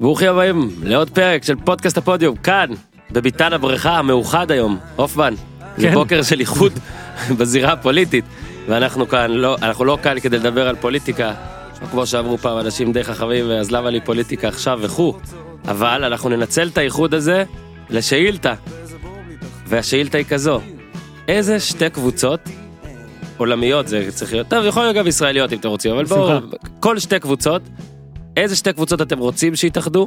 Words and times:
ברוכים 0.00 0.30
הבאים 0.30 0.70
לעוד 0.82 1.10
פרק 1.10 1.44
של 1.44 1.54
פודקאסט 1.56 1.98
הפודיום, 1.98 2.36
כאן, 2.36 2.70
בביתן 3.10 3.52
הבריכה 3.52 3.98
המאוחד 3.98 4.50
היום, 4.50 4.78
הופמן. 4.96 5.34
כן. 5.36 5.82
זה 5.82 5.90
בוקר 5.90 6.22
של 6.22 6.40
איחוד 6.40 6.72
בזירה 7.38 7.72
הפוליטית. 7.72 8.24
ואנחנו 8.68 9.08
כאן, 9.08 9.30
לא, 9.30 9.56
אנחנו 9.62 9.84
לא 9.84 9.98
כאן 10.02 10.20
כדי 10.20 10.38
לדבר 10.38 10.68
על 10.68 10.76
פוליטיקה, 10.76 11.34
כמו 11.90 12.06
שאמרו 12.06 12.38
פעם 12.38 12.58
אנשים 12.58 12.92
די 12.92 13.04
חכמים, 13.04 13.50
אז 13.50 13.70
למה 13.70 13.90
לי 13.90 14.00
פוליטיקה 14.00 14.48
עכשיו 14.48 14.78
וכו'. 14.82 15.14
אבל 15.68 16.04
אנחנו 16.04 16.28
ננצל 16.28 16.68
את 16.68 16.78
האיחוד 16.78 17.14
הזה 17.14 17.44
לשאילתה. 17.90 18.54
והשאילתה 19.66 20.18
היא 20.18 20.26
כזו, 20.26 20.60
איזה 21.28 21.60
שתי 21.60 21.90
קבוצות 21.90 22.40
עולמיות 23.36 23.88
זה 23.88 24.08
צריך 24.10 24.32
להיות, 24.32 24.48
טוב, 24.48 24.64
יכול 24.64 24.82
להיות 24.82 24.96
גם 24.96 25.06
ישראליות 25.06 25.52
אם 25.52 25.58
אתם 25.58 25.68
רוצים, 25.68 25.92
אבל 25.92 26.04
בואו. 26.04 26.38
כל 26.80 26.98
שתי 26.98 27.20
קבוצות, 27.20 27.62
איזה 28.36 28.56
שתי 28.56 28.72
קבוצות 28.72 29.02
אתם 29.02 29.18
רוצים 29.18 29.56
שיתאחדו 29.56 30.06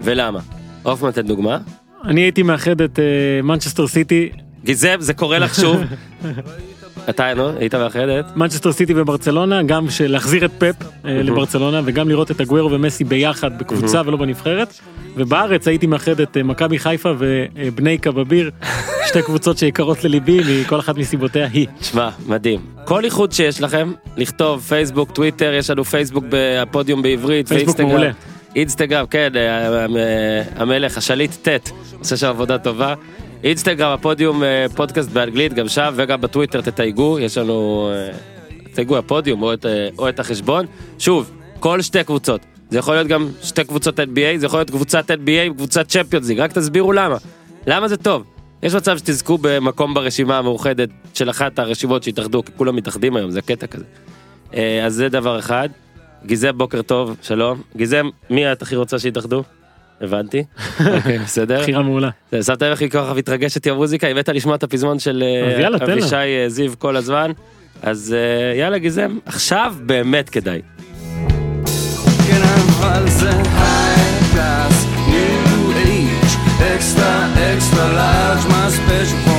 ולמה? 0.00 0.40
הופמן 0.82 1.10
תן 1.10 1.26
דוגמה. 1.26 1.58
אני 2.04 2.20
הייתי 2.20 2.42
מאחד 2.42 2.80
את 2.80 2.98
מנצ'סטר 3.42 3.88
סיטי, 3.88 4.30
גיזם 4.64 4.96
זה 4.98 5.14
קורה 5.14 5.38
לך 5.38 5.54
שוב. 5.54 5.76
אתה 7.08 7.34
נו 7.34 7.48
היית 7.58 7.74
מאחדת? 7.74 8.36
מנצ'סטר 8.36 8.72
סיטי 8.72 8.92
וברצלונה, 8.96 9.62
גם 9.62 9.86
להחזיר 10.08 10.44
את 10.44 10.50
פפ 10.58 10.74
אה, 11.04 11.22
לברצלונה 11.22 11.80
וגם 11.84 12.08
לראות 12.08 12.30
את 12.30 12.40
אגוארו 12.40 12.70
ומסי 12.70 13.04
ביחד 13.04 13.58
בקבוצה 13.58 14.02
ולא 14.06 14.16
בנבחרת. 14.16 14.74
ובארץ 15.16 15.68
הייתי 15.68 15.86
מאחד 15.86 16.20
את 16.20 16.36
אה, 16.36 16.42
מכבי 16.42 16.78
חיפה 16.78 17.12
ובני 17.18 17.98
כבביר, 17.98 18.50
שתי 19.08 19.22
קבוצות 19.22 19.58
שיקרות 19.58 20.04
לליבי 20.04 20.40
מכל 20.62 20.80
אחת 20.80 20.96
מסיבותיה 20.96 21.46
היא. 21.52 21.66
שמע 21.80 22.08
מדהים 22.26 22.60
כל 22.84 23.04
איחוד 23.04 23.32
שיש 23.32 23.60
לכם 23.60 23.92
לכתוב 24.16 24.60
פייסבוק 24.60 25.10
טוויטר 25.10 25.52
יש 25.54 25.70
לנו 25.70 25.84
פייסבוק 25.84 26.24
בפודיום 26.28 27.02
בעברית 27.02 27.48
פייסבוק. 27.48 27.80
מעולה. 27.80 28.10
אינסטגרם 28.56 29.06
כן 29.06 29.32
אה, 29.36 29.86
אה, 29.96 30.42
המלך 30.56 30.98
השליט 30.98 31.48
ט' 31.48 31.70
עושה 31.98 32.16
שם 32.16 32.26
עבודה 32.26 32.58
טובה. 32.58 32.94
אינסטגרם 33.44 33.92
הפודיום 33.92 34.42
אה, 34.42 34.66
פודקאסט 34.76 35.10
באנגלית 35.10 35.52
גם 35.52 35.68
שם 35.68 35.92
וגם 35.96 36.20
בטוויטר 36.20 36.60
תתייגו 36.60 37.18
יש 37.18 37.38
לנו 37.38 37.90
אה, 37.94 38.16
תתייגו 38.64 38.96
הפודיום 38.98 39.42
או 39.42 39.52
את, 39.52 39.66
אה, 39.66 39.88
או 39.98 40.08
את 40.08 40.20
החשבון 40.20 40.66
שוב 40.98 41.30
כל 41.60 41.82
שתי 41.82 42.04
קבוצות 42.04 42.40
זה 42.70 42.78
יכול 42.78 42.94
להיות 42.94 43.06
גם 43.06 43.28
שתי 43.42 43.64
קבוצות 43.64 44.00
NBA 44.00 44.38
זה 44.38 44.46
יכול 44.46 44.58
להיות 44.58 44.70
קבוצת 44.70 45.10
NBA 45.10 45.46
עם 45.46 45.54
קבוצת 45.54 45.88
צ'מפיונס 45.88 46.28
ליג 46.28 46.40
רק 46.40 46.52
תסבירו 46.52 46.92
למה 46.92 47.16
למה 47.66 47.88
זה 47.88 47.96
טוב. 47.96 48.24
יש 48.62 48.74
מצב 48.74 48.98
שתזכו 48.98 49.38
במקום 49.40 49.94
ברשימה 49.94 50.38
המאוחדת 50.38 50.88
של 51.14 51.30
אחת 51.30 51.58
הרשימות 51.58 52.02
שהתאחדו 52.02 52.44
כי 52.44 52.52
כולם 52.56 52.76
מתאחדים 52.76 53.16
היום 53.16 53.30
זה 53.30 53.42
קטע 53.42 53.66
כזה. 53.66 53.84
אז 54.84 54.94
זה 54.94 55.08
דבר 55.08 55.38
אחד. 55.38 55.68
גיזם 56.26 56.58
בוקר 56.58 56.82
טוב 56.82 57.16
שלום 57.22 57.62
גיזם 57.76 58.08
מי 58.30 58.52
את 58.52 58.62
הכי 58.62 58.76
רוצה 58.76 58.98
שיתאחדו? 58.98 59.42
הבנתי. 60.00 60.44
אוקיי 60.96 61.18
בסדר. 61.18 61.60
בחירה 61.60 61.82
מעולה. 61.82 62.10
שמת 62.42 62.62
לב 62.62 62.70
איך 62.70 62.80
היא 62.80 62.90
כל 62.90 62.98
כך 62.98 63.16
מתרגשת 63.16 63.66
עם 63.66 63.72
המוזיקה 63.74 64.06
היא 64.06 64.16
מתה 64.16 64.32
לשמוע 64.32 64.54
את 64.54 64.62
הפזמון 64.62 64.98
של 64.98 65.24
אה. 65.62 65.92
אבישי 65.92 66.14
אה, 66.14 66.44
זיו 66.48 66.72
כל 66.78 66.96
הזמן. 66.96 67.30
אז 67.82 68.16
אה, 68.18 68.58
יאללה 68.58 68.78
גיזם 68.78 69.18
עכשיו 69.26 69.74
באמת 69.86 70.30
כדאי. 70.30 70.60
כן 72.28 72.42
extra 76.74 77.12
extra 77.52 77.84
large, 77.98 78.44
my 78.52 78.68
special 78.70 79.31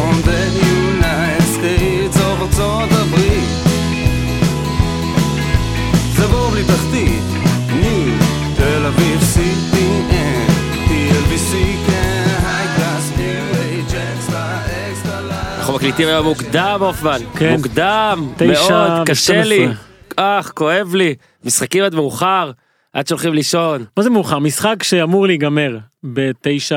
מקליטים 15.84 16.08
היום 16.08 16.26
מוקדם 16.26 16.78
הופמן. 16.82 17.20
כן. 17.38 17.52
מוקדם 17.52 18.30
תשע 18.38 18.88
מאוד 18.88 19.08
קשה 19.08 19.44
לי. 19.44 19.56
12. 19.56 19.74
אך 20.16 20.52
כואב 20.56 20.96
לי. 20.96 21.16
משחקים 21.44 21.84
עד 21.84 21.96
מאוחר 21.96 22.52
עד 22.94 23.08
שהולכים 23.08 23.34
לישון. 23.34 23.86
מה 23.98 24.04
זה 24.04 24.10
מאוחר? 24.10 24.40
משחק 24.40 24.84
שאמור 24.84 25.28
להיגמר 25.28 25.78
בתשע, 26.04 26.76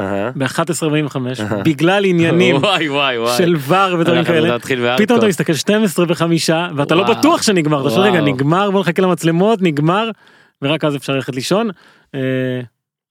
אהה. 0.00 0.30
ב-11.45 0.36 1.18
בגלל 1.64 2.04
עניינים 2.04 2.56
וואי 2.62 2.88
וואי 2.88 3.18
וואי. 3.18 3.36
של 3.38 3.56
ור 3.68 4.00
ודברים 4.00 4.24
כאלה. 4.24 4.58
פתאום 4.98 5.18
אתה 5.18 5.26
מסתכל 5.26 5.54
12 5.54 6.06
וחמישה 6.08 6.68
ואתה 6.76 6.94
לא 6.94 7.02
וואו. 7.02 7.14
בטוח 7.14 7.42
שנגמר. 7.42 7.80
אתה 7.80 7.88
חושב 7.88 8.00
רגע. 8.00 8.20
נגמר 8.20 8.70
בוא 8.70 8.80
נחכה 8.80 9.02
למצלמות 9.02 9.62
נגמר 9.62 10.10
ורק 10.62 10.84
אז 10.84 10.96
אפשר 10.96 11.14
ללכת 11.14 11.34
לישון. 11.34 11.70
אה, 12.14 12.20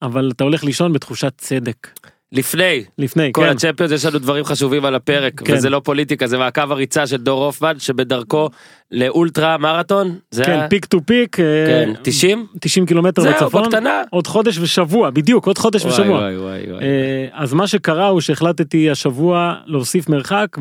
אבל 0.02 0.30
אתה 0.34 0.44
הולך 0.44 0.64
לישון 0.64 0.92
בתחושת 0.92 1.32
צדק 1.36 1.88
לפני 2.32 2.84
לפני 2.98 3.30
כל 3.32 3.42
כן. 3.42 3.48
הצ'מפיונס 3.48 3.92
יש 3.92 4.04
לנו 4.04 4.18
דברים 4.18 4.44
חשובים 4.44 4.84
על 4.84 4.94
הפרק 4.94 5.40
כן. 5.44 5.54
וזה 5.54 5.70
לא 5.70 5.80
פוליטיקה 5.84 6.26
זה 6.26 6.38
מעקב 6.38 6.72
הריצה 6.72 7.06
של 7.06 7.16
דור 7.16 7.44
הופמן 7.44 7.78
שבדרכו 7.78 8.48
לאולטרה 8.90 9.58
מרתון. 9.58 10.18
זה 10.30 10.44
כן 10.44 10.50
היה- 10.52 10.68
פיק 10.68 10.84
טו 10.84 11.00
פיק 11.06 11.40
אה, 11.40 11.44
כן, 11.66 11.92
90? 12.02 12.46
90 12.60 12.86
קילומטר 12.86 13.22
זהו, 13.22 13.32
בצפון 13.32 13.62
בקטנה. 13.62 14.02
עוד 14.10 14.26
חודש 14.26 14.58
ושבוע 14.58 15.10
בדיוק 15.10 15.46
עוד 15.46 15.58
חודש 15.58 15.82
וואי 15.84 15.92
ושבוע. 15.94 16.18
וואי 16.18 16.36
וואי 16.38 16.72
וואי. 16.72 16.82
אה, 16.84 17.26
אז 17.32 17.52
מה 17.54 17.66
שקרה 17.66 18.08
הוא 18.08 18.20
שהחלטתי 18.20 18.90
השבוע 18.90 19.54
להוסיף 19.66 20.08
מרחק 20.08 20.56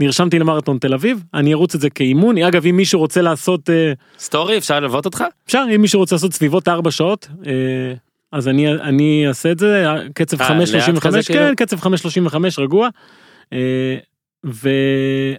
ונרשמתי 0.00 0.38
למרתון 0.38 0.78
תל 0.78 0.94
אביב 0.94 1.22
אני 1.34 1.52
ארוץ 1.52 1.74
את 1.74 1.80
זה 1.80 1.90
כאימון 1.90 2.38
אגב 2.38 2.66
אם 2.66 2.76
מישהו 2.76 3.00
רוצה 3.00 3.22
לעשות 3.22 3.70
אה, 3.70 3.92
סטורי 4.18 4.58
אפשר 4.58 4.80
ללוות 4.80 5.04
אותך? 5.04 5.24
אפשר 5.46 5.64
אם 5.74 5.80
מישהו 5.82 6.00
רוצה 6.00 6.14
לעשות 6.14 6.32
סביבות 6.32 6.68
4 6.68 6.90
שעות 6.90 7.28
אז 8.34 8.48
אני 8.48 8.72
אני 8.72 9.28
אעשה 9.28 9.50
את 9.50 9.58
זה 9.58 9.84
קצב 10.14 10.42
אה, 10.42 10.48
5.35 10.48 10.52
לאט 10.54 10.98
כזה, 10.98 11.22
כאילו? 11.22 11.40
כן 11.40 11.54
קצב 11.54 11.78
5.35 11.78 12.36
רגוע. 12.58 12.88
אה, 13.52 13.58
אפשר 14.44 14.60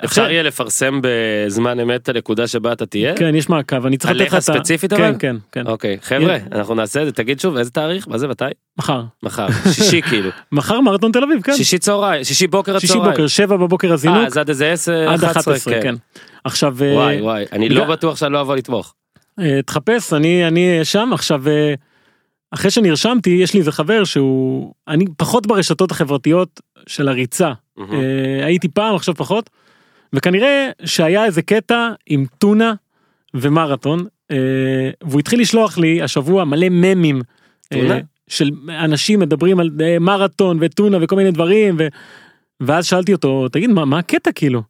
ועכשיו 0.04 0.26
יהיה 0.26 0.44
לפרסם 0.44 1.00
בזמן 1.04 1.80
אמת 1.80 2.02
את 2.02 2.10
הנקודה 2.10 2.48
שבה 2.48 2.72
אתה 2.72 2.86
תהיה? 2.86 3.16
כן 3.16 3.36
יש 3.36 3.50
מעקב 3.50 3.86
אני 3.86 3.98
צריך 3.98 4.12
לתת 4.12 4.20
עליך 4.20 4.34
לך 4.34 4.44
את 4.44 4.50
ה... 4.50 4.54
ספציפית 4.54 4.94
כן 4.94 5.04
אבל? 5.04 5.16
כן 5.20 5.36
כן 5.52 5.68
אוקיי 5.68 5.98
חבר'ה 6.02 6.38
אנחנו 6.52 6.76
נעשה 6.76 7.02
את 7.02 7.06
זה 7.06 7.12
תגיד 7.12 7.40
שוב 7.40 7.58
איזה 7.58 7.72
תאריך 7.72 8.08
מה 8.08 8.18
זה 8.18 8.28
מתי? 8.28 8.46
מחר 8.78 9.04
מחר 9.24 9.48
שישי 9.72 10.02
כאילו 10.10 10.30
מחר 10.52 10.82
מרתון 10.82 11.12
תל 11.12 11.24
אביב 11.24 11.42
כן 11.42 11.56
שישי 11.56 11.78
צהריים 11.78 12.24
שישי 12.24 12.48
בוקר 12.48 12.80
שישי 12.80 12.94
הצהריים. 12.94 13.12
בוקר 13.12 13.28
7 13.28 13.58
בבוקר 13.58 13.88
אה 13.88 13.94
הזינוק 13.94 14.28
אז 14.28 14.38
עד 14.38 14.50
איזה 14.50 14.72
10 14.72 15.10
עד 15.10 15.24
11 15.24 15.82
כן 15.82 15.96
עכשיו 16.44 16.78
אה, 16.82 16.94
וואי 16.94 17.22
וואי 17.22 17.46
אני 17.52 17.70
לא 17.70 17.86
בטוח 17.86 18.18
שאני 18.18 18.34
לא 18.34 18.42
אבוא 18.42 18.56
לתמוך. 18.56 18.94
אה, 19.40 19.60
תחפש 19.66 20.14
אני 20.14 20.48
אני 20.48 20.80
שם 20.84 21.10
עכשיו 21.14 21.48
אה, 21.48 21.74
אחרי 22.56 22.72
שנרשמתי 22.72 23.30
יש 23.30 23.54
לי 23.54 23.60
איזה 23.60 23.72
חבר 23.72 24.04
שהוא 24.04 24.74
אני 24.88 25.06
פחות 25.18 25.48
ברשתות 25.48 25.92
החברתיות 25.92 26.62
של 26.88 27.08
הריצה 27.08 27.54
מהמם. 27.78 27.94
אה, 27.94 28.46
הייתי 28.46 28.68
פעם 28.68 28.96
עכשיו 28.96 29.16
פחות 29.16 29.50
וכנראה 30.14 30.70
שהיה 30.86 31.26
איזה 31.26 31.42
קטע 31.42 31.90
עם 32.08 32.26
טונה 32.38 32.74
ומרתון 33.34 34.06
אה, 34.32 34.38
והוא 35.04 35.20
התחיל 35.20 35.42
לשלוח 35.42 35.78
לי 35.78 36.02
השבוע 36.02 36.44
מלא 36.44 36.68
ממים 36.70 37.22
אה, 37.74 37.80
טונה? 37.80 37.98
של 38.28 38.52
אנשים 38.70 39.20
מדברים 39.20 39.60
על 39.60 39.70
אה, 39.82 40.00
מרתון 40.00 40.58
וטונה 40.62 40.98
וכל 41.02 41.16
מיני 41.16 41.32
דברים 41.32 41.76
ו, 41.80 41.88
ואז 42.60 42.86
שאלתי 42.86 43.14
אותו 43.14 43.50
תגיד 43.50 43.70
מה 43.70 43.86
מה 43.86 44.00
הקטע 44.00 44.32
כאילו 44.32 44.64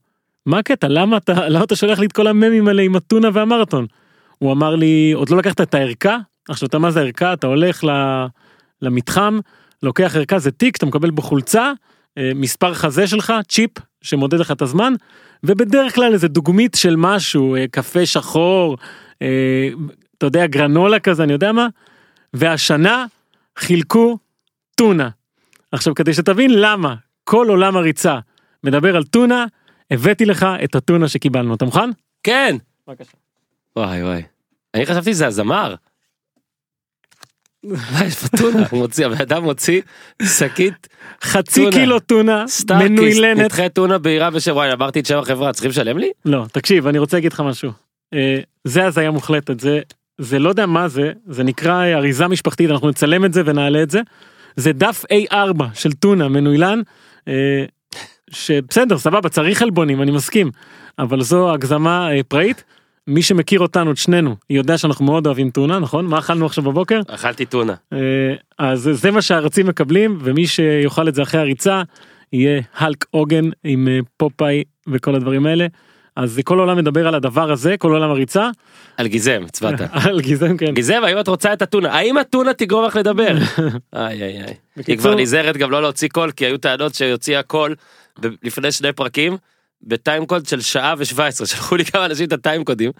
מה 0.45 0.59
הקטע 0.59 0.87
למה 0.87 1.17
אתה 1.17 1.49
למה 1.49 1.63
אתה 1.63 1.75
שולח 1.75 1.99
לי 1.99 2.05
את 2.05 2.11
כל 2.11 2.27
הממים 2.27 2.67
האלה 2.67 2.81
עם 2.81 2.95
הטונה 2.95 3.29
והמרתון. 3.33 3.85
הוא 4.37 4.51
אמר 4.51 4.75
לי 4.75 5.11
עוד 5.15 5.29
לא 5.29 5.37
לקחת 5.37 5.61
את 5.61 5.73
הערכה 5.73 6.17
עכשיו 6.49 6.67
אתה 6.67 6.79
מה 6.79 6.91
זה 6.91 6.99
ערכה 6.99 7.33
אתה 7.33 7.47
הולך 7.47 7.83
ל- 7.83 8.25
למתחם 8.81 9.39
לוקח 9.83 10.15
ערכה 10.15 10.39
זה 10.39 10.51
תיק 10.51 10.77
אתה 10.77 10.85
מקבל 10.85 11.09
בו 11.09 11.21
חולצה 11.21 11.71
אה, 12.17 12.31
מספר 12.35 12.73
חזה 12.73 13.07
שלך 13.07 13.33
צ'יפ 13.49 13.71
שמודד 14.01 14.39
לך 14.39 14.51
את 14.51 14.61
הזמן 14.61 14.93
ובדרך 15.43 15.95
כלל 15.95 16.13
איזה 16.13 16.27
דוגמית 16.27 16.75
של 16.75 16.95
משהו 16.97 17.55
אה, 17.55 17.65
קפה 17.71 18.05
שחור 18.05 18.77
אה, 19.21 19.69
אתה 20.17 20.25
יודע 20.25 20.47
גרנולה 20.47 20.99
כזה 20.99 21.23
אני 21.23 21.33
יודע 21.33 21.51
מה 21.51 21.67
והשנה 22.33 23.05
חילקו 23.57 24.17
טונה. 24.75 25.09
עכשיו 25.71 25.95
כדי 25.95 26.13
שתבין 26.13 26.51
למה 26.53 26.95
כל 27.23 27.47
עולם 27.49 27.77
הריצה 27.77 28.19
מדבר 28.63 28.95
על 28.95 29.03
טונה 29.03 29.45
הבאתי 29.91 30.25
לך 30.25 30.45
את 30.63 30.75
הטונה 30.75 31.07
שקיבלנו 31.07 31.55
אתה 31.55 31.65
מוכן? 31.65 31.89
כן. 32.23 32.55
בבקשה. 32.87 33.11
וואי 33.75 34.03
וואי. 34.03 34.21
אני 34.73 34.85
חשבתי 34.85 35.13
שזה 35.13 35.27
הזמר. 35.27 35.75
מה 37.65 38.05
יש 38.05 38.15
פה 38.15 38.37
טונה? 38.37 38.63
הוא 38.69 38.79
מוציא, 38.79 39.05
הבן 39.05 39.21
אדם 39.21 39.43
מוציא 39.43 39.81
שקית 40.23 40.87
חצי. 41.23 41.65
קילו 41.71 41.99
טונה 41.99 42.45
מנוילנת 42.79 43.37
נדחי 43.37 43.69
טונה 43.73 43.97
בהירה 43.97 44.29
בשם 44.29 44.51
וואי 44.51 44.73
אמרתי 44.73 44.99
את 44.99 45.05
שם 45.05 45.17
החברה 45.17 45.53
צריכים 45.53 45.71
לשלם 45.71 45.97
לי? 45.97 46.09
לא 46.25 46.45
תקשיב 46.51 46.87
אני 46.87 46.99
רוצה 46.99 47.17
להגיד 47.17 47.33
לך 47.33 47.39
משהו 47.39 47.71
אה, 48.13 48.39
זה 48.63 48.85
הזיה 48.85 49.11
מוחלטת 49.11 49.59
זה 49.59 49.79
זה 50.17 50.39
לא 50.39 50.49
יודע 50.49 50.65
מה 50.65 50.87
זה 50.87 51.11
זה 51.27 51.43
נקרא 51.43 51.85
אריזה 51.85 52.27
משפחתית 52.27 52.69
אנחנו 52.69 52.89
נצלם 52.89 53.25
את 53.25 53.33
זה 53.33 53.41
ונעלה 53.45 53.83
את 53.83 53.91
זה 53.91 54.01
זה 54.55 54.71
דף 54.73 55.03
A4 55.33 55.63
של 55.73 55.91
טונה 55.91 56.27
מנוילן 56.27 56.81
אה, 57.27 57.65
שבסדר 58.31 58.97
סבבה 58.97 59.29
צריך 59.29 59.57
חלבונים 59.57 60.01
אני 60.01 60.11
מסכים 60.11 60.51
אבל 60.99 61.21
זו 61.21 61.53
הגזמה 61.53 62.11
אה, 62.11 62.23
פראית 62.23 62.63
מי 63.07 63.21
שמכיר 63.21 63.59
אותנו, 63.59 63.91
את 63.91 63.97
שנינו, 63.97 64.35
יודע 64.49 64.77
שאנחנו 64.77 65.05
מאוד 65.05 65.25
אוהבים 65.25 65.49
טונה, 65.49 65.79
נכון? 65.79 66.05
מה 66.05 66.19
אכלנו 66.19 66.45
עכשיו 66.45 66.63
בבוקר? 66.63 67.01
אכלתי 67.07 67.45
טונה. 67.45 67.73
אה, 67.93 67.99
אז 68.59 68.89
זה 68.93 69.11
מה 69.11 69.21
שהרצים 69.21 69.67
מקבלים, 69.67 70.17
ומי 70.21 70.47
שיאכל 70.47 71.07
את 71.07 71.15
זה 71.15 71.23
אחרי 71.23 71.39
הריצה, 71.39 71.83
יהיה 72.33 72.61
האלק 72.75 73.05
הוגאן 73.11 73.49
עם 73.63 73.87
אה, 73.87 73.99
פופאי 74.17 74.63
וכל 74.87 75.15
הדברים 75.15 75.45
האלה. 75.45 75.67
אז 76.15 76.39
כל 76.43 76.59
העולם 76.59 76.77
מדבר 76.77 77.07
על 77.07 77.15
הדבר 77.15 77.51
הזה, 77.51 77.77
כל 77.77 77.91
עולם 77.91 78.09
הריצה, 78.09 78.49
על 78.97 79.07
גיזם, 79.07 79.43
הצבעת. 79.45 79.81
על 80.05 80.21
גיזם 80.21 80.57
כן. 80.57 80.73
גיזם, 80.73 81.01
האם 81.03 81.19
את 81.19 81.27
רוצה 81.27 81.53
את 81.53 81.61
הטונה? 81.61 81.93
האם 81.93 82.17
הטונה 82.17 82.53
תגרום 82.53 82.85
לך 82.85 82.95
לדבר? 82.95 83.27
איי 83.95 84.23
איי 84.23 84.43
איי. 84.43 84.53
היא 84.87 84.97
כבר 84.97 85.15
נזהרת 85.15 85.57
גם 85.57 85.71
לא 85.71 85.81
להוציא 85.81 86.07
קול, 86.09 86.31
כי 86.31 86.45
היו 86.45 86.57
טענות 86.57 86.95
שהיא 86.95 87.11
הוציאה 87.11 87.43
קול 87.43 87.75
לפני 88.43 88.71
שני 88.71 88.93
פרקים, 88.93 89.37
בטיימקוד 89.85 90.45
של 90.45 90.61
שעה 90.61 90.93
ו-17, 90.97 91.45
שלחו 91.45 91.75
לי 91.75 91.85
כמה 91.85 92.05
אנשים 92.05 92.27
את 92.27 92.33
הטיימקודים. 92.33 92.91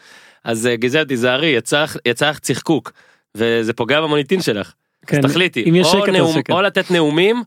אז 0.43 0.67
אה, 0.67 0.75
גיזם 0.75 1.03
תיזהרי, 1.03 1.47
יצא 1.47 1.83
לך- 1.83 1.97
יצא 2.05 2.29
לך 2.29 2.39
צחקוק, 2.39 2.91
וזה 3.35 3.73
פוגע 3.73 4.01
במוניטין 4.01 4.41
שלך. 4.41 4.73
כן, 5.07 5.25
אז 5.25 5.31
תחליטי, 5.31 5.69
אם 5.69 5.75
יש 5.75 5.87
או 5.87 5.91
שקט 5.91 6.09
אז 6.09 6.15
נאום- 6.15 6.33
שקט. 6.35 6.49
או 6.51 6.61
לתת 6.61 6.91
נאומים, 6.91 7.43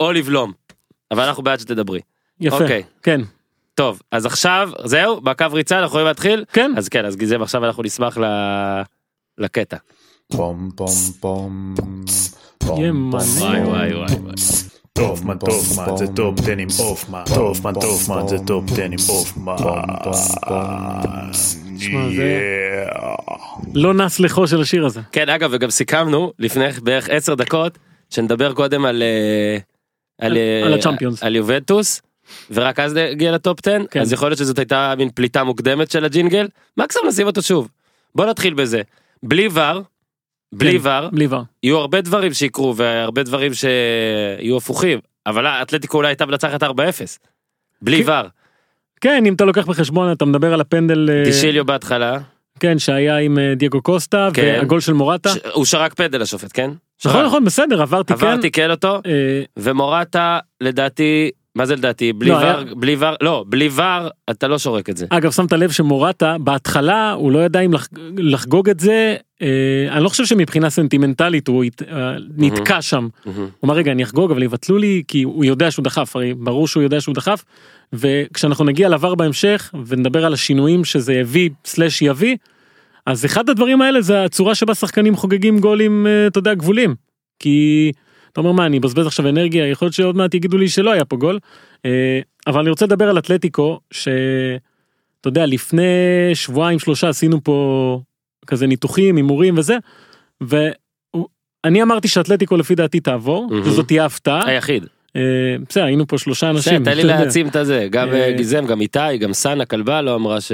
או 0.00 0.12
לבלום. 0.12 0.52
אבל 1.10 1.22
אנחנו 1.22 1.42
בעד 1.42 1.60
שתדברי. 1.60 2.00
יפה, 2.40 2.56
אוקיי. 2.58 2.82
כן, 3.02 3.20
טוב, 3.74 4.02
אז 4.10 4.26
עכשיו, 4.26 4.70
זהו, 4.84 5.20
בקו 5.20 5.46
ריצה, 5.52 5.74
אנחנו 5.78 5.86
יכולים 5.88 6.06
להתחיל? 6.06 6.44
כן. 6.52 6.72
אז 6.76 6.88
כן, 6.88 7.04
אז 7.04 7.16
גיזם, 7.16 7.42
עכשיו 7.42 7.64
אנחנו 7.64 7.82
נשמח 7.82 8.18
ל... 8.18 8.24
לקטע. 9.38 9.76
פום 10.32 10.70
פום 10.76 10.88
פום. 11.20 11.74
ימנה. 12.84 13.16
וואי 13.16 13.60
וואי 13.60 13.94
וואי 13.94 14.14
וואי. 14.14 14.34
טופמן, 14.98 15.38
טופמן, 15.38 15.96
זה 15.96 16.06
טופ 16.06 16.38
10 16.40 16.52
עם 16.58 16.68
הופמן. 16.78 17.22
טופמן, 17.34 17.72
טופמן, 17.80 18.28
זה 18.28 18.36
טופ 18.46 18.64
10 18.72 18.82
עם 18.84 18.96
הופמן. 19.08 19.56
תשמע, 21.78 22.08
זה- 22.16 22.84
לא 23.74 23.94
נס 23.94 24.20
לחו 24.20 24.46
של 24.48 24.60
השיר 24.60 24.86
הזה. 24.86 25.00
כן, 25.12 25.28
אגב, 25.28 25.50
וגם 25.52 25.70
סיכמנו 25.70 26.32
לפני 26.38 26.64
בערך 26.82 27.08
10 27.10 27.34
דקות, 27.34 27.78
שנדבר 28.10 28.52
קודם 28.52 28.84
על... 28.84 29.02
אה, 29.02 29.58
על, 30.26 30.36
אה, 30.36 30.62
על 30.66 30.74
הצ'מפיונס. 30.74 31.22
על 31.22 31.36
יובנטוס, 31.36 32.02
ורק 32.50 32.80
אז 32.80 32.94
נגיע 32.94 33.32
לטופ 33.32 33.58
10, 33.66 33.78
כן. 33.90 34.00
אז 34.00 34.12
יכול 34.12 34.28
להיות 34.28 34.38
שזאת 34.38 34.58
הייתה 34.58 34.94
מין 34.98 35.10
פליטה 35.14 35.44
מוקדמת 35.44 35.90
של 35.90 36.04
הג'ינגל, 36.04 36.48
מקסימום 36.76 37.08
נשים 37.08 37.26
אותו 37.26 37.42
שוב. 37.42 37.68
בוא 38.14 38.26
נתחיל 38.26 38.54
בזה. 38.54 38.82
בלי 39.22 39.48
ור, 39.52 39.80
בלי 40.52 40.80
כן, 40.80 40.88
ור, 40.88 41.08
בלי 41.12 41.26
ור. 41.30 41.42
יהיו 41.62 41.78
הרבה 41.78 42.00
דברים 42.00 42.32
שיקרו 42.34 42.76
והרבה 42.76 43.22
דברים 43.22 43.52
שיהיו 43.54 44.56
הפוכים, 44.56 44.98
אבל 45.26 45.46
האתלטיקו 45.46 45.96
אולי 45.96 46.08
הייתה 46.08 46.26
מנצחת 46.26 46.62
4-0. 46.62 46.66
בלי 47.82 48.04
כן. 48.04 48.10
ור, 48.12 48.28
כן, 49.00 49.24
אם 49.26 49.34
אתה 49.34 49.44
לוקח 49.44 49.66
בחשבון, 49.66 50.12
אתה 50.12 50.24
מדבר 50.24 50.52
על 50.54 50.60
הפנדל, 50.60 51.10
אה, 51.10 51.24
דישיליו 51.24 51.64
בהתחלה, 51.64 52.18
כן, 52.60 52.78
שהיה 52.78 53.16
עם 53.18 53.38
אה, 53.38 53.54
דייגו 53.56 53.82
קוסטה, 53.82 54.28
כן. 54.34 54.56
והגול 54.58 54.80
של 54.80 54.92
מורטה. 54.92 55.28
ש- 55.34 55.38
הוא 55.52 55.64
שרק 55.64 55.94
פנדל 55.94 56.22
השופט, 56.22 56.50
כן? 56.54 56.70
נכון, 57.04 57.12
שרק. 57.20 57.26
נכון, 57.26 57.44
בסדר, 57.44 57.82
עברתי, 57.82 58.14
כן. 58.14 58.26
עבר 58.26 58.40
תיקן 58.40 58.70
אותו, 58.70 58.94
אה, 59.06 59.42
ומורטה 59.58 60.38
לדעתי, 60.60 61.30
מה 61.54 61.66
זה 61.66 61.76
לדעתי? 61.76 62.12
בלי 62.12 62.28
לא, 62.30 62.34
ור, 62.34 62.40
היה- 62.42 62.56
בלי 62.76 62.96
ור, 62.98 63.10
לא, 63.20 63.44
בלי 63.48 63.68
ור 63.74 63.84
אתה 64.30 64.48
לא 64.48 64.58
שורק 64.58 64.90
את 64.90 64.96
זה. 64.96 65.06
אגב, 65.10 65.30
שמת 65.32 65.52
לב 65.52 65.70
שמורטה, 65.70 66.36
בהתחלה 66.40 67.12
הוא 67.12 67.32
לא 67.32 67.38
ידע 67.38 67.60
אם 67.60 67.72
לח- 67.72 67.88
לחגוג 68.16 68.68
את 68.70 68.80
זה, 68.80 69.16
אני 69.90 70.04
לא 70.04 70.08
חושב 70.08 70.24
שמבחינה 70.24 70.70
סנטימנטלית 70.70 71.48
הוא 71.48 71.64
אה, 71.88 72.16
נתקע 72.36 72.82
שם. 72.82 73.08
מהמם. 73.26 73.38
הוא 73.38 73.48
אמר 73.64 73.74
רגע 73.74 73.92
אני 73.92 74.02
אחגוג 74.02 74.30
אבל 74.30 74.42
יבטלו 74.42 74.78
לי 74.78 75.02
כי 75.08 75.22
הוא 75.22 75.44
יודע 75.44 75.70
שהוא 75.70 75.84
דחף 75.84 76.16
הרי 76.16 76.34
ברור 76.34 76.68
שהוא 76.68 76.82
יודע 76.82 77.00
שהוא 77.00 77.14
דחף 77.14 77.44
וכשאנחנו 77.92 78.64
נגיע 78.64 78.88
לעבר 78.88 79.14
בהמשך 79.14 79.74
ונדבר 79.86 80.24
על 80.24 80.32
השינויים 80.32 80.84
שזה 80.84 81.20
הביא 81.20 81.50
סלאש 81.64 82.02
יביא 82.02 82.36
אז 83.06 83.24
אחד 83.24 83.50
הדברים 83.50 83.82
האלה 83.82 84.00
זה 84.00 84.24
הצורה 84.24 84.54
שבה 84.54 84.74
שחקנים 84.74 85.16
חוגגים 85.16 85.58
גולים 85.58 86.06
אה, 86.06 86.26
אתה 86.26 86.38
יודע 86.38 86.54
גבולים 86.54 86.94
כי 87.38 87.92
אתה 88.32 88.40
אומר 88.40 88.52
מה 88.52 88.66
אני 88.66 88.78
אבזבז 88.78 89.06
עכשיו 89.06 89.28
אנרגיה 89.28 89.68
יכול 89.68 89.86
להיות 89.86 89.94
שעוד 89.94 90.16
מעט 90.16 90.34
יגידו 90.34 90.58
לי 90.58 90.68
שלא 90.68 90.90
היה 90.92 91.04
פה 91.04 91.16
גול 91.16 91.38
אה, 91.84 92.20
אבל 92.46 92.60
אני 92.60 92.70
רוצה 92.70 92.86
לדבר 92.86 93.08
על 93.08 93.18
אתלטיקו 93.18 93.80
שאתה 93.90 95.28
יודע 95.28 95.46
לפני 95.46 95.82
שבועיים 96.34 96.78
שלושה 96.78 97.08
עשינו 97.08 97.44
פה 97.44 98.00
כזה 98.46 98.66
ניתוחים 98.66 99.16
הימורים 99.16 99.58
וזה. 99.58 99.76
ואני 100.40 101.82
אמרתי 101.82 102.08
שאתלטיקו 102.08 102.56
לפי 102.56 102.74
דעתי 102.74 103.00
תעבור 103.00 103.46
מהמם. 103.50 103.62
וזאת 103.62 103.86
תהיה 103.86 104.04
הפתעה 104.04 104.48
היחיד. 104.48 104.86
אה, 105.16 105.56
בסדר 105.68 105.84
היינו 105.84 106.06
פה 106.06 106.18
שלושה 106.18 106.52
בסדר, 106.52 106.76
אנשים 106.76 106.84
תן 106.84 106.96
לי. 106.96 107.04
להעצים 107.04 107.48
את 107.48 107.56
הזה, 107.56 107.86
גם 107.90 108.08
אה, 108.08 108.26
אה, 108.26 108.32
גיזם, 108.32 108.66
גם 108.66 108.80
איתי, 108.80 109.18
גם 109.20 109.32
סאנה 109.32 109.64
כלבה 109.64 110.02
לא 110.02 110.14
אמרה 110.14 110.40
ש... 110.40 110.52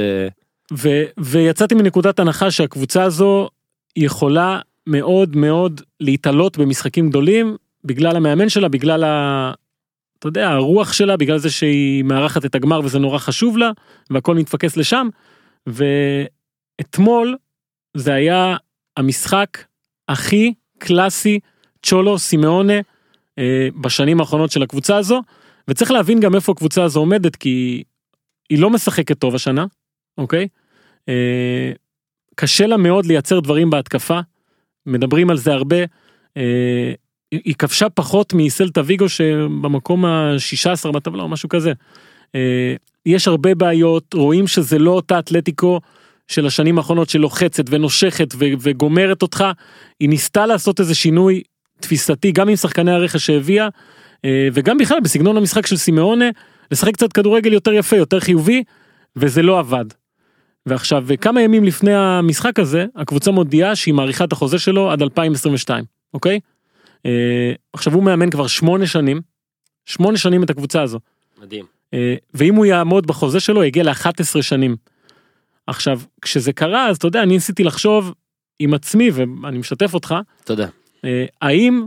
ו, 0.73 0.89
ויצאתי 1.19 1.75
מנקודת 1.75 2.21
הנחה 2.21 2.51
שהקבוצה 2.51 3.03
הזו 3.03 3.49
יכולה 3.97 4.61
מאוד 4.87 5.37
מאוד 5.37 5.81
להתעלות 6.01 6.59
במשחקים 6.59 7.11
גדולים 7.11 7.57
בגלל 7.85 8.17
המאמן 8.17 8.49
שלה 8.49 8.69
בגלל 8.69 9.05
ה... 9.05 9.53
אתה 10.19 10.29
יודע 10.29 10.49
הרוח 10.49 10.93
שלה 10.93 11.17
בגלל 11.17 11.39
זה 11.39 11.51
שהיא 11.51 12.05
מארחת 12.05 12.45
את 12.45 12.55
הגמר 12.55 12.81
וזה 12.85 12.99
נורא 12.99 13.19
חשוב 13.19 13.59
לה 13.59 13.71
והכל 14.11 14.35
מתפקס 14.35 14.77
לשם 14.77 15.09
ואתמול 15.67 17.37
זה 17.99 18.13
היה 18.13 18.57
המשחק 18.97 19.65
הכי 20.09 20.55
קלאסי 20.79 21.39
צ'ולו 21.83 22.19
סימאונה 22.19 22.81
אה, 23.39 23.69
בשנים 23.81 24.21
האחרונות 24.21 24.51
של 24.51 24.63
הקבוצה 24.63 24.97
הזו 24.97 25.23
וצריך 25.69 25.91
להבין 25.91 26.21
גם 26.21 26.35
איפה 26.35 26.53
הקבוצה 26.53 26.83
הזו 26.83 27.01
עומדת 27.01 27.37
כי 27.37 27.83
היא 28.51 28.59
לא 28.59 28.71
משחקת 28.71 29.19
טוב 29.19 29.35
השנה 29.35 29.67
אוקיי? 30.19 30.49
אה, 31.09 31.73
קשה 32.35 32.67
לה 32.67 32.77
מאוד 32.77 33.07
לייצר 33.07 33.41
דברים 33.41 33.71
בהתקפה, 33.71 34.21
מדברים 34.87 35.31
על 35.31 35.37
זה 35.37 35.53
הרבה. 35.53 35.77
אה, 36.37 36.93
היא 37.31 37.55
כבשה 37.59 37.89
פחות 37.89 38.33
מסלטה 38.35 38.81
ויגו 38.85 39.09
שבמקום 39.09 40.05
ה-16 40.05 40.93
בטבלה 40.93 41.23
או 41.23 41.29
משהו 41.29 41.49
כזה. 41.49 41.73
אה, 42.35 42.75
יש 43.07 43.29
הרבה 43.29 43.55
בעיות, 43.55 44.15
רואים 44.15 44.47
שזה 44.47 44.79
לא 44.79 44.91
אותה 44.91 45.19
אתלטיקו 45.19 45.81
של 46.29 46.47
השנים 46.47 46.79
האחרונות 46.79 47.09
שלוחצת 47.09 47.65
ונושכת 47.71 48.35
ו- 48.35 48.45
וגומרת 48.61 49.23
אותך. 49.23 49.45
היא 50.01 50.09
ניסתה 50.09 50.47
לעשות 50.47 50.81
איזה 50.81 50.95
שינוי 50.95 51.43
תפיסתי 51.81 52.33
גם 52.33 52.49
עם 52.49 52.57
שחקני 52.57 52.93
הרכש 52.93 53.27
שהביאה 53.27 53.69
אה, 54.25 54.49
וגם 54.53 54.79
בכלל 54.79 55.01
בסגנון 55.01 55.37
המשחק 55.37 55.67
של 55.67 55.77
סימאונה 55.77 56.29
לשחק 56.71 56.93
קצת 56.93 57.13
כדורגל 57.13 57.53
יותר 57.53 57.73
יפה 57.73 57.97
יותר 57.97 58.21
חיובי 58.21 58.63
וזה 59.17 59.43
לא 59.43 59.59
עבד. 59.59 59.85
ועכשיו 60.67 61.07
כמה 61.21 61.43
ימים 61.43 61.65
לפני 61.65 61.95
המשחק 61.95 62.59
הזה 62.59 62.87
הקבוצה 62.97 63.31
מודיעה 63.31 63.77
שהיא 63.77 63.95
מאריכה 63.95 64.25
את 64.25 64.33
החוזה 64.33 64.59
שלו 64.59 64.91
עד 64.91 65.03
2022 65.03 65.85
אוקיי. 66.15 66.41
אה, 67.07 67.53
עכשיו 67.73 67.95
הוא 67.95 68.03
מאמן 68.03 68.31
כבר 68.31 68.47
שמונה 68.47 68.87
שנים 68.87 69.21
שמונה 69.87 70.19
שנים 70.19 70.43
את 70.43 70.51
הקבוצה 70.51 70.83
הזו 70.83 70.99
מדהים. 71.43 71.65
אה, 71.95 72.15
ואם 72.35 72.55
הוא 72.55 72.67
יעמוד 72.67 73.07
בחוזה 73.07 73.41
שלו 73.41 73.65
יגיע 73.65 73.83
ל-11 73.83 74.43
שנים. 74.43 74.77
עכשיו 75.69 76.01
כשזה 76.23 76.53
קרה 76.53 76.89
אז 76.89 76.97
אתה 76.97 77.07
יודע 77.07 77.23
אני 77.23 77.35
ניסיתי 77.35 77.65
לחשוב 77.65 78.15
עם 78.59 78.75
עצמי 78.75 79.11
ואני 79.11 79.59
משתף 79.59 79.95
אותך 79.95 80.15
תודה. 80.45 80.67
אה, 81.05 81.27
האם 81.43 81.87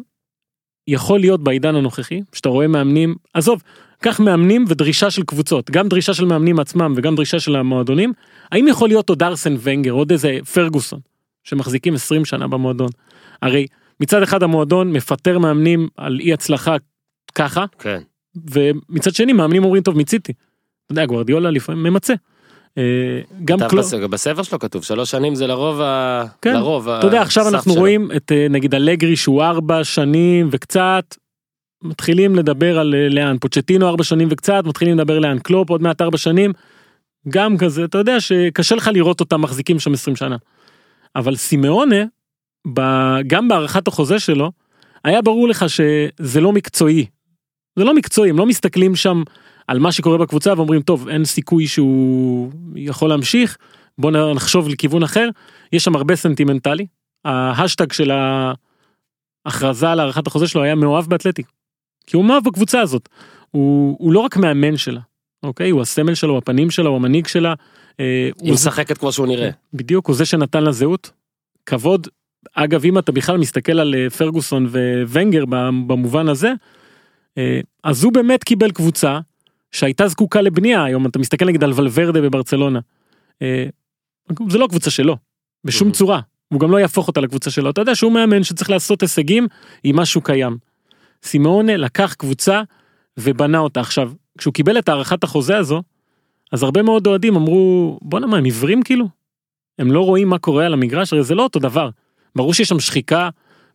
יכול 0.88 1.20
להיות 1.20 1.44
בעידן 1.44 1.76
הנוכחי 1.76 2.22
שאתה 2.34 2.50
רואה 2.50 2.68
מאמנים 2.68 3.16
עזוב 3.34 3.62
קח 4.02 4.20
מאמנים 4.20 4.66
ודרישה 4.68 5.12
של 5.12 5.24
קבוצות 5.24 5.72
גם 5.72 5.88
דרישה 5.88 6.14
של 6.14 6.26
מאמנים 6.26 6.60
עצמם 6.60 6.94
וגם 6.98 7.16
דרישה 7.16 7.40
של 7.40 7.56
המועדונים 7.56 8.14
האם 8.52 8.68
יכול 8.68 8.90
להיות 8.90 9.10
עוד 9.10 9.24
ארסן 9.24 9.56
ונגר 9.62 9.92
עוד 9.92 10.12
איזה 10.12 10.40
פרגוסון 10.54 11.00
שמחזיקים 11.44 11.94
20 11.94 12.26
שנה 12.26 12.48
במועדון 12.48 12.90
הרי 13.42 13.68
מצד 14.00 14.24
אחד 14.24 14.44
המועדון 14.44 14.92
מפטר 14.92 15.40
מאמנים 15.40 15.88
על 15.98 16.20
אי 16.20 16.34
הצלחה 16.34 16.76
ככה 17.36 17.66
כן. 17.80 18.02
ומצד 18.52 19.14
שני 19.14 19.34
מאמנים 19.34 19.64
אומרים 19.64 19.84
טוב 19.84 19.98
מיציתי. 19.98 20.34
אתה 20.86 20.92
יודע 20.92 21.06
גוורדיולה 21.06 21.52
לפעמים 21.52 21.84
ממצה. 21.84 22.14
אה, 22.78 22.84
גם 23.46 23.60
קלופ. 23.70 23.86
בס- 23.86 23.94
בספר 23.94 24.44
שלו 24.44 24.60
כתוב 24.60 24.84
שלוש 24.84 25.12
שנים 25.12 25.36
זה 25.36 25.48
לרוב 25.48 25.82
ה... 25.82 26.24
כן. 26.42 26.54
לרוב 26.54 26.90
אתה 26.90 27.08
יודע 27.08 27.22
עכשיו 27.22 27.48
אנחנו 27.50 27.72
שלו. 27.74 27.82
רואים 27.82 28.10
את 28.16 28.32
אה, 28.32 28.48
נגיד 28.50 28.76
אלגרי 28.76 29.16
שהוא 29.16 29.44
ארבע 29.44 29.84
שנים 29.84 30.50
וקצת. 30.52 31.16
מתחילים 31.84 32.36
לדבר 32.36 32.80
על 32.80 32.96
אה, 32.96 33.10
לאן 33.10 33.38
פוצ'טינו 33.38 33.88
ארבע 33.88 34.04
שנים 34.04 34.28
וקצת 34.32 34.64
מתחילים 34.66 34.98
לדבר 34.98 35.20
לאן 35.20 35.40
קלופ 35.40 35.70
עוד 35.70 35.82
מעט 35.82 36.02
ארבע 36.02 36.18
שנים. 36.18 36.52
גם 37.30 37.58
כזה 37.58 37.84
אתה 37.86 37.98
יודע 37.98 38.20
שקשה 38.22 38.76
לך 38.76 38.90
לראות 38.94 39.20
אותם 39.20 39.42
מחזיקים 39.42 39.80
שם 39.80 39.94
20 39.94 40.16
שנה. 40.16 40.36
אבל 41.16 41.36
סימאונה 41.36 41.96
ב- 42.74 43.22
גם 43.28 43.48
בהארכת 43.48 43.88
החוזה 43.88 44.20
שלו 44.20 44.52
היה 45.04 45.22
ברור 45.22 45.48
לך 45.48 45.66
שזה 45.70 46.42
לא 46.42 46.52
מקצועי. 46.52 47.06
זה 47.76 47.84
לא 47.84 47.94
מקצועי 47.96 48.30
הם 48.30 48.38
לא 48.38 48.46
מסתכלים 48.46 48.96
שם 48.96 49.24
על 49.68 49.80
מה 49.80 49.92
שקורה 49.92 50.18
בקבוצה 50.18 50.54
ואומרים 50.58 50.82
טוב 50.82 51.08
אין 51.08 51.26
סיכוי 51.26 51.68
שהוא 51.68 52.52
יכול 52.76 53.10
להמשיך 53.10 53.58
בוא 53.98 54.12
נחשוב 54.36 54.70
לכיוון 54.70 55.04
אחר 55.04 55.30
יש 55.74 55.84
שם 55.84 55.96
הרבה 55.96 56.16
סנטימנטלי. 56.16 56.86
ההאשטג 57.26 57.92
של 57.92 58.12
ההכרזה 59.46 59.90
על 59.92 60.00
הארכת 60.00 60.28
החוזה 60.28 60.48
שלו 60.48 60.64
היה 60.64 60.76
מאוהב 60.76 61.06
באתלטיק. 61.06 61.48
כי 62.08 62.16
הוא 62.18 62.26
מאוהב 62.26 62.44
בקבוצה 62.44 62.82
הזאת. 62.82 63.10
הוא, 63.52 63.96
הוא 64.00 64.14
לא 64.14 64.20
רק 64.20 64.38
מאמן 64.38 64.78
שלה, 64.78 65.00
אוקיי? 65.44 65.70
הוא 65.70 65.82
הסמל 65.82 66.14
שלה, 66.16 66.30
הוא 66.30 66.38
הפנים 66.38 66.72
שלה, 66.72 66.90
הוא 66.90 66.96
המנהיג 66.96 67.28
שלה. 67.28 67.54
אה, 68.00 68.06
היא 68.26 68.48
הוא- 68.48 68.54
משחקת 68.54 68.98
כמו 68.98 69.12
שהוא 69.12 69.28
נראה. 69.28 69.50
בדיוק 69.74 70.08
הוא 70.08 70.16
זה 70.16 70.26
שנתן 70.26 70.64
לה 70.64 70.72
זהות. 70.72 71.12
כבוד. 71.66 72.08
אגב 72.54 72.86
אם 72.86 72.98
אתה 72.98 73.12
בכלל 73.12 73.38
מסתכל 73.38 73.80
על 73.80 73.96
אה, 73.96 74.10
פרגוסון 74.10 74.68
וונגר 75.08 75.46
במובן 75.88 76.28
הזה. 76.30 76.54
אה, 77.38 77.60
אז 77.84 78.04
הוא 78.04 78.14
באמת 78.14 78.44
קיבל 78.44 78.72
קבוצה 78.72 79.20
שהייתה 79.72 80.08
זקוקה 80.08 80.42
לבנייה 80.42 80.84
היום 80.84 81.06
אתה 81.06 81.20
מסתכל 81.20 81.46
נגיד 81.46 81.64
על 81.64 81.74
ולוורדה 81.76 82.22
בברצלונה. 82.22 82.80
אה, 83.42 83.66
זה 84.50 84.58
לא 84.58 84.68
קבוצה 84.68 84.90
שלו 84.90 85.18
בשום 85.64 85.90
Mhm. 85.90 85.92
צורה 85.92 86.20
הוא 86.54 86.60
גם 86.60 86.72
לא 86.72 86.78
יהפוך 86.78 87.08
אותה 87.08 87.22
לקבוצה 87.22 87.52
שלו 87.52 87.70
אתה 87.70 87.82
יודע 87.82 87.96
שהוא 87.96 88.12
מאמן 88.12 88.44
שצריך 88.44 88.70
לעשות 88.70 89.02
הישגים 89.02 89.48
עם 89.84 89.96
משהו 89.96 90.22
קיים. 90.22 90.58
סימאונה 91.24 91.78
לקח 91.78 92.14
קבוצה 92.14 92.62
ובנה 93.18 93.60
אותה 93.60 93.80
עכשיו 93.80 94.12
כשהוא 94.38 94.54
קיבל 94.54 94.80
את 94.80 94.90
הארכת 94.90 95.24
החוזה 95.24 95.58
הזו 95.58 95.82
אז 96.52 96.64
הרבה 96.64 96.82
מאוד 96.82 97.08
אוהדים 97.08 97.36
אמרו 97.36 98.00
בואנה 98.02 98.28
מה 98.28 98.38
הם 98.38 98.44
עיוורים 98.44 98.84
כאילו 98.84 99.08
הם 99.80 99.92
לא 99.92 100.00
רואים 100.06 100.30
מה 100.30 100.38
קורה 100.38 100.66
על 100.66 100.74
המגרש 100.74 101.14
הרי 101.14 101.24
זה 101.24 101.36
לא 101.36 101.44
אותו 101.44 101.60
דבר. 101.60 101.90
ברור 102.36 102.54
שיש 102.54 102.70
שם 102.70 102.80
שחיקה 102.80 103.30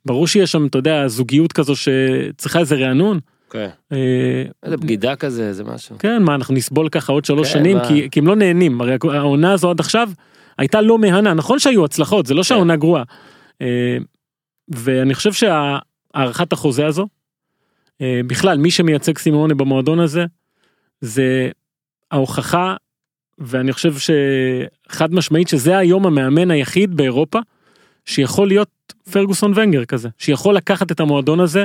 ברור 0.07 0.27
שיש 0.27 0.53
שם 0.53 0.67
אתה 0.67 0.79
יודע 0.79 1.09
זוגיות 1.09 1.53
כזו 1.53 1.75
שצריכה 1.77 2.59
איזה 2.59 2.75
רענון. 2.75 3.21
כן. 3.51 3.69
אה, 3.93 4.45
איזה 4.63 4.77
בגידה 4.77 5.17
כזה, 5.17 5.49
איזה 5.49 5.65
משהו. 5.65 5.97
כן 5.99 6.23
מה 6.23 6.35
אנחנו 6.35 6.55
נסבול 6.55 6.89
ככה 6.89 7.13
עוד 7.13 7.25
שלוש 7.25 7.53
כן, 7.53 7.59
שנים? 7.59 7.79
כי, 8.11 8.21
הם 8.21 8.27
לא 8.27 8.37
נהנים 8.37 8.81
הרי 8.81 8.97
העונה 9.13 9.53
הזו 9.53 9.71
עד 9.71 9.81
עכשיו 9.81 10.11
הייתה 10.59 10.81
לא 10.81 10.99
מהנה 10.99 11.35
נכון 11.35 11.59
שהיו 11.59 11.85
הצלחות 11.85 12.27
זה 12.27 12.35
לא 12.35 12.43
שהעונה 12.43 12.77
גרועה. 12.77 13.03
אה, 13.63 13.97
ואני 14.69 15.15
חושב 15.15 15.33
שהארכת 15.33 16.53
החוזה 16.53 16.87
הזו 16.87 17.07
אה, 18.01 18.21
בכלל 18.27 18.59
מי 18.59 18.71
שמייצג 18.71 19.19
סימאונה 19.19 19.55
במועדון 19.55 20.01
הזה 20.01 20.25
זה 21.01 21.51
ההוכחה 22.11 22.77
ואני 23.39 23.73
חושב 23.73 23.95
שחד 23.99 25.15
משמעית 25.15 25.49
שזה 25.49 25.79
היום 25.79 26.07
המאמן 26.07 26.51
היחיד 26.51 26.97
באירופה 26.97 27.39
שיכול 28.05 28.49
להיות 28.49 28.69
פרגוסון 29.13 29.53
ונגר 29.57 29.85
כזה 29.85 30.09
שיכול 30.19 30.57
לקחת 30.57 30.93
את 30.93 31.01
המועדון 31.01 31.41
הזה 31.41 31.65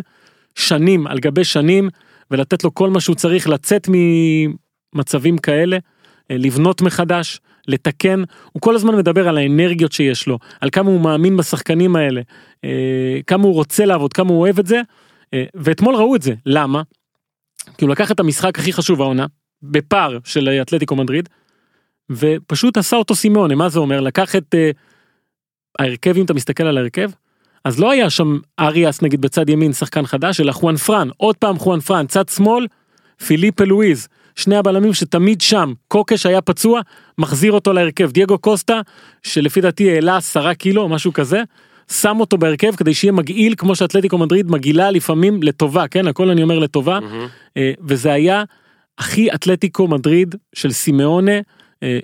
שנים 0.55 1.07
על 1.07 1.19
גבי 1.19 1.43
שנים 1.43 1.89
ולתת 2.31 2.63
לו 2.63 2.73
כל 2.73 2.89
מה 2.89 3.01
שהוא 3.01 3.15
צריך 3.15 3.49
לצאת 3.49 3.87
ממצבים 3.89 5.37
כאלה 5.37 5.77
אה, 6.31 6.37
לבנות 6.37 6.81
מחדש 6.81 7.39
לתקן. 7.67 8.23
הוא 8.51 8.61
כל 8.61 8.75
הזמן 8.75 8.95
מדבר 8.95 9.29
על 9.29 9.37
האנרגיות 9.37 9.91
שיש 9.91 10.27
לו 10.27 10.39
על 10.61 10.69
כמה 10.69 10.89
הוא 10.89 11.01
מאמין 11.01 11.37
בשחקנים 11.37 11.95
האלה 11.95 12.21
אה, 12.63 13.19
כמה 13.27 13.43
הוא 13.43 13.53
רוצה 13.53 13.85
לעבוד 13.85 14.13
כמה 14.13 14.29
הוא 14.29 14.39
אוהב 14.39 14.59
את 14.59 14.67
זה 14.67 14.81
אה, 15.33 15.43
ואתמול 15.55 15.95
ראו 15.95 16.15
את 16.15 16.21
זה. 16.21 16.33
למה. 16.45 16.81
כי 17.77 17.85
הוא 17.85 17.91
לקח 17.91 18.11
את 18.11 18.19
המשחק 18.19 18.59
הכי 18.59 18.73
חשוב 18.73 19.01
העונה 19.01 19.25
בפער 19.63 20.17
של 20.23 20.49
אתלטיקו 20.61 20.95
מדריד 20.95 21.29
ופשוט 22.09 22.77
עשה 22.77 22.95
אותו 22.95 23.15
סימאונה. 23.15 23.55
מה 23.55 23.69
זה 23.69 23.79
אומר? 23.79 23.99
לקח 24.01 24.35
את 24.35 24.55
ההרכב 25.79 26.17
אם 26.17 26.25
אתה 26.25 26.33
מסתכל 26.33 26.63
על 26.63 26.77
ההרכב 26.77 27.11
אז 27.65 27.79
לא 27.79 27.91
היה 27.91 28.09
שם 28.09 28.39
אריאס 28.59 29.01
נגיד 29.01 29.21
בצד 29.21 29.49
ימין 29.49 29.73
שחקן 29.73 30.05
חדש 30.05 30.39
אלא 30.39 30.51
חואן 30.51 30.77
פרן. 30.77 31.09
עוד 31.17 31.35
פעם 31.37 31.59
חואן 31.59 31.79
פרן 31.79 32.07
צד 32.07 32.29
שמאל 32.29 32.67
פיליפה 33.25 33.63
לואיז. 33.63 34.07
שני 34.35 34.55
הבלמים 34.55 34.93
שתמיד 34.93 35.41
שם. 35.41 35.73
קוקש 35.87 36.25
היה 36.25 36.41
פצוע 36.41 36.81
מחזיר 37.17 37.51
אותו 37.51 37.73
להרכב. 37.73 38.11
דייגו 38.11 38.37
קוסטה 38.37 38.81
שלפי 39.23 39.61
דעתי 39.61 39.91
העלה 39.91 40.17
עשרה 40.17 40.53
קילו 40.53 40.89
משהו 40.89 41.13
כזה 41.13 41.41
שם 41.91 42.19
אותו 42.19 42.37
בהרכב 42.37 42.75
כדי 42.75 42.93
שיהיה 42.93 43.11
מגעיל 43.11 43.53
כמו 43.57 43.75
שאתלטיקו 43.75 44.17
מדריד 44.17 44.51
מגעילה 44.51 44.91
לפעמים 44.91 45.43
לטובה 45.43 45.87
כן? 45.87 46.07
הכל 46.07 46.29
אני 46.29 46.43
אומר 46.43 46.59
לטובה. 46.59 46.99
אה, 47.57 47.71
וזה 47.87 48.13
היה 48.13 48.43
הכי 48.97 49.33
אתלטיקו 49.33 49.87
מדריד 49.87 50.35
של 50.53 50.71
סימאונה 50.71 51.39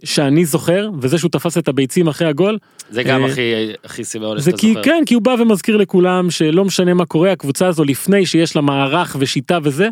שאני 0.05 0.45
זוכר 0.45 0.89
וזה 1.01 1.17
שהוא 1.17 1.31
תפס 1.31 1.57
את 1.57 1.67
הביצים 1.67 2.07
אחרי 2.07 2.27
הגול 2.27 2.57
זה 2.89 3.03
גם 3.03 3.23
אה, 3.23 3.29
הכי 3.29 3.53
הכי 3.83 4.03
סימאון 4.03 4.39
זה 4.39 4.51
שאתה 4.51 4.57
כי 4.57 4.67
זוכר. 4.67 4.83
כן 4.83 5.03
כי 5.05 5.13
הוא 5.13 5.21
בא 5.23 5.35
ומזכיר 5.39 5.77
לכולם 5.77 6.31
שלא 6.31 6.65
משנה 6.65 6.93
מה 6.93 7.05
קורה 7.05 7.31
הקבוצה 7.31 7.67
הזו 7.67 7.83
לפני 7.83 8.25
שיש 8.25 8.55
לה 8.55 8.61
מערך 8.61 9.15
ושיטה 9.19 9.59
וזה 9.63 9.89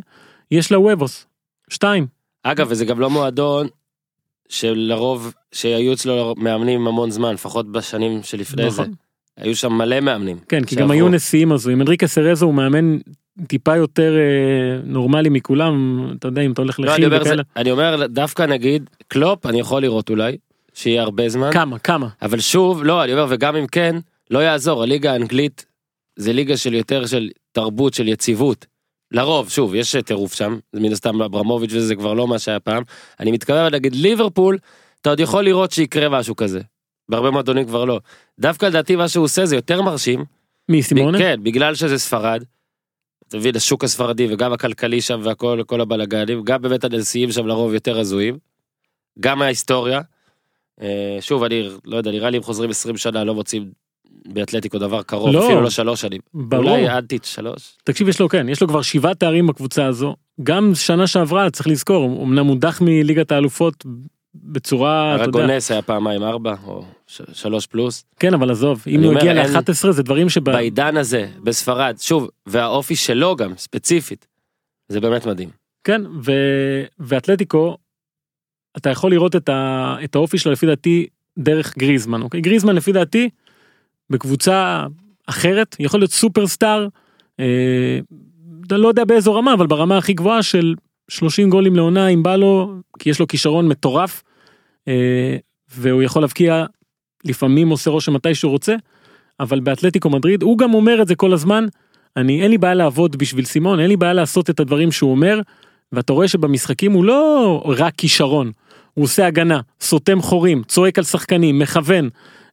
יש 0.52 0.72
לה 0.72 0.80
וובוס. 0.80 1.26
שתיים. 1.70 2.08
אגב 2.44 2.68
וזה 2.70 2.86
גם 2.86 3.00
לא 3.00 3.10
מועדון 3.10 3.68
שלרוב 4.50 5.34
שהיו 5.52 5.94
אצלו 5.94 6.36
מאמנים 6.38 6.88
המון 6.88 7.12
זמן 7.12 7.34
לפחות 7.34 7.72
בשנים 7.72 8.24
שלפני 8.24 8.72
זה 8.72 8.82
נכון. 8.82 8.94
היו 9.38 9.56
שם 9.56 9.74
מלא 9.74 10.00
מאמנים. 10.00 10.38
כן 10.50 10.64
כי 10.64 10.76
גם. 10.76 10.92
היו 10.92 11.10
נשיאים 11.10 11.52
הזויים 11.52 11.82
אנריקה 11.82 12.08
סרזו 12.08 12.46
הוא 12.46 12.54
מאמן 12.54 12.98
טיפה 13.48 13.76
יותר 13.76 14.14
אה, 14.18 14.80
נורמלי 14.84 15.30
מכולם 15.30 16.06
אתה 16.20 16.28
יודע 16.28 16.42
אם 16.42 16.52
אתה 16.52 16.62
הולך 16.62 16.80
לא, 16.80 16.96
אני 16.96 17.06
אומר, 17.06 17.24
זה. 17.24 17.36
אני 17.56 17.72
אומר 17.72 18.06
דווקא 18.08 18.44
נגיד 18.44 18.90
קלופ 19.08 19.46
אני 19.46 19.60
יכול 19.60 19.82
לראות 19.82 20.10
אולי 20.10 20.38
שיהיה 20.74 21.02
הרבה 21.02 21.30
זמן 21.30 21.50
כמה 21.54 21.80
כמה 21.80 22.08
אבל 22.22 22.40
שוב 22.40 22.84
לא 22.84 23.04
אני 23.04 23.14
אומר 23.14 23.26
וגם 23.30 23.56
אם 23.56 23.68
כן 23.68 23.96
לא 24.32 24.40
יעזור 24.40 24.84
הליגה 24.84 25.12
האנגלית 25.14 25.66
זה 26.16 26.34
ליגה 26.34 26.58
של 26.58 26.74
יותר 26.74 27.06
של 27.06 27.30
תרבות 27.52 27.94
של 27.94 28.08
יציבות. 28.08 28.66
לרוב 29.12 29.50
שוב 29.50 29.76
יש 29.76 29.96
טירוף 29.96 30.34
שם 30.34 30.58
זה 30.74 30.80
מן 30.80 30.92
הסתם 30.92 31.22
אברמוביץ' 31.22 31.72
וזה 31.74 31.96
כבר 31.96 32.14
לא 32.14 32.28
מה 32.28 32.40
שהיה 32.40 32.60
פעם 32.60 32.84
אני 33.20 33.32
מתכוון 33.32 33.72
להגיד 33.72 33.96
ליברפול 33.96 34.58
אתה 35.02 35.10
עוד 35.10 35.20
יכול 35.20 35.46
לראות 35.46 35.72
שיקרה 35.72 36.10
משהו 36.10 36.36
כזה. 36.36 36.62
בהרבה 37.10 37.32
מועדונים 37.32 37.66
כבר 37.66 37.86
לא. 37.86 38.00
דווקא 38.40 38.66
לדעתי 38.66 38.96
מה 38.96 39.08
שהוא 39.08 39.26
עושה 39.26 39.46
זה 39.46 39.56
יותר 39.56 39.82
מרשים. 39.82 40.26
מי 40.70 40.84
סימונה? 40.84 41.18
כן 41.18 41.40
בגלל 41.44 41.76
שזה 41.76 41.98
ספרד. 41.98 42.44
אתה 43.36 43.42
מבין 43.42 43.56
השוק 43.56 43.84
הספרדי 43.84 44.28
וגם 44.34 44.54
הכלכלי 44.54 45.02
שם 45.02 45.20
והכל 45.24 45.62
כל 45.68 45.82
הבלאגנים 45.82 46.44
גם 46.44 46.62
באמת 46.62 46.84
הנשיאים 46.84 47.32
שם 47.32 47.48
לרוב 47.48 47.74
יותר 47.74 48.00
הזויים. 48.00 48.38
גם 49.20 49.42
ההיסטוריה. 49.42 50.02
אה, 50.82 51.18
שוב 51.22 51.44
אני 51.44 51.70
לא 51.86 51.98
יודע 51.98 52.12
נראה 52.12 52.30
לי 52.30 52.38
אם 52.38 52.44
חוזרים 52.44 52.70
20 52.70 52.98
שנה 52.98 53.24
לא 53.24 53.36
מוצאים 53.36 53.72
באתלטיקו 54.28 54.78
דבר 54.78 55.04
קרוב 55.04 55.34
לא. 55.34 55.46
אפילו 55.46 55.62
לא 55.62 55.70
שלוש 55.70 56.02
שנים. 56.02 56.22
ברור. 56.34 56.70
אולי 56.70 56.90
אנטית 56.90 57.26
שלוש. 57.26 57.78
תקשיב 57.84 58.08
יש 58.08 58.20
לו 58.20 58.30
כן 58.30 58.50
יש 58.50 58.62
לו 58.62 58.68
כבר 58.68 58.82
שבעה 58.82 59.14
תארים 59.14 59.48
בקבוצה 59.48 59.86
הזו 59.86 60.16
גם 60.44 60.72
שנה 60.76 61.08
שעברה 61.08 61.50
צריך 61.50 61.68
לזכור 61.68 62.24
אמנם 62.24 62.46
הודח 62.46 62.82
מליגת 62.82 63.32
האלופות 63.32 63.86
בצורה 64.44 65.16
אתה 65.16 65.24
יודע, 65.24 65.40
ארגונס 65.40 65.72
היה 65.72 65.82
פעמיים 65.82 66.24
ארבע 66.24 66.56
או 66.64 66.86
שלוש 67.08 67.66
פלוס. 67.68 68.06
כן 68.20 68.34
אבל 68.34 68.52
עזוב 68.52 68.84
אם 68.88 69.04
הוא 69.04 69.14
הגיע 69.18 69.44
אין- 69.44 69.54
ל-11 69.54 69.92
זה 69.92 70.04
דברים 70.04 70.30
שב... 70.30 70.44
בעידן 70.44 70.98
הזה 70.98 71.28
בספרד 71.44 71.96
שוב 72.00 72.30
והאופי 72.46 72.96
שלו 72.96 73.36
גם 73.36 73.58
ספציפית. 73.58 74.28
זה 74.90 75.00
באמת 75.00 75.26
מדהים. 75.26 75.50
כן 75.84 76.02
ו... 76.24 76.32
ואתלטיקו 77.00 77.78
אתה 78.78 78.90
יכול 78.90 79.12
לראות 79.12 79.36
את, 79.36 79.50
ה... 79.50 79.96
את 80.04 80.16
האופי 80.16 80.38
שלו 80.38 80.52
לפי 80.52 80.66
דעתי 80.66 81.08
דרך 81.38 81.78
גריזמן 81.78 82.22
אוקיי 82.22 82.42
גריזמן 82.42 82.76
לפי 82.76 82.92
דעתי 82.92 83.30
בקבוצה 84.10 84.86
אחרת 85.28 85.76
יכול 85.80 86.00
להיות 86.00 86.12
סופרסטאר 86.12 86.88
אה, 87.40 88.00
אתה 88.68 88.78
לא 88.78 88.88
יודע 88.88 89.06
באיזו 89.06 89.36
רמה 89.36 89.54
אבל 89.54 89.68
ברמה 89.68 89.98
הכי 89.98 90.14
גבוהה 90.14 90.44
של 90.44 90.76
30 91.10 91.50
גולים 91.50 91.76
לעונה 91.76 92.08
אם 92.08 92.24
בא 92.24 92.36
לו 92.36 92.74
כי 93.00 93.10
יש 93.10 93.20
לו 93.20 93.28
כישרון 93.28 93.68
מטורף 93.68 94.24
אה, 94.88 95.38
והוא 95.76 96.04
יכול 96.04 96.22
להבקיע 96.22 96.66
לפעמים 97.26 97.70
עושה 97.70 97.90
רושם 97.90 98.14
מתי 98.14 98.36
שהוא 98.36 98.52
רוצה 98.52 98.76
אבל 99.40 99.60
באתלטיקו 99.60 100.10
מדריד 100.10 100.44
הוא 100.44 100.58
גם 100.58 100.74
אומר 100.74 101.02
את 101.02 101.08
זה 101.08 101.16
כל 101.16 101.34
הזמן 101.34 101.66
אני 102.18 102.42
אין 102.42 102.52
לי 102.52 102.58
בעיה 102.58 102.74
לעבוד 102.74 103.16
בשביל 103.16 103.46
סימון 103.46 103.80
אין 103.80 103.88
לי 103.90 103.98
בעיה 103.98 104.14
לעשות 104.14 104.50
את 104.50 104.60
הדברים 104.60 104.92
שהוא 104.92 105.12
אומר 105.12 105.42
ואתה 105.92 106.14
רואה 106.14 106.28
שבמשחקים 106.28 106.92
הוא 106.92 107.06
לא 107.06 107.64
רק 107.66 107.94
כישרון 107.96 108.52
הוא 108.94 109.04
עושה 109.04 109.28
הגנה 109.28 109.62
סותם 109.82 110.22
חורים 110.22 110.64
צועק 110.64 110.98
על 110.98 111.04
שחקנים 111.04 111.60
מכוון 111.60 112.10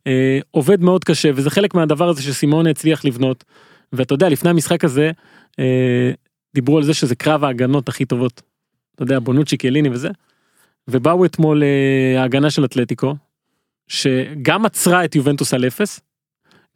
אה, 0.07 0.39
עובד 0.51 0.83
מאוד 0.83 1.05
קשה 1.05 1.31
וזה 1.35 1.51
חלק 1.51 1.75
מהדבר 1.75 2.09
הזה 2.09 2.23
שסימון 2.23 2.67
הצליח 2.67 3.05
לבנות 3.05 3.45
ואתה 3.93 4.15
יודע 4.15 4.29
לפני 4.29 4.51
המשחק 4.51 4.85
הזה 4.85 5.11
אה, 5.59 6.11
דיברו 6.55 6.77
על 6.77 6.83
זה 6.83 6.95
שזה 6.95 7.15
קרב 7.15 7.45
ההגנות 7.45 7.89
הכי 7.89 8.05
טובות. 8.05 8.43
אתה 8.95 9.03
יודע 9.03 9.19
בונוצ'י 9.19 9.57
קליני 9.57 9.89
וזה. 9.89 10.09
ובאו 10.89 11.25
אתמול 11.25 11.63
אה, 11.63 12.21
ההגנה 12.21 12.51
של 12.51 12.65
אתלטיקו 12.65 13.15
שגם 13.89 14.67
עצרה 14.67 15.05
את 15.05 15.15
יובנטוס 15.15 15.55
על 15.55 15.67
אפס. 15.67 16.01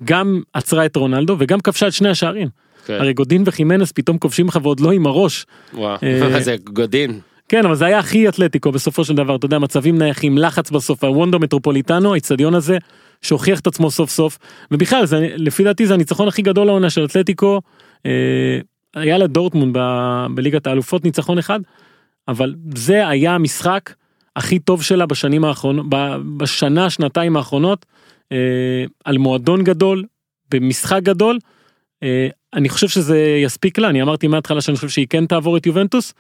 גם 0.05 0.43
עצרה 0.53 0.87
את 0.87 0.97
רונלדו 0.97 1.37
וגם 1.39 1.61
כבשה 1.61 1.87
את 1.87 1.93
שני 1.93 2.09
השערים. 2.09 2.49
כן. 2.87 2.95
הרי 2.95 3.13
גודין 3.13 3.43
וחימנס 3.47 3.93
פתאום 3.93 4.19
כובשים 4.19 4.49
לך 4.49 4.59
ועוד 4.63 4.81
לא 4.81 4.93
עם 4.93 5.07
הראש. 5.07 5.47
וואו. 5.75 5.99
אה, 6.03 6.41
זה 6.49 6.57
גודין. 6.65 7.21
כן 7.49 7.67
אבל 7.67 7.75
זה 7.75 7.85
היה 7.85 7.99
הכי 7.99 8.29
אתלטיקו 8.29 8.73
בסופו 8.73 9.05
של 9.05 9.15
דבר 9.15 9.37
אתה 9.37 9.47
יודע 9.47 9.59
מצבים 9.59 9.99
נייחים 9.99 10.39
לחץ 10.39 10.71
בסוף 10.71 11.05
הוונדו 11.05 11.39
מטרופוליטנו 11.39 12.13
האיצטדיון 12.13 12.55
הזה 12.55 12.79
שהוכיח 13.23 13.61
את 13.61 13.67
עצמו 13.67 13.91
סוף 13.91 14.11
סוף 14.11 14.39
ובכלל 14.71 15.07
זה 15.07 15.35
לפי 15.37 15.65
דעתי 15.65 15.87
זה 15.87 15.95
הניצחון 15.95 16.29
הכי 16.29 16.43
גדול 16.43 16.69
העונה 16.69 16.91
של 16.91 17.05
אתלטיקו. 17.05 17.61
אה, 18.07 18.61
היה 18.97 19.19
לדורטמונד 19.19 19.77
ב- 19.79 20.27
בליגת 20.35 20.67
האלופות 20.67 21.05
ניצחון 21.05 21.39
אחד 21.39 21.61
אבל 22.29 22.55
זה 22.77 23.09
היה 23.09 23.35
המשחק 23.35 23.95
הכי 24.37 24.59
טוב 24.59 24.83
שלה 24.83 25.07
בשנים 25.07 25.45
האחרונות 25.45 25.87
בשנה 26.37 26.91
שנתיים 26.91 27.37
האחרונות 27.37 27.87
אה, 28.33 28.85
על 29.05 29.19
מועדון 29.19 29.65
גדול 29.65 30.05
במשחק 30.51 31.01
גדול. 31.03 31.39
אה, 32.03 32.29
אני 32.55 32.69
חושב 32.69 32.89
שזה 32.89 33.19
יספיק 33.45 33.79
לה 33.79 33.89
אני 33.89 34.03
אמרתי 34.03 34.27
מההתחלה 34.27 34.61
שאני 34.61 34.77
חושב 34.77 34.89
שהיא 34.89 35.07
כן 35.11 35.27
תעבור 35.27 35.57
את 35.57 35.67
יובנטוס. 35.67 36.15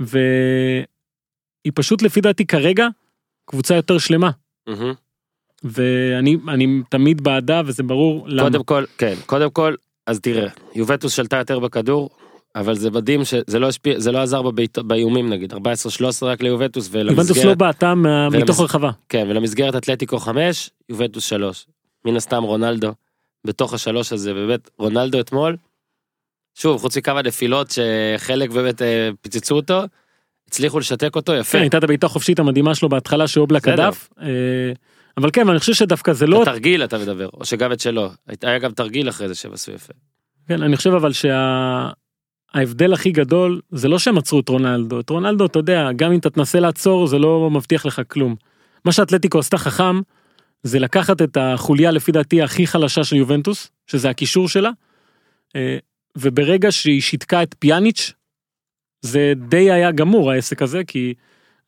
והיא 0.00 1.72
פשוט 1.74 2.02
לפי 2.02 2.20
דעתי 2.20 2.46
כרגע 2.46 2.88
קבוצה 3.44 3.74
יותר 3.74 3.98
שלמה 3.98 4.30
מהמם. 4.66 4.92
ואני 5.64 6.36
אני 6.48 6.80
תמיד 6.88 7.20
בעדה 7.20 7.62
וזה 7.66 7.82
ברור 7.82 8.28
למה. 8.28 8.42
קודם 8.42 8.64
כל, 8.64 8.84
כן, 8.98 9.14
קודם 9.26 9.50
כל, 9.50 9.74
אז 10.06 10.20
תראה, 10.20 10.48
יובנטוס 10.74 11.12
שלטה 11.12 11.36
יותר 11.36 11.58
בכדור, 11.58 12.10
אבל 12.56 12.74
זה 12.74 12.90
מדהים 12.90 13.24
שזה 13.24 13.58
לא 13.58 13.68
השפיע, 13.68 14.00
זה 14.00 14.12
לא 14.12 14.18
עזר 14.18 14.42
בבית- 14.42 14.78
באיומים 14.78 15.30
נגיד, 15.30 15.52
14-13 15.54 15.56
רק 16.22 16.42
ליובנטוס, 16.42 16.86
יובנטוס 16.86 17.06
לא 17.06 17.12
ולמסגרת, 17.12 17.58
בעטה 17.58 17.94
ולמס- 18.04 18.42
מתוך 18.42 18.60
הרחבה. 18.60 18.90
כן, 19.08 19.26
ולמסגרת 19.30 19.76
אתלטיקו 19.76 20.18
5, 20.18 20.70
יובנטוס 20.88 21.24
3. 21.24 21.66
מן 22.04 22.16
הסתם 22.16 22.42
רונלדו, 22.42 22.92
בתוך 23.46 23.74
השלוש 23.74 24.12
הזה, 24.12 24.34
באמת, 24.34 24.70
רונלדו 24.78 25.20
אתמול, 25.20 25.56
שוב, 26.54 26.80
חוץ 26.80 26.96
מכמה 26.96 27.22
נפילות 27.22 27.68
שחלק 27.70 28.50
באמת 28.50 28.82
אה, 28.82 29.10
פיצצו 29.20 29.54
אותו, 29.56 29.82
הצליחו 30.48 30.78
לשתק 30.78 31.16
אותו 31.16 31.34
יפה. 31.34 31.52
כן, 31.52 31.58
הייתה 31.60 31.78
את 31.78 31.84
הבעיטה 31.84 32.06
החופשית 32.06 32.38
המדהימה 32.38 32.74
שלו 32.74 32.88
בהתחלה 32.88 33.28
שאובלה 33.28 33.58
בסדר. 33.58 33.90
אבל 35.16 35.30
כן, 35.32 35.48
אני 35.48 35.58
חושב 35.58 35.74
שדווקא 35.74 36.12
זה 36.12 36.26
לא... 36.26 36.42
התרגיל 36.42 36.84
אתה 36.84 36.98
מדבר, 36.98 37.28
או 37.34 37.44
שגם 37.44 37.72
את 37.72 37.80
שלו. 37.80 38.10
היה 38.42 38.58
גם 38.58 38.72
תרגיל 38.72 39.08
אחרי 39.08 39.28
זה 39.28 39.34
שהם 39.34 39.52
עשו 39.52 39.72
יפה. 39.72 39.92
כן, 40.48 40.62
אני 40.62 40.76
חושב 40.76 40.90
אבל 40.90 41.12
שההבדל 41.12 42.92
הכי 42.92 43.10
גדול 43.10 43.60
זה 43.70 43.88
לא 43.88 43.98
שהם 43.98 44.18
עצרו 44.18 44.40
את 44.40 44.48
רונלדו. 44.48 45.00
את 45.00 45.10
רונלדו, 45.10 45.46
אתה 45.46 45.58
יודע, 45.58 45.92
גם 45.96 46.12
אם 46.12 46.18
אתה 46.18 46.30
תנסה 46.30 46.60
לעצור 46.60 47.06
זה 47.06 47.18
לא 47.18 47.50
מבטיח 47.50 47.86
לך 47.86 48.02
כלום. 48.08 48.36
מה 48.84 48.92
שאתלטיקו 48.92 49.38
עשתה 49.38 49.58
חכם 49.58 50.00
זה 50.62 50.78
לקחת 50.78 51.22
את 51.22 51.36
החוליה 51.40 51.90
לפי 51.90 52.12
דעתי 52.12 52.42
הכי 52.42 52.66
חלשה 52.66 53.04
של 53.04 53.16
יובנטוס, 53.16 53.70
שזה 53.86 54.10
הקישור 54.10 54.48
שלה, 54.48 54.70
אה, 55.56 55.78
וברגע 56.16 56.72
שהיא 56.72 57.00
שיתקה 57.00 57.42
את 57.42 57.54
פיאניץ', 57.58 58.12
זה 59.00 59.32
די 59.48 59.70
היה 59.70 59.92
גמור 59.92 60.30
העסק 60.32 60.62
הזה, 60.62 60.84
כי 60.84 61.14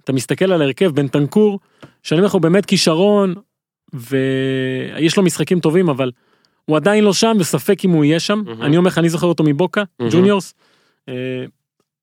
אתה 0.05 0.13
מסתכל 0.13 0.53
על 0.53 0.63
ההרכב 0.63 0.91
בין 0.91 1.09
טנקור, 1.09 1.59
שאני 2.09 2.19
אומר 2.19 2.27
לך 2.27 2.33
הוא 2.33 2.43
באמת 2.43 2.67
כישרון, 2.67 3.35
ויש 3.93 5.17
לו 5.17 5.23
משחקים 5.23 5.61
טובים, 5.61 5.89
אבל 5.89 6.11
הוא 6.65 6.77
עדיין 6.77 7.05
לא 7.05 7.13
שם 7.13 7.37
וספק 7.41 7.85
אם 7.85 7.91
הוא 7.91 8.05
יהיה 8.05 8.21
שם. 8.21 8.43
מהמם. 8.47 8.63
אני 8.63 8.77
אומר 8.77 8.89
לך, 8.89 8.99
אני 8.99 9.09
זוכר 9.09 9.27
אותו 9.27 9.45
מבוקה, 9.45 9.83
מהמם. 9.99 10.13
ג'וניורס. 10.13 10.55
אה, 11.09 11.15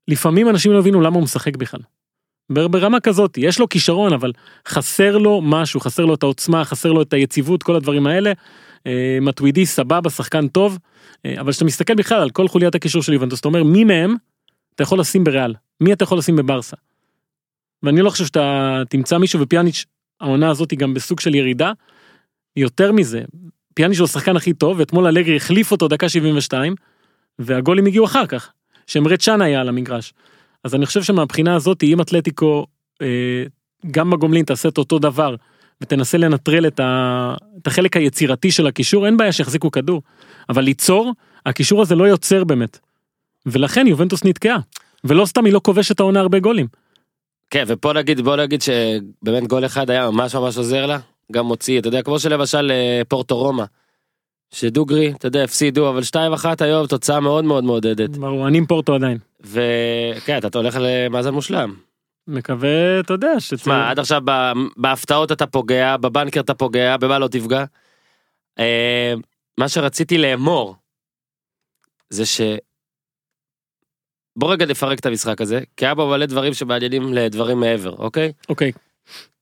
לפעמים 0.07 0.49
אנשים 0.49 0.71
לא 0.71 0.79
הבינו 0.79 1.01
למה 1.01 1.15
הוא 1.15 1.23
משחק 1.23 1.55
בכלל. 1.57 1.79
בר- 2.51 2.67
ברמה 2.67 2.99
כזאת, 2.99 3.37
יש 3.37 3.59
לו 3.59 3.69
כישרון, 3.69 4.13
אבל 4.13 4.31
חסר 4.67 5.17
לו 5.17 5.41
משהו, 5.43 5.79
חסר 5.79 6.05
לו 6.05 6.13
את 6.13 6.23
העוצמה, 6.23 6.65
חסר 6.65 6.91
לו 6.91 7.01
את 7.01 7.13
היציבות, 7.13 7.63
כל 7.63 7.75
הדברים 7.75 8.07
האלה. 8.07 8.31
אה, 8.87 9.17
מטווידי 9.21 9.65
סבבה, 9.65 10.09
שחקן 10.09 10.47
טוב, 10.47 10.77
אה, 11.25 11.33
אבל 11.39 11.51
כשאתה 11.51 11.65
מסתכל 11.65 11.95
בכלל 11.95 12.21
על 12.21 12.29
כל 12.29 12.47
חוליית 12.47 12.75
הקישור 12.75 13.01
של 13.03 13.13
יובנטוס, 13.13 13.39
אתה 13.39 13.47
אומר 13.47 13.63
מי 13.63 13.83
מהם 13.83 14.15
אתה 14.75 14.83
יכול 14.83 14.99
לשים 14.99 15.23
בריאל, 15.23 15.53
מי 15.81 15.93
אתה 15.93 16.03
יכול 16.03 16.17
לשים 16.17 16.35
בברסה. 16.35 16.75
ואני 17.83 18.01
לא 18.01 18.09
חושב 18.09 18.25
שאתה 18.25 18.81
תמצא 18.89 19.17
מישהו 19.17 19.39
ופיאניץ' 19.41 19.85
העונה 20.21 20.49
הזאת 20.49 20.71
היא 20.71 20.79
גם 20.79 20.93
בסוג 20.93 21.19
של 21.19 21.35
ירידה. 21.35 21.71
יותר 22.55 22.91
מזה, 22.91 23.21
פיאניץ' 23.73 23.99
הוא 23.99 24.05
השחקן 24.05 24.35
הכי 24.35 24.53
טוב, 24.53 24.79
ואתמול 24.79 25.07
אלגרי 25.07 25.35
החליף 25.35 25.71
אותו 25.71 25.87
דקה 25.87 26.09
72, 26.09 26.75
והגולים 27.39 27.85
הגיעו 27.85 28.05
אחר 28.05 28.25
כך, 28.25 28.51
שמרד 28.87 29.19
צ'אן 29.19 29.41
היה 29.41 29.61
על 29.61 29.69
המגרש. 29.69 30.13
אז 30.63 30.75
אני 30.75 30.85
חושב 30.85 31.03
שמבחינה 31.03 31.55
הזאת, 31.55 31.83
אם 31.83 32.01
אתלטיקו, 32.01 32.65
אה, 33.01 33.43
גם 33.91 34.09
בגומלין 34.09 34.45
תעשה 34.45 34.69
את 34.69 34.77
אותו 34.77 34.99
דבר, 34.99 35.35
ותנסה 35.81 36.17
לנטרל 36.17 36.67
את, 36.67 36.79
ה... 36.79 37.35
את 37.61 37.67
החלק 37.67 37.97
היצירתי 37.97 38.51
של 38.51 38.67
הקישור, 38.67 39.05
אין 39.05 39.17
בעיה 39.17 39.31
שיחזיקו 39.31 39.71
כדור. 39.71 40.01
אבל 40.49 40.63
ליצור, 40.63 41.13
הקישור 41.45 41.81
הזה 41.81 41.95
לא 41.95 42.03
יוצר 42.03 42.43
באמת. 42.43 42.79
ולכן 43.45 43.87
יובנטוס 43.87 44.23
נתקעה. 44.23 44.57
ולא 45.03 45.25
סתם 45.25 45.45
היא 45.45 45.53
לא 45.53 45.61
כובשת 45.63 45.99
העונה 45.99 46.19
הרבה 46.19 46.39
גולים. 46.39 46.67
כן, 47.49 47.63
ופה 47.67 47.93
נגיד, 47.93 48.21
בוא 48.21 48.35
נגיד 48.35 48.61
שבאמת 48.61 49.47
גול 49.47 49.65
אחד 49.65 49.89
היה 49.89 50.11
ממש 50.11 50.35
ממש 50.35 50.57
עוזר 50.57 50.85
לה, 50.85 50.97
גם 51.31 51.45
מוציא, 51.45 51.79
אתה 51.79 51.87
יודע, 51.87 52.01
כמו 52.01 52.19
שלמשל 52.19 52.71
אה, 52.71 53.01
פורטו 53.07 53.37
רומא, 53.37 53.63
שדוגרי, 54.51 55.11
אתה 55.11 55.27
יודע, 55.27 55.43
הפסידו, 55.43 55.89
אבל 55.89 56.01
2-1 56.01 56.45
היום, 56.59 56.87
תוצאה 56.87 57.19
מאוד 57.19 57.45
מאוד 57.45 57.63
מעודדת. 57.63 58.09
ברור, 58.09 58.47
אני 58.47 58.57
עם 58.57 58.65
פורטו 58.65 58.95
עדיין. 58.95 59.17
וכן, 59.41 60.37
אתה 60.37 60.57
הולך 60.57 60.77
למאזן 60.81 61.33
מושלם. 61.33 61.73
מקווה, 62.27 62.99
אתה 62.99 63.13
יודע, 63.13 63.39
שצריך... 63.39 63.61
תשמע, 63.61 63.89
עד 63.89 63.99
עכשיו 63.99 64.21
בהפתעות 64.77 65.31
אתה 65.31 65.47
פוגע, 65.47 65.97
בבנקר 65.97 66.39
אתה 66.39 66.53
פוגע, 66.53 66.97
במה 66.97 67.19
לא 67.19 67.27
תפגע. 67.27 67.65
אה, 68.59 69.13
מה 69.57 69.69
שרציתי 69.69 70.17
לאמור, 70.17 70.75
זה 72.09 72.25
ש... 72.25 72.41
בוא 74.35 74.51
רגע 74.53 74.65
נפרק 74.65 74.99
את 74.99 75.05
המשחק 75.05 75.41
הזה, 75.41 75.59
כי 75.77 75.85
היה 75.85 75.95
בו 75.95 76.07
מלא 76.07 76.25
דברים 76.25 76.53
שמעניינים 76.53 77.13
לדברים 77.13 77.59
מעבר, 77.59 77.95
אוקיי? 77.97 78.31
אוקיי, 78.49 78.71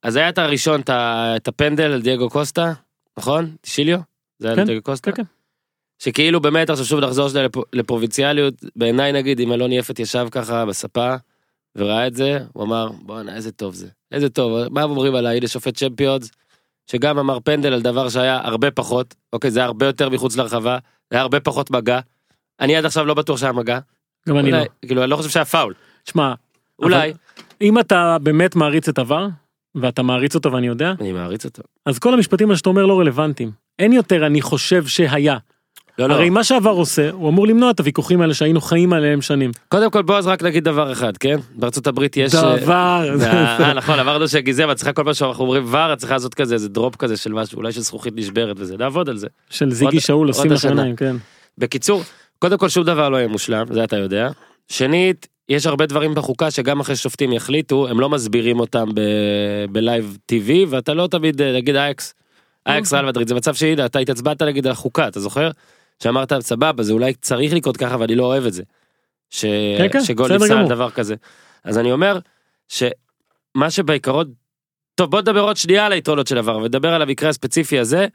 אז 0.04 0.16
היה 0.16 0.30
את 0.30 0.38
הראשון, 0.38 0.82
את 1.36 1.48
הפנדל 1.48 1.92
על 1.92 2.02
דייגו 2.02 2.30
קוסטה, 2.30 2.74
נכון? 3.18 3.56
שיליו? 3.66 4.00
זה 4.40 4.48
היה 4.48 4.56
כן, 4.56 4.66
דייגו 4.66 4.82
קוסטה? 4.82 5.12
כן, 5.12 5.24
כן. 5.24 5.30
שכאילו 6.00 6.42
באמת 6.42 6.70
עכשיו 6.70 6.86
שוב 6.86 7.00
נחזור 7.00 7.30
שנייה 7.30 7.46
לפ- 7.46 7.74
לפרובינציאליות, 7.74 8.54
בעיניי 8.76 9.12
נגיד 9.12 9.40
אם 9.40 9.54
אלון 9.54 9.72
יפת 9.72 10.00
ישב 10.00 10.28
ככה 10.32 10.66
בספה 10.66 11.16
וראה 11.76 12.08
את 12.08 12.16
זה, 12.16 12.40
הוא 12.54 12.64
אמר 12.64 12.90
בואנה 13.02 13.36
איזה 13.36 13.52
טוב 13.52 13.74
זה, 13.74 13.88
איזה 14.12 14.30
טוב, 14.30 14.68
מה 14.72 14.84
אומרים 14.84 15.16
עליי, 15.16 15.38
הנה 15.38 15.48
שופט 15.48 15.78
צ'מפיונס, 15.78 16.32
שגם 16.92 17.20
אמר 17.20 17.40
פנדל 17.44 17.74
על 17.74 17.82
דבר 17.82 18.10
שהיה 18.10 18.40
הרבה 18.44 18.72
פחות, 18.72 19.16
אוקיי 19.34 19.52
זה 19.52 19.60
היה 19.60 19.66
הרבה 19.66 19.86
יותר 19.86 20.10
מחוץ 20.10 20.38
לרחבה, 20.38 20.78
זה 21.12 21.16
היה 21.18 21.22
הרבה 21.22 21.40
פחות 21.40 21.72
מגע, 21.72 22.00
אני 22.60 22.76
עד 22.76 22.86
עכשיו 22.86 23.06
לא 23.06 23.14
בטוח 23.14 23.38
שהיה 23.40 23.52
מגע, 23.52 23.80
גם 24.30 24.38
אני 24.38 24.52
לא. 24.52 24.58
כאילו 24.86 25.04
אני 25.04 25.10
לא 25.10 25.16
חושב 25.16 25.30
שהיה 25.30 25.46
פאול, 25.46 25.74
שמע, 26.06 26.34
אולי, 26.80 27.14
אם 27.62 27.80
אתה 27.80 28.18
באמת 28.22 28.56
מעריץ 28.56 28.90
את 28.90 29.00
עבר, 29.00 29.28
ואתה 29.76 30.04
מעריץ 30.04 30.36
אותו 30.36 30.52
ואני 30.52 30.68
יודע, 30.68 30.94
אני 31.00 31.12
מעריץ 31.12 31.46
אותו. 31.46 31.64
אז 31.86 32.00
כל 32.00 32.14
המשפטים 32.14 32.48
האלה 32.48 32.58
שאתה 32.58 32.70
אומר 32.70 32.86
לא 32.86 33.00
רלוונטיים. 33.00 33.52
אין 33.80 33.94
יותר 33.94 34.26
אני 34.26 34.42
חושב 34.42 34.86
שהיה. 34.88 35.38
לא, 36.00 36.10
לא. 36.10 36.14
הרי 36.14 36.30
מה 36.30 36.44
שעבר 36.44 36.70
עושה, 36.70 37.12
הוא 37.12 37.30
אמור 37.30 37.48
למנוע 37.48 37.72
את 37.72 37.80
הוויכוחים 37.80 38.22
האלה 38.22 38.34
שהיינו 38.34 38.62
חיים 38.62 38.94
עליהם 38.94 39.22
שנים. 39.22 39.52
קודם 39.68 39.92
כל 39.92 40.02
בוא 40.02 40.18
אז 40.18 40.28
רק 40.28 40.44
נגיד 40.44 40.64
דבר 40.64 40.92
אחד, 40.92 41.18
כן? 41.18 41.40
בארצות 41.56 41.88
הברית 41.88 42.18
יש... 42.18 42.36
דבר, 42.36 43.16
אה 43.22 43.74
נכון 43.74 44.00
אמרנו 44.00 44.28
שגזע 44.28 44.66
ואת 44.68 44.78
צריכה 44.78 44.94
כל 44.94 45.04
פעם 45.04 45.14
שאנחנו 45.14 45.44
אומרים 45.44 45.64
ור 45.68 45.94
את 45.94 45.98
צריכה 45.98 46.14
לעשות 46.14 46.34
כזה 46.34 46.54
איזה 46.54 46.70
דרופ 46.70 46.96
כזה 46.96 47.18
של 47.18 47.34
משהו 47.34 47.58
אולי 47.58 47.72
של 47.72 47.82
זכוכית 47.82 48.14
נשברת 48.16 48.56
וזה 48.60 48.78
נעבוד 48.78 49.10
על 49.10 49.18
זה. 49.18 49.28
של 49.50 49.72
זיגי 49.72 50.00
שאול 50.00 50.28
עושים 50.28 50.52
לך. 50.52 50.66
עיניים, 50.66 50.96
כן. 50.96 51.16
בקיצור 51.58 52.04
קודם 52.40 52.58
כל 52.58 52.70
שום 52.70 52.84
דבר 52.84 53.10
לא 53.10 53.18
יהיה 53.18 53.28
מושלם 53.28 53.66
זה 53.74 53.84
אתה 53.84 53.98
יודע. 53.98 54.30
שנית 54.68 55.28
יש 55.50 55.66
הרבה 55.66 55.86
דברים 55.86 56.16
בחוקה 56.16 56.52
שגם 56.52 56.80
אחרי 56.80 56.96
שופטים 56.96 57.34
יחליטו 57.34 57.88
הם 57.88 58.00
לא 58.00 58.10
מסבירים 58.10 58.60
אותם 58.60 58.88
ב 59.72 59.81
live 59.81 60.18
TV 60.26 60.66
ואתה 60.66 60.94
לא 60.94 61.08
תמיד 61.08 61.42
אה, 61.42 61.54
נגיד 61.54 61.76
אייקס. 61.76 62.14
אייקס. 62.68 62.94
ריאל 62.94 63.06
מדריד 63.06 63.28
זה 63.28 63.36
מצב 63.36 63.54
שהנה 63.54 63.86
אתה 63.86 64.00
התעצבנת 64.00 64.42
נגיד 64.42 64.66
על 64.66 64.72
החוקה 64.72 65.08
אתה 65.08 65.20
זוכר? 65.20 65.52
שאמרת 66.04 66.34
סבבה 66.40 66.84
זה 66.84 66.94
אולי 66.94 67.14
צריך 67.14 67.54
לקרות 67.54 67.78
ככה 67.78 67.96
ואני 68.00 68.16
לא 68.16 68.26
אוהב 68.26 68.46
את 68.46 68.54
זה. 68.54 68.64
ש... 69.30 69.46
כן, 69.78 69.88
כן, 69.92 70.04
שגול 70.04 70.36
נפסל 70.36 70.58
על. 70.58 70.68
דבר 70.68 70.90
כזה. 70.90 71.16
אז 71.64 71.78
אני 71.78 71.92
אומר 71.92 72.20
שמה 72.70 73.70
שבעיקרון 73.70 74.34
טוב 74.96 75.12
בוא 75.12 75.22
נדבר 75.22 75.40
עוד 75.40 75.58
שנייה 75.58 75.86
על 75.86 75.92
היתרונות 75.92 76.28
של 76.28 76.38
VAR 76.38 76.58
ונדבר 76.58 76.94
על 76.94 77.02
המקרה 77.02 77.30
הספציפי 77.30 77.80
הזה. 77.80 78.08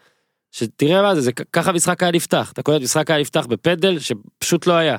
שתראה 0.52 1.02
מה 1.02 1.14
זה, 1.14 1.20
זה 1.20 1.32
ככה 1.32 1.70
המשחק 1.70 2.02
היה 2.02 2.12
נפתח, 2.12 2.52
אתה 2.52 2.62
קולט 2.62 2.82
משחק 2.82 3.10
היה 3.10 3.20
נפתח 3.20 3.46
בפנדל 3.46 3.98
שפשוט 3.98 4.66
לא 4.66 4.72
היה. 4.72 4.96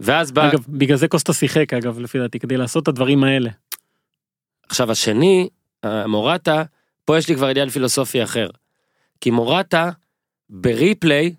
ואז 0.00 0.32
בא, 0.32 0.48
אגב, 0.48 0.64
בגלל 0.68 0.96
זה 0.96 1.08
קוסטה 1.08 1.32
שיחק 1.32 1.72
אגב, 1.72 1.98
לפי 1.98 2.18
דעתי, 2.18 2.38
כדי 2.38 2.56
לעשות 2.56 2.82
את 2.82 2.88
הדברים 2.88 3.24
האלה. 3.24 3.50
עכשיו 4.68 4.90
השני, 4.90 5.48
אה, 5.84 6.06
מורטה, 6.06 6.62
פה 7.04 7.18
יש 7.18 7.28
לי 7.28 7.34
כבר 7.34 7.46
עניין 7.46 7.68
פילוסופי 7.68 8.22
אחר. 8.22 8.48
כי 9.20 9.30
מורטה, 9.30 9.90
ב 10.50 10.61
replay, 10.61 11.34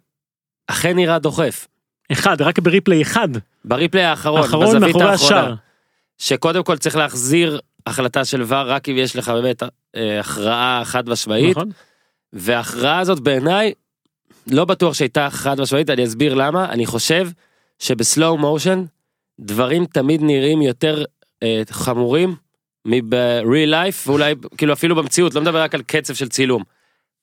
אכן 0.67 0.95
נראה 0.95 1.19
דוחף. 1.19 1.67
אחד, 2.11 2.41
רק 2.41 2.59
ב 2.59 2.65
replay 2.65 3.01
אחד, 3.01 3.29
ב 3.65 3.71
replay 3.71 4.03
האחרון, 4.03 4.41
האחרון 4.41 4.65
בזווית 4.75 4.95
האחרונה, 4.95 5.13
השער. 5.13 5.55
שקודם 6.17 6.63
כל 6.63 6.77
צריך 6.77 6.95
להחזיר 6.95 7.59
החלטה 7.87 8.25
של 8.25 8.41
VAR 8.41 8.55
רק 8.55 8.89
אם 8.89 8.97
יש 8.97 9.15
לך 9.15 9.29
באמת 9.29 9.63
אה, 9.95 10.19
הכרעה 10.19 10.81
חד 10.85 11.09
משמעית, 11.09 11.57
נכון? 11.57 11.69
וההכרעה 12.33 12.99
הזאת 12.99 13.19
בעיניי 13.19 13.73
לא 14.47 14.65
בטוח 14.65 14.93
שהייתה 14.93 15.29
חד 15.29 15.61
משמעית 15.61 15.89
אני 15.89 16.03
אסביר 16.03 16.33
למה 16.33 16.65
אני 16.65 16.85
חושב 16.85 17.29
שבסלואו 17.79 18.37
מושן 18.37 18.83
דברים 19.39 19.85
תמיד 19.85 20.21
נראים 20.23 20.61
יותר 20.61 21.03
אה, 21.43 21.61
חמורים 21.71 22.35
מב-real 22.85 23.69
life 23.69 24.07
ואולי 24.07 24.35
כאילו 24.57 24.73
אפילו 24.73 24.95
במציאות 24.95 25.33
לא 25.33 25.41
מדבר 25.41 25.61
רק 25.61 25.75
על 25.75 25.81
קצב 25.81 26.13
של 26.13 26.29
צילום. 26.29 26.63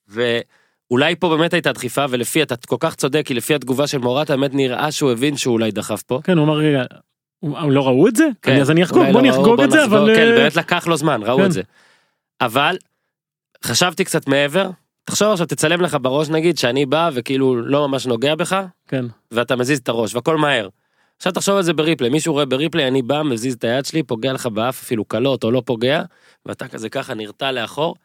ואולי 0.07 1.15
פה 1.15 1.29
באמת 1.29 1.53
הייתה 1.53 1.71
דחיפה 1.71 2.05
ולפי 2.09 2.43
אתה 2.43 2.55
כל 2.67 2.75
כך 2.79 2.95
צודק 2.95 3.23
כי 3.25 3.33
לפי 3.33 3.55
התגובה 3.55 3.87
של 3.87 3.97
מורטה 3.97 4.37
באמת 4.37 4.53
נראה 4.53 4.91
שהוא 4.91 5.11
הבין 5.11 5.37
שהוא 5.37 5.53
אולי 5.53 5.71
דחף 5.71 6.01
פה. 6.01 6.19
כן, 6.23 6.37
הוא 6.37 6.45
אמר 6.45 6.53
רגע, 6.53 6.83
לא 7.69 7.87
ראו 7.87 8.07
את 8.07 8.15
זה? 8.15 8.27
כן, 8.41 8.61
אז 8.61 8.71
אני 8.71 8.83
אחגוג, 8.83 9.03
בוא 9.11 9.21
לא 9.21 9.27
נחגוג 9.27 9.61
את 9.61 9.71
זה, 9.71 9.83
אבל... 9.83 10.15
כן 10.15 10.27
אה, 10.27 10.35
באמת 10.35 10.55
לקח 10.55 10.87
לו 10.87 10.97
זמן 10.97 11.21
ראו 11.23 11.37
כן. 11.37 11.45
את 11.45 11.51
זה. 11.51 11.61
אבל 12.41 12.77
חשבתי 13.65 14.03
קצת 14.03 14.27
מעבר 14.27 14.69
תחשוב 15.03 15.31
עכשיו 15.31 15.47
תצלם 15.47 15.81
לך 15.81 15.97
בראש 16.01 16.29
נגיד 16.29 16.57
שאני 16.57 16.85
בא 16.85 17.09
וכאילו 17.13 17.55
לא 17.55 17.87
ממש 17.87 18.05
נוגע 18.05 18.35
בך 18.35 18.65
כן. 18.87 19.05
ואתה 19.31 19.55
מזיז 19.55 19.79
את 19.79 19.89
הראש 19.89 20.15
והכל 20.15 20.37
מהר. 20.37 20.69
עכשיו 21.17 21.33
תחשוב 21.33 21.55
על 21.55 21.63
זה 21.63 21.73
בריפלי 21.73 22.09
מישהו 22.09 22.33
רואה 22.33 22.45
בריפלי 22.45 22.87
אני 22.87 23.01
בא 23.01 23.23
מזיז 23.23 23.53
את 23.53 23.63
היד 23.63 23.85
שלי 23.85 24.03
פוגע 24.03 24.33
לך 24.33 24.47
באף 24.47 24.81
אפילו 24.83 25.05
קלות 25.05 25.43
או 25.43 25.51
לא 25.51 25.61
פוגע 25.65 26.01
ואתה 26.45 26.67
כזה 26.67 26.89
ככה 26.89 27.13
נרתע 27.13 27.51
לאחור. 27.51 27.95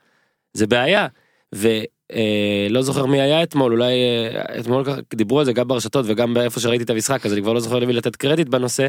זה 0.53 0.67
בעיה. 0.67 1.07
ולא 1.53 2.83
זוכר 2.83 3.07
מי 3.07 3.21
היה 3.21 3.43
אתמול, 3.43 3.73
אולי 3.73 3.93
אה, 3.95 4.61
אתמול 4.61 4.85
דיברו 5.15 5.39
על 5.39 5.45
זה 5.45 5.53
גם 5.53 5.69
ברשתות 5.69 6.05
וגם 6.09 6.35
באיפה 6.35 6.61
שראיתי 6.61 6.85
את 6.85 6.91
המשחק, 6.91 7.27
אז 7.27 7.33
אני 7.33 7.43
כבר 7.43 7.53
לא 7.53 7.61
זוכר 7.61 7.79
למי 7.79 7.93
לתת 7.93 8.17
קרדיט 8.17 8.49
בנושא, 8.49 8.87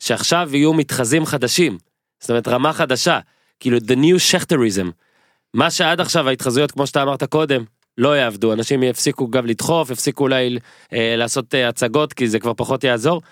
שעכשיו 0.00 0.50
יהיו 0.52 0.72
מתחזים 0.72 1.26
חדשים. 1.26 1.78
זאת 2.20 2.30
אומרת, 2.30 2.48
רמה 2.48 2.72
חדשה. 2.72 3.18
כאילו, 3.60 3.78
the 3.78 3.96
new 3.96 4.18
שכטריזם. 4.18 4.90
מה 5.54 5.70
שעד 5.70 6.00
עכשיו 6.00 6.28
ההתחזויות, 6.28 6.70
כמו 6.70 6.86
שאתה 6.86 7.02
אמרת 7.02 7.24
קודם, 7.24 7.64
לא 7.98 8.16
יעבדו, 8.16 8.52
אנשים 8.52 8.82
יפסיקו 8.82 9.28
גם 9.30 9.46
לדחוף, 9.46 9.90
יפסיקו 9.90 10.24
אולי 10.24 10.58
אה, 10.92 11.14
לעשות 11.16 11.54
אה, 11.54 11.68
הצגות, 11.68 12.12
כי 12.12 12.28
זה 12.28 12.38
כבר 12.38 12.54
פחות 12.54 12.84
יעזור, 12.84 13.22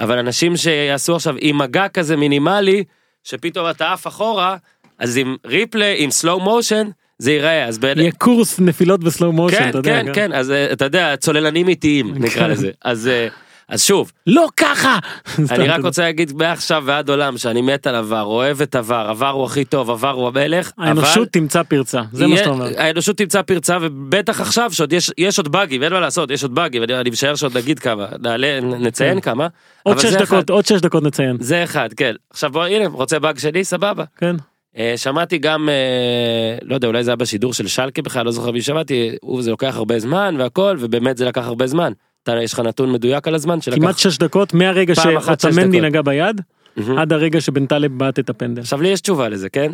אבל 0.00 0.18
אנשים 0.18 0.56
שיעשו 0.56 1.16
עכשיו 1.16 1.34
עם 1.40 1.58
מגע 1.58 1.88
כזה 1.88 2.16
מינימלי, 2.16 2.84
שפתאום 3.24 3.70
אתה 3.70 3.92
עף 3.92 4.06
אחורה, 4.06 4.56
אז 4.98 5.16
עם 5.16 5.36
ריפלי, 5.46 5.94
עם 5.98 6.10
סלואו 6.10 6.40
מושן, 6.40 6.88
זה 7.18 7.32
ייראה, 7.32 7.64
אז 7.64 7.78
בין... 7.78 7.98
יהיה 7.98 8.12
קורס 8.12 8.60
נפילות 8.60 9.04
בסלואו 9.04 9.32
מושן, 9.32 9.58
כן, 9.58 9.68
אתה 9.68 9.78
יודע. 9.78 10.02
כן, 10.04 10.12
כן, 10.14 10.32
אז 10.32 10.50
אה, 10.50 10.72
אתה 10.72 10.84
יודע, 10.84 11.16
צוללנים 11.16 11.68
איטיים, 11.68 12.14
נקרא 12.24 12.42
כן. 12.42 12.50
לזה. 12.50 12.70
אז, 12.84 13.08
אה, 13.08 13.28
אז 13.68 13.82
שוב, 13.82 14.12
לא 14.26 14.48
ככה! 14.56 14.98
אני 15.50 15.68
רק 15.68 15.84
רוצה 15.84 16.02
להגיד 16.02 16.32
מעכשיו 16.36 16.82
ועד 16.86 17.08
עולם 17.08 17.38
שאני 17.38 17.62
מת 17.62 17.86
על 17.86 17.94
עבר, 17.94 18.22
אוהב 18.22 18.62
את 18.62 18.74
עבר, 18.74 19.06
עבר 19.08 19.28
הוא 19.28 19.44
הכי 19.44 19.64
טוב, 19.64 19.90
עבר 19.90 20.10
הוא 20.10 20.28
המלך. 20.28 20.70
האנושות 20.78 21.28
תמצא 21.28 21.62
פרצה, 21.62 22.02
זה 22.12 22.26
מה 22.26 22.36
שאתה 22.36 22.50
אומר. 22.50 22.68
האנושות 22.76 23.16
תמצא 23.16 23.42
פרצה 23.42 23.78
ובטח 23.80 24.40
עכשיו 24.40 24.72
שעוד 24.72 24.92
יש, 25.18 25.38
עוד 25.38 25.48
באגים 25.48 25.82
אין 25.82 25.92
מה 25.92 26.00
לעשות 26.00 26.30
יש 26.30 26.42
עוד 26.42 26.54
באגים 26.54 26.82
אני, 26.82 27.10
משער 27.10 27.34
שעוד 27.34 27.56
נגיד 27.56 27.78
כמה 27.78 28.06
נעלה 28.20 28.60
נציין 28.60 29.14
כן. 29.14 29.20
כמה. 29.20 29.48
עוד 29.82 29.98
שש 29.98 30.12
דקות, 30.14 30.50
עוד 30.50 30.66
שש 30.66 30.80
דקות 30.80 31.02
נציין. 31.02 31.36
זה 31.40 31.64
אחד 31.64 31.88
כן 31.96 32.14
עכשיו 32.30 32.50
בוא 32.50 32.64
הנה 32.64 32.86
רוצה 32.86 33.18
באג 33.18 33.38
שני 33.38 33.64
סבבה. 33.64 34.04
כן. 34.16 34.36
אה, 34.78 34.94
שמעתי 34.96 35.38
גם 35.38 35.68
אה, 35.68 36.58
לא 36.62 36.74
יודע 36.74 36.88
אולי 36.88 37.04
זה 37.04 37.10
היה 37.10 37.16
בשידור 37.16 37.52
של 37.52 37.66
שלקה 37.66 38.02
בכלל 38.02 38.24
לא 38.24 38.30
זוכר 38.30 38.50
מי 38.50 38.62
שמעתי 38.62 39.16
זה 39.40 39.50
לוקח 39.50 39.76
הרבה 39.76 39.98
זמן 39.98 40.34
והכל 40.38 40.76
ובאמת 40.80 41.16
זה 41.16 41.24
לקח 41.24 41.46
הרבה 41.46 41.66
זמן. 41.66 41.92
אתה 42.26 42.42
יש 42.42 42.52
לך 42.52 42.60
נתון 42.60 42.92
מדויק 42.92 43.28
על 43.28 43.34
הזמן 43.34 43.60
שלקח. 43.60 43.78
כמעט 43.78 43.98
שש 43.98 44.18
דקות 44.18 44.54
מהרגע 44.54 44.94
שאוטמנדי. 44.94 45.80
נגע 45.80 46.02
ביד, 46.02 46.40
מהמם. 46.76 46.98
עד 46.98 47.12
הרגע 47.12 47.40
שבנטלב 47.40 47.98
בעט 47.98 48.18
את 48.18 48.30
הפנדל. 48.30 48.60
עכשיו 48.60 48.82
לי 48.82 48.88
יש 48.88 49.00
תשובה 49.00 49.28
לזה 49.28 49.48
כן. 49.48 49.72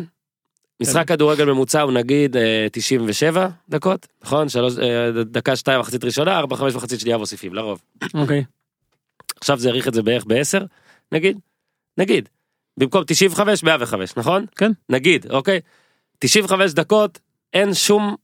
משחק 0.81 1.07
כדורגל 1.07 1.45
ממוצע 1.45 1.81
הוא 1.81 1.91
נגיד 1.91 2.37
אה, 2.37 2.67
97 2.71 3.47
דקות 3.69 4.07
נכון 4.23 4.49
שלוש 4.49 4.73
אה, 4.77 5.11
דקה 5.23 5.55
שתיים 5.55 5.79
מחצית 5.79 6.03
ראשונה 6.03 6.37
ארבע 6.37 6.55
חמש 6.55 6.75
מחצית 6.75 6.99
שנייה 6.99 7.17
מוסיפים 7.17 7.53
לרוב. 7.53 7.81
אוקיי. 8.13 8.43
עכשיו 9.39 9.59
זה 9.59 9.69
יאריך 9.69 9.87
את 9.87 9.93
זה 9.93 10.01
בערך 10.01 10.25
ב-10 10.25 10.63
נגיד 11.11 11.39
נגיד 11.97 12.29
במקום 12.77 13.03
95 13.07 13.63
105 13.63 14.17
נכון 14.17 14.45
כן. 14.55 14.71
נגיד 14.89 15.25
אוקיי 15.31 15.59
95 16.19 16.73
דקות 16.73 17.19
אין 17.53 17.73
שום 17.73 18.15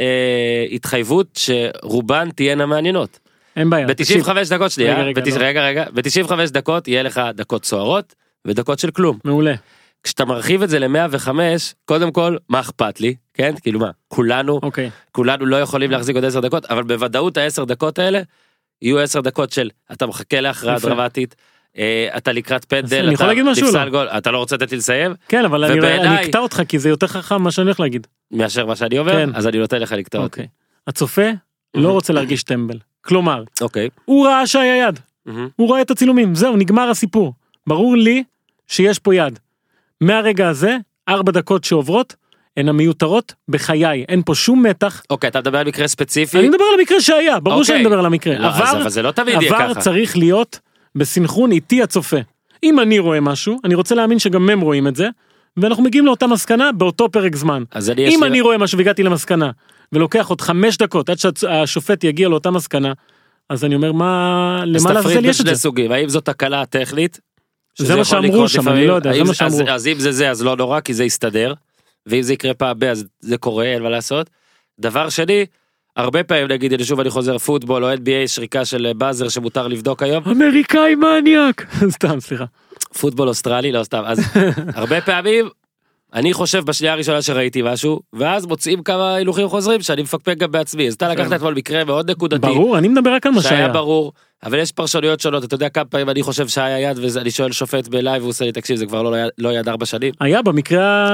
אה, 0.00 0.66
התחייבות 0.72 1.38
שרובן 1.38 2.30
תהיינה 2.30 2.66
מעניינות 2.66 3.18
אין 3.60 3.70
בעיה. 3.70 3.94
תקשיב, 3.94 4.22
ב-95 4.24 4.50
דקות 4.50 4.70
שנייה 4.70 4.94
רגע, 4.94 5.02
רגע, 5.02 5.20
בת- 5.22 5.26
לא. 5.28 5.44
רגע 5.46 5.62
רגע 5.64 5.84
ב-95 5.94 6.50
דקות 6.52 6.88
יהיה 6.88 7.02
לך 7.02 7.20
דקות 7.34 7.64
סוערות 7.64 8.14
ודקות 8.46 8.78
של 8.78 8.90
כלום 8.90 9.18
מעולה. 9.24 9.54
כשאתה 10.02 10.24
מרחיב 10.24 10.62
את 10.62 10.68
זה 10.70 10.78
ל-105 10.78 11.28
קודם 11.84 12.12
כל 12.12 12.36
מה 12.48 12.60
אכפת 12.60 13.00
לי 13.00 13.14
כן 13.34 13.54
כאילו 13.62 13.80
מה 13.80 13.90
כולנו 14.08 14.60
אוקיי. 14.62 14.90
כולנו 15.12 15.46
לא 15.46 15.56
יכולים 15.60 15.90
להחזיק 15.90 16.16
עוד 16.16 16.24
10 16.24 16.40
דקות 16.40 16.66
אבל 16.66 16.82
בוודאות 16.82 17.36
ה-10 17.36 17.64
דקות 17.64 17.98
האלה 17.98 18.20
יהיו 18.82 18.98
10 18.98 19.20
דקות 19.20 19.52
של 19.52 19.70
אתה 19.92 20.06
מחכה 20.06 20.40
להכרעה. 20.40 20.76
דרמטית. 20.82 21.34
אה, 21.78 22.08
אתה 22.16 22.32
לקראת 22.32 22.64
פנדל, 22.64 23.10
אתה 23.14 23.32
נפסל 23.32 23.84
לא? 23.84 23.90
גול, 23.90 24.08
אתה 24.08 24.30
לא 24.30 24.38
רוצה 24.38 24.56
לתת 24.56 24.72
לי 24.72 24.78
לסיים 24.78 25.14
כן, 25.28 25.44
אבל 25.44 25.64
אני- 25.64 26.20
אקטע 26.24 26.38
אותך 26.38 26.62
כי 26.68 26.78
זה 26.78 26.88
יותר 26.88 27.06
חכם 27.06 27.42
מה 27.42 27.50
שאני 27.50 27.64
הולך 27.64 27.80
להגיד. 27.80 28.06
מאשר 28.30 28.66
מה 28.66 28.76
שאני 28.76 28.98
אומר, 28.98 29.12
כן. 29.12 29.30
אז 29.34 29.46
אני 29.46 29.58
נותן 29.58 29.80
לך 29.80 29.92
לקטוע 29.92 30.20
אותי. 30.22 30.40
אוקיי. 30.40 30.46
הצופה 30.86 31.22
לא 31.74 31.92
רוצה 31.92 32.12
להרגיש 32.12 32.42
טמבל. 32.42 32.78
כלומר, 33.00 33.44
אוקיי. 33.60 33.88
הוא 34.04 34.26
ראה 34.26 34.46
שהיה 34.46 34.76
יד. 34.88 34.98
מהמם. 35.26 35.48
הוא 35.56 35.68
רואה 35.68 35.80
את 35.80 35.90
הצילומים, 35.90 36.34
זהו, 36.34 36.56
נגמר 36.56 36.90
הסיפור. 36.90 37.32
ברור 37.66 37.96
לי 37.96 38.24
שיש 38.68 38.98
פה 38.98 39.14
יד. 39.14 39.38
מהרגע 40.00 40.48
הזה, 40.48 40.76
ארבע 41.08 41.32
דקות 41.32 41.64
שעוברות, 41.64 42.14
הן 42.56 42.68
המיותרות 42.68 43.34
בחיי, 43.48 44.04
אין 44.08 44.22
פה 44.26 44.34
שום 44.34 44.62
מתח. 44.62 45.02
אוקיי, 45.10 45.28
אתה 45.28 45.40
מדבר 45.40 45.58
על 45.58 45.66
מקרה 45.66 45.88
ספציפי. 45.88 46.38
אני 46.38 46.48
מדבר 46.48 46.64
על 46.74 46.80
המקרה 46.80 47.00
שהיה, 47.00 47.40
ברור 47.40 47.60
אוקיי. 47.60 47.66
שאני 47.74 47.84
מדבר 47.84 47.98
על 47.98 48.06
המקרה. 48.06 48.38
לא, 48.38 48.46
אז- 48.46 48.60
עבר, 48.70 48.80
אבל 48.82 48.90
זה 48.90 49.02
לא 49.02 49.10
תמיד 49.10 49.42
יהיה 49.42 49.54
עבר 49.56 49.74
ככה. 49.74 49.80
צריך 49.80 50.16
להיות 50.16 50.58
בסנכרון 50.94 51.52
איתי 51.52 51.82
הצופה. 51.82 52.16
אם 52.62 52.80
אני 52.80 52.98
רואה 52.98 53.20
משהו, 53.20 53.58
אני 53.64 53.74
רוצה 53.74 53.94
להאמין 53.94 54.18
שגם 54.18 54.50
הם 54.50 54.60
רואים 54.60 54.86
את 54.88 54.96
זה, 54.96 55.08
ואנחנו 55.56 55.82
מגיעים 55.84 56.06
לאותה 56.06 56.26
מסקנה 56.26 56.72
באותו 56.72 57.08
פרק 57.10 57.36
זמן. 57.36 57.62
אז 57.72 57.90
אני 57.90 58.08
אם 58.14 58.20
לי- 58.22 58.28
אני 58.28 58.40
רואה 58.40 58.58
משהו 58.58 58.78
והגעתי 58.78 59.02
למסקנה, 59.02 59.50
ולוקח 59.92 60.28
עוד 60.28 60.40
חמש 60.40 60.76
דקות 60.76 61.08
עד 61.10 61.16
שהשופט 61.18 62.04
יגיע 62.04 62.28
לאותה 62.28 62.50
מסקנה, 62.50 62.92
אז 63.48 63.64
אני 63.64 63.74
אומר, 63.74 63.92
מה, 63.92 64.62
אז 64.76 64.86
למה 64.86 65.00
תפריד 65.00 65.14
לעזאזל 65.16 65.28
יש 65.28 65.40
את 65.40 65.46
זה? 65.46 65.54
סוגים, 65.54 65.92
האם 65.92 66.08
זאת 66.08 66.24
תקלה 66.24 66.66
טכנית? 66.66 67.20
זה 67.78 67.96
מה 67.96 68.04
שאמרו 68.04 68.48
שם, 68.48 68.58
אני 68.60 68.66
לפעמים? 68.68 68.88
לא 68.88 68.94
יודע, 68.94 69.12
זה 69.12 69.24
מה 69.24 69.30
אז- 69.30 69.36
שאמרו. 69.36 69.60
אז 69.68 69.86
אם 69.86 69.98
זה 69.98 70.12
זה 70.12 70.30
אז 70.30 70.42
לא 70.42 70.56
נורא 70.56 70.80
כי 70.80 70.94
זה 70.94 71.04
יסתדר, 71.04 71.54
ואם 72.06 72.22
זה 72.22 72.32
יקרה 72.32 72.54
פעם 72.54 72.76
אז 72.90 73.04
זה 73.20 73.36
קורה 73.38 73.64
אין 73.64 73.82
מה 73.82 73.88
לעשות. 73.88 74.30
דבר 74.80 75.08
שני, 75.08 75.46
הרבה 75.96 76.24
פעמים 76.24 76.46
נגיד, 76.48 76.72
הנה 76.72 76.84
שוב 76.84 77.00
אני 77.00 77.10
חוזר 77.10 77.38
פוטבול 77.38 77.84
או 77.84 77.92
NBA 77.94 77.98
שריקה 78.26 78.64
של 78.64 78.92
buzzer 78.96 79.28
שמותר 79.28 79.68
לבדוק 79.68 80.02
היום, 80.02 80.24
אמריקאי 80.26 80.94
מניאק! 80.94 81.66
סתם, 81.96 82.20
סליחה. 82.20 82.44
פוטבול 83.00 83.28
אוסטרלי 83.28 83.72
לא 83.72 83.84
סתם, 83.84 84.02
אז 84.06 84.20
הרבה 84.74 85.00
פעמים 85.00 85.48
אני 86.14 86.32
חושב 86.32 86.64
בשנייה 86.64 86.92
הראשונה 86.92 87.22
שראיתי 87.22 87.62
משהו, 87.62 88.00
ואז 88.12 88.46
מוצאים 88.46 88.82
כמה 88.82 89.14
הילוכים 89.14 89.48
חוזרים 89.48 89.82
שאני 89.82 90.02
מפקפק 90.02 90.36
גם 90.38 90.50
בעצמי, 90.50 90.88
אז 90.88 90.94
אתה 90.94 91.08
לקחת 91.08 91.32
אתמול 91.32 91.54
מקרה 91.54 91.84
מאוד 91.84 92.10
נקודתי. 92.10 92.46
ברור, 92.46 92.78
אני 92.78 92.88
מדבר 92.88 93.14
רק 93.14 93.26
על 93.26 93.32
מה 93.32 93.42
שהיה 93.42 93.56
שהיה. 93.56 93.68
ברור 93.68 94.12
אבל 94.44 94.58
יש 94.58 94.72
פרשנויות 94.72 95.20
שונות 95.20 95.44
אתה 95.44 95.54
יודע 95.54 95.68
כמה 95.68 95.84
פעמים 95.84 96.10
אני 96.10 96.22
חושב 96.22 96.48
שהיה 96.48 96.90
יד 96.90 96.98
ואני 97.14 97.30
שואל 97.30 97.52
שופט 97.52 97.88
ב 97.88 97.95
live 97.95 98.22
והוא 98.22 98.30
עושה 98.30 98.44
לי 98.44 98.52
תקשיב 98.52 98.76
זה 98.76 98.86
כבר 98.86 99.02
לא 99.02 99.16
יד- 99.18 99.30
לא 99.38 99.48
יד 99.52 99.68
ארבע 99.68 99.86
שנים 99.86 100.12
היה 100.20 100.42
במקרה 100.42 101.08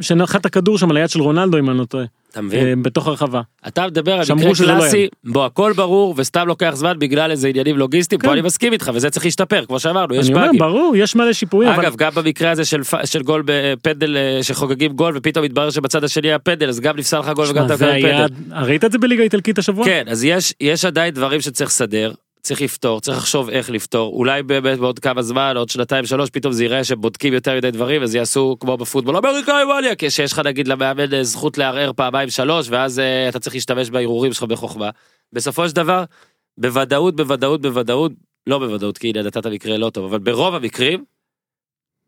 שנחת 0.00 0.46
הכדור 0.46 0.78
שם 0.78 0.90
על 0.90 0.96
היד 0.96 1.10
של 1.10 1.20
רונלדו 1.20 1.58
אם 1.58 1.70
אני 1.70 1.78
לא 1.78 1.84
טועה, 1.84 2.04
אתה 2.30 2.40
מבין 2.40 2.66
אה, 2.66 2.72
בתוך 2.82 3.06
הרחבה. 3.06 3.40
אתה 3.66 3.86
מדבר 3.86 4.12
על 4.12 4.24
מקרה 4.34 4.48
לא 4.48 4.54
קלאסי 4.80 5.08
בו 5.24 5.44
הכל 5.44 5.72
ברור 5.76 6.14
וסתם 6.16 6.46
לוקח 6.48 6.70
זמן 6.74 6.98
בגלל 6.98 7.30
איזה 7.30 7.48
עניינים 7.48 7.78
לוגיסטיים 7.78 8.20
כן. 8.20 8.28
פה 8.28 8.32
אני 8.34 8.42
מסכים 8.42 8.72
איתך 8.72 8.90
וזה 8.94 9.10
צריך 9.10 9.24
להשתפר 9.24 9.64
כמו 9.64 9.80
שאמרנו 9.80 10.14
יש 10.14 10.26
אני 10.26 10.34
אומר, 10.34 10.46
באגים. 10.46 10.58
ברור, 10.60 10.92
יש 10.96 11.16
מלא 11.16 11.32
שיפורים, 11.32 11.68
אבל 11.68 11.84
אגב 11.86 11.96
גם 11.96 12.10
במקרה 12.14 12.50
הזה 12.50 12.64
של 12.64 12.80
של 13.04 13.22
גול 13.22 13.42
בפנדל 13.46 14.16
אה, 14.16 14.42
שחוגגים 14.42 14.92
גול 14.92 15.12
ופתאום 15.16 15.44
מתברר 15.44 15.70
שבצד 15.70 16.04
השני 16.04 16.28
היה 16.28 16.38
פנדל 16.38 16.68
אז 16.68 16.80
גם 16.80 16.96
נפסל 16.96 17.18
לך 17.18 17.28
גול 17.28 17.46
וגם 17.50 17.66
אתה 17.66 17.74
מקבל 17.74 18.02
פנדל. 18.02 18.26
ראית 18.56 18.84
את 18.84 18.92
זה 18.92 18.98
בליגה 18.98 19.22
האיטלקית 19.22 19.58
השבוע? 19.58 19.84
כן 19.86 20.04
אז 20.08 20.24
יש 20.24 20.54
יש 20.60 20.84
עדיין 20.84 21.14
דברים 21.14 21.40
שצריך 21.40 21.70
לסדר 21.70 22.12
צריך 22.42 22.62
לפתור 22.62 23.00
צריך 23.00 23.18
לחשוב 23.18 23.50
איך 23.50 23.70
לפתור 23.70 24.14
אולי 24.16 24.42
באמת 24.42 24.78
בעוד 24.78 24.98
כמה 24.98 25.22
זמן 25.22 25.54
עוד 25.56 25.68
שנתיים 25.68 26.06
שלוש 26.06 26.30
פתאום 26.30 26.52
זה 26.52 26.64
יראה 26.64 26.84
שבודקים 26.84 27.32
יותר 27.32 27.56
מדי 27.56 27.70
דברים 27.70 28.02
אז 28.02 28.14
יעשו 28.14 28.56
כמו 28.60 28.76
בפוטבול 28.76 29.16
אמריקאי 29.16 29.64
מניאק 29.64 30.08
שיש 30.08 30.32
לך 30.32 30.38
נגיד 30.38 30.68
למאמן 30.68 31.14
אה, 31.14 31.24
זכות 31.24 31.58
לערער 31.58 31.92
פעמיים 31.92 32.30
שלוש 32.30 32.68
ואז 32.70 32.98
אה, 32.98 33.28
אתה 33.28 33.38
צריך 33.38 33.54
להשתמש 33.54 33.90
בערעורים 33.90 34.32
שלך 34.32 34.42
בחוכמה. 34.42 34.90
בסופו 35.32 35.68
של 35.68 35.74
דבר 35.74 36.04
בוודאות 36.58 37.16
בוודאות 37.16 37.62
בוודאות 37.62 38.12
לא 38.46 38.58
בוודאות 38.58 38.98
כי 38.98 39.08
הנה 39.08 39.22
נתת 39.22 39.46
מקרה 39.46 39.76
לא 39.76 39.90
טוב 39.90 40.04
אבל 40.04 40.18
ברוב 40.18 40.54
המקרים 40.54 41.04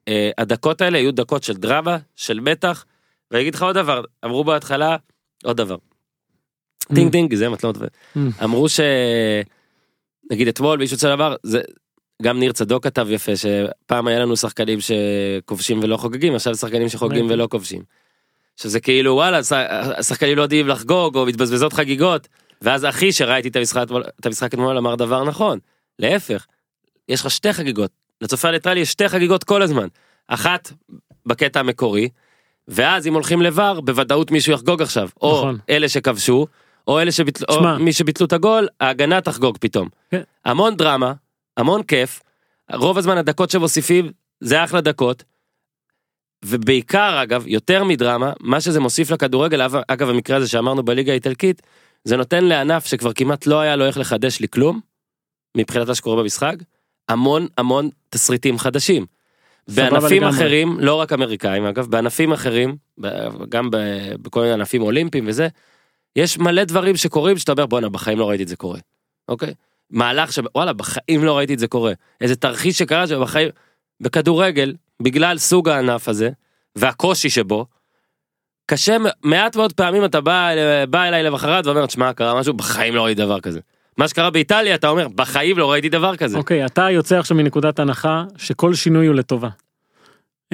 אה, 0.08 0.30
הדקות 0.38 0.80
האלה 0.80 0.98
יהיו 0.98 1.12
דקות 1.12 1.42
של 1.42 1.54
דרמה 1.54 1.96
של 2.16 2.40
מתח. 2.40 2.84
ואני 3.30 3.42
אגיד 3.42 3.54
לך 3.54 3.62
עוד 3.62 3.74
דבר 3.74 4.04
אמרו 4.24 4.44
בהתחלה 4.44 4.96
עוד 5.44 5.56
דבר. 5.56 5.76
דינג 6.92 7.12
דינג 7.12 7.34
זה 7.34 7.48
מתנות. 7.48 7.76
Mm. 7.76 8.18
אמרו 8.44 8.68
ש... 8.68 8.80
נגיד 10.30 10.48
אתמול 10.48 10.78
מישהו 10.78 10.96
צלם 10.96 11.20
אמר 11.20 11.36
זה 11.42 11.60
גם 12.22 12.38
ניר 12.38 12.52
צדוק 12.52 12.84
כתב 12.84 13.06
יפה 13.10 13.32
שפעם 13.36 14.06
היה 14.06 14.18
לנו 14.18 14.36
שחקנים 14.36 14.78
שכובשים 14.80 15.80
ולא 15.82 15.96
חוגגים 15.96 16.34
עכשיו 16.34 16.54
שחקנים 16.54 16.88
שחוגגים. 16.88 17.26
ולא 17.30 17.48
כובשים. 17.50 17.82
שזה 18.56 18.80
כאילו 18.80 19.14
וואלה 19.14 19.44
ש- 19.44 19.52
השחקנים 19.98 20.36
לא 20.36 20.42
יודעים 20.42 20.68
לחגוג 20.68 21.16
או 21.16 21.26
מתבזבזות 21.26 21.72
חגיגות 21.72 22.28
ואז 22.62 22.84
אחי 22.84 23.12
שראיתי 23.12 23.48
את 23.48 23.56
המשחק 23.56 23.86
את 24.20 24.26
המשחק 24.26 24.54
אתמול 24.54 24.78
אמר 24.78 24.94
דבר 24.94 25.24
נכון 25.24 25.58
להפך 25.98 26.46
יש 27.08 27.20
לך 27.20 27.30
שתי 27.30 27.52
חגיגות 27.52 27.90
לצופה 28.20 28.48
הניטרלי 28.48 28.80
יש 28.80 28.90
שתי 28.92 29.08
חגיגות 29.08 29.44
כל 29.44 29.62
הזמן 29.62 29.88
אחת 30.28 30.72
בקטע 31.26 31.60
המקורי 31.60 32.08
ואז 32.68 33.06
אם 33.06 33.14
הולכים 33.14 33.42
לבר 33.42 33.80
בוודאות 33.80 34.30
מישהו 34.30 34.52
יחגוג 34.52 34.82
עכשיו 34.82 35.08
או 35.22 35.38
נכון. 35.38 35.58
אלה 35.70 35.88
שכבשו 35.88 36.46
או 36.88 37.00
אלה 37.00 37.12
שביטלו 37.12 37.46
או. 37.48 37.78
מי 37.78 37.92
שביטלו 37.92 38.26
את 38.26 38.32
הגול 38.32 38.68
ההגנה 38.80 39.20
תחגוג 39.20 39.58
פתאום. 39.60 39.88
כן. 40.10 40.22
המון 40.44 40.76
דרמה 40.76 41.12
המון 41.56 41.82
כיף 41.82 42.20
רוב 42.72 42.98
הזמן 42.98 43.18
הדקות 43.18 43.50
שמוסיפים 43.50 44.12
זה 44.40 44.64
אחלה 44.64 44.80
דקות. 44.80 45.24
ובעיקר 46.44 47.22
אגב 47.22 47.44
יותר 47.46 47.84
מדרמה 47.84 48.32
מה 48.40 48.60
שזה 48.60 48.80
מוסיף 48.80 49.10
לכדורגל 49.10 49.62
אגב- 49.88 50.08
המקרה 50.10 50.36
הזה 50.36 50.48
שאמרנו 50.48 50.82
בליגה 50.82 51.12
האיטלקית 51.12 51.62
זה 52.04 52.16
נותן 52.16 52.44
לענף 52.44 52.86
שכבר 52.86 53.12
כמעט 53.12 53.46
לא 53.46 53.60
היה 53.60 53.76
לו 53.76 53.86
איך 53.86 53.98
לחדש 53.98 54.40
לי 54.40 54.48
כלום 54.48 54.80
מבחינת 55.56 55.88
מה 55.88 55.94
שקורה 55.94 56.22
במשחק 56.22 56.54
המון 57.08 57.46
המון 57.58 57.88
תסריטים 58.10 58.58
חדשים. 58.58 59.06
בענפים. 59.68 60.24
אחרים, 60.24 60.80
לא 60.80 60.94
רק 60.94 61.12
אמריקאים 61.12 61.64
אגב, 61.64 61.86
בענפים 61.86 62.32
אחרים, 62.32 62.76
גם 63.48 63.68
בכל 64.22 64.40
מיני 64.40 64.52
ענפים 64.52 64.82
אולימפיים 64.82 65.24
וזה, 65.26 65.48
יש 66.16 66.38
מלא 66.38 66.64
דברים 66.64 66.96
שקורים 66.96 67.38
שאתה 67.38 67.52
אומר 67.52 67.66
בואנה 67.66 67.88
בחיים 67.88 68.18
לא 68.18 68.28
ראיתי 68.28 68.42
את 68.42 68.48
זה 68.48 68.56
קורה, 68.56 68.78
אוקיי? 69.28 69.54
מהלך 69.90 70.32
שוואלה 70.32 70.72
בחיים 70.72 71.24
לא 71.24 71.36
ראיתי 71.36 71.54
את 71.54 71.58
זה 71.58 71.66
קורה, 71.66 71.92
איזה 72.20 72.36
תרחיש 72.36 72.78
שקרה 72.78 73.06
שבחיים, 73.06 73.48
בכדורגל, 74.00 74.74
בגלל 75.02 75.38
סוג 75.38 75.68
הענף 75.68 76.08
הזה, 76.08 76.30
והקושי 76.76 77.30
שבו, 77.30 77.66
קשה, 78.66 78.96
מעט 79.22 79.56
מאוד 79.56 79.72
פעמים 79.72 80.04
אתה 80.04 80.20
בא, 80.20 80.50
בא 80.90 81.04
אליי 81.04 81.22
למחרת 81.22 81.66
ואומר, 81.66 81.86
תשמע, 81.86 82.12
קרה 82.12 82.40
משהו, 82.40 82.54
בחיים 82.54 82.94
לא 82.94 83.04
ראיתי 83.04 83.22
דבר 83.22 83.40
כזה. 83.40 83.60
מה 83.96 84.08
שקרה 84.08 84.30
באיטליה, 84.30 84.74
אתה 84.74 84.88
אומר, 84.88 85.08
בחיים 85.08 85.58
לא 85.58 85.70
ראיתי 85.72 85.88
דבר 85.88 86.16
כזה. 86.16 86.38
אוקיי, 86.38 86.66
אתה 86.66 86.90
יוצא 86.90 87.18
עכשיו 87.18 87.36
מנקודת 87.36 87.78
הנחה 87.78 88.24
שכל 88.36 88.74
שינוי 88.74 89.06
הוא 89.06 89.14
לטובה. 89.14 89.48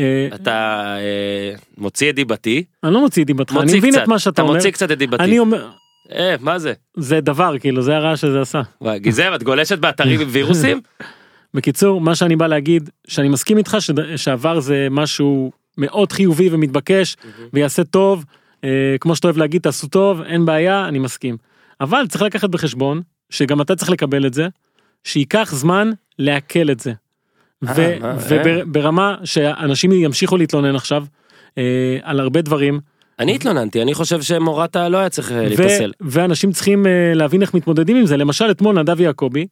אה, 0.00 0.28
אתה 0.34 0.84
אה, 0.98 1.54
מוציא 1.78 2.10
את 2.10 2.14
דיבתי, 2.14 2.64
אני 2.84 2.94
לא 2.94 3.00
מוציא 3.00 3.22
את 3.22 3.26
דיבתך, 3.26 3.56
אני 3.60 3.78
מבין 3.78 3.94
את 3.94 4.08
מה 4.08 4.18
שאתה 4.18 4.30
אתה 4.30 4.42
אומר. 4.42 4.54
מוציא 4.54 4.70
קצת 4.70 4.90
את 4.90 4.98
דיבתי. 4.98 5.24
אני 5.24 5.38
אומר, 5.38 5.68
אה, 6.12 6.34
מה 6.40 6.58
זה? 6.58 6.72
זה 6.96 7.20
דבר, 7.20 7.58
כאילו, 7.60 7.82
זה 7.82 7.96
הרעש 7.96 8.20
שזה 8.20 8.40
עשה. 8.40 8.62
גיזם, 8.96 9.32
את 9.34 9.42
גולשת 9.42 9.78
באתרים 9.78 10.20
עם 10.20 10.28
וירוסים? 10.30 10.80
בקיצור, 11.54 12.00
מה 12.00 12.14
שאני 12.14 12.36
בא 12.36 12.46
להגיד, 12.46 12.90
שאני 13.08 13.28
מסכים 13.28 13.58
איתך 13.58 13.76
שעבר 14.16 14.60
זה 14.60 14.88
משהו 14.90 15.52
מאוד 15.78 16.12
חיובי 16.12 16.48
ומתבקש, 16.52 17.16
ויעשה 17.52 17.84
טוב, 17.84 18.24
אה, 18.64 18.96
כמו 19.00 19.16
שאתה 19.16 19.28
אוהב 19.28 19.38
להגיד, 19.38 19.62
תעשו 19.62 19.88
טוב, 19.88 20.22
אין 20.22 20.46
בעיה, 20.46 20.88
אני 20.88 20.98
מסכים. 20.98 21.36
אבל 21.80 22.06
צריך 22.08 22.22
לקחת 22.22 22.50
בחשבון, 22.50 23.00
שגם 23.30 23.60
אתה 23.60 23.76
צריך 23.76 23.90
לקבל 23.90 24.26
את 24.26 24.34
זה, 24.34 24.48
שייקח 25.04 25.50
זמן 25.54 25.90
לעכל 26.18 26.70
את 26.70 26.80
זה. 26.80 26.92
אה, 27.68 27.96
מה, 28.01 28.16
וברמה 28.44 29.16
שאנשים 29.25 29.92
ימשיכו 29.92 30.37
להתלונן 30.37 30.77
עכשיו, 30.77 31.05
אה, 31.59 31.99
על 32.03 32.20
הרבה 32.20 32.42
דברים, 32.42 32.81
אני 33.20 33.35
התלוננתי, 33.35 33.83
אני 33.83 33.94
חושב 33.94 34.23
שמורטה 34.23 34.88
לא 34.88 34.99
היה 34.99 35.09
צריך 35.09 35.33
אה, 35.33 35.49
להיפסל. 35.49 35.92
ואנשים 36.01 36.53
צריכים 36.53 36.87
אה, 36.87 37.12
להבין 37.14 37.42
איך 37.42 37.55
מתמודדים 37.55 37.96
עם 37.96 38.07
זה, 38.07 38.16
למשל 38.16 38.51
אתמול 38.51 38.81
נדב 38.81 39.01
יעקבי, 39.01 39.46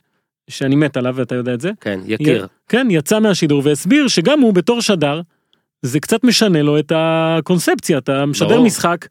שאני 0.51 0.77
מת 0.77 0.97
עליו 0.97 1.14
ואתה 1.16 1.35
יודע 1.35 1.55
את 1.55 1.61
זה, 1.61 1.71
כן, 1.81 2.01
יקיר. 2.07 2.47
כן, 2.68 2.87
יצא 2.90 3.21
מהשידור 3.21 3.62
והסביר 3.64 4.09
שגם 4.09 4.40
הוא 4.40 4.55
בתור 4.55 4.83
שדר, 4.83 5.21
זה 5.83 6.01
קצת 6.01 6.25
משנה 6.25 6.62
לו 6.62 6.79
את 6.79 6.92
הקונספציה, 6.94 7.99
אתה 7.99 8.27
משדר 8.27 8.49
ברור. 8.49 8.66
משחק, 8.66 9.07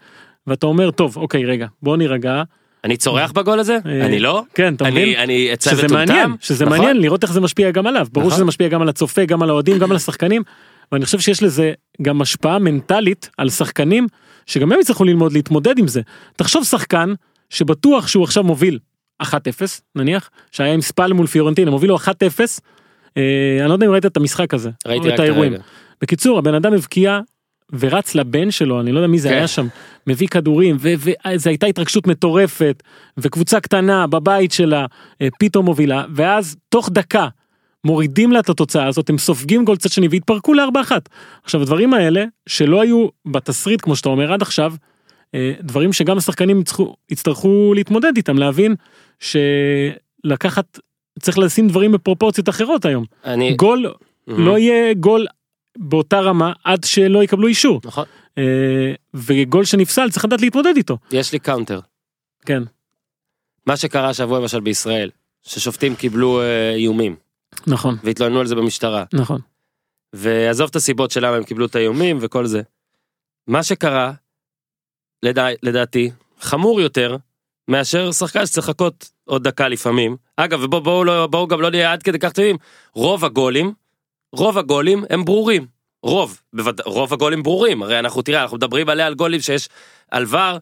ואתה 0.47 0.65
אומר, 0.65 0.91
טוב, 0.91 1.17
אוקיי, 1.17 1.45
רגע, 1.45 1.67
בוא 1.83 1.97
נירגע. 1.97 2.43
אני 2.83 2.97
צורח 2.97 3.31
בגול 3.31 3.59
הזה? 3.59 3.77
אה, 3.85 4.05
אני 4.05 4.19
לא? 4.19 4.43
כן, 4.53 4.73
אתה 4.73 4.85
מבין? 4.91 5.19
אני- 5.19 5.53
אצא 5.53 5.69
שזה 5.71 5.83
מטומטם? 5.85 5.97
מעניין, 6.13 6.35
שזה 6.39 6.65
נכון? 6.65 6.77
מעניין 6.77 7.01
לראות 7.01 7.23
איך 7.23 7.31
זה 7.33 7.41
משפיע 7.41 7.71
גם 7.71 7.87
עליו. 7.87 8.07
ברור 8.11 8.27
נכון. 8.27 8.35
שזה 8.37 8.45
משפיע 8.45 8.67
גם 8.67 8.81
על 8.81 8.89
הצופה, 8.89 9.25
גם 9.25 9.43
על 9.43 9.49
האוהדים, 9.49 9.79
גם 9.79 9.91
על 9.91 9.95
השחקנים, 9.97 10.43
ואני 10.91 11.05
חושב 11.05 11.19
שיש 11.19 11.43
לזה 11.43 11.73
גם 12.01 12.21
השפעה 12.21 12.59
מנטלית 12.59 13.29
על 13.37 13.49
שחקנים, 13.49 14.07
שגם 14.45 14.71
הם 14.71 14.79
יצטרכו 14.79 15.03
ללמוד 15.03 15.33
להתמודד 15.33 15.79
עם 15.79 15.87
זה. 15.87 16.01
תחשוב 16.35 16.63
שחקן 16.63 17.13
שבטוח 17.49 18.07
שהוא 18.07 18.23
עכשיו 18.23 18.43
מוביל 18.43 18.79
1-0, 19.23 19.25
נניח, 19.95 20.29
שהיה 20.51 20.73
עם 20.73 20.81
ספל 20.81 21.13
מול 21.13 21.27
פיורנטינה, 21.27 21.71
מוביל 21.71 21.89
לו 21.89 21.95
1-0, 21.97 22.59
אה, 23.17 23.57
אני 23.61 23.69
לא 23.69 23.73
יודע 23.73 23.85
אם 23.85 23.91
ראית 23.91 24.05
את 24.05 24.17
המשחק 24.17 24.53
הזה, 24.53 24.69
ראיתי 24.87 25.07
רק 25.07 25.13
את 25.13 25.19
האירועים. 25.19 25.53
בקיצור, 26.01 26.37
הבן 26.39 26.53
אדם 26.53 26.73
הבקיע 26.73 27.19
ורץ 27.79 28.15
לבן 28.15 28.51
שלו, 28.51 28.81
אני 28.81 28.91
לא 28.91 28.99
יודע 28.99 29.07
מי 29.07 29.19
זה 29.19 29.29
כן. 29.29 29.35
היה 29.35 29.47
שם, 29.47 29.67
מביא 30.07 30.27
כדורים, 30.27 30.77
וזו 30.79 31.49
הייתה 31.49 31.67
התרגשות 31.67 32.07
מטורפת, 32.07 32.83
וקבוצה 33.17 33.59
קטנה 33.59 34.07
בבית 34.07 34.51
שלה 34.51 34.85
אה, 35.21 35.27
פתאום 35.39 35.65
מובילה, 35.65 36.05
ואז 36.15 36.55
תוך 36.69 36.89
דקה 36.91 37.27
מורידים 37.83 38.31
לה 38.31 38.39
את 38.39 38.49
התוצאה 38.49 38.87
הזאת, 38.87 39.09
הם 39.09 39.17
סופגים 39.17 39.65
גול 39.65 39.77
צד 39.77 39.89
שני 39.89 40.07
והתפרקו 40.07 40.53
לארבע 40.53 40.81
אחת. 40.81 41.09
עכשיו 41.43 41.61
הדברים 41.61 41.93
האלה, 41.93 42.25
שלא 42.49 42.81
היו 42.81 43.07
בתסריט 43.25 43.81
כמו 43.81 43.95
שאתה 43.95 44.09
אומר 44.09 44.33
עד 44.33 44.41
עכשיו, 44.41 44.73
אה, 45.35 45.53
דברים 45.61 45.93
שגם 45.93 46.17
השחקנים 46.17 46.59
יצטרכו, 46.59 46.95
יצטרכו 47.11 47.73
להתמודד 47.75 48.11
איתם, 48.17 48.37
להבין 48.37 48.75
שלקחת, 49.19 50.79
צריך 51.19 51.37
לשים 51.37 51.67
דברים 51.67 51.91
בפרופורציות 51.91 52.49
אחרות 52.49 52.85
היום. 52.85 53.05
אני... 53.25 53.53
גול 53.53 53.93
מהמם. 54.27 54.45
לא 54.45 54.57
יהיה 54.57 54.93
גול 54.93 55.25
באותה 55.77 56.19
רמה 56.19 56.53
עד 56.63 56.83
שלא 56.83 57.23
יקבלו 57.23 57.47
אישור. 57.47 57.81
נכון. 57.83 58.05
אה, 58.37 58.93
וגול 59.13 59.65
שנפסל 59.65 60.09
צריך 60.09 60.25
לדעת 60.25 60.41
להתמודד 60.41 60.73
איתו. 60.77 60.97
יש 61.11 61.31
לי 61.31 61.39
counter. 61.39 61.79
כן, 62.45 62.63
מה 63.67 63.77
שקרה 63.77 64.09
השבוע 64.09 64.39
למשל 64.39 64.59
בישראל, 64.59 65.09
ששופטים 65.43 65.95
קיבלו 65.95 66.41
אה, 66.41 66.73
איומים, 66.73 67.15
נכון, 67.67 67.97
והתלוננו 68.03 68.39
על 68.39 68.47
זה 68.47 68.55
במשטרה. 68.55 69.03
נכון. 69.13 69.41
ועזוב 70.13 70.69
את 70.69 70.75
הסיבות 70.75 71.11
של 71.11 71.25
למה 71.25 71.35
הם 71.35 71.43
קיבלו 71.43 71.65
את 71.65 71.75
האיומים 71.75 72.17
וכל 72.21 72.45
זה. 72.45 72.61
מה 73.47 73.63
שקרה, 73.63 74.11
לדע, 75.23 75.47
לדעתי, 75.63 76.11
חמור 76.39 76.81
יותר 76.81 77.17
מאשר 77.67 78.11
שחקן 78.11 78.45
שצריך 78.45 78.69
לחכות 78.69 79.11
עוד 79.25 79.43
דקה 79.43 79.67
לפעמים. 79.67 80.17
אגב, 80.37 80.63
ובואו 80.63 80.81
בוא, 80.81 81.05
לא, 81.05 81.27
בוא 81.27 81.49
גם 81.49 81.61
לא 81.61 81.71
נהיה 81.71 81.93
עד 81.93 82.03
כדי 82.03 82.19
כך 82.19 82.31
טובים, 82.31 82.57
רוב 82.93 83.25
הגולים, 83.25 83.73
רוב 84.33 84.57
הגולים 84.57 85.03
הם 85.09 85.25
ברורים. 85.25 85.65
רוב, 86.03 86.39
בווד... 86.53 86.81
רוב 86.85 87.13
הגולים 87.13 87.43
ברורים, 87.43 87.83
הרי 87.83 87.99
אנחנו, 87.99 88.21
תראה, 88.21 88.41
אנחנו 88.41 88.57
מדברים 88.57 88.89
עליה 88.89 89.07
על 89.07 89.13
גולים 89.13 89.39
שיש 89.39 89.69
על 90.11 90.25
ור, 90.29 90.57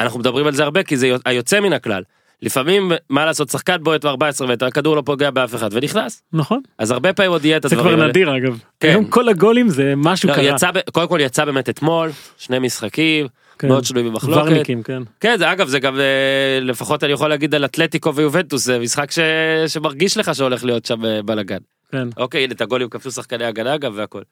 אנחנו 0.00 0.18
מדברים 0.18 0.46
על 0.46 0.54
זה 0.54 0.62
הרבה 0.64 0.82
כי 0.82 0.96
זה 0.96 1.06
יוצ- 1.06 1.22
היוצא 1.24 1.60
מן 1.60 1.72
הכלל. 1.72 2.02
לפעמים, 2.42 2.92
מה 3.10 3.24
לעשות, 3.24 3.48
שחקן 3.48 3.76
בועט 3.82 4.04
ב-14 4.04 4.46
מטר, 4.46 4.66
הכדור 4.66 4.96
לא 4.96 5.02
פוגע 5.06 5.30
באף 5.30 5.54
אחד 5.54 5.68
ונכנס. 5.72 6.22
נכון. 6.32 6.60
אז 6.78 6.90
הרבה 6.90 7.12
פעמים 7.12 7.32
עוד 7.32 7.44
יהיה 7.44 7.56
את 7.56 7.62
זה 7.62 7.68
הדברים 7.68 7.92
כבר 7.94 8.00
האלה. 8.00 8.10
נדיר 8.10 8.36
אגב. 8.36 8.58
כן. 8.80 8.88
היום 8.88 9.04
כל 9.04 9.28
הגולים 9.28 9.68
זה 9.68 9.94
משהו 9.96 10.28
לא, 10.28 10.34
קרה. 10.34 10.44
יצא, 10.44 10.70
קודם 10.92 11.08
כל 11.08 11.18
יצא 11.22 11.44
באמת 11.44 11.68
אתמול, 11.68 12.10
שני 12.38 12.58
משחקים, 12.58 13.26
כן. 13.58 13.68
מאוד 13.68 13.84
שנוי 13.84 14.02
במחלוקת. 14.02 14.40
ורניקים, 14.42 14.82
כן. 14.82 15.02
כן, 15.20 15.36
זה 15.38 15.52
אגב, 15.52 15.68
זה 15.68 15.78
גם, 15.78 16.00
אה, 16.00 16.58
לפחות 16.60 17.04
אני 17.04 17.12
יכול 17.12 17.28
להגיד 17.28 17.54
על 17.54 17.64
אתלטיקו 17.64 18.14
ויובנטוס, 18.14 18.64
זה 18.64 18.78
משחק 18.78 19.10
ש... 19.10 19.18
שמרגיש 19.66 20.16
לך 20.16 20.34
שהולך 20.34 20.64
להיות 20.64 20.86
שם 20.86 21.04
אה, 21.04 21.22
בלאגן. 21.22 21.58
כן. 21.92 22.08
אוקיי, 22.16 22.44
הנה 22.44 22.52
את 22.52 22.60
הגולים 22.60 22.88
כבשו 22.88 23.10
שחקני 23.10 23.44
הגנה 23.44 23.74
אגב 23.74 23.92
והכל. 23.96 24.22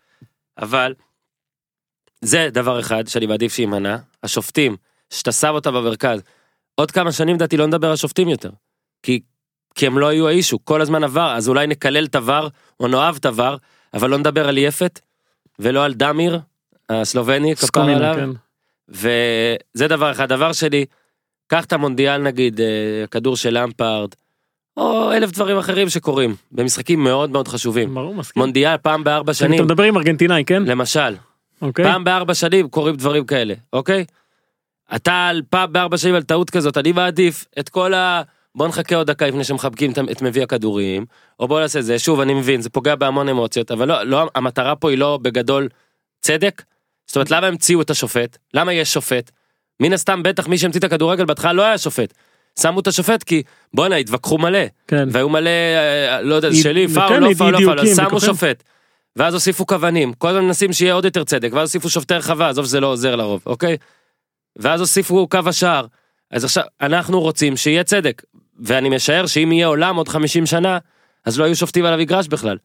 אבל, 0.58 0.94
זה 2.20 2.48
דבר 2.52 2.80
אחד 2.80 3.06
שאני 3.06 3.26
מעדיף 3.26 3.54
שיימנע, 3.54 3.96
השופטים, 4.22 4.76
שאתה 5.10 5.32
שם 5.32 5.50
אותם 5.50 5.74
במרכז. 5.74 6.22
עוד 6.74 6.90
כמה 6.90 7.12
שנים 7.12 7.36
לדעתי 7.36 7.56
לא 7.56 7.66
נדבר 7.66 7.90
על 7.90 7.96
שופטים 7.96 8.28
יותר. 8.28 8.50
כי, 9.02 9.20
כי 9.74 9.86
הם 9.86 9.98
לא 9.98 10.08
היו 10.08 10.28
האישו, 10.28 10.64
כל 10.64 10.80
הזמן 10.80 11.04
עבר, 11.04 11.34
אז 11.36 11.48
אולי 11.48 11.66
נקלל 11.66 12.04
את 12.04 12.14
עבר, 12.14 12.48
או 12.80 12.88
נאהב 12.88 13.16
את 13.16 13.26
עבר, 13.26 13.56
אבל 13.94 14.10
לא 14.10 14.18
נדבר 14.18 14.48
על 14.48 14.58
יפת, 14.58 15.00
ולא 15.58 15.84
על 15.84 15.94
דמיר, 15.94 16.40
הסלובני, 16.88 17.56
כפר 17.56 17.80
עליו. 17.80 18.14
כן. 18.16 18.30
וזה 18.88 19.88
דבר 19.88 20.10
אחד. 20.12 20.28
דבר 20.28 20.52
שני, 20.52 20.84
קח 21.46 21.64
את 21.64 21.72
המונדיאל 21.72 22.22
נגיד, 22.22 22.60
אה, 22.60 23.04
כדור 23.10 23.36
של 23.36 23.58
למפארד, 23.58 24.10
או 24.78 25.12
אלף 25.12 25.30
דברים 25.32 25.58
אחרים 25.58 25.88
שקורים, 25.88 26.34
במשחקים 26.52 27.04
מאוד 27.04 27.30
מאוד 27.30 27.48
חשובים. 27.48 27.94
ברור, 27.94 28.14
מסכים. 28.14 28.42
מונדיאל 28.42 28.76
פעם 28.76 29.04
בארבע 29.04 29.34
שנים, 29.34 29.54
אתה 29.54 29.62
מדבר 29.62 29.82
עם 29.82 29.96
ארגנטינאי, 29.96 30.44
כן? 30.44 30.62
למשל, 30.62 31.14
אוקיי. 31.62 31.84
פעם 31.84 32.04
בארבע 32.04 32.34
שנים 32.34 32.68
קורים 32.68 32.96
דברים 32.96 33.24
כאלה, 33.26 33.54
אוקיי? 33.72 34.04
אתה 34.96 35.26
על 35.26 35.42
פעם 35.50 35.72
בארבע 35.72 35.96
שנים 35.98 36.14
על 36.14 36.22
טעות 36.22 36.50
כזאת, 36.50 36.76
אני 36.78 36.92
מעדיף 36.92 37.44
את 37.58 37.68
כל 37.68 37.94
ה... 37.94 38.22
בוא 38.54 38.68
נחכה 38.68 38.96
עוד 38.96 39.06
דקה 39.06 39.26
לפני 39.26 39.44
שמחבקים 39.44 39.92
את- 40.12 40.22
מביא 40.22 40.42
הכדורים, 40.42 41.04
או 41.40 41.48
בוא 41.48 41.60
נעשה 41.60 41.82
זה, 41.82 41.98
שוב 41.98 42.20
אני 42.20 42.34
מבין, 42.34 42.60
זה 42.60 42.70
פוגע 42.70 42.94
בהמון 42.94 43.28
אמוציות, 43.28 43.70
אבל 43.70 43.88
לא, 43.88 44.02
לא, 44.02 44.30
המטרה 44.34 44.76
פה 44.76 44.90
היא 44.90 44.98
לא 44.98 45.18
בגדול 45.22 45.68
צדק. 46.20 46.62
זאת 47.06 47.16
אומרת, 47.16 47.30
למה 47.30 47.46
המציאו 47.46 47.80
את 47.80 47.90
השופט? 47.90 48.38
למה 48.54 48.72
יש 48.72 48.92
שופט? 48.92 49.30
מן 49.80 49.92
הסתם 49.92 50.22
בטח 50.22 50.48
מי 50.48 50.58
שהמציא 50.58 50.78
את 50.78 50.84
הכדורגל 50.84 51.24
בהתחלה 51.24 51.52
לא 51.52 51.62
היה 51.62 51.78
שופט. 51.78 52.14
שמו 52.60 52.80
את 52.80 52.86
השופט 52.86 53.22
כי 53.22 53.42
בואנה 53.74 53.96
התווכחו 53.96 54.38
מלא, 54.38 54.58
כן. 54.88 55.08
והיו 55.12 55.28
מלא, 55.28 55.50
אה, 55.50 56.22
לא 56.22 56.34
יודע, 56.34 56.48
שלי, 56.52 56.88
כן, 56.88 56.94
פאול, 56.94 57.18
לא 57.18 57.34
פאול, 57.34 57.52
לא 57.52 57.58
פאול, 57.58 57.80
אז 57.80 57.88
אי-דיוקים 57.88 58.18
שמו. 58.18 58.20
שופט. 58.20 58.62
ואז 59.16 59.34
הוסיפו 59.34 59.66
כוונים, 59.66 60.12
כל 60.12 60.28
הזמן 60.28 60.44
מנסים 60.44 60.72
שיהיה 60.72 60.94
עוד 60.94 61.04
יותר 61.04 61.24
צדק, 61.24 61.50
ואז 61.52 61.68
הוסיפו 61.68 61.90
שופטי 61.90 62.14
רחבה, 62.14 62.48
עזוב 62.48 62.64
שזה 62.64 62.80
לא 62.80 62.86
עוזר 62.86 63.16
לרוב, 63.16 63.42
אוקיי? 63.46 63.76
ואז 64.56 64.80
הוסיפו 64.80 65.28
קו 65.28 65.38
השער. 65.46 65.86
אז 66.30 66.44
עכשיו, 66.44 66.64
אנחנו 66.80 67.20
רוצים 67.20 67.56
שיהיה 67.56 67.84
צדק, 67.84 68.22
ואני 68.60 68.88
משער 68.88 69.26
שאם 69.26 69.52
יהיה 69.52 69.66
עולם 69.66 69.96
עוד 69.96 70.08
50 70.08 70.46
שנה, 70.46 70.78
אז 71.24 71.38
לא 71.38 71.44
יהיו 71.44 71.56
שופטים 71.56 71.84
על 71.84 71.92
המגרש 71.92 72.28
בכלל. 72.28 72.56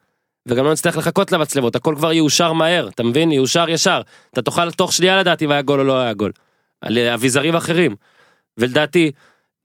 וגם 0.46 0.66
לא 0.66 0.72
נצטרך 0.72 0.98
לחכות 0.98 1.32
למצלמות, 1.32 1.76
הכל 1.76 1.96
כבר 1.98 2.14
יאושר 2.14 2.54
מהר, 2.54 2.88
אתה 2.88 3.04
מבין? 3.04 3.32
יאושר 3.32 3.70
ישר. 3.70 4.02
אתה 4.34 4.42
תוכל 4.42 4.72
תוך 4.72 4.94
שנייה 4.94 5.20
לדעת 5.20 5.42
אם 5.42 5.52
היה 5.52 5.62
גול 5.62 5.80
או 5.80 5.84
לא 5.84 6.02
היה 6.02 6.14
גול. 6.14 6.32
על 6.82 6.98
אה, 6.98 7.14
אביזרים 7.14 7.56
אחרים. 7.56 7.96
ולדעתי, 8.58 9.12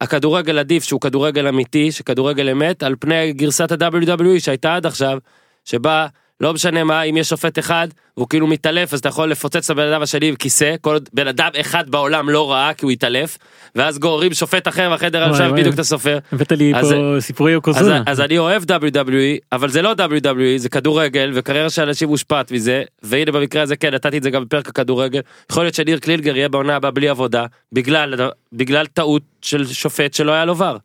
הכדורגל 0.01 0.59
עדיף 0.59 0.85
שהוא 0.85 1.01
כדורגל 1.01 1.47
אמיתי, 1.47 1.93
שכדורגל 1.93 2.49
אמת, 2.49 2.83
על 2.83 2.95
פני 3.01 3.33
גרסת 3.33 3.83
ה-WWE 3.83 4.41
שהייתה 4.41 4.77
עד 4.77 4.87
עכשיו, 4.87 5.19
שבה 5.65 6.07
לא 6.41 6.53
משנה 6.53 6.85
מה, 6.85 7.03
אם 7.03 7.17
יש 7.17 7.29
שופט 7.29 7.59
אחד, 7.59 7.89
והוא 8.17 8.29
כאילו 8.29 8.47
מתעלף, 8.47 8.93
אז 8.93 8.99
אתה 8.99 9.09
יכול 9.09 9.31
לפוצץ 9.31 9.65
את 9.65 9.71
הבן 9.71 9.89
אדם 9.93 10.03
השני 10.03 10.33
בכיסא, 10.33 10.75
כל 10.81 10.93
עוד 10.93 11.09
בן 11.13 11.29
אדם 11.29 11.49
אחד 11.61 11.91
בעולם 11.91 12.29
לא 12.31 12.53
ראה 12.53 12.75
כי 12.75 12.85
הוא 12.85 12.93
התעלף, 12.93 13.39
ואז 13.75 13.99
גוררים 13.99 14.35
שופט 14.35 14.69
אחר 14.69 14.93
בחדר 14.95 15.31
עכשיו. 15.31 15.53
בדיוק 15.55 15.75
את 15.75 15.79
הסופר. 15.79 16.19
הבאת 16.33 16.53
לי 16.53 16.73
אז- 16.75 16.93
פה 16.93 17.17
סיפורי 17.21 17.53
יוקוזונה. 17.53 18.03
אז 18.07 18.21
אני 18.21 18.39
אוהב 18.39 18.63
WWE, 18.63 19.39
אבל 19.53 19.69
זה 19.69 19.83
לא 19.83 19.95
WWE, 19.99 20.57
זה 20.57 20.69
כדורגל, 20.69 21.31
וקריירה 21.35 21.71
של 21.71 21.83
אנשים 21.83 22.09
מושפעת 22.09 22.53
מזה, 22.53 22.83
והנה 23.03 23.33
במקרה 23.33 23.63
הזה 23.63 23.77
כן, 23.77 23.95
נתתי 23.95 24.19
את 24.19 24.23
זה 24.23 24.31
גם 24.31 24.45
בפרק 24.45 24.69
הכדורגל. 24.69 25.21
יכול 25.51 25.63
להיות 25.63 25.75
שניר 25.75 25.99
קלינגר 25.99 26.37
יהיה 26.37 26.49
בעונה 26.49 26.77
הבאה 26.77 26.91
בלי 26.91 27.09
עבודה, 27.09 27.47
בגלל, 27.73 28.15
בגלל 28.53 28.87
טעות 28.87 29.23
של 29.43 29.67
שופט 29.67 30.15
שלא 30.15 30.33
היה 30.33 30.45
לו 30.45 30.57
ור. 30.59 30.77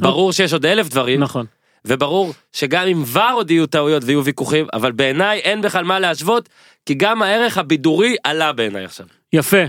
ברור 0.00 0.32
שיש 0.32 0.52
עוד 0.52 0.66
אלף 0.66 0.88
דברים, 0.88 1.20
נכון. 1.20 1.46
וברור 1.88 2.32
שגם 2.52 2.86
עם 2.88 3.02
ור 3.12 3.30
עוד 3.32 3.50
יהיו 3.50 3.66
טעויות 3.66 4.02
ויהיו 4.06 4.24
ויכוחים, 4.24 4.66
אבל 4.72 4.92
בעיניי 4.92 5.38
אין 5.40 5.60
בכלל 5.62 5.84
מה 5.84 5.98
להשוות, 5.98 6.48
כי 6.86 6.94
גם 6.94 7.22
הערך 7.22 7.58
הבידורי 7.58 8.16
עלה 8.24 8.52
בעיניי 8.52 8.84
עכשיו. 8.84 9.06
יפה. 9.32 9.62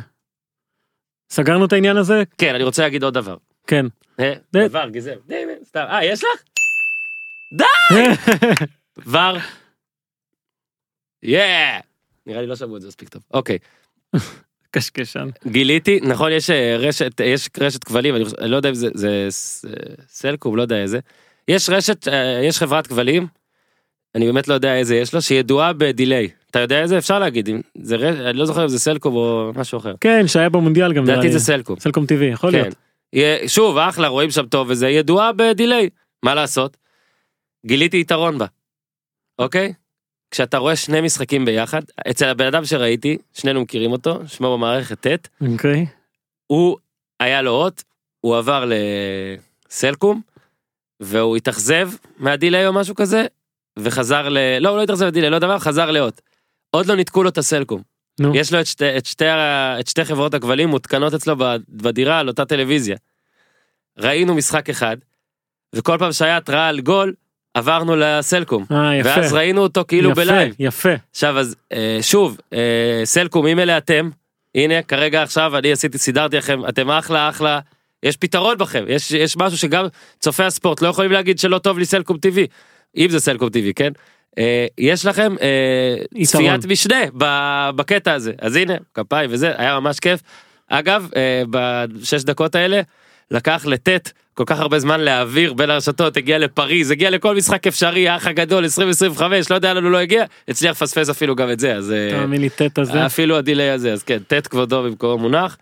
סגרנו 1.32 1.66
את 1.66 1.74
העניין 1.74 1.98
הזה? 1.98 2.24
כן, 2.38 2.56
אני 2.56 2.64
רוצה 2.64 2.82
להגיד 2.84 3.04
עוד 3.04 3.14
דבר. 3.14 3.38
כן. 3.68 3.86
אה, 4.20 4.34
ד- 4.56 4.76
ור, 4.76 4.90
גזר, 4.90 5.16
די, 5.28 5.36
סתם, 5.66 5.86
אה, 5.90 6.06
יש 6.06 6.24
לך? 6.24 6.44
די! 7.58 7.66
ור. 9.12 9.38
יאה! 11.24 11.80
נראה 12.26 12.42
לי 12.42 12.48
לא 12.48 12.56
שמעו 12.56 12.78
את 12.78 12.82
זה 12.82 12.88
מספיק 12.88 13.10
טוב. 13.10 13.22
אוקיי, 13.34 13.58
קשקשן. 14.72 15.30
גיליתי, 15.48 16.00
נכון, 16.04 16.32
יש 16.32 16.50
אה, 16.50 16.76
רשת, 16.78 17.20
יש 17.24 17.50
רשת 17.60 17.84
כבלים, 17.84 18.16
אני, 18.16 18.24
לא 18.52 18.56
יודע 18.56 18.70
אם 18.70 18.76
זה, 18.76 19.28
סלקום, 20.08 20.56
לא 20.56 20.62
יודע 20.62 20.78
איזה. 20.82 21.00
יש 21.50 21.70
רשת, 21.70 22.08
אה, 22.08 22.42
יש 22.44 22.60
חברת 22.60 22.88
כבלים, 22.88 23.28
אני 24.16 24.26
באמת 24.26 24.48
לא 24.48 24.54
יודע 24.54 24.76
איזה 24.76 24.96
יש 24.96 25.14
לו, 25.14 25.22
שידועה 25.22 25.74
בדיליי. 25.74 26.30
אתה 26.52 26.60
יודע 26.60 26.82
איזה? 26.82 26.98
אפשר 26.98 27.20
להגיד, 27.20 27.50
זה 27.82 27.96
רשת, 27.96 28.20
אני 28.20 28.38
לא 28.38 28.46
זוכר 28.46 28.64
אם 28.64 28.68
זה 28.68 28.80
סלקום 28.80 29.16
או 29.16 29.52
משהו 29.56 29.78
אחר. 29.78 29.94
כן, 30.02 30.28
שהיה 30.28 30.50
במונדיאל 30.50 30.94
גם. 30.94 31.04
לדעתי. 31.04 31.32
זה 31.32 31.40
סלקום. 31.40 31.80
סלקום 31.80 32.04
TV, 32.04 32.24
יכול 32.24 32.52
כן. 32.52 32.70
להיות. 33.14 33.50
שוב, 33.50 33.78
אחלה, 33.78 34.08
רואים 34.08 34.32
שם 34.32 34.46
טוב 34.46 34.68
וזה, 34.70 34.90
ידועה 34.90 35.32
בדיליי. 35.34 35.90
מה 36.24 36.36
לעשות? 36.36 36.78
גיליתי 37.66 38.00
יתרון 38.00 38.38
בה. 38.38 38.46
אוקיי? 39.40 39.74
כשאתה 40.32 40.58
רואה 40.58 40.76
שני 40.76 41.02
משחקים 41.02 41.46
ביחד, 41.46 41.82
אצל 42.10 42.26
הבן 42.26 42.46
אדם 42.46 42.66
שראיתי, 42.66 43.18
שנינו 43.34 43.62
מכירים 43.62 43.92
אותו, 43.92 44.20
שמו 44.28 44.58
במערכת 44.58 45.08
ט', 45.08 45.28
אוקיי. 45.52 45.86
הוא 46.48 46.78
היה 47.20 47.42
לו 47.42 47.52
הוט, 47.52 47.84
הוא 48.22 48.38
עבר 48.38 48.70
לסלקום, 49.70 50.22
והוא 51.00 51.38
התאכזב 51.38 51.90
מה 52.18 52.32
delay 52.32 52.68
או 52.68 52.74
משהו 52.74 52.96
כזה, 52.96 53.26
וחזר 53.80 54.30
ל... 54.30 54.38
לא, 54.60 54.70
הוא 54.70 54.78
לא 54.78 54.84
התאכזב 54.84 55.06
מה 55.06 55.12
delay, 55.12 55.30
לא 55.30 55.40
דבר, 55.40 55.60
חזר 55.60 55.92
להוט. 55.92 56.22
עוד 56.72 56.86
לא 56.86 56.96
ניתקו 56.96 57.24
לו 57.24 57.30
את 57.30 57.38
הסלקום. 57.38 57.82
נו. 58.20 58.36
יש 58.36 58.54
לו 58.54 58.60
את 58.60 58.66
שתי, 58.66 58.98
את 58.98 59.06
שתי, 59.06 59.26
את 59.80 59.88
שתי 59.88 60.06
חברות 60.06 60.34
הכבלים 60.34 60.70
מותקנות 60.70 61.14
אצלו 61.14 61.36
בדירה 61.70 62.20
על 62.20 62.28
אותה 62.28 62.46
טלוויזיה. 62.46 62.98
ראינו 63.98 64.36
משחק 64.36 64.70
אחד, 64.70 64.98
וכל 65.76 65.98
פעם 66.00 66.12
שהיה 66.12 66.38
התראה 66.38 66.68
על 66.68 66.80
גול, 66.80 67.14
עברנו 67.54 67.96
לסלקום. 67.96 68.66
אה, 68.72 68.96
יפה. 68.96 69.10
ואז 69.10 69.34
ראינו 69.34 69.62
אותו 69.62 69.84
כאילו 69.88 70.12
יפה, 70.12 70.22
ב 70.22 70.28
live. 70.28 70.56
יפה. 70.60 70.94
עכשיו 71.12 71.40
אז 71.40 71.56
אה, 71.72 71.98
שוב 72.02 72.38
אה, 72.54 73.02
סלקום 73.04 73.48
אם 73.48 73.60
אלה 73.60 73.78
אתם 73.78 74.10
הנה 74.56 74.82
כרגע 74.82 75.24
עכשיו 75.24 75.58
אני 75.58 75.72
עשיתי 75.72 75.98
סידרתי 75.98 76.38
לכם 76.38 76.68
אתם 76.70 76.92
אחלה 76.92 77.30
אחלה 77.30 77.60
יש 78.04 78.18
פתרון 78.18 78.58
בכם 78.58 78.84
יש 78.88 79.12
יש 79.12 79.38
משהו 79.38 79.58
שגם 79.58 79.86
צופי 80.20 80.44
הספורט 80.44 80.82
לא 80.82 80.88
יכולים 80.88 81.12
להגיד 81.12 81.40
שלא 81.40 81.58
טוב 81.58 81.80
לי 81.80 81.86
סלקום 81.86 82.18
TV 82.18 82.40
אם 82.98 83.10
זה 83.10 83.20
סלקום 83.20 83.48
TV 83.48 83.74
כן 83.76 83.92
אה, 84.38 84.66
יש 84.78 85.06
לכם 85.06 85.36
אה. 85.42 86.24
צפיית 86.26 86.66
משנה 86.66 87.00
בקטע 87.76 88.14
הזה 88.14 88.34
אז 88.42 88.56
הנה 88.56 88.74
כפיים 88.94 89.30
וזה 89.34 89.54
היה 89.58 89.80
ממש 89.80 90.00
כיף 90.00 90.20
אגב 90.68 91.10
אה, 91.16 91.44
בשש 91.50 92.24
דקות 92.24 92.56
האלה 92.56 92.82
לקח 93.32 93.66
לטט 93.66 94.12
כל 94.34 94.44
כך 94.46 94.60
הרבה 94.60 94.80
זמן 94.80 95.00
להעביר 95.00 95.54
בין 95.54 95.70
הרשתות 95.70 96.18
הגיע 96.18 96.38
לפריז 96.38 96.92
הגיע 96.92 97.10
לכל 97.10 97.36
משחק 97.36 97.68
אפשרי 97.68 98.10
האח 98.10 98.28
הגדול 98.28 98.64
2025 98.64 99.50
לא 99.50 99.56
יודע 99.56 99.74
לנו 99.74 99.90
לא 99.90 99.98
הגיע 99.98 100.26
הצליח 100.48 100.72
לפספס 100.72 101.10
אפילו 101.10 101.36
גם 101.36 101.52
את 101.52 101.60
זה 101.60 101.76
אז 101.76 101.92
אה, 101.92 102.10
תאמין 102.12 102.42
לי, 102.42 102.50
טט 102.50 102.80
הזה. 102.80 103.06
אפילו 103.06 103.38
הדיליי 103.38 103.70
הזה 103.70 103.94
אז 103.94 104.04
כן 104.04 104.20
טט 104.28 104.48
כבודו 104.48 104.84
במקומו 104.84 105.18
מונח. 105.18 105.58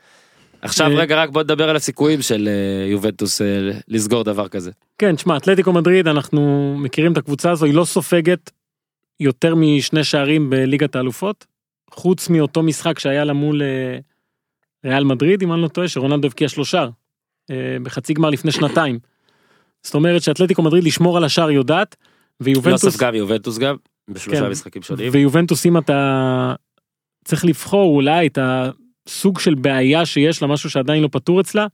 עכשיו 0.62 0.91
אה, 0.91 0.96
רגע 0.96 1.22
רק 1.22 1.30
בוא 1.30 1.43
נדבר 1.43 1.70
על 1.70 1.76
הסיכויים 1.76 2.22
של 2.22 2.48
אה, 2.48 2.88
יובנטוס 2.88 3.41
אה, 3.41 3.72
לסגור 3.88 4.24
דבר 4.24 4.48
כזה. 4.48 4.72
כן, 4.98 5.15
תשמע, 5.15 5.38
אתלטיקו 5.38 5.74
מדריד, 5.74 6.08
אנחנו 6.08 6.74
מכירים 6.78 7.12
את 7.12 7.17
הקבוצה 7.17 7.52
הזו, 7.52 7.65
היא 7.65 7.74
לא 7.74 7.86
סופגת 7.86 8.52
יותר 9.20 9.56
משני 9.56 10.04
שערים 10.04 10.50
בליגת 10.50 10.96
האלופות, 10.96 11.46
חוץ 11.91 12.30
מאותו 12.30 12.63
משחק 12.63 13.00
שהיה 13.00 13.24
לה 13.24 13.34
מול 13.34 13.62
ריאל 14.86 15.04
מדריד, 15.04 15.41
אם 15.41 15.54
אני 15.54 15.62
לא 15.62 15.67
טועה, 15.67 15.88
שרונלדו 15.88 16.28
הבקיע 16.28 16.50
שלושה 16.50 16.88
בחצי 17.84 18.13
גמר 18.13 18.30
לפני 18.30 18.52
שנתיים. 18.52 19.00
זאת 19.84 19.96
אומרת 19.96 20.22
שאתלטיקו 20.22 20.62
מדריד 20.62 20.84
לשמור 20.84 21.17
על 21.17 21.24
השער 21.24 21.52
יודעת, 21.52 21.96
לא 22.00 22.46
ויובנטוס, 22.46 22.96
ספגה 22.96 23.12
מיובנטוס 23.12 23.58
גם 23.58 23.76
בשלושה 24.10 24.41
כן. 24.41 24.50
משחקים 24.50 24.82
שונים. 24.82 25.10
ויובנטוס 25.12 25.65
אם 25.65 25.78
אתה 25.78 26.54
צריך 27.26 27.46
לבחור 27.46 27.96
אולי 27.96 28.28
את 28.28 28.38
הסוג 29.08 29.39
של 29.39 29.56
בעיה 29.56 30.06
שיש 30.06 30.41
לה, 30.41 30.48
משהו 30.48 30.70
שעדיין 30.70 31.04
לא 31.04 31.10
פתור 31.12 31.41
אצלה, 31.41 31.67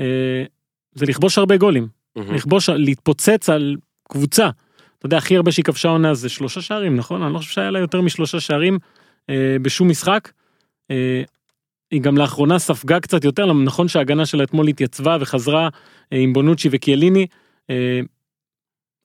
אה, 0.00 0.44
זה 0.94 1.06
לכבוש 1.06 1.38
הרבה 1.38 1.56
גולים. 1.56 1.88
מהמם. 2.16 2.34
לכבוש, 2.34 2.68
להתפוצץ 2.68 3.48
על 3.48 3.76
קבוצה. 4.08 4.50
אתה 4.98 5.06
יודע, 5.06 5.16
הכי 5.16 5.36
הרבה 5.36 5.52
שהיא 5.52 5.64
כבשה 5.64 5.88
עונה 5.88 6.14
זה 6.14 6.28
שלושה 6.28 6.60
שערים, 6.60 6.96
נכון? 6.96 7.22
אני 7.22 7.32
לא 7.32 7.38
חושב 7.38 7.50
שהיה 7.50 7.70
לה 7.70 7.78
יותר 7.78 8.00
משלושה 8.00 8.40
שערים 8.40 8.78
אה, 9.30 9.56
בשום 9.62 9.88
משחק. 9.88 10.32
אה, 10.90 11.22
היא 11.90 12.00
גם 12.00 12.18
לאחרונה 12.18 12.58
ספגה 12.58 13.00
קצת 13.00 13.24
יותר, 13.24 13.52
נכון 13.52 13.88
שההגנה 13.88 14.26
שלה 14.26 14.44
אתמול 14.44 14.68
התייצבה 14.68 15.16
וחזרה 15.20 15.68
אה, 16.12 16.18
עם 16.18 16.32
בונוצ'י 16.32 16.68
וקיאליני, 16.72 17.26
אה, 17.70 18.00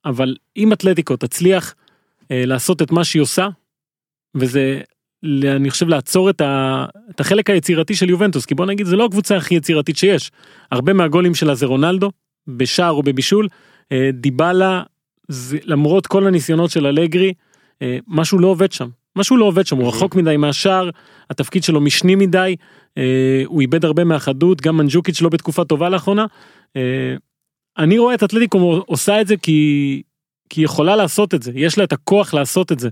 אבל 0.06 0.36
אם 0.58 0.74
אתלטיקו 0.74 1.16
תצליח 1.16 1.76
אה, 2.32 2.46
לעשות 2.46 2.82
את 2.82 2.92
מה 2.92 3.04
שהיא 3.04 3.22
עושה, 3.22 3.48
וזה, 4.36 4.82
אני 5.24 5.70
חושב, 5.70 5.88
לעצור 5.88 6.30
את, 6.30 6.42
ה, 6.42 6.86
את 7.10 7.20
החלק 7.20 7.50
היצירתי 7.50 7.96
של 7.96 8.10
יובנטוס, 8.10 8.46
כי 8.46 8.56
בוא 8.56 8.66
נגיד, 8.66 8.86
זה 8.86 8.96
לא 8.96 9.06
הקבוצה 9.06 9.38
הכי 9.38 9.56
יצירתית 9.56 9.98
שיש. 9.98 10.32
הרבה 10.72 10.94
מהגולים 10.94 11.36
שלה 11.36 11.56
זה 11.56 11.66
רונלדו, 11.66 12.12
בשער 12.48 12.92
או 12.92 13.04
בבישול, 13.04 13.48
אה, 13.92 14.10
דיבלה, 14.14 14.84
זה, 15.28 15.58
למרות 15.64 16.08
כל 16.08 16.28
הניסיונות 16.28 16.72
של 16.72 16.88
אלגרי, 16.88 17.34
אה, 17.82 17.98
משהו 18.08 18.40
לא 18.40 18.48
עובד 18.48 18.72
שם. 18.72 18.90
משהו 19.16 19.38
לא 19.38 19.46
עובד 19.46 19.68
שם, 19.68 19.78
הוא 19.78 19.88
רחוק 19.88 20.16
מדי 20.16 20.38
מהשער, 20.38 20.90
התפקיד 21.30 21.64
שלו 21.64 21.82
משני 21.82 22.16
מדי, 22.16 22.56
אה, 22.98 23.44
הוא 23.46 23.62
איבד 23.62 23.86
הרבה 23.86 24.04
מהחדות, 24.04 24.62
גם 24.62 24.78
מנג'וקיץ' 24.78 25.22
לא 25.22 25.30
בתקופה 25.30 25.66
טובה 25.66 25.90
לאחרונה. 25.90 26.26
אני 27.78 27.98
רואה 27.98 28.14
את 28.14 28.24
אתלטיקו 28.24 28.84
עושה 28.86 29.22
את 29.22 29.28
זה 29.28 29.38
כי, 29.38 30.02
כי 30.50 30.62
היא 30.62 30.66
יכולה 30.66 30.96
לעשות 30.96 31.34
את 31.34 31.44
זה, 31.44 31.52
יש 31.56 31.78
לה 31.78 31.84
את 31.84 31.94
הכוח 31.94 32.34
לעשות 32.34 32.72
את 32.72 32.80
זה. 32.80 32.90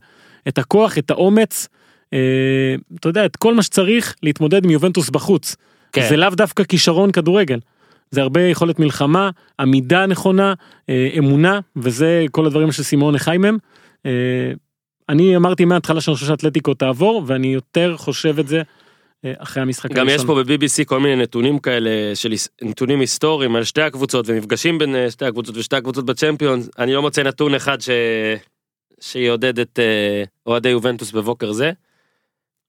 את 0.48 0.58
הכוח, 0.58 0.98
את 0.98 1.12
האומץ, 1.12 1.68
אתה 3.00 3.10
יודע, 3.10 3.26
את 3.26 3.36
כל 3.36 3.54
מה 3.54 3.64
שצריך 3.64 4.16
להתמודד 4.24 4.66
עם 4.66 4.72
יובנטוס 4.72 5.10
בחוץ. 5.10 5.56
כן. 5.92 6.10
זה 6.10 6.18
לאו 6.18 6.30
דווקא 6.30 6.64
כישרון 6.64 7.12
כדורגל. 7.12 7.60
זה 8.12 8.22
הרבה 8.22 8.42
יכולת 8.42 8.80
מלחמה, 8.80 9.30
עמידה 9.60 10.06
נכונה, 10.06 10.54
אה, 10.90 11.10
אמונה, 11.18 11.60
וזה 11.76 12.26
כל 12.32 12.46
הדברים 12.46 12.72
שסימון 12.72 13.18
חי 13.18 13.38
מהם. 13.38 13.58
אה, 14.06 14.12
אני 15.10 15.36
אמרתי 15.36 15.66
מההתחלה 15.66 16.02
שאני 16.02 16.16
חושב 16.16 16.28
שאתלטיקו 16.28 16.74
תעבור, 16.74 17.24
ואני 17.28 17.48
יותר 17.48 17.98
חושב 17.98 18.40
את 18.40 18.48
זה 18.48 18.62
אה, 19.26 19.34
אחרי 19.38 19.64
המשחק 19.64 19.92
גם 19.92 20.10
יש 20.10 20.26
פה 20.26 20.44
ב-BBC 20.44 20.86
כל 20.86 21.00
מיני 21.00 21.16
נתונים 21.16 21.60
כאלה 21.60 22.16
של 22.16 22.34
נתונים 22.62 23.00
היסטוריים 23.00 23.56
על 23.56 23.64
שתי 23.64 23.82
הקבוצות 23.82 24.26
ומפגשים 24.30 24.78
בין 24.78 24.96
אה, 24.96 25.12
שתי 25.12 25.26
הקבוצות 25.26 25.58
ושתי 25.58 25.76
הקבוצות 25.76 26.06
בצ'מפיונס 26.06 26.70
אני 26.80 26.94
לא 26.94 27.02
מוצא 27.02 27.24
נתון 27.24 27.56
אחד 27.56 27.82
ש... 27.82 27.90
שיעודד 29.00 29.60
את 29.60 29.80
אה, 29.80 30.24
אוהדי 30.46 30.70
יובנטוס 30.70 31.12
בבוקר 31.12 31.52
זה. 31.52 31.72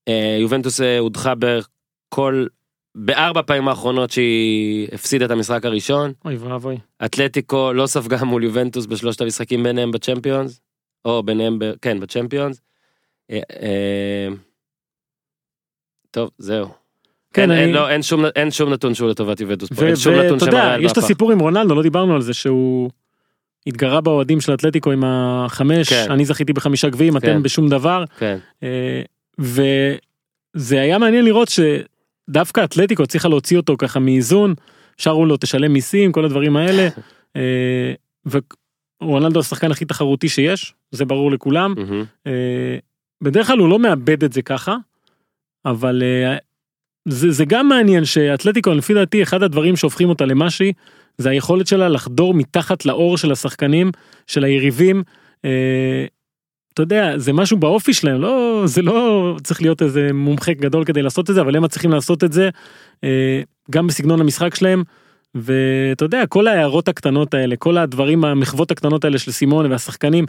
אה, 0.09 0.37
יובנטוס 0.41 0.81
אה, 0.81 0.99
הודחה 0.99 1.33
בכל 1.39 2.47
בארבע 2.95 3.43
פעמים 3.43 3.69
האחרונות 3.69 4.11
שהיא 4.11 4.89
הפסידה 4.93 5.25
את 5.25 5.31
המשחק 5.31 5.65
הראשון 5.65 6.13
אוי 6.25 6.37
ואבוי. 6.37 6.79
אתלטיקו 7.05 7.73
לא 7.73 7.87
ספגה 7.87 8.25
מול 8.31 8.45
יובנטוס 8.45 8.87
בשלושת 8.87 9.21
המשחקים 9.21 9.63
ביניהם 9.63 9.91
בצ'מפיונס 9.91 10.61
או 11.05 11.23
ביניהם 11.23 11.59
ב... 11.59 11.65
כן 11.83 12.01
בצ'מפיונס. 12.01 12.61
אה, 13.31 14.29
טוב 16.11 16.31
זהו. 16.39 16.67
כן, 17.35 17.43
אין, 17.43 17.51
אני- 17.51 17.61
אין, 17.61 17.73
לא, 17.73 17.89
אין, 17.89 18.03
שום, 18.03 18.25
אין 18.37 18.51
שום 18.51 18.73
נתון 18.73 18.95
שהוא 18.95 19.11
לטובת 19.11 19.41
יובנטוס 19.41 19.69
פה, 19.73 19.83
ו- 19.83 19.87
אין 19.87 19.97
שום 19.97 20.15
נתון 20.15 20.33
ואתה 20.33 20.45
יודע, 20.45 20.51
שמראה 20.53 20.75
על 20.75 20.85
יש 20.85 20.93
את 20.93 20.97
מהפך. 20.97 21.05
הסיפור 21.05 21.33
עם 21.33 21.39
רונלדו, 21.39 21.75
לא 21.75 21.83
דיברנו 21.83 22.15
על 22.15 22.21
זה 22.23 22.35
שהוא 22.35 22.91
התגרה 23.67 24.01
באוהדים 24.01 24.41
של 24.41 24.55
אתלטיקו 24.55 24.93
עם 24.93 25.03
החמש, 25.07 25.89
כן. 25.89 26.07
אני 26.11 26.25
זכיתי 26.25 26.53
בחמישה 26.53 26.89
גביעים, 26.89 27.19
כן. 27.19 27.31
אתם 27.31 27.43
בשום 27.43 27.69
דבר. 27.69 28.05
כן, 28.19 28.39
אה, 28.63 29.03
וזה 29.39 30.81
היה 30.81 30.99
מעניין 30.99 31.25
לראות 31.25 31.49
שדווקא 31.49 32.65
אתלטיקו 32.65 33.03
הצליחה 33.03 33.29
להוציא 33.29 33.57
אותו 33.57 33.77
ככה 33.79 34.01
מאיזון, 34.01 34.55
שרו 34.97 35.27
לו 35.27 35.37
תשלם 35.37 35.73
מיסים, 35.73 36.13
כל 36.13 36.25
הדברים 36.25 36.57
האלה. 36.57 36.89
אה, 37.37 37.95
רונלדו 39.03 39.41
השחקן 39.41 39.71
הכי 39.71 39.85
תחרותי 39.85 40.29
שיש, 40.29 40.75
זה 40.91 41.05
ברור 41.05 41.31
לכולם. 41.31 41.75
אה, 42.27 42.79
בדרך 43.23 43.47
כלל 43.47 43.59
הוא 43.59 43.69
לא 43.69 43.79
מאבד 43.79 44.25
את 44.25 44.33
זה 44.33 44.43
ככה, 44.43 44.77
אבל 45.65 46.03
אה, 46.03 46.37
זה, 47.09 47.31
זה 47.31 47.45
גם 47.45 47.69
מעניין 47.69 48.05
שאתלטיקו 48.05 48.71
לפי 48.71 48.95
דעתי 48.95 49.23
אחד 49.23 49.43
הדברים 49.43 49.77
שהופכים 49.77 50.09
אותה 50.09 50.25
למה 50.25 50.51
שהיא, 50.51 50.73
זה 51.19 51.31
היכולת 51.31 51.67
שלה 51.67 51.89
לחדור 51.89 52.35
מתחת 52.35 52.87
לאור 52.87 53.19
של 53.19 53.33
השחקנים, 53.33 53.91
של 54.27 54.45
היריבים. 54.45 55.03
אה, 55.45 56.07
אתה 56.75 56.83
יודע, 56.83 57.19
זה 57.19 57.33
משהו 57.33 57.57
באופי 57.57 57.95
שלהם, 57.95 58.21
לא, 58.21 58.63
זה 58.67 58.83
לא 58.83 59.37
צריך 59.43 59.63
להיות 59.63 59.83
איזה 59.83 60.09
מומחה 60.15 60.53
גדול 60.53 60.85
כדי 60.85 61.03
לעשות 61.03 61.31
את 61.31 61.35
זה, 61.35 61.41
אבל 61.41 61.57
הם 61.57 61.63
מצליחים 61.63 61.91
לעשות 61.91 62.25
את 62.25 62.33
זה 62.33 62.51
אה, 63.05 63.43
גם 63.71 63.87
בסגנון 63.87 64.21
המשחק 64.21 64.55
שלהם. 64.55 64.83
ואתה 65.35 66.05
יודע, 66.05 66.27
כל 66.27 66.47
ההערות 66.47 66.89
הקטנות 66.89 67.35
האלה, 67.35 67.57
כל 67.57 67.79
הדברים, 67.79 68.25
המחוות 68.25 68.71
הקטנות 68.71 69.05
האלה 69.05 69.19
של 69.19 69.33
סימון 69.33 69.71
והשחקנים, 69.71 70.25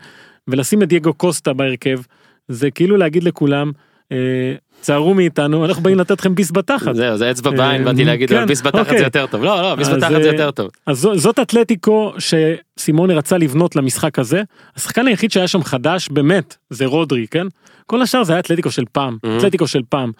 ולשים 0.47 0.83
את 0.83 0.87
דייגו 0.87 1.13
קוסטה 1.13 1.53
בהרכב, 1.53 1.99
זה 2.47 2.71
כאילו 2.71 2.97
להגיד 2.97 3.23
לכולם, 3.23 3.71
אה, 4.13 4.55
צערו 4.81 5.13
מאיתנו, 5.13 5.65
אנחנו 5.65 5.83
באים 5.83 5.99
לתת 5.99 6.19
לכם 6.19 6.35
ביס 6.35 6.51
בתחת. 6.51 6.95
זהו, 6.95 7.17
זה 7.17 7.31
אצבע 7.31 7.51
אה, 7.51 7.57
בעין, 7.57 7.83
באתי 7.83 8.05
להגיד, 8.05 8.29
כן, 8.29 8.37
אבל 8.37 8.45
ביס 8.45 8.61
בתחת 8.61 8.79
אוקיי. 8.79 8.97
זה 8.97 9.03
יותר 9.03 9.25
טוב. 9.25 9.43
לא, 9.43 9.61
לא, 9.61 9.75
ביס 9.75 9.87
בתחת 9.87 10.09
זה 10.11 10.29
אה, 10.29 10.33
יותר 10.33 10.51
טוב. 10.51 10.69
אז 10.85 11.07
זאת 11.15 11.39
אתלטיקו 11.39 12.13
שסימוני 12.19 13.13
רצה 13.13 13.37
לבנות 13.37 13.75
למשחק 13.75 14.19
הזה. 14.19 14.41
השחקן 14.75 15.07
היחיד 15.07 15.31
שהיה 15.31 15.47
שם 15.47 15.63
חדש 15.63 16.09
באמת 16.09 16.55
זה 16.69 16.85
רודרי 16.85 17.27
כן 17.31 17.47
כל 17.85 18.01
השאר 18.01 18.23
זה 18.23 18.33
היה 18.33 18.39
אתלטיקו 18.39 18.71
של 18.71 18.83
פעם 18.91 19.17
Mhm. 19.25 19.27
אתלטיקו 19.37 19.67
של 19.67 19.81
פעם 19.89 20.11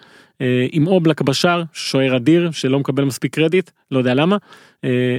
אה, 0.42 0.66
עם 0.72 0.88
אובלק 0.88 1.22
בשער 1.22 1.64
שוער 1.74 2.16
אדיר 2.16 2.52
שלא 2.52 2.80
מקבל 2.80 3.04
מספיק 3.04 3.36
קרדיט 3.36 3.70
לא 3.92 3.98
יודע 3.98 4.14
למה 4.14 4.38
אה, 4.84 5.18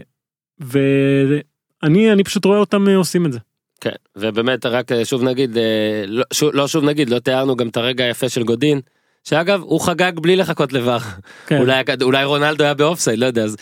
ואני 0.61 2.13
אני 2.13 2.25
פשוט 2.25 2.45
רואה 2.45 2.59
אותם 2.59 2.89
אה, 2.89 2.97
עושים 2.97 3.27
את 3.27 3.33
זה. 3.33 3.39
כן, 3.81 3.91
ובאמת 4.17 4.67
רק 4.67 4.93
אה, 4.93 5.05
שוב 5.05 5.23
נגיד, 5.23 5.59
אה, 5.59 6.05
לא 6.07 6.25
שוב, 6.33 6.51
לא 6.55 6.69
שוב 6.69 6.85
נגיד, 6.85 7.11
לא 7.11 7.19
תיארנו 7.19 7.57
גם 7.57 7.69
את 7.69 7.77
הרגע 7.77 8.05
היפה 8.05 8.29
של 8.29 8.43
גודין, 8.43 8.81
שאגב 9.25 9.61
הוא 9.63 9.81
חגג 9.81 10.13
בלי 10.21 10.37
לחכות 10.37 10.73
לבר, 10.73 10.99
כן. 11.47 11.59
אולי, 11.59 11.83
אולי 12.03 12.25
רונלדו 12.25 12.65
היה 12.65 12.75
באופסייד, 12.75 13.19
לא 13.19 13.27
יודע, 13.27 13.45
אז 13.45 13.57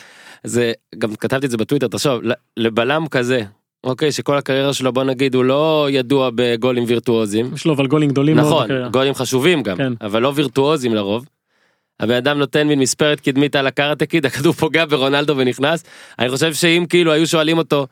זה, 0.44 0.72
גם 0.98 1.16
כתבתי 1.16 1.46
את 1.46 1.50
זה 1.50 1.56
בטוויטר, 1.56 1.86
תחשוב, 1.86 2.20
לבלם 2.56 3.06
כזה, 3.08 3.42
אוקיי, 3.84 4.12
שכל 4.12 4.36
הקריירה 4.36 4.72
שלו 4.72 4.92
בוא 4.92 5.04
נגיד 5.04 5.34
הוא 5.34 5.44
לא 5.44 5.88
ידוע 5.90 6.30
בגולים 6.34 6.84
וירטואוזים, 6.86 7.50
יש 7.54 7.66
לו 7.66 7.74
אבל 7.74 7.86
גולים 7.86 8.10
גדולים 8.10 8.36
מאוד 8.36 8.46
נכון, 8.46 8.64
בקריירה. 8.64 8.88
גולים 8.88 9.14
חשובים 9.14 9.62
גם, 9.62 9.76
כן. 9.76 9.92
אבל 10.00 10.22
לא 10.22 10.32
וירטואוזים 10.34 10.94
לרוב. 10.94 11.26
הבן 12.00 12.14
אדם 12.14 12.38
נותן 12.38 12.68
מין 12.68 12.78
מספרת 12.78 13.20
קדמית 13.20 13.56
על 13.56 13.66
הקארטה 13.66 14.06
קיד, 14.06 14.26
הכדור 14.26 14.52
פוגע 14.52 14.84
ברונלדו 14.84 15.36
ונכנס. 15.36 15.84
אני 16.18 16.28
חושב 16.28 16.54
שאם 16.54 16.84
כאילו 16.88 17.12
היו 17.12 17.26
שואלים 17.26 17.58
אותו, 17.58 17.86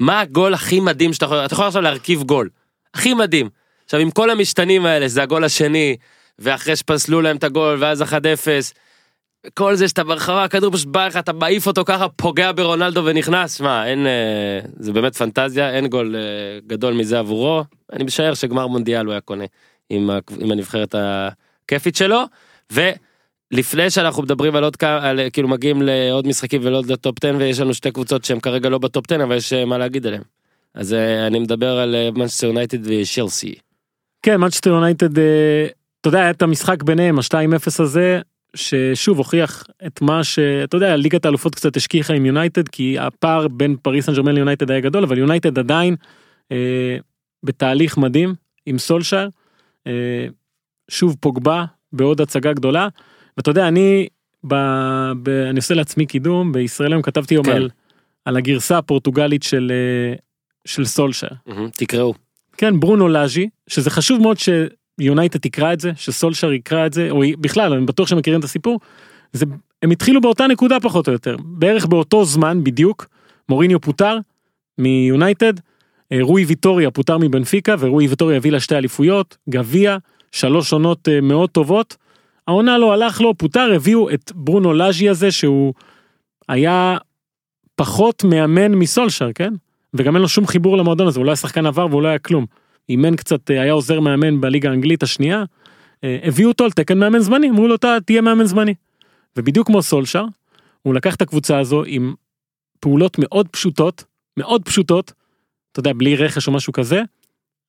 מה 0.00 0.20
הגול 0.20 0.54
הכי 0.54 0.80
מדהים 0.80 1.12
שאתה 1.12 1.24
יכול, 1.24 1.44
אתה 1.44 1.54
יכול 1.54 1.66
עכשיו 1.66 1.82
להרכיב 1.82 2.22
גול. 2.22 2.48
הכי 2.94 3.14
מדהים. 3.14 3.48
עכשיו 3.84 4.00
עם 4.00 4.10
כל 4.10 4.30
המשתנים 4.30 4.86
האלה, 4.86 5.08
זה 5.08 5.22
הגול 5.22 5.44
השני, 5.44 5.96
ואחרי 6.38 6.76
שפסלו 6.76 7.20
להם 7.20 7.36
את 7.36 7.44
הגול, 7.44 7.76
ואז 7.80 8.02
1-0, 8.02 8.06
כל 9.54 9.74
זה 9.74 9.88
שאתה 9.88 10.04
ברחבה, 10.04 10.44
הכדור 10.44 10.72
פשוט 10.72 10.86
בא 10.86 11.06
לך, 11.06 11.16
אתה 11.16 11.32
מעיף 11.32 11.66
אותו 11.66 11.84
ככה, 11.84 12.08
פוגע 12.08 12.52
ברונלדו 12.52 13.02
ונכנס, 13.04 13.58
שמע, 13.58 13.86
אין, 13.86 14.06
אה, 14.06 14.60
זה 14.78 14.92
באמת 14.92 15.16
פנטזיה, 15.16 15.70
אין 15.70 15.86
גול 15.86 16.16
אה, 16.16 16.20
גדול 16.66 16.94
מזה 16.94 17.18
עבורו. 17.18 17.64
אני 17.92 18.04
משער 18.04 18.34
שגמר 18.34 18.66
מונדיאל 18.66 19.06
הוא 19.06 19.12
היה 19.12 19.20
קונה 19.20 19.44
עם, 19.90 20.10
עם 20.38 20.50
הנבחרת 20.50 20.94
הכיפית 20.98 21.96
שלו, 21.96 22.24
ולפני 23.54 23.90
שאנחנו 23.90 24.22
מדברים 24.22 24.56
על 24.56 24.64
עוד 24.64 24.76
כמה, 24.76 25.12
כאילו 25.32 25.48
מגיעים 25.48 25.82
לעוד 25.82 26.26
משחקים 26.26 26.60
ולא 26.64 26.82
לטופ 26.88 27.24
10, 27.24 27.36
ויש 27.38 27.60
לנו 27.60 27.74
שתי 27.74 27.90
קבוצות 27.90 28.24
שהן 28.24 28.40
כרגע 28.40 28.68
לא 28.68 28.78
בטופ 28.78 29.04
10, 29.12 29.24
אבל 29.24 29.36
יש 29.36 29.52
אה, 29.52 29.64
מה 29.64 29.78
להגיד 29.78 30.06
עליהן. 30.06 30.22
אז 30.74 30.94
אה, 30.94 31.26
אני 31.26 31.38
מדבר 31.38 31.78
על 31.78 31.96
מנצ'סטר 32.14 32.46
יונייטד 32.46 32.78
ושלסי. 32.82 33.54
כן 34.22 34.36
מנצ'סטר 34.36 34.70
יונייטד 34.70 35.18
אה, 35.18 35.66
אתה 36.00 36.08
יודע 36.08 36.20
היה 36.20 36.30
את 36.30 36.42
המשחק 36.42 36.82
ביניהם 36.82 37.18
ה-2-0 37.18 37.82
הזה 37.82 38.20
ששוב 38.56 39.18
הוכיח 39.18 39.64
את 39.86 40.02
מה 40.02 40.24
שאתה 40.24 40.76
יודע 40.76 40.96
ליגת 40.96 41.24
האלופות 41.24 41.54
קצת 41.54 41.76
השכיחה 41.76 42.14
עם 42.14 42.26
יונייטד 42.26 42.68
כי 42.68 42.98
הפער 42.98 43.48
בין 43.48 43.76
פריס 43.82 44.06
סן 44.06 44.14
ג'רמן 44.14 44.34
ליונייטד 44.34 44.70
היה 44.70 44.80
גדול 44.80 45.04
אבל 45.04 45.18
יונייטד 45.18 45.58
עדיין 45.58 45.96
אה, 46.52 46.96
בתהליך 47.42 47.98
מדהים 47.98 48.34
עם 48.66 48.78
סולשאר 48.78 49.28
אה, 49.86 50.26
שוב 50.90 51.16
פוגבה 51.20 51.64
בעוד 51.92 52.20
הצגה 52.20 52.52
גדולה 52.52 52.88
ואתה 53.36 53.50
יודע 53.50 53.68
אני 53.68 54.06
ב, 54.48 54.54
ב, 55.22 55.28
אני 55.28 55.56
עושה 55.56 55.74
לעצמי 55.74 56.06
קידום 56.06 56.52
בישראל 56.52 56.92
היום 56.92 57.02
כתבתי 57.02 57.34
היום 57.34 57.44
כן. 57.44 57.52
על, 57.52 57.70
על 58.24 58.36
הגרסה 58.36 58.78
הפורטוגלית 58.78 59.42
של 59.42 59.72
אה, 59.74 60.14
של 60.64 60.84
סולשאר. 60.84 61.28
מהמם, 61.46 61.68
תקראו. 61.70 62.14
כן 62.56 62.80
ברונו 62.80 63.08
לאז'י 63.08 63.48
שזה 63.66 63.90
חשוב 63.90 64.20
מאוד 64.20 64.36
שיונייטד 64.38 65.38
תקרא 65.38 65.72
את 65.72 65.80
זה 65.80 65.92
שסולשר 65.96 66.52
יקרא 66.52 66.86
את 66.86 66.92
זה 66.92 67.10
או 67.10 67.22
בכלל 67.40 67.72
אני 67.72 67.86
בטוח 67.86 68.08
שהם 68.08 68.18
מכירים 68.18 68.40
את 68.40 68.44
הסיפור. 68.44 68.80
זה 69.32 69.46
הם 69.82 69.90
התחילו 69.90 70.20
באותה 70.20 70.46
נקודה 70.46 70.80
פחות 70.80 71.08
או 71.08 71.12
יותר 71.12 71.36
בערך 71.44 71.86
באותו 71.86 72.24
זמן 72.24 72.64
בדיוק 72.64 73.06
מוריניו 73.48 73.80
פוטר 73.80 74.18
מיונייטד 74.78 75.52
אה, 76.12 76.18
רוי 76.20 76.44
ויטוריה 76.44 76.90
פוטר 76.90 77.18
מבנפיקה 77.18 77.74
ורוי 77.78 78.08
ויטוריה 78.08 78.36
הביא 78.36 78.52
לה 78.52 78.60
שתי 78.60 78.76
אליפויות 78.76 79.36
גביע 79.48 79.96
שלוש 80.32 80.72
עונות 80.72 81.08
אה, 81.08 81.20
מאוד 81.20 81.50
טובות. 81.50 81.96
העונה 82.48 82.78
לא 82.78 82.92
הלך 82.92 83.20
לו 83.20 83.34
פוטר 83.34 83.72
הביאו 83.74 84.10
את 84.10 84.32
ברונו 84.34 84.72
לאז'י 84.72 85.08
הזה 85.08 85.30
שהוא 85.30 85.74
היה 86.48 86.96
פחות 87.76 88.24
מאמן 88.24 88.74
מסולשר 88.74 89.32
כן 89.34 89.54
וגם 89.94 90.14
אין 90.14 90.22
לו 90.22 90.28
שום 90.28 90.46
חיבור 90.46 90.76
למועדון 90.76 91.06
הזה 91.06 91.18
הוא 91.18 91.26
לא 91.26 91.30
היה 91.30 91.36
שחקן 91.36 91.66
עבר 91.66 91.86
והוא 91.90 92.02
לא 92.02 92.08
היה 92.08 92.18
כלום. 92.18 92.46
אימן 92.88 93.16
קצת 93.16 93.50
אה, 93.50 93.62
היה 93.62 93.72
עוזר 93.72 94.00
מאמן 94.00 94.40
בליגה 94.40 94.70
האנגלית 94.70 95.02
השנייה. 95.02 95.44
אה, 96.04 96.18
הביאו 96.22 96.48
אותו 96.48 96.64
על 96.64 96.70
תקן 96.70 96.98
מאמן 96.98 97.18
זמני 97.18 97.50
אמרו 97.50 97.68
לו 97.68 97.76
תהיה 98.06 98.20
מאמן 98.20 98.44
זמני. 98.44 98.74
ובדיוק 99.36 99.66
כמו 99.66 99.82
סולשר 99.82 100.24
הוא 100.82 100.94
לקח 100.94 101.14
את 101.14 101.22
הקבוצה 101.22 101.58
הזו 101.58 101.82
עם 101.86 102.14
פעולות 102.80 103.18
מאוד 103.18 103.48
פשוטות 103.48 104.04
מאוד 104.36 104.62
פשוטות. 104.64 105.12
אתה 105.72 105.80
יודע 105.80 105.92
בלי 105.92 106.16
רכש 106.16 106.46
או 106.46 106.52
משהו 106.52 106.72
כזה. 106.72 107.02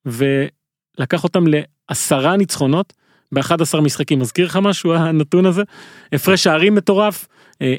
ולקח 0.06 1.24
אותם 1.24 1.44
לעשרה 1.48 2.38
ניצחונות 2.38 2.94
ב-11 3.32 3.82
משחקים 3.82 4.20
מזכיר 4.20 4.46
לך 4.46 4.60
משהו 4.62 4.94
הנתון 4.94 5.46
הזה 5.46 5.64
הפרש 6.14 6.44
שערים 6.44 6.76
מטורף 6.76 7.28
אה, 7.62 7.76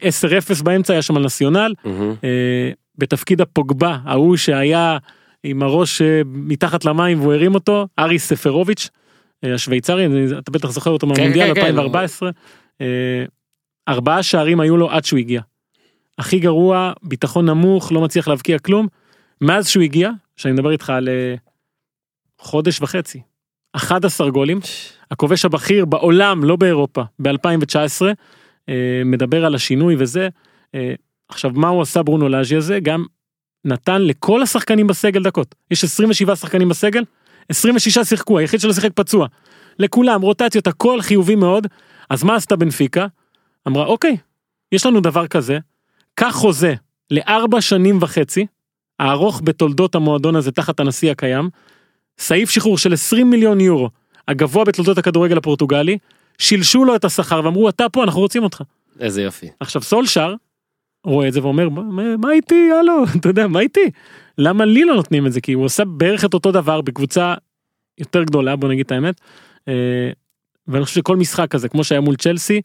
10-0 0.59 0.63
באמצע 0.65 0.93
היה 0.93 1.03
שם 1.03 1.17
על 1.17 1.25
נציונל. 1.25 1.75
אה, 2.25 2.71
בתפקיד 2.99 3.41
הפוגבה 3.41 3.99
ההוא 4.05 4.37
שהיה 4.37 4.99
עם 5.43 5.63
הראש 5.63 6.03
אה, 6.03 6.23
מתחת 6.25 6.85
למים 6.85 7.21
והוא 7.21 7.35
הרים 7.35 7.55
אותו 7.55 7.87
ארי 7.99 8.19
ספרוביץ' 8.19 8.89
אה, 9.45 9.55
השוויצרי 9.55 10.07
אתה 10.39 10.51
בטח 10.51 10.71
זוכר 10.71 10.91
אותו 10.91 11.07
מהמונדיאל 11.07 11.55
כן, 11.55 11.61
כן. 11.61 11.67
2014 11.67 12.31
אה, 12.81 13.25
ארבעה 13.89 14.23
שערים 14.23 14.61
היו 14.61 14.77
לו 14.77 14.91
עד 14.91 15.05
שהוא 15.05 15.19
הגיע. 15.19 15.41
הכי 16.19 16.39
גרוע 16.39 16.93
ביטחון 17.03 17.47
נמוך 17.47 17.93
לא 17.93 18.01
מצליח 18.01 18.29
להבקיע 18.29 18.59
כלום 18.59 18.87
מאז 19.41 19.69
שהוא 19.69 19.83
הגיע 19.83 20.11
שאני 20.37 20.55
מדבר 20.55 20.71
איתך 20.71 20.91
על 20.91 21.09
אה, 21.09 21.35
חודש 22.39 22.83
וחצי 22.83 23.21
11 23.77 24.31
גולים. 24.31 24.61
הכובש 25.11 25.45
הבכיר 25.45 25.85
בעולם 25.85 26.45
לא 26.45 26.57
באירופה 26.57 27.03
ב2019 27.23 28.03
מדבר 29.05 29.45
על 29.45 29.55
השינוי 29.55 29.97
וזה. 29.99 30.29
אה, 30.75 30.95
עכשיו 31.29 31.51
מה 31.55 31.69
הוא 31.69 31.83
עשה 31.83 32.03
ברונו 32.03 32.29
לאז'י 32.29 32.57
הזה? 32.57 32.81
גם 32.81 33.05
נתן 33.65 34.03
לכל 34.03 34.43
השחקנים 34.43 34.87
בסגל 34.87 35.23
דקות. 35.23 35.55
יש 35.71 35.85
27 35.85 36.37
שחקנים 36.37 36.69
בסגל 36.69 37.05
26 37.49 37.99
שיחקו 37.99 38.39
היחיד 38.39 38.61
שלא 38.61 38.73
שיחק 38.73 38.93
פצוע. 38.95 39.27
לכולם 39.79 40.23
רוטציות 40.23 40.67
הכל 40.67 41.01
חיובי 41.01 41.35
מאוד. 41.35 41.67
אז 42.11 42.25
מה 42.25 42.35
עשתה 42.35 42.57
בנפיקה? 42.57 43.07
אמרה 43.69 43.87
אוקיי 43.87 44.17
יש 44.73 44.87
לנו 44.87 45.01
דבר 45.01 45.27
כזה 45.27 45.59
קח 46.15 46.31
חוזה 46.35 46.75
לארבע 47.11 47.61
שנים 47.61 47.99
וחצי 48.01 48.47
הארוך 48.99 49.41
בתולדות 49.45 49.95
המועדון 49.95 50.37
הזה 50.37 50.53
תחת 50.53 50.81
הנשיא 50.81 51.11
הקיים 51.11 51.51
סעיף 52.19 52.51
שחרור 52.51 52.79
של 52.79 52.93
20 52.93 53.31
מיליון 53.31 53.61
יורו 53.61 53.91
הגבוה 54.29 54.65
בתולדות 54.65 54.99
הכדורגל 54.99 55.37
הפורטוגלי 55.37 55.99
שילשו 56.39 56.85
לו 56.85 56.97
את 56.97 57.05
השכר 57.05 57.41
ואמרו 57.45 57.69
אתה 57.69 57.89
פה 57.89 58.05
אנחנו 58.05 58.21
רוצים 58.21 58.43
אותך. 58.43 58.63
איזה 59.01 59.23
יופי. 59.23 59.47
עכשיו 59.61 59.83
סולשר 59.83 60.35
רואה 61.05 61.29
את 61.29 61.33
זה 61.33 61.43
ואומר 61.43 61.69
מה, 61.69 62.17
מה- 62.17 62.33
איתי 62.33 62.69
הלו 62.81 63.05
אתה 63.21 63.29
יודע 63.29 63.47
מה 63.47 63.61
איתי 63.61 63.91
למה 64.39 64.65
לי 64.65 64.85
לא 64.85 64.95
נותנים 64.95 65.27
את 65.27 65.33
זה 65.33 65.41
כי 65.41 65.53
הוא 65.53 65.65
עושה 65.65 65.85
בערך 65.85 66.25
את 66.25 66.35
אותו 66.35 66.53
דבר 66.53 66.81
בקבוצה 66.81 67.35
יותר 67.99 68.23
גדולה 68.23 68.57
בוא 68.57 68.69
נגיד 68.69 68.87
את 68.87 68.93
האמת. 68.93 69.21
אה, 69.69 70.11
ואני 70.69 70.85
חושב 70.85 70.95
שכל 71.01 71.17
משחק 71.17 71.51
כזה 71.51 71.69
כמו 71.69 71.85
שהיה 71.85 72.01
מול 72.01 72.17
צ'לסי 72.17 72.61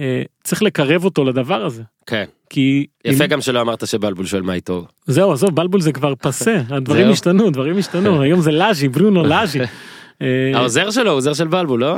אה, 0.00 0.22
צריך 0.44 0.62
לקרב 0.62 1.04
אותו 1.04 1.24
לדבר 1.24 1.64
הזה 1.64 1.82
כן. 2.06 2.24
כי 2.52 2.86
יפה 3.04 3.24
אם- 3.24 3.28
גם 3.28 3.40
שלא 3.40 3.60
אמרת 3.60 3.86
שבלבול 3.86 4.26
שואל 4.26 4.42
מה 4.42 4.54
איתו. 4.54 4.86
זהו 5.06 5.32
עזוב 5.32 5.50
בלבול 5.56 5.80
זה 5.80 5.92
כבר 5.92 6.14
פסה 6.14 6.62
הדברים? 6.76 7.10
השתנו 7.10 7.50
דברים 7.50 7.78
השתנו 7.82 8.22
היום 8.22 8.40
זה 8.40 8.50
לאז'י 8.52 8.88
ברונו 8.88 9.22
לאז'י. 9.24 9.58
אה, 10.22 10.52
העוזר 10.54 10.90
שלו 10.90 11.10
עוזר 11.10 11.32
של 11.34 11.48
בלבול, 11.48 11.80
לא? 11.80 11.96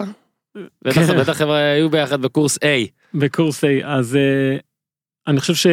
בטח, 0.85 0.95
כן. 1.07 1.19
בטח 1.21 1.41
הם 1.41 1.51
היו 1.51 1.91
ביחד 1.91 2.23
בקורס 2.23 2.59
A. 2.59 2.67
בקורס 3.15 3.65
A 3.65 3.69
אז 3.85 4.17
אה, 4.17 4.57
אני 5.27 5.41
חושב 5.41 5.71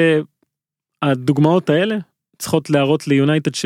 שהדוגמאות 1.03 1.69
האלה 1.69 1.95
צריכות 2.37 2.69
להראות 2.69 3.07
ליונייטד 3.07 3.55
ש... 3.55 3.65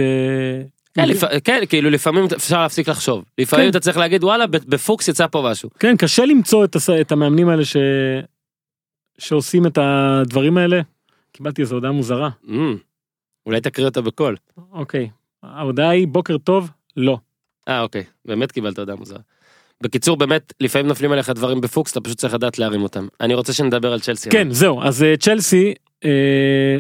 כן, 0.94 1.10
לפ- 1.10 1.40
כן, 1.44 1.62
כאילו 1.70 1.90
לפעמים 1.90 2.26
אפשר 2.36 2.62
להפסיק 2.62 2.90
לחשוב. 2.90 3.24
לפעמים 3.38 3.66
כן. 3.66 3.70
אתה 3.70 3.80
צריך 3.80 3.98
להגיד 3.98 4.24
וואלה 4.24 4.48
בפוקס 4.48 5.08
יצא 5.08 5.28
פה 5.28 5.48
משהו. 5.52 5.70
כן, 5.80 5.98
קשה 5.98 6.26
למצוא 6.26 6.64
את, 6.66 6.76
הס... 6.76 6.90
את 6.90 7.12
המאמנים 7.12 7.50
האלה 7.50 7.66
ש... 7.66 7.78
שעושים 9.18 9.66
את 9.66 9.78
הדברים 9.82 10.58
האלה. 10.58 10.82
קיבלתי 11.36 11.62
איזו 11.62 11.76
הודעה 11.76 11.92
מוזרה. 11.92 12.30
Mm, 12.46 12.52
אולי 13.46 13.62
תקריא 13.62 13.88
אותה 13.88 14.02
בקול. 14.02 14.36
אוקיי, 14.72 15.10
ההודעה 15.44 15.90
היא 15.90 16.08
בוקר 16.08 16.38
טוב, 16.38 16.72
לא. 16.98 17.18
אה 17.68 17.82
אוקיי, 17.82 18.04
באמת 18.26 18.52
קיבלת 18.52 18.80
הודעה 18.80 18.96
מוזרה. 18.96 19.20
בקיצור 19.82 20.18
באמת 20.18 20.54
לפעמים 20.60 20.88
נופלים 20.88 21.12
עליך 21.12 21.30
דברים 21.30 21.62
בפוקס 21.62 21.92
אתה 21.92 22.02
פשוט 22.02 22.18
צריך 22.18 22.34
לדעת 22.34 22.60
להרים 22.60 22.84
אותם. 22.84 23.08
אני 23.22 23.34
רוצה 23.34 23.54
שנדבר 23.54 23.94
על 23.94 24.00
צ'לסי. 24.00 24.30
כן, 24.30 24.52
זהו, 24.52 24.84
אז 24.84 25.04
אה, 25.04 25.18
צ'לסי, 25.18 25.74
אה, 26.06 26.78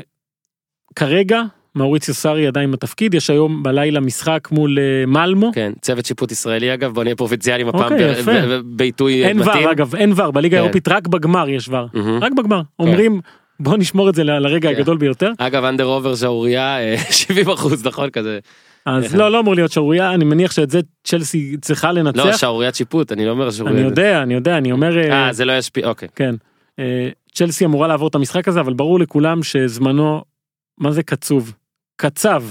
כרגע, 0.96 1.42
מאוריציו 1.76 2.14
סארי 2.14 2.48
עדיין 2.48 2.72
בתפקיד, 2.72 3.14
יש 3.14 3.30
היום 3.30 3.64
בלילה 3.64 4.00
משחק 4.00 4.48
מול 4.52 4.80
אה, 4.80 5.06
מלמו. 5.06 5.52
כן, 5.54 5.74
צוות 5.82 6.06
שיפוט 6.06 6.32
ישראלי 6.32 6.74
אגב, 6.74 6.94
בוא 6.94 7.04
נהיה 7.04 7.16
פרובינציאליים 7.16 7.68
הפעם 7.68 7.94
אוקיי, 7.94 8.24
בעיתוי 8.64 9.26
אין 9.26 9.38
מתאים. 9.38 9.66
VAR 9.66 9.72
אגב, 9.72 9.96
אין 9.96 10.14
VAR, 10.16 10.32
בליגה 10.32 10.58
כן. 10.58 10.62
האירופית 10.62 10.88
רק 10.88 11.08
בגמר 11.08 11.50
יש 11.50 11.70
VAR. 11.70 11.86
מהמם. 11.94 12.24
רק 12.24 12.32
בגמר. 12.32 12.62
אומרים, 12.80 13.22
בוא 13.60 13.78
נשמור 13.78 14.10
את 14.10 14.16
זה 14.16 14.24
ל- 14.24 14.40
לרגע 14.40 14.70
כן. 14.70 14.76
הגדול 14.76 14.98
ביותר. 14.98 15.32
אגב 15.38 15.64
under 15.64 15.86
over 15.86 16.16
שערורייה 16.16 16.80
אה, 16.80 16.96
70 17.12 17.50
אחוז 17.50 17.86
נכון 17.86 18.10
כזה. 18.10 18.40
אז 18.86 19.04
איך? 19.04 19.16
לא, 19.16 19.32
לא 19.32 19.40
אמור 19.40 19.56
להיות 19.56 19.72
שערורייה, 19.72 20.14
אני 20.14 20.26
מניח 20.26 20.52
שאת 20.52 20.70
זה 20.70 20.80
צ'לסי 21.04 21.58
צריכה 21.62 21.92
לא 21.92 22.02
לנצח. 22.02 22.38
שערוריית 22.38 22.76
שיפוט 22.76 23.12
אני 23.12 23.26
לא 23.26 23.32
אומר 23.32 23.52
שערוריית. 23.52 23.78
אני 23.78 23.86
יודע, 23.86 24.22
אני 24.24 24.34
יודע, 24.34 24.58
אני 24.58 24.72
אומר, 24.72 24.98
אה, 24.98 25.28
אה 25.28 25.34
זה 25.34 25.46
לא 25.46 25.58
ישפיע 25.58 25.88
אוקיי. 25.88 26.10
כן. 26.16 26.36
אה, 26.80 27.10
צ'לסי 27.34 27.66
אמורה 27.66 27.88
לעבור 27.88 28.08
את 28.08 28.16
המשחק 28.16 28.48
הזה, 28.48 28.60
אבל 28.60 28.74
ברור 28.74 29.00
לכולם 29.00 29.44
שזמנו, 29.44 30.24
מה 30.78 30.92
זה 30.92 31.04
קצוב? 31.04 31.54
קצב. 31.96 32.44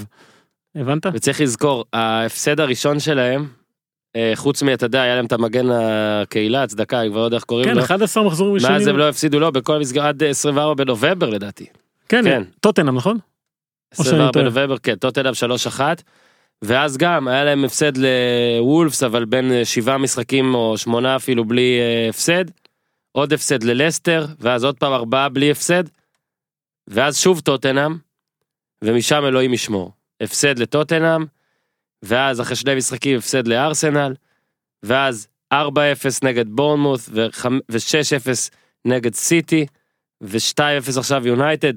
הבנת? 0.75 1.05
וצריך 1.13 1.41
לזכור 1.41 1.85
ההפסד 1.93 2.59
הראשון 2.59 2.99
שלהם 2.99 3.41
אה, 3.41 3.47
חוץ 4.35 4.63
מאתה 4.63 4.85
יודע 4.85 5.01
היה 5.01 5.15
להם 5.15 5.25
את 5.25 5.31
המגן 5.31 5.65
הקהילה 5.71 6.63
הצדקה 6.63 7.01
אני 7.01 7.09
כבר 7.09 7.19
לא 7.19 7.25
יודע 7.25 7.37
איך 7.37 7.43
קוראים 7.43 7.65
כן, 7.65 7.75
לו. 7.75 7.83
11 7.83 8.23
מחזורים 8.23 8.53
מאז 8.53 8.65
ראשונים. 8.65 8.89
הם 8.89 8.97
לא 8.97 9.09
הפסידו 9.09 9.39
לו 9.39 9.51
בכל 9.51 9.75
המסגרת 9.75 10.05
עד 10.05 10.23
24 10.23 10.73
בנובמבר 10.73 11.29
לדעתי. 11.29 11.65
כן, 12.09 12.23
כן. 12.23 12.43
טוטנאם, 12.59 12.95
נכון? 12.95 13.17
או 13.99 14.03
שאני 14.03 14.07
24 14.15 14.31
טועה. 14.31 14.43
בנובמבר 14.43 14.77
כן 14.77 14.95
טוטנאם 14.95 15.33
3-1. 15.77 15.81
ואז 16.61 16.97
גם 16.97 17.27
היה 17.27 17.43
להם 17.43 17.65
הפסד 17.65 17.91
לוולפס 17.97 19.03
אבל 19.03 19.25
בין 19.25 19.51
אה, 19.51 19.65
שבעה 19.65 19.97
משחקים 19.97 20.55
או 20.55 20.77
שמונה 20.77 21.15
אפילו 21.15 21.45
בלי 21.45 21.79
אה, 21.79 22.09
הפסד. 22.09 22.45
עוד 23.11 23.33
הפסד 23.33 23.63
ללסטר 23.63 24.25
ואז 24.39 24.63
עוד 24.63 24.77
פעם 24.77 24.93
ארבעה 24.93 25.29
בלי 25.29 25.51
הפסד. 25.51 25.83
ואז 26.87 27.17
שוב 27.17 27.39
טוטנאם. 27.39 27.97
ומשם 28.81 29.23
אלוהים 29.25 29.53
ישמור. 29.53 29.91
הפסד 30.21 30.59
לטוטנאם. 30.59 31.25
ואז 32.05 32.41
אחרי 32.41 32.55
שני 32.55 32.75
משחקים 32.75 33.17
הפסד 33.17 33.47
לארסנל. 33.47 34.13
ואז 34.83 35.27
4-0 35.53 35.57
נגד 36.23 36.45
בורנמוט 36.49 36.99
ו-6-0 37.09 38.49
נגד 38.85 39.15
סיטי. 39.15 39.65
ו-2-0 40.21 40.97
עכשיו 40.99 41.27
יונייטד 41.27 41.73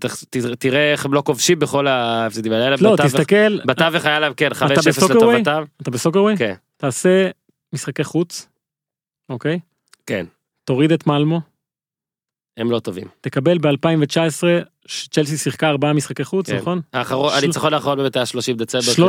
תראה 0.58 0.92
איך 0.92 1.04
הם 1.04 1.14
לא 1.14 1.22
כובשים 1.26 1.58
בכל 1.58 1.86
ההפסדים 1.86 2.52
האלה. 2.52 2.76
לא, 2.80 2.92
בתווך- 2.94 3.06
תסתכל, 3.06 3.58
בתווך 3.66 4.04
היה 4.06 4.18
להם 4.20 4.34
כן 4.34 4.48
5-0 4.52 4.62
בסוקרווי? 4.88 5.34
לטובתם. 5.40 5.64
אתה 5.82 5.90
בסוקרווי? 5.90 6.36
כן. 6.36 6.54
תעשה 6.76 7.30
משחקי 7.72 8.04
חוץ, 8.04 8.48
אוקיי? 9.28 9.58
כן. 10.06 10.26
תוריד 10.64 10.92
את 10.92 11.06
מלמו, 11.06 11.40
הם 12.58 12.70
לא 12.70 12.78
טובים. 12.78 13.04
תקבל 13.20 13.58
ב-2019, 13.58 14.42
צ'לסי 15.10 15.36
שיחקה 15.36 15.68
ארבעה 15.68 15.92
משחקי 15.92 16.24
חוץ, 16.24 16.50
כן. 16.50 16.56
נכון? 16.56 16.80
האחרון, 16.92 17.30
של- 17.30 17.44
הניצחון 17.44 17.74
האחרון 17.74 17.98
באמת 17.98 18.16
היה 18.16 18.26
30 18.26 18.56
דצמבר. 18.56 18.92
13-0 18.92 19.06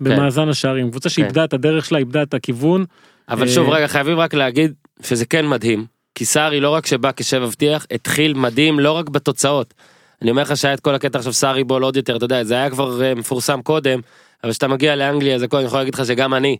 במאזן 0.00 0.48
השערים, 0.48 0.90
קבוצה 0.90 1.08
כן. 1.08 1.14
שאיבדה 1.14 1.44
את 1.44 1.52
הדרך 1.52 1.84
שלה, 1.84 1.98
איבדה 1.98 2.22
את 2.22 2.34
הכיוון. 2.34 2.84
אבל 3.28 3.46
אה, 3.48 3.52
שוב 3.52 3.68
רגע 3.68 3.86
חייבים 3.88 4.18
רק 4.18 4.34
להגיד 4.34 4.72
שזה 5.02 5.26
כן 5.26 5.46
מדהים. 5.46 5.84
כי 6.14 6.24
סארי 6.24 6.60
לא 6.60 6.70
רק 6.70 6.86
שבא 6.86 7.10
כשם 7.16 7.42
מבטיח, 7.42 7.86
התחיל 7.90 8.34
מדהים 8.34 8.80
לא 8.80 8.92
רק 8.92 9.08
בתוצאות. 9.08 9.74
אני 10.22 10.30
אומר 10.30 10.42
לך 10.42 10.56
שהיה 10.56 10.74
את 10.74 10.80
כל 10.80 10.94
הקטע 10.94 11.18
עכשיו 11.18 11.32
סארי 11.32 11.64
בול 11.64 11.82
עוד 11.82 11.96
יותר, 11.96 12.16
אתה 12.16 12.24
יודע, 12.24 12.44
זה 12.44 12.54
היה 12.54 12.70
כבר 12.70 13.02
אה, 13.02 13.14
מפורסם 13.14 13.62
קודם, 13.62 14.00
אבל 14.44 14.50
כשאתה 14.52 14.68
מגיע 14.68 14.96
לאנגליה 14.96 15.38
זה 15.38 15.44
הכל, 15.44 15.56
אני 15.56 15.66
יכול 15.66 15.78
להגיד 15.78 15.94
לך 15.94 16.06
שגם 16.06 16.34
אני 16.34 16.56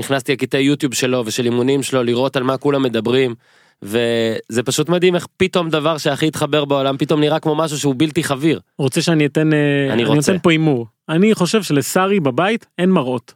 נכנסתי 0.00 0.32
לקטעי 0.32 0.62
יוטיוב 0.62 0.94
שלו 0.94 1.22
ושל 1.26 1.44
אימונים 1.44 1.82
שלו 1.82 2.02
לראות 2.02 2.36
על 2.36 2.42
מה 2.42 2.56
כולם 2.56 2.82
מדברים. 2.82 3.34
וזה 3.82 4.62
פשוט 4.64 4.88
מדהים 4.88 5.14
איך 5.14 5.26
פתאום 5.36 5.70
דבר 5.70 5.98
שהכי 5.98 6.26
התחבר 6.26 6.64
בעולם 6.64 6.96
פתאום 6.96 7.20
נראה 7.20 7.40
כמו 7.40 7.54
משהו 7.54 7.78
שהוא 7.78 7.94
בלתי 7.96 8.24
חביר. 8.24 8.60
רוצה 8.78 9.02
שאני 9.02 9.26
אתן, 9.26 9.52
אה, 9.52 9.58
אני 9.86 9.92
אני 9.92 10.04
רוצה. 10.04 10.32
נותן 10.32 10.42
פה 10.42 10.50
הימור. 10.50 10.86
אני 11.08 11.34
חושב 11.34 11.62
שלסארי 11.62 12.20
בבית 12.20 12.66
אין 12.78 12.90
מראות. 12.90 13.34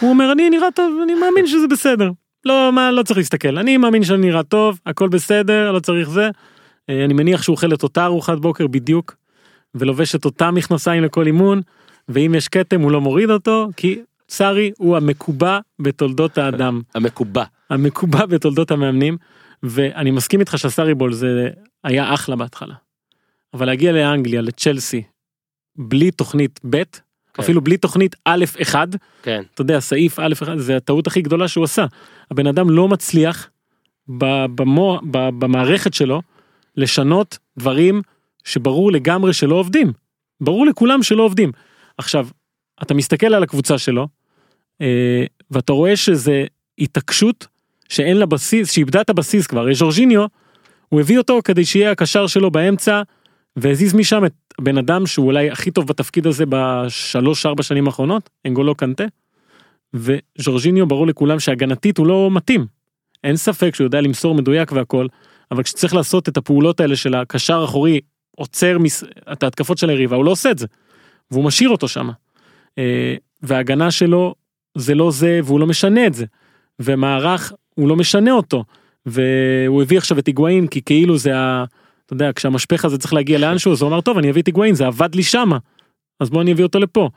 הוא 0.00 0.10
אומר 0.10 0.32
אני 0.32 0.50
נראה 0.50 0.70
טוב, 0.74 1.00
אני 1.02 1.14
מאמין 1.14 1.46
שזה 1.46 1.66
בסדר. 1.70 2.10
לא, 2.44 2.70
מה, 2.72 2.90
לא 2.90 3.02
צריך 3.02 3.18
להסתכל, 3.18 3.58
אני 3.58 3.76
מאמין 3.76 4.04
שאני 4.04 4.26
נראה 4.26 4.42
טוב, 4.42 4.80
הכל 4.86 5.08
בסדר, 5.08 5.72
לא 5.72 5.80
צריך 5.80 6.10
זה. 6.10 6.30
אה, 6.90 7.04
אני 7.04 7.14
מניח 7.14 7.42
שהוא 7.42 7.54
אוכל 7.54 7.74
את 7.74 7.82
אותה 7.82 8.04
ארוחת 8.04 8.38
בוקר 8.38 8.66
בדיוק, 8.66 9.16
ולובש 9.74 10.14
את 10.14 10.24
אותם 10.24 10.54
מכנסיים 10.54 11.02
לכל 11.02 11.26
אימון, 11.26 11.60
ואם 12.08 12.34
יש 12.36 12.48
כתם 12.48 12.80
הוא 12.80 12.90
לא 12.90 13.00
מוריד 13.00 13.30
אותו, 13.30 13.68
כי 13.76 13.98
סארי 14.28 14.70
הוא 14.78 14.96
המקובע 14.96 15.58
בתולדות 15.78 16.38
האדם. 16.38 16.80
המקובע. 16.94 17.44
המקובע 17.72 18.26
בתולדות 18.26 18.70
המאמנים 18.70 19.16
ואני 19.62 20.10
מסכים 20.10 20.40
איתך 20.40 20.58
שהסארי 20.58 20.94
בול 20.94 21.12
זה 21.12 21.50
היה 21.84 22.14
אחלה 22.14 22.36
בהתחלה. 22.36 22.74
אבל 23.54 23.66
להגיע 23.66 23.92
לאנגליה 23.92 24.40
לצ'לסי 24.40 25.02
בלי 25.76 26.10
תוכנית 26.10 26.60
ב' 26.70 26.76
כן. 26.76 27.42
אפילו 27.42 27.60
בלי 27.60 27.76
תוכנית 27.76 28.16
א' 28.24 28.44
1 28.62 28.88
כן. 29.22 29.42
אתה 29.54 29.62
יודע 29.62 29.80
סעיף 29.80 30.18
א' 30.18 30.32
1 30.42 30.58
זה 30.58 30.76
הטעות 30.76 31.06
הכי 31.06 31.22
גדולה 31.22 31.48
שהוא 31.48 31.64
עשה. 31.64 31.86
הבן 32.30 32.46
אדם 32.46 32.70
לא 32.70 32.88
מצליח 32.88 33.50
ב- 34.18 34.46
במו, 34.54 35.00
ב- 35.10 35.28
במערכת 35.38 35.94
שלו 35.94 36.22
לשנות 36.76 37.38
דברים 37.58 38.02
שברור 38.44 38.92
לגמרי 38.92 39.32
שלא 39.32 39.54
עובדים. 39.54 39.92
ברור 40.40 40.66
לכולם 40.66 41.02
שלא 41.02 41.22
עובדים. 41.22 41.52
עכשיו 41.98 42.28
אתה 42.82 42.94
מסתכל 42.94 43.34
על 43.34 43.42
הקבוצה 43.42 43.78
שלו 43.78 44.08
אה, 44.80 45.24
ואתה 45.50 45.72
רואה 45.72 45.96
שזה 45.96 46.44
התעקשות 46.78 47.46
שאין 47.88 48.16
לה 48.16 48.26
בסיס 48.26 48.70
שאיבדה 48.70 49.00
את 49.00 49.10
הבסיס 49.10 49.46
כבר 49.46 49.74
ז'ורג'יניו 49.74 50.26
הוא 50.88 51.00
הביא 51.00 51.18
אותו 51.18 51.40
כדי 51.44 51.64
שיהיה 51.64 51.90
הקשר 51.90 52.26
שלו 52.26 52.50
באמצע 52.50 53.02
והזיז 53.56 53.94
משם 53.94 54.24
את 54.24 54.32
הבן 54.58 54.78
אדם 54.78 55.06
שהוא 55.06 55.26
אולי 55.26 55.50
הכי 55.50 55.70
טוב 55.70 55.86
בתפקיד 55.86 56.26
הזה 56.26 56.44
בשלוש 56.48 57.46
ארבע 57.46 57.62
שנים 57.62 57.86
האחרונות 57.86 58.30
אנגולו 58.46 58.74
קנטה. 58.74 59.04
וז'ורג'יניו 59.94 60.86
ברור 60.86 61.06
לכולם 61.06 61.40
שהגנתית 61.40 61.98
הוא 61.98 62.06
לא 62.06 62.30
מתאים. 62.32 62.66
אין 63.24 63.36
ספק 63.36 63.74
שהוא 63.74 63.84
יודע 63.84 64.00
למסור 64.00 64.34
מדויק 64.34 64.72
והכל 64.72 65.06
אבל 65.50 65.62
כשצריך 65.62 65.94
לעשות 65.94 66.28
את 66.28 66.36
הפעולות 66.36 66.80
האלה 66.80 66.96
של 66.96 67.14
הקשר 67.14 67.60
האחורי 67.60 68.00
עוצר 68.36 68.78
מס... 68.78 69.04
את 69.32 69.42
ההתקפות 69.42 69.78
של 69.78 69.90
היריבה 69.90 70.16
הוא 70.16 70.24
לא 70.24 70.30
עושה 70.30 70.50
את 70.50 70.58
זה. 70.58 70.66
והוא 71.30 71.44
משאיר 71.44 71.70
אותו 71.70 71.88
שם. 71.88 72.10
אה, 72.78 73.14
וההגנה 73.42 73.90
שלו 73.90 74.34
זה 74.78 74.94
לא 74.94 75.10
זה 75.10 75.40
והוא 75.44 75.60
לא 75.60 75.66
משנה 75.66 76.06
את 76.06 76.14
זה. 76.14 76.24
ומערך 76.80 77.52
הוא 77.74 77.88
לא 77.88 77.96
משנה 77.96 78.32
אותו. 78.32 78.64
והוא 79.06 79.82
הביא 79.82 79.98
עכשיו 79.98 80.18
את 80.18 80.26
היגואין 80.26 80.66
כי 80.66 80.82
כאילו 80.82 81.18
זה 81.18 81.36
ה... 81.36 81.64
אתה 82.06 82.12
יודע 82.14 82.30
כשהמשפך 82.34 82.84
הזה 82.84 82.98
צריך 82.98 83.14
להגיע 83.14 83.38
לאנשהו 83.38 83.72
אז 83.72 83.82
הוא 83.82 83.88
אמר 83.88 84.00
טוב 84.00 84.18
אני 84.18 84.30
אביא 84.30 84.42
את 84.42 84.46
היגואין 84.46 84.74
זה 84.74 84.86
עבד 84.86 85.14
לי 85.14 85.22
שמה. 85.22 85.58
אז 86.20 86.30
בוא 86.30 86.42
אני 86.42 86.52
אביא 86.52 86.64
אותו 86.64 86.78
לפה. 86.78 87.08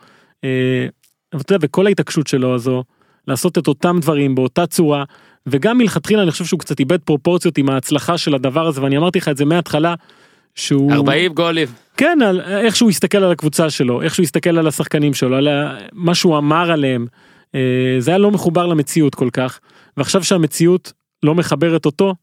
אה, 0.43 0.88
אבל 1.34 1.41
אתה 1.41 1.53
יודע 1.53 1.68
בכל 1.68 1.88
ההתעקשות 1.88 2.28
שלו 2.28 2.56
הזו 2.56 2.84
לעשות 3.28 3.58
את 3.58 3.68
אותם 3.68 3.97
דברים 4.01 4.36
באותה 4.36 4.68
צורה 4.68 5.03
וגם 5.47 5.78
מלכתחילה 5.78 6.24
אני 6.24 6.32
חושב 6.32 6.45
שהוא 6.45 6.60
קצת 6.60 6.80
איבד 6.80 7.01
פרופורציות 7.01 7.58
עם 7.58 7.70
ההצלחה 7.70 8.18
של 8.18 8.36
הדבר 8.36 8.68
הזה 8.68 8.84
ואני 8.84 8.97
אמרתי 8.97 9.20
לך 9.20 9.28
את 9.28 9.38
זה 9.38 9.45
מההתחלה. 9.45 9.95
שהוא 10.56 10.93
40 10.93 11.34
גולים. 11.34 11.68
כן, 11.97 12.20
על 12.26 12.41
איך 12.41 12.76
שהוא 12.76 12.89
הסתכל 12.89 13.18
על 13.18 13.32
הקבוצה 13.32 13.70
שלו, 13.70 14.01
איך 14.01 14.16
שהוא 14.16 14.24
הסתכל 14.24 14.58
על 14.58 14.68
השחקנים 14.68 15.14
שלו, 15.14 15.36
על 15.36 15.47
מה 15.93 16.16
שהוא 16.16 16.38
אמר 16.38 16.72
עליהם. 16.72 17.08
אה, 17.56 17.95
זה 17.99 18.12
היה 18.12 18.18
לא 18.18 18.32
מחובר 18.32 18.66
למציאות 18.66 19.16
כל 19.16 19.30
כך, 19.34 19.60
ועכשיו 19.97 20.23
שהמציאות 20.23 20.93
לא 21.23 21.35
מחברת 21.35 21.85
אותו, 21.85 22.13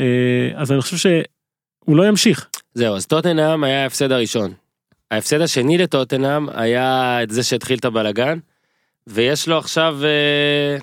אה, 0.00 0.50
אז 0.54 0.72
אני 0.72 0.80
חושב 0.80 0.96
שהוא 0.96 1.96
לא 1.96 2.08
ימשיך. 2.08 2.48
זהו 2.74 2.96
אז 2.96 3.06
טוטנאם 3.06 3.64
היה 3.64 3.82
ההפסד 3.82 4.12
הראשון. 4.12 4.52
ההפסד 5.10 5.40
השני 5.40 5.78
לטוטנאם 5.78 6.48
היה 6.48 7.22
את 7.22 7.30
זה 7.30 7.42
שהתחיל 7.42 7.78
את 7.78 7.84
הבלגן. 7.84 8.38
ויש 9.06 9.48
לו 9.48 9.58
עכשיו 9.58 9.98
אה, 10.04 10.76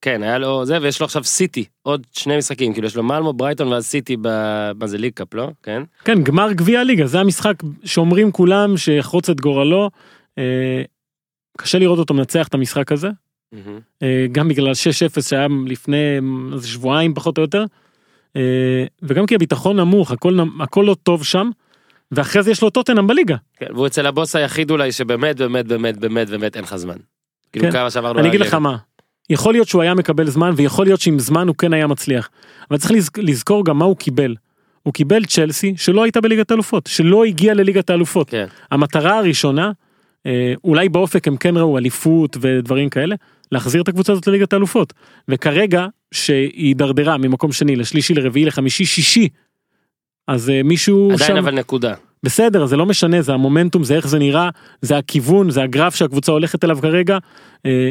כן 0.00 0.22
היה 0.22 0.38
לו 0.38 0.64
זה 0.64 0.78
ויש 0.82 1.00
לו 1.00 1.04
עכשיו 1.04 1.24
סיטי 1.24 1.64
עוד 1.82 2.06
שני 2.12 2.36
משחקים 2.36 2.72
כאילו 2.72 2.86
יש 2.86 2.96
לו 2.96 3.02
מלמו 3.02 3.32
ברייטון 3.32 3.68
ואז 3.68 3.86
סיטי 3.86 4.16
ב... 4.20 4.28
מה 4.78 4.86
זה 4.86 4.98
ליג 4.98 5.12
קאפ 5.12 5.34
לא 5.34 5.50
כן 5.62 5.82
כן, 6.04 6.22
גמר 6.22 6.52
גביע 6.52 6.80
הליגה, 6.80 7.06
זה 7.06 7.20
המשחק 7.20 7.54
שאומרים 7.84 8.32
כולם 8.32 8.76
שיחרוץ 8.76 9.30
את 9.30 9.40
גורלו. 9.40 9.90
אה, 10.38 10.82
קשה 11.58 11.78
לראות 11.78 11.98
אותו 11.98 12.14
מנצח 12.14 12.48
את 12.48 12.54
המשחק 12.54 12.92
הזה, 12.92 13.08
אה, 14.02 14.26
גם 14.32 14.48
בגלל 14.48 14.72
6-0 14.72 14.74
שהיה 15.28 15.46
לפני 15.66 15.96
איזה 16.52 16.68
שבועיים 16.68 17.14
פחות 17.14 17.38
או 17.38 17.42
יותר, 17.42 17.64
אה, 18.36 18.40
וגם 19.02 19.26
כי 19.26 19.34
הביטחון 19.34 19.76
נמוך, 19.80 20.10
הכל, 20.10 20.38
הכל 20.60 20.84
לא 20.86 20.96
טוב 21.02 21.24
שם, 21.24 21.50
ואחרי 22.12 22.42
זה 22.42 22.50
יש 22.50 22.62
לו 22.62 22.70
טוטנאם 22.70 23.06
בליגה. 23.06 23.36
כן, 23.56 23.66
והוא 23.74 23.86
אצל 23.86 24.06
הבוס 24.06 24.36
היחיד 24.36 24.70
אולי 24.70 24.92
שבאמת 24.92 25.36
באמת 25.36 25.66
באמת 25.66 25.96
באמת 25.98 26.28
באמת 26.30 26.56
אין 26.56 26.64
לך 26.64 26.76
זמן. 26.76 26.96
כאילו 27.52 27.66
כן. 27.66 27.72
כמה 27.72 27.90
שעברנו 27.90 28.18
אני 28.18 28.28
על 28.28 28.34
אגיד 28.34 28.40
לך. 28.40 28.54
מה, 28.54 28.76
יכול 29.30 29.54
להיות 29.54 29.68
שהוא 29.68 29.82
היה 29.82 29.94
מקבל 29.94 30.26
זמן 30.30 30.52
ויכול 30.56 30.86
להיות 30.86 31.00
שעם 31.00 31.18
זמן 31.18 31.48
הוא 31.48 31.56
כן 31.56 31.72
היה 31.72 31.86
מצליח. 31.86 32.28
אבל 32.70 32.78
צריך 32.78 32.90
לז- 32.92 33.10
לזכור 33.18 33.64
גם 33.64 33.78
מה 33.78 33.84
הוא 33.84 33.96
קיבל. 33.96 34.34
הוא 34.82 34.94
קיבל 34.94 35.24
צ'לסי 35.24 35.74
שלא 35.76 36.02
הייתה 36.02 36.20
בליגת 36.20 36.50
האלופות, 36.50 36.86
שלא 36.86 37.24
הגיעה 37.24 37.54
לליגת 37.54 37.90
האלופות. 37.90 38.30
כן. 38.30 38.46
המטרה 38.70 39.18
הראשונה, 39.18 39.72
אה, 40.26 40.54
אולי 40.64 40.88
באופק 40.88 41.28
הם 41.28 41.36
כן 41.36 41.56
ראו 41.56 41.78
אליפות 41.78 42.36
ודברים 42.40 42.88
כאלה, 42.88 43.14
להחזיר 43.52 43.82
את 43.82 43.88
הקבוצה 43.88 44.12
הזאת 44.12 44.26
לליגת 44.26 44.52
האלופות. 44.52 44.92
וכרגע 45.28 45.86
שהיא 46.14 46.50
הידרדרה 46.54 47.16
ממקום 47.16 47.52
שני 47.52 47.76
לשלישי 47.76 48.14
לרביעי 48.14 48.44
לחמישי 48.44 48.84
שישי, 48.84 49.28
אז 50.28 50.50
אה, 50.50 50.62
מישהו 50.62 51.10
עדיין 51.12 51.30
שם, 51.30 51.36
אבל 51.36 51.54
נקודה. 51.54 51.94
בסדר 52.22 52.66
זה 52.66 52.76
לא 52.76 52.86
משנה 52.86 53.22
זה 53.22 53.32
המומנטום 53.32 53.84
זה 53.84 53.94
איך 53.94 54.08
זה 54.08 54.18
נראה 54.18 54.50
זה 54.82 54.98
הכיוון 54.98 55.50
זה 55.50 55.62
הגרף 55.62 55.94
שהקבוצה 55.94 56.32
הולכת 56.32 56.64
אליו 56.64 56.78
כרגע. 56.82 57.18
אה, 57.66 57.90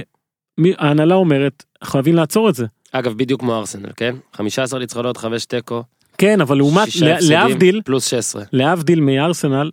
ההנהלה 0.78 1.16
אומרת 1.16 1.64
חייבים 1.84 2.16
לעצור 2.16 2.50
את 2.50 2.56
זה. 2.56 2.66
אגב 2.92 3.14
בדיוק 3.18 3.42
כמו 3.42 3.56
ארסנל 3.56 3.90
כן 3.96 4.16
15 4.34 4.80
ניצחונות 4.80 5.18
5 5.18 5.46
תיקו. 5.46 5.84
כן 6.18 6.42
אבל 6.42 6.58
לעומת 6.58 6.88
להבדיל 7.22 7.82
פלוס 7.86 8.06
16. 8.06 8.44
להבדיל 8.54 9.00
מארסנל, 9.00 9.72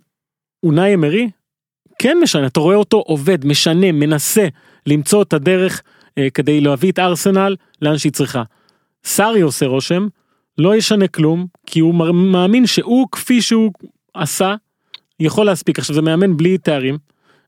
אונאי 0.63 0.93
אמרי 0.93 1.29
כן 1.99 2.17
משנה, 2.23 2.47
אתה 2.47 2.59
רואה 2.59 2.75
אותו 2.75 2.97
עובד, 2.97 3.45
משנה, 3.45 3.91
מנסה 3.91 4.47
למצוא 4.87 5.21
את 5.21 5.33
הדרך 5.33 5.81
אה, 6.17 6.27
כדי 6.29 6.61
להביא 6.61 6.91
את 6.91 6.99
ארסנל 6.99 7.55
לאן 7.81 7.97
שהיא 7.97 8.11
צריכה. 8.11 8.43
סארי 9.05 9.41
עושה 9.41 9.65
רושם, 9.65 10.07
לא 10.57 10.75
ישנה 10.75 11.07
כלום, 11.07 11.47
כי 11.65 11.79
הוא 11.79 11.95
מאמין 12.13 12.65
שהוא 12.65 13.07
כפי 13.11 13.41
שהוא 13.41 13.71
עשה, 14.13 14.55
יכול 15.19 15.45
להספיק. 15.45 15.79
עכשיו 15.79 15.95
זה 15.95 16.01
מאמן 16.01 16.37
בלי 16.37 16.57
תארים, 16.57 16.97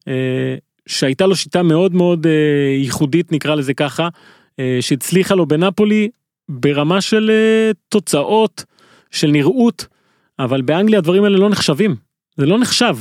אה, 0.08 0.56
שהייתה 0.88 1.26
לו 1.26 1.36
שיטה 1.36 1.64
מאוד 1.64 1.94
מאוד 1.94 2.28
אה, 2.28 2.32
ייחודית 2.78 3.32
נקרא 3.32 3.56
לזה 3.56 3.74
ככה, 3.74 4.10
אה, 4.60 4.78
שהצליחה 4.82 5.36
לו 5.36 5.46
בנפולי 5.46 6.10
ברמה 6.50 7.02
של 7.02 7.32
אה, 7.34 7.72
תוצאות, 7.90 8.64
של 9.12 9.28
נראות, 9.28 9.88
אבל 10.40 10.62
באנגליה 10.62 11.00
הדברים 11.00 11.24
האלה 11.24 11.38
לא 11.38 11.50
נחשבים, 11.50 11.96
זה 12.38 12.46
לא 12.46 12.60
נחשב. 12.60 12.96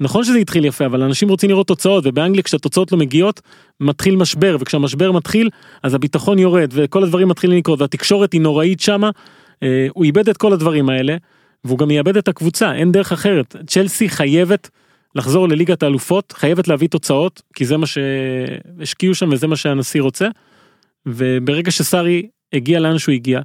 נכון 0.00 0.24
שזה 0.24 0.38
התחיל 0.38 0.64
יפה 0.64 0.86
אבל 0.86 1.02
אנשים 1.02 1.28
רוצים 1.28 1.50
לראות 1.50 1.66
תוצאות 1.66 2.04
ובאנגליה 2.06 2.42
כשהתוצאות 2.42 2.92
לא 2.92 2.98
מגיעות 2.98 3.40
מתחיל 3.80 4.16
משבר 4.16 4.56
וכשהמשבר 4.60 5.12
מתחיל 5.12 5.48
אז 5.82 5.94
הביטחון 5.94 6.38
יורד 6.38 6.70
וכל 6.72 7.02
הדברים 7.02 7.28
מתחילים 7.28 7.58
לקרות 7.58 7.80
והתקשורת 7.80 8.32
היא 8.32 8.40
נוראית 8.40 8.80
שמה. 8.80 9.10
אה, 9.62 9.86
הוא 9.94 10.04
איבד 10.04 10.28
את 10.28 10.36
כל 10.36 10.52
הדברים 10.52 10.88
האלה 10.88 11.16
והוא 11.64 11.78
גם 11.78 11.90
יאבד 11.90 12.16
את 12.16 12.28
הקבוצה 12.28 12.74
אין 12.74 12.92
דרך 12.92 13.12
אחרת 13.12 13.56
צ'לסי 13.66 14.08
חייבת 14.08 14.70
לחזור 15.14 15.48
לליגת 15.48 15.82
האלופות 15.82 16.32
חייבת 16.32 16.68
להביא 16.68 16.88
תוצאות 16.88 17.42
כי 17.54 17.64
זה 17.64 17.76
מה 17.76 17.86
שהשקיעו 17.86 19.14
שם 19.14 19.28
וזה 19.32 19.46
מה 19.46 19.56
שהנשיא 19.56 20.02
רוצה. 20.02 20.28
וברגע 21.06 21.70
שסארי 21.70 22.28
הגיע 22.52 22.80
לאן 22.80 22.98
שהוא 22.98 23.12
הגיע 23.12 23.40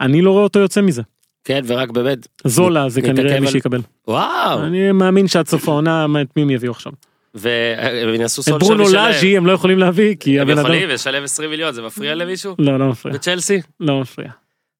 אני 0.00 0.22
לא 0.22 0.30
רואה 0.30 0.42
אותו 0.42 0.58
יוצא 0.58 0.80
מזה 0.80 1.02
כן 1.44 1.62
ורק 1.66 1.90
באמת 1.90 2.26
זולה 2.44 2.88
זה 2.88 3.02
כנראה 3.02 3.40
מי 3.40 3.46
שיקבל 3.46 3.80
וואו 4.08 4.62
אני 4.62 4.92
מאמין 4.92 5.28
שעד 5.28 5.48
סוף 5.48 5.68
העונה 5.68 6.06
את 6.22 6.36
מי 6.36 6.42
הם 6.42 6.50
יביאו 6.50 6.72
עכשיו. 6.72 6.92
והם 7.34 8.20
יעשו 8.20 8.42
את 8.42 8.46
סול 8.46 8.58
ברונו 8.58 8.84
לאז'י 8.88 9.36
הם 9.36 9.46
לא 9.46 9.52
יכולים 9.52 9.78
להביא 9.78 10.16
כי 10.20 10.40
הם 10.40 10.48
יכולים 10.48 10.88
לשלם 10.88 11.24
20 11.24 11.50
מיליון 11.50 11.72
זה 11.72 11.82
מפריע 11.82 12.14
למישהו? 12.14 12.54
לא 12.58 12.78
לא 12.78 12.88
מפריע 12.88 13.14
בצ'לסי? 13.14 13.60
לא 13.80 14.00
מפריע. 14.00 14.30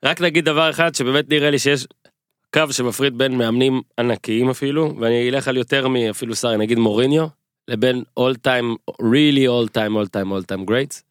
רק 0.04 0.20
נגיד 0.20 0.44
דבר 0.44 0.70
אחד 0.70 0.94
שבאמת 0.94 1.28
נראה 1.28 1.50
לי 1.50 1.58
שיש 1.58 1.86
קו 2.54 2.62
שמפריד 2.70 3.18
בין 3.18 3.38
מאמנים 3.38 3.80
ענקיים 3.98 4.50
אפילו 4.50 4.94
ואני 5.00 5.28
אלך 5.28 5.48
על 5.48 5.56
יותר 5.56 5.88
מאפילו 5.88 6.34
סארי 6.34 6.56
נגיד 6.56 6.78
מוריניו 6.78 7.26
לבין 7.68 8.02
all 8.20 8.34
time 8.46 8.92
really 9.02 9.46
all 9.48 9.68
time 9.68 9.92
all 9.96 10.06
time 10.16 10.32
all 10.32 10.54
time 10.54 10.70
greats 10.70 11.02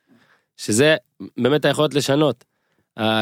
שזה 0.58 0.96
באמת 1.38 1.66
היכולת 1.66 1.94
לשנות 1.94 2.44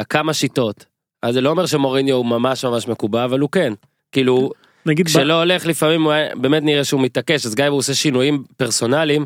כמה 0.09 0.33
שיטות 0.33 0.85
אז 1.23 1.33
זה 1.33 1.41
לא 1.41 1.49
אומר 1.49 1.65
שמוריניו 1.65 2.15
הוא 2.15 2.25
ממש 2.25 2.65
ממש 2.65 2.87
מקובע 2.87 3.25
אבל 3.25 3.39
הוא 3.39 3.49
כן 3.51 3.73
כאילו 4.11 4.51
נגיד 4.85 5.05
ב- 5.05 5.09
כשלא 5.09 5.33
הולך 5.33 5.65
לפעמים 5.65 6.03
הוא 6.03 6.13
באמת 6.35 6.63
נראה 6.63 6.83
שהוא 6.83 7.01
מתעקש 7.01 7.45
אז 7.45 7.55
גם 7.55 7.65
אם 7.65 7.71
הוא 7.71 7.79
עושה 7.79 7.93
שינויים 7.93 8.43
פרסונליים 8.57 9.25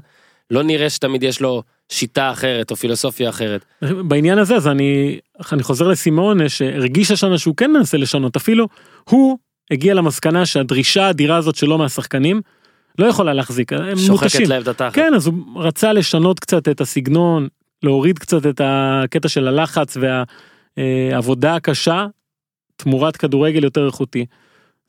לא 0.51 0.63
נראה 0.63 0.89
שתמיד 0.89 1.23
יש 1.23 1.41
לו 1.41 1.63
שיטה 1.91 2.31
אחרת 2.31 2.71
או 2.71 2.75
פילוסופיה 2.75 3.29
אחרת. 3.29 3.65
בעניין 3.81 4.37
הזה 4.37 4.55
אז 4.55 4.67
אני 4.67 5.19
אני 5.51 5.63
חוזר 5.63 5.87
לסימון 5.87 6.49
שהרגיש 6.49 7.11
השנה 7.11 7.37
שהוא 7.37 7.55
כן 7.55 7.71
מנסה 7.71 7.97
לשנות 7.97 8.35
אפילו 8.35 8.67
הוא 9.09 9.37
הגיע 9.71 9.93
למסקנה 9.93 10.45
שהדרישה 10.45 11.05
האדירה 11.07 11.37
הזאת 11.37 11.55
שלו 11.55 11.77
מהשחקנים 11.77 12.41
לא 12.99 13.05
יכולה 13.05 13.33
להחזיק 13.33 13.73
הם 13.73 13.97
שוחקת 13.97 14.23
מותשים. 14.23 14.49
להם 14.49 14.61
את 14.61 14.67
התחת. 14.67 14.93
כן 14.93 15.13
אז 15.15 15.27
הוא 15.27 15.35
רצה 15.55 15.93
לשנות 15.93 16.39
קצת 16.39 16.69
את 16.69 16.81
הסגנון 16.81 17.47
להוריד 17.83 18.19
קצת 18.19 18.45
את 18.45 18.61
הקטע 18.63 19.27
של 19.27 19.47
הלחץ 19.47 19.97
והעבודה 20.77 21.55
הקשה 21.55 22.05
תמורת 22.75 23.17
כדורגל 23.17 23.63
יותר 23.63 23.85
איכותי. 23.87 24.25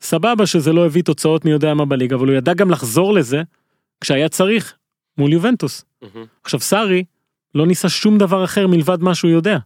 סבבה 0.01 0.45
שזה 0.45 0.73
לא 0.73 0.85
הביא 0.85 1.03
תוצאות 1.03 1.45
מי 1.45 1.51
יודע 1.51 1.73
מה 1.73 1.85
בליגה 1.85 2.15
אבל 2.15 2.27
הוא 2.27 2.35
ידע 2.35 2.53
גם 2.53 2.71
לחזור 2.71 3.13
לזה 3.13 3.41
כשהיה 4.01 4.29
צריך 4.29 4.75
מול 5.17 5.33
יובנטוס. 5.33 5.85
מהמם. 6.01 6.25
עכשיו 6.43 6.59
סארי 6.59 7.03
לא 7.55 7.67
ניסה 7.67 7.89
שום 7.89 8.17
דבר 8.17 8.43
אחר 8.43 8.67
מלבד 8.67 9.01
מה 9.01 9.15
שהוא 9.15 9.31
יודע. 9.31 9.57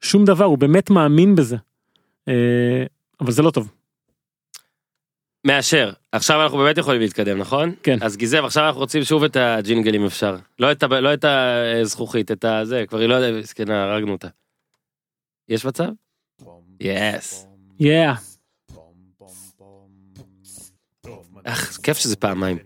שום 0.00 0.24
דבר 0.24 0.44
הוא 0.44 0.58
באמת 0.58 0.90
מאמין 0.90 1.34
בזה. 1.34 1.56
אה, 2.28 2.84
אבל 3.20 3.32
זה 3.32 3.42
לא 3.42 3.50
טוב. 3.50 3.72
מאשר 5.46 5.92
עכשיו 6.12 6.42
אנחנו 6.42 6.58
באמת 6.58 6.78
יכולים 6.78 7.00
להתקדם 7.00 7.38
נכון 7.38 7.74
כן. 7.82 7.98
אז 8.00 8.16
גיזם 8.16 8.44
עכשיו 8.44 8.66
אנחנו 8.66 8.80
רוצים 8.80 9.04
שוב 9.04 9.24
את 9.24 9.36
הג'ינגל 9.36 9.94
אם 9.94 10.04
אפשר 10.04 10.36
לא 10.58 10.72
את, 10.72 10.82
לא 10.82 11.14
את 11.14 11.24
הזכוכית 11.24 12.30
את 12.30 12.44
הזה 12.44 12.84
כבר 12.88 12.98
היא 12.98 13.08
לא 13.08 13.14
יודעת 13.14 13.44
זקנה 13.44 13.84
הרגנו 13.84 14.12
אותה. 14.12 14.28
יש 15.48 15.64
מצב? 15.64 15.88
יס. 16.80 17.46
יאה. 17.80 18.14
אך 21.44 21.78
כיף 21.82 21.98
שזה 21.98 22.16
פעמיים. 22.16 22.58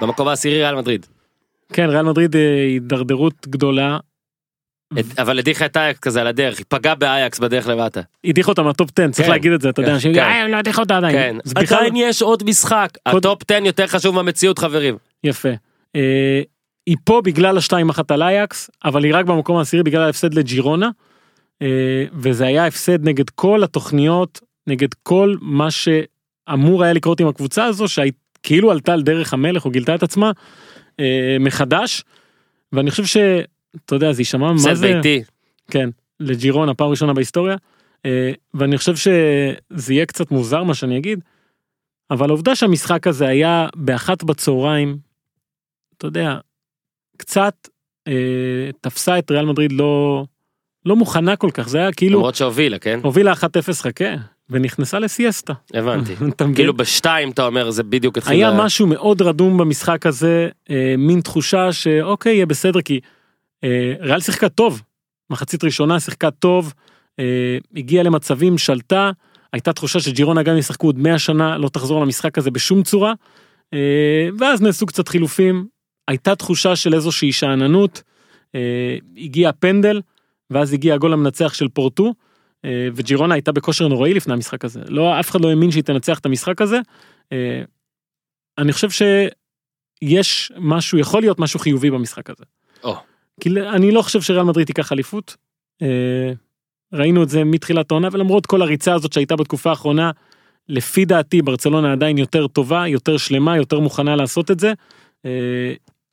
במקום 0.00 0.28
העשירי 0.28 0.58
ריאל 0.62 0.74
מדריד. 0.74 1.06
כן 1.72 1.86
ריאל 1.90 2.02
מדריד 2.02 2.36
אה, 2.36 2.62
הידרדרות 2.64 3.46
גדולה. 3.48 3.98
אבל 5.18 5.38
הדיחה 5.38 5.66
את 5.66 5.76
אייקס 5.76 5.98
כזה 6.00 6.20
על 6.20 6.26
הדרך 6.26 6.58
היא 6.58 6.66
פגעה 6.68 6.94
באייקס 6.94 7.38
בדרך 7.38 7.66
למטה. 7.68 8.00
הדיח 8.24 8.48
אותה 8.48 8.62
מהטופ 8.62 8.90
10 8.98 9.10
צריך 9.10 9.26
כן. 9.26 9.32
להגיד 9.32 9.52
את 9.52 9.60
זה 9.60 9.68
אתה 9.68 9.80
יודע 9.80 9.88
כן, 9.90 9.94
אנשים 9.94 10.14
כן. 10.14 10.18
יגידו, 10.20 10.32
"אה, 10.34 10.48
לא 10.48 10.56
הדיח 10.56 10.78
אותה 10.78 10.96
עדיין. 10.96 11.16
כן. 11.16 11.36
עדיין 11.56 11.96
יש 11.96 12.22
עוד 12.22 12.42
משחק. 12.44 12.88
הטופ 13.06 13.42
10 13.50 13.64
יותר 13.64 13.86
חשוב 13.86 14.14
מהמציאות 14.14 14.58
חברים. 14.58 14.96
יפה. 15.24 15.48
היא 16.90 16.96
פה 17.04 17.20
בגלל 17.24 17.58
השתיים 17.58 17.88
אחת 17.88 18.10
על 18.10 18.22
אייקס 18.22 18.70
אבל 18.84 19.04
היא 19.04 19.14
רק 19.14 19.24
במקום 19.26 19.56
העשירי 19.56 19.82
בגלל 19.82 20.02
ההפסד 20.02 20.34
לג'ירונה. 20.34 20.90
אה, 21.62 22.04
וזה 22.12 22.46
היה 22.46 22.66
הפסד 22.66 23.04
נגד 23.08 23.30
כל 23.30 23.64
התוכניות 23.64 24.40
נגד 24.66 24.94
כל 25.02 25.36
מה 25.40 25.68
שאמור 25.70 26.84
היה 26.84 26.92
לקרות 26.92 27.20
עם 27.20 27.28
הקבוצה 27.28 27.64
הזו 27.64 27.84
שכאילו 27.88 28.70
עלתה 28.70 28.92
על 28.92 29.02
דרך 29.02 29.32
המלך 29.32 29.64
או 29.64 29.70
גילתה 29.70 29.94
את 29.94 30.02
עצמה 30.02 30.32
אה, 31.00 31.36
מחדש. 31.40 32.04
ואני 32.72 32.90
חושב 32.90 33.04
שאתה 33.04 33.94
יודע 33.94 34.12
זה 34.12 34.20
יישמע 34.20 34.52
מה 34.52 34.74
זה 34.74 34.94
ביתי. 34.94 35.22
כן 35.70 35.90
לג'ירונה 36.20 36.74
פעם 36.74 36.90
ראשונה 36.90 37.12
בהיסטוריה. 37.12 37.56
אה, 38.06 38.32
ואני 38.54 38.78
חושב 38.78 38.96
שזה 38.96 39.94
יהיה 39.94 40.06
קצת 40.06 40.30
מוזר 40.30 40.64
מה 40.64 40.74
שאני 40.74 40.98
אגיד. 40.98 41.20
אבל 42.10 42.28
העובדה 42.28 42.54
שהמשחק 42.54 43.06
הזה 43.06 43.28
היה 43.28 43.68
באחת 43.76 44.24
בצהריים, 44.24 44.98
אתה 45.96 46.06
יודע, 46.06 46.38
קצת 47.20 47.68
אה, 48.08 48.12
תפסה 48.80 49.18
את 49.18 49.30
ריאל 49.30 49.46
מדריד 49.46 49.72
לא, 49.72 50.24
לא 50.86 50.96
מוכנה 50.96 51.36
כל 51.36 51.50
כך, 51.54 51.68
זה 51.68 51.78
היה 51.78 51.92
כאילו, 51.92 52.18
למרות 52.18 52.34
שהובילה 52.34 52.78
כן? 52.78 53.00
הובילה 53.02 53.32
1-0 53.32 53.36
חכה, 53.72 54.14
ונכנסה 54.50 54.98
לסיאסטה. 54.98 55.52
הבנתי. 55.74 56.14
כאילו 56.54 56.74
בשתיים 56.74 57.30
אתה 57.30 57.46
אומר 57.46 57.70
זה 57.70 57.82
בדיוק 57.82 58.18
התחיל. 58.18 58.32
היה 58.32 58.64
משהו 58.64 58.86
מאוד 58.86 59.22
רדום 59.22 59.58
במשחק 59.58 60.06
הזה, 60.06 60.48
אה, 60.70 60.94
מין 60.98 61.20
תחושה 61.20 61.72
שאוקיי, 61.72 62.34
יהיה 62.34 62.46
בסדר, 62.46 62.80
כי 62.80 63.00
אה, 63.64 63.94
ריאל 64.00 64.20
שיחקה 64.20 64.48
טוב, 64.48 64.82
מחצית 65.30 65.64
ראשונה 65.64 66.00
שיחקה 66.00 66.30
טוב, 66.30 66.74
אה, 67.18 67.58
הגיעה 67.76 68.04
למצבים, 68.04 68.58
שלטה, 68.58 69.10
הייתה 69.52 69.72
תחושה 69.72 70.00
שג'ירונה 70.00 70.42
גם 70.42 70.56
ישחקו 70.56 70.86
עוד 70.86 70.98
100 70.98 71.18
שנה, 71.18 71.58
לא 71.58 71.68
תחזור 71.68 72.00
למשחק 72.00 72.38
הזה 72.38 72.50
בשום 72.50 72.82
צורה, 72.82 73.12
אה, 73.74 74.28
ואז 74.38 74.62
נעשו 74.62 74.86
קצת 74.86 75.08
חילופים, 75.08 75.66
הייתה 76.10 76.34
תחושה 76.34 76.76
של 76.76 76.94
איזושהי 76.94 77.32
שאננות, 77.32 78.02
אה, 78.54 78.96
הגיע 79.16 79.50
פנדל, 79.52 80.00
ואז 80.50 80.72
הגיע 80.72 80.94
הגול 80.94 81.12
המנצח 81.12 81.54
של 81.54 81.68
פורטו, 81.68 82.14
אה, 82.64 82.88
וג'ירונה 82.94 83.34
הייתה 83.34 83.52
בכושר 83.52 83.88
נוראי 83.88 84.14
לפני 84.14 84.34
המשחק 84.34 84.64
הזה, 84.64 84.80
לא, 84.88 85.20
אף 85.20 85.30
אחד 85.30 85.40
לא 85.40 85.48
האמין 85.48 85.70
שהיא 85.70 85.84
תנצח 85.84 86.18
את 86.18 86.26
המשחק 86.26 86.62
הזה. 86.62 86.78
אה, 87.32 87.62
אני 88.58 88.72
חושב 88.72 88.88
שיש 88.90 90.52
משהו, 90.58 90.98
יכול 90.98 91.20
להיות 91.20 91.38
משהו 91.38 91.60
חיובי 91.60 91.90
במשחק 91.90 92.30
הזה. 92.30 92.44
או. 92.84 92.96
כי 93.40 93.48
אני 93.48 93.90
לא 93.90 94.02
חושב 94.02 94.20
שריאל 94.20 94.42
מדריד 94.42 94.66
תיקח 94.66 94.92
אליפות. 94.92 95.36
אה, 95.82 96.32
ראינו 96.92 97.22
את 97.22 97.28
זה 97.28 97.44
מתחילת 97.44 97.90
העונה 97.90 98.08
ולמרות 98.12 98.46
כל 98.46 98.62
הריצה 98.62 98.94
הזאת 98.94 99.12
שהייתה 99.12 99.36
בתקופה 99.36 99.70
האחרונה, 99.70 100.10
לפי 100.68 101.04
דעתי 101.04 101.42
ברצלונה 101.42 101.92
עדיין 101.92 102.18
יותר 102.18 102.46
טובה, 102.46 102.88
יותר 102.88 103.16
שלמה, 103.16 103.56
יותר 103.56 103.80
מוכנה 103.80 104.16
לעשות 104.16 104.50
את 104.50 104.60
זה. 104.60 104.72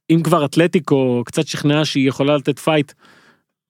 אם 0.09 0.23
כבר 0.23 0.45
אתלטיקו 0.45 1.23
קצת 1.25 1.47
שכנעה 1.47 1.85
שהיא 1.85 2.07
יכולה 2.07 2.37
לתת 2.37 2.59
פייט 2.59 2.91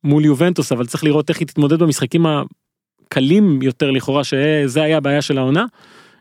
מול 0.04 0.26
יובנטוס, 0.26 0.72
אבל 0.72 0.86
צריך 0.86 1.04
לראות 1.04 1.30
איך 1.30 1.40
היא 1.40 1.48
תתמודד 1.48 1.80
במשחקים 1.80 2.26
הקלים 2.26 3.62
יותר 3.62 3.92
לכאורה, 3.92 4.24
שזה 4.24 4.84
היה 4.84 4.98
הבעיה 4.98 5.22
של 5.22 5.38
העונה. 5.38 5.66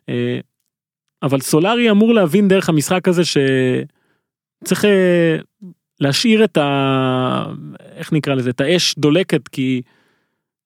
אה, 0.09 0.39
אבל 1.23 1.41
סולארי 1.41 1.91
אמור 1.91 2.15
להבין 2.15 2.49
דרך 2.49 2.69
המשחק 2.69 3.09
הזה 3.09 3.23
שצריך 3.25 4.85
אה, 4.85 5.37
להשאיר 6.01 6.45
את 6.45 6.57
ה... 6.57 7.47
איך 7.97 8.13
נקרא 8.13 8.35
לזה? 8.35 8.51
את 8.51 8.61
האש 8.61 8.95
דולקת, 8.99 9.49
כי 9.49 9.83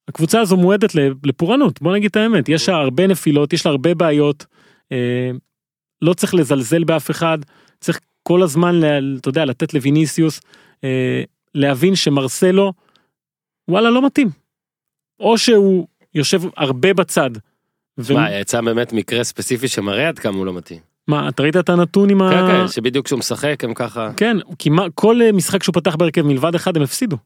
הקבוצה 0.09 0.40
הזו 0.40 0.57
מועדת 0.57 0.94
לפורענות, 1.24 1.82
בוא 1.82 1.92
נגיד 1.92 2.11
את 2.11 2.16
האמת, 2.16 2.48
יש 2.48 2.68
לה 2.68 2.76
הרבה 2.76 3.07
נפילות, 3.07 3.53
יש 3.53 3.66
לה 3.66 3.72
הרבה 3.72 3.94
בעיות, 3.94 4.46
אה, 4.92 5.30
לא 6.03 6.14
צריך 6.14 6.34
לזלזל 6.34 6.84
באף 6.84 7.11
אחד, 7.11 7.38
צריך 7.80 8.01
כל 8.23 8.43
הזמן, 8.43 8.81
אתה 9.21 9.29
יודע, 9.29 9.45
לתת 9.45 9.75
לויניסיוס, 9.75 10.41
אה, 10.85 11.23
להבין 11.55 11.97
שמרסלו, 11.97 12.73
וואלה, 13.68 13.91
לא 13.91 14.07
מתאים. 14.07 14.29
או 15.21 15.39
שהוא 15.39 15.87
יושב 16.14 16.41
הרבה 16.57 16.95
בצד. 16.95 17.31
ו- 17.99 18.14
מה, 18.14 18.33
יצא 18.35 18.61
באמת 18.61 18.93
מקרה 18.93 19.25
ספציפי 19.25 19.68
שמראה 19.68 20.09
עד 20.09 20.18
כמה 20.18 20.37
הוא 20.37 20.47
לא 20.47 20.53
מתאים. 20.53 20.79
מה, 21.09 21.29
אתה 21.29 21.43
ראית 21.43 21.57
את 21.57 21.68
הנתון 21.68 22.11
עם 22.11 22.23
ה... 22.23 22.31
כן, 22.31 22.47
כן, 22.47 22.68
שבדיוק 22.68 23.07
כשהוא 23.07 23.18
משחק 23.18 23.64
הם 23.64 23.75
ככה, 23.75 24.11
כן, 24.16 24.37
כמעט 24.59 24.91
כל 24.95 25.23
אה, 25.23 25.33
משחק 25.33 25.62
שהוא 25.62 25.75
פתח 25.75 25.97
בהרכב 25.97 26.23
מלבד 26.23 26.55
אחד 26.55 26.77
הם 26.77 26.83
הפסידו. 26.83 27.16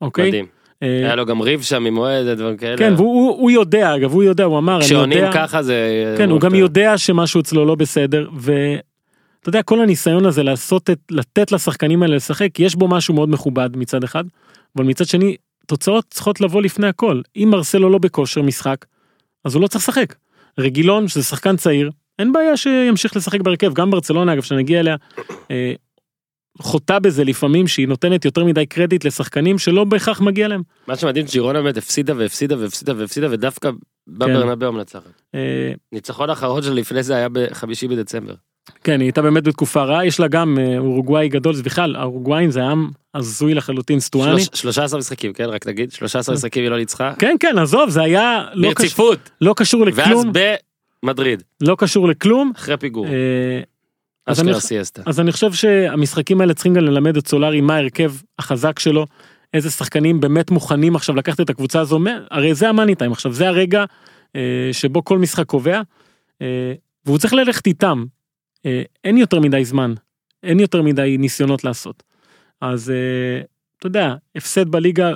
אוקיי? 0.00 0.28
מדהים. 0.28 0.46
אה, 0.82 0.88
היה 1.04 1.14
לו 1.14 1.26
גם 1.26 1.40
ריב 1.40 1.62
שם 1.62 1.86
עם 1.86 1.98
אוהד, 1.98 2.26
דברים 2.26 2.56
כאלה. 2.56 2.76
כן, 2.78 2.92
והוא 2.96 3.28
הוא- 3.30 3.40
הוא 3.40 3.50
יודע, 3.50 3.94
אגב, 3.96 4.12
הוא 4.12 4.22
יודע, 4.22 4.44
הוא 4.44 4.58
אמר, 4.58 4.76
אני 4.76 4.84
כשעונים 4.84 5.18
יודע... 5.18 5.32
ככה 5.32 5.62
זה... 5.62 6.14
כן, 6.18 6.30
הוא 6.30 6.40
גם 6.40 6.54
יודע 6.54 6.98
שמשהו 6.98 7.40
אצלו 7.40 7.64
לא 7.64 7.74
בסדר, 7.74 8.28
ואתה 9.42 9.48
יודע, 9.48 9.62
כל 9.62 9.80
הניסיון 9.80 10.26
הזה 10.26 10.42
לעשות 10.42 10.90
את, 10.90 10.98
לתת 11.10 11.52
לשחקנים 11.52 12.02
האלה 12.02 12.16
לשחק, 12.16 12.60
יש 12.60 12.74
בו 12.74 12.88
משהו 12.88 13.14
מאוד 13.14 13.28
מכובד 13.28 13.76
מצד 13.76 14.04
אחד, 14.04 14.24
אבל 14.76 14.84
מצד 14.84 15.06
שני, 15.06 15.36
תוצאות 15.66 16.04
צריכות 16.10 16.40
לבוא 16.40 16.62
לפני 16.62 16.86
הכל. 16.86 17.20
אם 17.36 17.48
מרסלו 17.50 17.90
לא 17.90 17.98
בכושר 17.98 18.42
משחק, 18.42 18.86
אז 19.44 19.54
הוא 19.54 19.62
לא 19.62 19.66
צריך 19.66 19.88
לשחק. 19.88 20.14
רגילון, 20.58 21.08
שזה 21.08 21.22
שחקן 21.24 21.56
צעיר, 21.56 21.90
אין 22.18 22.32
בעיה 22.32 22.56
שימשיך 22.56 23.16
לשחק 23.16 23.40
בהרכב, 23.40 23.72
גם 23.74 23.90
ברצלונה, 23.90 24.32
אגב, 24.32 24.42
שנגיע 24.42 24.80
אליה, 24.80 24.96
אה, 25.50 25.72
חוטא 26.58 26.98
בזה 26.98 27.24
לפעמים 27.24 27.68
שהיא 27.68 27.88
נותנת 27.88 28.24
יותר 28.24 28.44
מדי 28.44 28.66
קרדיט 28.66 29.04
לשחקנים 29.04 29.58
שלא 29.58 29.84
בהכרח 29.84 30.20
מגיע 30.20 30.48
להם. 30.48 30.62
מה 30.86 30.96
שמדהים 30.96 31.26
שג'ירונה 31.26 31.62
באמת 31.62 31.76
הפסידה 31.76 32.16
והפסידה 32.16 32.58
והפסידה 32.58 32.92
והפסידה 32.96 33.26
ודווקא 33.30 33.70
בברנבאו 34.06 34.72
מנצחת. 34.72 35.22
אה, 35.34 35.72
ניצחון 35.92 36.30
האחרון 36.30 36.62
שלה 36.62 36.74
לפני 36.74 37.02
זה 37.02 37.16
היה 37.16 37.28
בחמישי 37.32 37.88
בדצמבר. 37.88 38.34
כן, 38.84 39.00
היא 39.00 39.06
הייתה 39.06 39.22
באמת 39.22 39.44
בתקופה 39.44 39.82
רעה, 39.82 40.06
יש 40.06 40.20
לה 40.20 40.28
גם 40.28 40.58
אה, 40.60 40.78
אורוגוואי 40.78 41.28
גדול, 41.28 41.54
זה 41.54 41.62
בכלל, 41.62 41.96
האורוגוואים 41.96 42.50
זה 42.50 42.62
עם 42.64 42.88
הזוי 43.14 43.54
לחלוטין, 43.54 44.00
סטואני. 44.00 44.40
שלוש- 44.44 44.60
13 44.60 44.98
משחקים, 44.98 45.32
כן? 45.32 45.44
רק 45.44 45.66
נגיד, 45.66 45.92
13 45.92 46.34
משחקים 46.34 46.62
היא 46.62 46.70
לא 46.70 46.76
ניצחה. 46.78 47.12
כן, 47.18 47.36
כן, 47.40 47.58
עזוב, 47.58 47.90
זה 47.90 48.02
היה 48.02 48.44
לא. 48.54 48.68
ברציפות. 48.68 49.30
לא 49.40 49.54
קשור 49.56 49.82
ואז 49.82 49.98
לכלום, 49.98 50.32
במדריד, 51.02 51.42
לא 51.60 51.76
קשור 51.78 52.08
לכלום. 52.08 52.52
אחרי 52.56 52.76
פיגור. 52.76 53.06
אה, 53.06 53.12
אז 54.26 54.40
אני-. 54.40 54.52
אז 55.06 55.20
אני 55.20 55.32
חושב 55.32 55.52
שהמשחקים 55.52 56.40
האלה 56.40 56.54
צריכים 56.54 56.74
גם 56.74 56.84
ללמד 56.84 57.16
את 57.16 57.28
סולארי 57.28 57.60
מה 57.60 57.74
ההרכב 57.74 58.12
החזק 58.38 58.78
שלו, 58.78 59.06
איזה 59.54 59.70
שחקנים 59.70 60.20
באמת 60.20 60.50
מוכנים 60.50 60.96
עכשיו 60.96 61.16
לקחת 61.16 61.40
את 61.40 61.50
הקבוצה 61.50 61.80
הזו, 61.80 61.98
הרי 62.30 62.54
זה 62.54 62.68
המאני 62.68 62.94
טיים 62.94 63.12
עכשיו, 63.12 63.32
זה 63.32 63.48
הרגע 63.48 63.84
אה, 64.36 64.40
שבו 64.72 65.04
כל 65.04 65.18
משחק 65.18 65.46
קובע, 65.46 65.80
אה, 66.42 66.72
והוא 67.06 67.18
צריך 67.18 67.34
ללכת 67.34 67.66
איתם. 67.66 68.04
אה, 68.66 68.82
אין 69.04 69.16
יותר 69.16 69.40
מדי 69.40 69.64
זמן, 69.64 69.94
אין 70.42 70.60
יותר 70.60 70.82
מדי 70.82 71.16
ניסיונות 71.18 71.64
לעשות. 71.64 72.02
אז 72.60 72.90
אה, 72.90 73.42
אתה 73.78 73.86
יודע, 73.86 74.14
הפסד 74.36 74.68
בליגה 74.68 75.12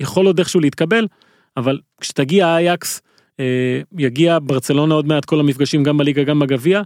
יכול 0.00 0.26
עוד 0.26 0.38
איכשהו 0.38 0.60
להתקבל, 0.60 1.06
אבל 1.56 1.80
כשתגיע 2.00 2.56
אייקס, 2.56 3.02
אה, 3.40 3.80
יגיע 3.98 4.38
ברצלונה 4.42 4.94
עוד 4.94 5.06
מעט 5.06 5.24
כל 5.24 5.40
המפגשים 5.40 5.82
גם 5.82 5.98
בליגה 5.98 6.24
גם 6.24 6.38
בגביע, 6.38 6.82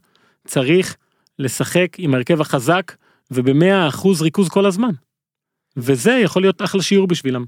צריך 0.47 0.97
לשחק 1.39 1.97
עם 1.99 2.15
ההרכב 2.15 2.41
החזק 2.41 2.93
ובמאה 3.31 3.89
אחוז 3.89 4.23
ריכוז 4.23 4.49
כל 4.49 4.67
הזמן. 4.67 4.91
וזה 5.77 6.13
יכול 6.13 6.43
להיות 6.43 6.63
אחלה 6.63 6.83
שיעור 6.83 7.07
בשבילם. 7.07 7.45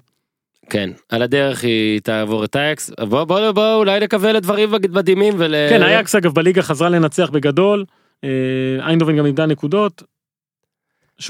כן, 0.70 0.90
על 1.08 1.22
הדרך 1.22 1.62
היא 1.62 2.00
תעבור 2.00 2.44
את 2.44 2.56
אייקס. 2.56 2.90
בוא 2.90 3.24
בוא 3.24 3.50
בוא 3.50 3.74
אולי 3.74 4.00
נקווה 4.00 4.32
לדברים 4.32 4.70
מדהימים 4.90 5.34
ול... 5.38 5.54
כן, 5.70 5.82
אייקס 5.82 6.14
אגב 6.14 6.34
בליגה 6.34 6.62
חזרה 6.62 6.88
לנצח 6.88 7.30
בגדול, 7.30 7.84
איינדובן 8.80 9.16
גם 9.16 9.26
איבדה 9.26 9.46
נקודות. 9.46 10.02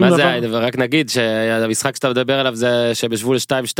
מה. 0.01 0.11
זה 0.11 0.29
היה? 0.29 0.49
רק 0.51 0.79
נגיד 0.79 1.09
שהמשחק 1.09 1.97
שאתה 1.97 2.11
מדבר 2.11 2.41
עליו 2.41 2.55
זה 2.55 2.91
שהם 2.95 3.13
ישבו 3.13 3.35
ל-2-2. 3.35 3.79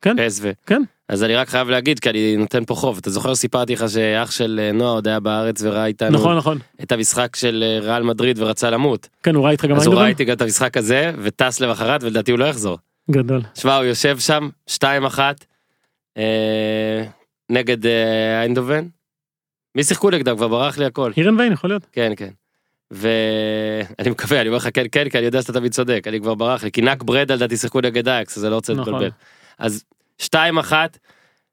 כן. 0.00 0.26
פסו. 0.26 0.48
כן. 0.66 0.82
אז 1.08 1.24
אני 1.24 1.36
רק 1.36 1.48
חייב 1.48 1.68
להגיד 1.68 1.98
כי 1.98 2.10
אני 2.10 2.36
נותן 2.36 2.64
פה 2.64 2.74
חוב 2.74 2.98
אתה 2.98 3.10
זוכר 3.10 3.34
סיפרתי 3.34 3.72
לך 3.72 3.84
שאח 3.88 4.30
של 4.30 4.60
אה, 4.62 4.72
נועה 4.72 4.90
עוד 4.90 5.08
היה 5.08 5.20
בארץ 5.20 5.62
וראה 5.62 5.86
איתנו 5.86 6.10
נכון 6.10 6.36
נכון. 6.36 6.58
את 6.82 6.92
המשחק 6.92 7.36
של 7.36 7.64
אה, 7.66 7.80
ריאל 7.80 8.02
מדריד 8.02 8.38
ורצה 8.38 8.70
למות. 8.70 9.08
כן, 9.22 9.34
הוא 9.34 9.44
ראה 9.44 9.52
איתך 9.52 9.64
גם 9.64 9.70
אז 9.70 9.76
הוא 9.76 9.82
איינדובן? 9.82 10.00
ראה 10.02 10.08
איתי 10.08 10.24
גם 10.24 10.36
את 10.36 10.42
המשחק 10.42 10.76
הזה 10.76 11.12
וטס 11.22 11.60
למחרת 11.60 12.02
ולדעתי 12.02 12.30
הוא 12.30 12.38
לא 12.38 12.44
יחזור. 12.44 12.78
גדול. 13.10 13.40
שמע 13.54 13.76
הוא 13.76 13.84
יושב 13.84 14.18
שם 14.18 14.48
2-1 14.70 14.84
אה, 16.16 17.04
נגד 17.50 17.86
אה, 17.86 18.40
איינדובן. 18.40 18.84
מי 19.76 19.84
שיחקו 19.84 20.10
נגדם 20.10 20.36
כבר 20.36 20.48
ברח 20.48 20.78
לי 20.78 20.84
הכל. 20.84 21.12
הירן 21.16 21.40
ויין 21.40 21.52
יכול 21.52 21.70
להיות. 21.70 21.86
כן 21.92 22.12
כן. 22.16 22.30
ואני 22.90 24.10
מקווה 24.10 24.40
אני 24.40 24.48
אומר 24.48 24.56
לך 24.56 24.68
כן 24.74 24.86
כן 24.92 25.08
כי 25.08 25.18
אני 25.18 25.26
יודע 25.26 25.42
שאתה 25.42 25.52
תמיד 25.52 25.72
צודק 25.72 26.04
אני 26.06 26.20
כבר 26.20 26.34
ברח 26.34 26.64
לי 26.64 26.72
כי 26.72 26.80
נק 26.80 27.02
ברדה 27.02 27.34
לדעתי 27.34 27.56
שיחקו 27.56 27.80
נגד 27.80 28.08
אייקס 28.08 28.38
אז 28.38 28.44
אני 28.44 28.50
לא 28.50 28.56
רוצה 28.56 28.74
נכון. 28.74 28.92
להתבלבל. 28.92 29.10
אז 29.58 29.84
2-1 30.22 30.34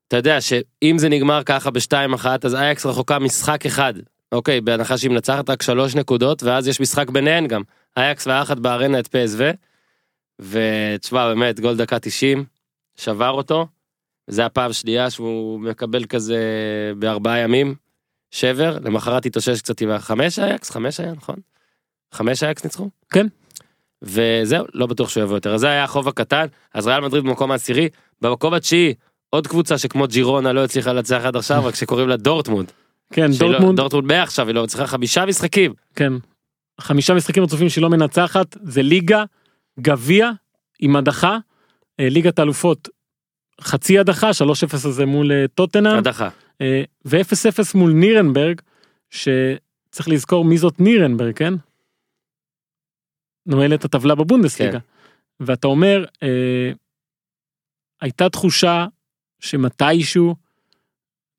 אתה 0.08 0.18
יודע 0.18 0.42
שאם 0.42 0.96
זה 0.98 1.10
נגמר 1.10 1.44
ככה 1.46 1.72
ב-2-1 1.72 2.26
אז 2.44 2.56
אייקס 2.56 2.86
רחוקה 2.86 3.20
משחק 3.20 3.66
אחד 3.66 3.94
אוקיי 4.32 4.62
בהנחה 4.62 4.98
שהיא 4.98 5.12
מנצחת 5.12 5.50
רק 5.50 5.62
שלוש 5.62 5.96
נקודות 5.96 6.44
ואז 6.44 6.68
יש 6.68 6.82
משחק 6.82 7.10
ביניהן 7.10 7.48
גם 7.48 7.62
אייקס 7.98 8.28
והאחת 8.28 8.58
בארנה 8.58 9.00
את 9.00 9.08
פסו. 9.08 9.44
ותשמע 10.40 11.28
באמת 11.28 11.60
גול 11.60 11.78
דקה 11.78 12.00
90 12.00 12.46
שבר 12.96 13.30
אותו. 13.30 13.68
זה 14.28 14.46
הפעם 14.46 14.74
שנייה 14.74 15.10
שהוא 15.10 15.60
מקבל 15.60 16.06
כזה 16.06 16.38
בארבעה 17.00 17.40
ימים 17.40 17.76
שבר 18.34 18.78
למחרת 18.84 19.26
התאושש 19.26 19.62
קצת 19.62 19.82
עם 19.82 19.90
החמש 19.90 20.40
אייקס 20.40 20.70
חמש 20.72 21.00
היה 21.00 21.12
נכון? 21.12 21.36
חמש 22.14 22.44
אייקס 22.44 22.64
ניצחו? 22.64 22.90
כן. 23.10 23.28
וזהו 24.02 24.66
לא 24.74 24.86
בטוח 24.86 25.10
שהוא 25.10 25.24
יבוא 25.24 25.36
יותר 25.36 25.54
אז 25.54 25.60
זה 25.60 25.68
היה 25.68 25.84
החוב 25.84 26.08
הקטן 26.08 26.46
אז 26.74 26.88
ריאל 26.88 27.02
מדריד 27.02 27.24
במקום 27.24 27.52
העשירי 27.52 27.90
במקום 28.22 28.54
התשיעי 28.54 28.94
עוד 29.30 29.48
קבוצה 29.48 29.78
שכמו 29.78 30.08
ג'ירונה 30.08 30.54
לא 30.54 30.64
הצליחה 30.64 30.94
לנצח 30.94 31.22
עד 31.24 31.36
עכשיו 31.36 31.64
רק 31.68 31.76
שקוראים 31.76 32.08
לה 32.08 32.18
דורטמונד. 32.18 32.72
כן, 33.14 33.32
דורטמונד, 33.32 33.78
דורטמונד 33.78 34.08
מעכשיו 34.08 34.48
היא 34.48 34.56
לא 34.56 34.66
צריכה 34.66 34.88
חמישה 34.88 35.26
משחקים. 35.26 35.74
כן. 35.96 36.14
חמישה 36.82 37.14
משחקים 37.14 37.44
רצופים 37.44 37.70
שהיא 37.70 37.82
לא 37.82 37.90
מנצחת, 37.90 38.58
זה 38.64 38.82
ליגה, 38.82 39.24
גביע, 39.80 40.30
עם 40.80 40.96
הדחה, 40.96 41.38
אה, 42.00 42.10
ליגת 42.10 42.40
האלופות, 42.40 42.90
חצי 43.62 44.00
הדחה, 44.00 44.30
3-0 44.34 44.74
הזה 44.74 45.06
מול 45.06 45.32
אה, 45.32 45.46
טוטנאם, 45.56 45.98
הדחה. 45.98 46.30
אה, 46.64 46.84
ו-0-0 47.06 47.78
מול 47.78 47.92
נירנברג, 47.92 48.62
שצריך 49.10 50.10
לזכור 50.10 50.46
מי 50.46 50.58
זאת 50.58 50.80
נירנברג, 50.80 51.34
כן? 51.36 51.54
נועלת 53.46 53.86
הטבלה 53.86 54.16
בבונדסליגה. 54.16 54.72
כן. 54.80 54.86
ואתה 55.40 55.68
אומר, 55.68 56.06
אה, 56.24 56.72
הייתה 58.02 58.30
תחושה 58.30 58.86
שמתישהו 59.40 60.36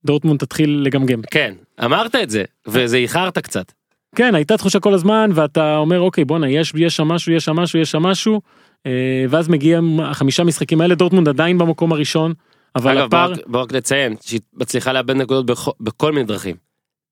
דורטמונד 0.04 0.40
תתחיל 0.40 0.80
לגמגם. 0.84 1.22
כן 1.30 1.54
אמרת 1.84 2.14
את 2.14 2.30
זה 2.30 2.44
וזה 2.66 2.96
איחרת 2.96 3.38
קצת. 3.38 3.72
כן, 4.14 4.34
הייתה 4.34 4.56
תחושה 4.56 4.80
כל 4.80 4.94
הזמן, 4.94 5.30
ואתה 5.34 5.76
אומר, 5.76 6.00
אוקיי, 6.00 6.24
בואנה, 6.24 6.50
יש, 6.50 6.72
יש 6.76 6.96
שם 6.96 7.08
משהו, 7.08 7.32
יש 7.32 7.44
שם 7.44 7.56
משהו, 7.56 7.78
יש 7.78 7.90
שם 7.90 8.02
משהו, 8.02 8.40
אה, 8.86 9.24
ואז 9.30 9.48
מגיעים 9.48 10.00
החמישה 10.00 10.44
משחקים 10.44 10.80
האלה, 10.80 10.94
דורטמונד 10.94 11.28
עדיין 11.28 11.58
במקום 11.58 11.92
הראשון, 11.92 12.34
אבל 12.76 12.98
אגב 12.98 13.06
הפער, 13.06 13.32
בוא 13.46 13.60
רק- 13.62 13.72
נציין 13.72 14.16
שהיא 14.20 14.40
מצליחה 14.54 14.92
לאבד 14.92 15.10
נקודות 15.16 15.46
בכ- 15.46 15.74
בכל 15.80 16.12
מיני 16.12 16.26
דרכים. 16.26 16.56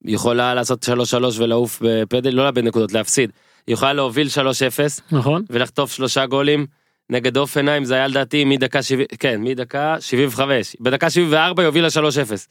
היא 0.04 0.14
יכולה 0.14 0.54
לעשות 0.54 0.82
3-3 0.82 1.38
ולעוף 1.38 1.82
בפדל 1.84 2.30
לא 2.34 2.44
לאבד 2.44 2.64
נקודות 2.64 2.92
להפסיד. 2.92 3.30
היא 3.66 3.72
יכולה 3.72 3.92
להוביל 3.92 4.28
3-0 4.28 5.00
נכון? 5.12 5.42
ולחטוף 5.50 5.92
שלושה 5.92 6.26
גולים 6.26 6.66
נגד 7.10 7.36
אופנהיים 7.36 7.84
זה 7.84 7.94
היה 7.94 8.06
לדעתי 8.06 8.44
מדקה 8.44 8.82
70 8.82 9.06
כן 9.18 9.40
מדקה 9.42 9.96
75 10.00 10.76
בדקה 10.80 11.10
74 11.10 11.62
היא 11.62 11.66
הובילה 11.66 11.88
3-0. 11.90 12.46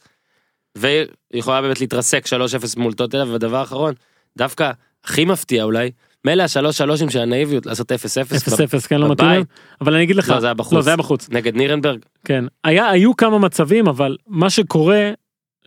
והיא 0.78 1.04
יכולה 1.34 1.62
באמת 1.62 1.80
להתרסק 1.80 2.24
3-0 2.26 2.30
מול 2.76 2.92
טוטנה 2.92 3.24
והדבר 3.32 3.56
האחרון 3.56 3.94
דווקא 4.38 4.70
הכי 5.04 5.24
מפתיע 5.24 5.64
אולי 5.64 5.90
מילא 6.24 6.42
השלוש 6.42 6.78
שלושים 6.78 7.10
של 7.10 7.18
הנאיביות 7.18 7.66
לעשות 7.66 7.92
0-0. 7.92 7.94
0-0 7.94 8.88
כן 8.88 9.00
לא. 9.00 9.08
מתאים 9.08 9.28
להם. 9.28 9.42
אבל 9.80 9.94
אני 9.94 10.02
אגיד 10.04 10.16
לך 10.16 10.28
לא, 10.28 10.40
זה 10.40 10.46
היה 10.46 10.54
בחוץ. 10.54 10.72
לא 10.72 10.82
זה 10.82 10.90
היה 10.90 10.96
בחוץ 10.96 11.28
נגד 11.30 11.56
נירנברג. 11.56 11.98
כן 12.24 12.44
היה 12.64 12.90
היו 12.90 13.16
כמה 13.16 13.38
מצבים 13.38 13.86
אבל 13.88 14.16
מה 14.26 14.50
שקורה 14.50 15.10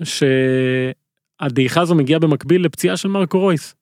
שהדעיכה 0.04 1.82
הזו 1.82 1.96
מגיעה 1.96 2.20
במקביל 2.20 2.66
לפציעה 2.66 2.98
של 2.98 3.08
מרקו 3.08 3.40
רויס. 3.40 3.76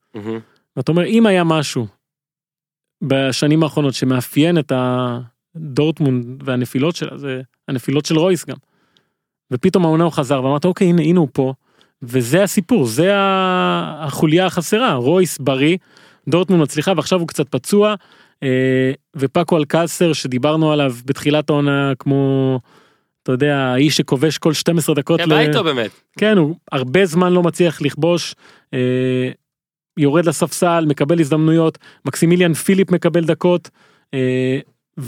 ואתה 0.76 0.92
אומר 0.92 1.06
אם 1.06 1.26
היה 1.26 1.44
משהו 1.44 1.88
בשנים 3.04 3.64
האחרונות 3.64 3.94
שמאפיין 3.94 4.58
את 4.58 4.72
הדורטמונד 4.76 6.26
והנפילות 6.44 6.96
שלה 6.96 7.18
זה 7.18 7.42
הנפילות 7.68 8.06
של 8.06 8.18
רויס 8.18 8.46
גם. 8.46 8.58
ופתאום 9.52 9.86
העונה 9.86 10.04
הוא 10.04 10.12
חזר 10.12 10.44
ואמרת 10.44 10.66
אוקיי 10.66 10.88
הנה 10.88 11.02
הנה 11.02 11.20
הוא 11.20 11.28
פה 11.34 11.54
וזה 12.04 12.44
הסיפור 12.44 12.86
זה 12.86 13.12
החוליה 13.16 14.46
החסרה 14.46 14.94
רויס 14.94 15.38
בריא 15.38 15.78
דורטמונד 16.28 16.62
מצליחה 16.62 16.94
ועכשיו 16.96 17.20
הוא 17.20 17.28
קצת 17.28 17.50
פצוע 17.50 17.96
אה, 18.44 18.92
ופאקו 19.16 19.58
אלקסר 19.58 20.14
שדיברנו 20.14 20.72
עליו 20.72 20.94
בתחילת 21.06 21.50
העונה 21.50 21.94
כמו 22.00 22.60
אתה 23.24 23.32
יודע 23.32 23.58
האיש 23.58 23.98
שכובש 23.98 24.38
כל 24.38 24.54
12 24.54 24.96
דקות. 24.96 25.20
כן, 25.20 25.30
ל- 25.30 25.34
איתו 25.34 25.64
באמת? 25.64 25.92
כן, 26.18 26.38
הוא 26.38 26.56
הרבה 26.72 27.06
זמן 27.06 27.34
לא 27.34 27.44
מצליח 27.44 27.82
לכבוש, 27.82 28.36
אה, 28.74 29.30
יורד 29.98 30.26
לספסל, 30.26 30.86
מקבל 30.88 31.20
הזדמנויות, 31.20 31.78
מקסימיליאן 32.06 32.54
פיליפ 32.54 32.92
מקבל 32.92 33.26
דקות, 33.26 33.70
אה, 34.14 34.60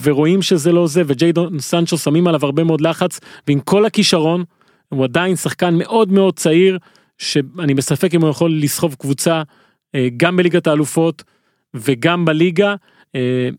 ורואים 0.04 0.42
שזה 0.42 0.72
לא 0.72 0.88
זה, 0.88 1.02
וג'יידון 1.06 1.60
סנצ'ו 1.60 1.98
שמים 1.98 2.28
עליו 2.28 2.46
הרבה 2.46 2.64
מאוד 2.64 2.82
לחץ, 2.82 3.20
ועם 3.48 3.60
כל 3.60 3.86
הכישרון, 3.86 4.44
הוא 4.90 5.04
עדיין 5.04 5.36
שחקן 5.36 5.76
מאוד 5.76 6.12
מאוד 6.12 6.36
צעיר, 6.36 6.78
שאני 7.18 7.74
בספק 7.74 8.16
אם 8.16 8.22
הוא 8.22 8.30
יכול 8.30 8.54
לסחוב 8.54 8.96
קבוצה, 9.00 9.42
גם 10.18 10.38
בליגת 10.38 10.68
האלופות 10.68 11.24
וגם 11.74 12.26
בליגה. 12.26 12.76
אה, 13.16 13.50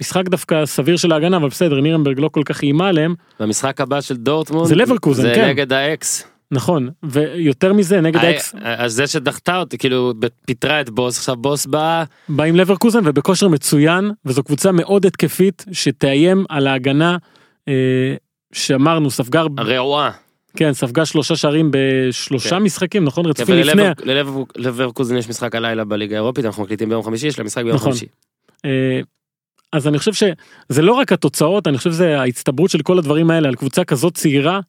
משחק 0.00 0.28
דווקא 0.28 0.66
סביר 0.66 0.96
של 0.96 1.12
ההגנה, 1.12 1.36
אבל 1.36 1.48
בסדר, 1.48 1.80
נירנברג 1.80 2.20
לא 2.20 2.28
כל 2.28 2.42
כך 2.44 2.62
איימה 2.62 2.88
עליהם, 2.88 3.14
במשחק 3.40 3.80
הבא 3.80 4.00
של 4.00 4.16
דורטמונד. 4.16 4.66
זה 4.66 4.74
לברקוזן, 4.74 5.22
זה 5.22 5.32
כן. 5.34 5.48
נגד 5.48 5.72
האקס. 5.72 6.26
נכון, 6.52 6.88
ויותר 7.02 7.72
מזה, 7.72 8.00
נגד 8.00 8.24
האקס, 8.24 8.54
אז 8.62 8.92
זה 8.92 9.06
שדחתה 9.06 9.56
אותי 9.56 9.78
כאילו 9.78 10.12
פיטרה 10.46 10.80
את 10.80 10.90
בוס 10.90 11.18
עכשיו 11.18 11.36
בוס 11.36 11.66
בא 11.66 12.04
בא 12.28 12.44
עם 12.44 12.56
לברקוזן 12.56 13.00
ובכושר 13.04 13.48
מצוין 13.48 14.10
וזו 14.24 14.42
קבוצה 14.42 14.72
מאוד 14.72 15.06
התקפית 15.06 15.64
שתאיים 15.72 16.44
על 16.48 16.66
ההגנה 16.66 17.16
אה, 17.68 18.14
שאמרנו 18.52 19.10
ספגה 19.10 19.42
רעועה. 19.60 20.10
כן 20.56 20.72
ספגה 20.72 21.06
שלושה 21.06 21.36
שערים 21.36 21.70
בשלושה 21.72 22.50
כן. 22.50 22.56
משחקים 22.62 23.04
נכון 23.04 23.24
כן, 23.24 23.30
רצופים 23.30 23.54
לפני 23.54 23.82
וללבר- 23.82 23.92
ללבר- 24.04 24.42
לברקוזן 24.56 25.16
יש 25.16 25.28
משחק 25.28 25.54
הלילה 25.54 25.84
בליגה 25.84 26.16
האירופית 26.16 26.44
אנחנו 26.44 26.62
מקליטים 26.62 26.88
ביום 26.88 27.02
חמישי 27.02 27.26
יש 27.26 27.38
לה 27.38 27.44
משחק 27.44 27.64
ביום 27.64 27.76
נכון. 27.76 27.90
חמישי. 27.92 28.06
אה, 28.64 29.00
אז 29.72 29.88
אני 29.88 29.98
חושב 29.98 30.12
שזה 30.12 30.82
לא 30.82 30.92
רק 30.92 31.12
התוצאות 31.12 31.66
אני 31.66 31.78
חושב 31.78 31.90
שזה 31.92 32.20
ההצטברות 32.20 32.70
של 32.70 32.82
כל 32.82 32.98
הדברים 32.98 33.30
האלה 33.30 33.48
על 33.48 33.54
קבוצה 33.54 33.84
כזאת 33.84 34.14
צעירה 34.14 34.60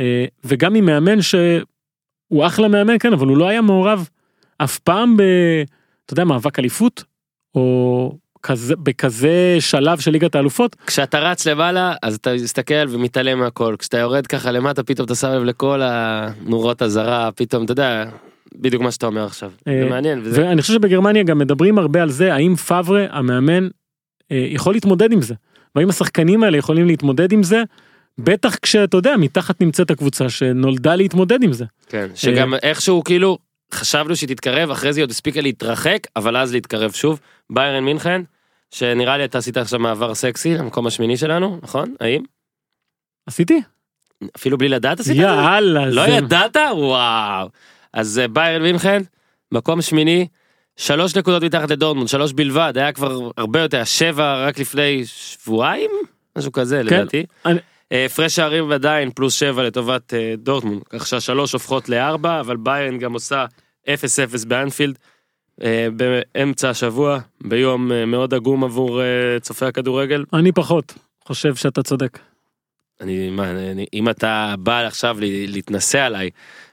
אה, 0.00 0.24
וגם 0.44 0.74
עם 0.74 0.84
מאמן 0.86 1.22
שהוא 1.22 2.46
אחלה 2.46 2.68
מאמן 2.68 2.98
כן 3.00 3.12
אבל 3.12 3.26
הוא 3.26 3.36
לא 3.36 3.48
היה 3.48 3.60
מעורב 3.60 4.08
אף 4.58 4.78
פעם 4.78 5.16
ב... 5.16 5.22
אתה 6.04 6.12
יודע 6.12 6.24
מאבק 6.24 6.58
אליפות 6.58 7.04
או 7.54 8.16
כזה 8.46 8.76
בכזה 8.76 9.56
שלב 9.60 9.98
של 10.00 10.10
ליגת 10.10 10.34
האלופות 10.34 10.76
כשאתה 10.86 11.18
רץ 11.18 11.46
למעלה 11.46 11.94
אז 12.02 12.14
אתה 12.14 12.34
מסתכל 12.34 12.74
ומתעלם 12.88 13.38
מהכל 13.38 13.76
כשאתה 13.78 13.98
יורד 13.98 14.26
ככה 14.26 14.50
למטה 14.52 14.82
פתאום 14.82 15.06
אתה 15.06 15.14
שם 15.14 15.28
לב 15.28 15.42
לכל 15.44 15.80
הנורות 15.84 16.82
אזהרה 16.82 17.30
פתאום 17.32 17.64
אתה 17.64 17.72
יודע 17.72 18.04
בדיוק 18.58 18.82
מה 18.82 18.90
שאתה 18.90 19.06
אומר 19.06 19.24
עכשיו. 19.26 19.50
אה, 19.68 19.80
זה 19.84 19.90
מעניין. 19.90 20.20
וזה- 20.24 20.42
ואני 20.48 20.62
חושב 20.62 20.72
שבגרמניה 20.74 21.22
גם 21.22 21.38
מדברים 21.38 21.78
הרבה 21.78 22.02
על 22.02 22.10
זה 22.10 22.34
האם 22.34 22.56
פאברה 22.56 23.06
המאמן 23.10 23.68
אה, 24.32 24.46
יכול 24.50 24.74
להתמודד 24.74 25.12
עם 25.12 25.22
זה 25.22 25.34
והאם 25.74 25.88
השחקנים 25.88 26.42
האלה 26.42 26.56
יכולים 26.56 26.86
להתמודד 26.86 27.32
עם 27.32 27.42
זה 27.42 27.62
בטח 28.18 28.56
כשאתה 28.56 28.96
יודע 28.96 29.16
מתחת 29.16 29.60
נמצאת 29.60 29.90
הקבוצה 29.90 30.28
שנולדה 30.28 30.96
להתמודד 30.96 31.42
עם 31.42 31.52
זה. 31.52 31.64
כן, 31.88 32.06
שגם 32.14 32.54
איכשהו 32.62 33.04
כאילו 33.04 33.38
חשבנו 33.74 34.16
שהיא 34.16 34.28
תתקרב 34.28 34.70
אחרי 34.70 34.92
זה 34.92 35.00
היא 35.00 35.04
עוד 35.04 35.10
הספיקה 35.10 35.40
להתרחק 35.40 35.98
אבל 36.16 36.36
אז 36.36 36.52
להתקרב 36.52 36.92
שוב 36.92 37.20
ביירן 37.52 37.84
מינכן 37.84 38.22
שנראה 38.74 39.16
לי 39.18 39.24
אתה 39.24 39.38
עשית 39.38 39.56
עכשיו 39.56 39.80
מעבר 39.80 40.14
סקסי 40.14 40.54
למקום 40.54 40.86
השמיני 40.86 41.16
שלנו 41.16 41.58
נכון 41.62 41.94
האם 42.00 42.22
עשיתי? 43.26 43.60
אפילו 44.36 44.58
בלי 44.58 44.68
לדעת 44.68 45.00
עשית? 45.00 45.16
יאללה. 45.16 45.86
לא 45.86 46.04
זה- 46.06 46.10
ידעת 46.12 46.56
וואו 46.72 47.48
אז 47.92 48.18
אה, 48.18 48.28
ביירן 48.28 48.62
מינכן 48.62 49.02
מקום 49.52 49.82
שמיני 49.82 50.26
שלוש 50.76 51.16
נקודות 51.16 51.42
מתחת 51.42 51.70
לדורטמונד 51.70 52.08
שלוש 52.08 52.32
בלבד 52.32 52.72
היה 52.76 52.92
כבר 52.92 53.30
הרבה 53.36 53.60
יותר 53.60 53.84
שבע 53.84 54.46
רק 54.46 54.58
לפני 54.58 55.02
שבועיים 55.06 55.90
משהו 56.38 56.52
כזה 56.52 56.76
כן. 56.88 56.96
לדעתי. 56.96 57.24
אני- 57.46 57.58
אה, 57.92 58.04
הפרש 58.04 58.36
שערים 58.36 58.72
עדיין 58.72 59.10
פלוס 59.10 59.34
שבע 59.34 59.62
לטובת 59.62 60.14
אה, 60.14 60.34
דורטמונד 60.38 60.82
כך 60.90 61.06
שהשלוש 61.06 61.52
הופכות 61.52 61.88
לארבע 61.88 62.40
אבל 62.40 62.56
ביירן 62.56 62.98
גם 62.98 63.12
עושה 63.12 63.44
0-0 63.88 63.88
באנפילד 64.48 64.98
באמצע 65.96 66.70
השבוע 66.70 67.18
ביום 67.40 67.92
אה, 67.92 68.06
מאוד 68.06 68.34
עגום 68.34 68.64
עבור 68.64 69.02
אה, 69.02 69.06
צופי 69.40 69.64
הכדורגל. 69.64 70.24
אני 70.32 70.52
פחות 70.52 70.94
חושב 71.24 71.54
שאתה 71.54 71.82
צודק. 71.82 72.18
אני, 73.00 73.30
מה, 73.30 73.50
אני, 73.50 73.86
אם 73.94 74.08
אתה 74.08 74.54
בא 74.58 74.86
עכשיו 74.86 75.16
להתנסה 75.20 76.06
עליי, 76.06 76.30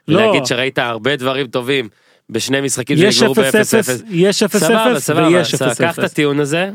לא. 0.08 0.18
ולהגיד 0.18 0.46
שראית 0.46 0.78
הרבה 0.78 1.16
דברים 1.16 1.46
טובים 1.46 1.88
בשני 2.30 2.60
משחקים 2.60 3.12
שנגמרו 3.12 3.34
0-0, 3.34 3.36
ב-0-0, 3.38 4.04
יש 4.10 4.42
0-0 4.42 4.48
סבבה, 4.48 5.00
סבבה, 5.00 5.28
ויש 5.28 5.54
סבבה, 5.54 5.74
קח 5.74 5.98
את 5.98 6.04
0-0. 6.04 6.06
הטיעון 6.06 6.40
הזה, 6.40 6.70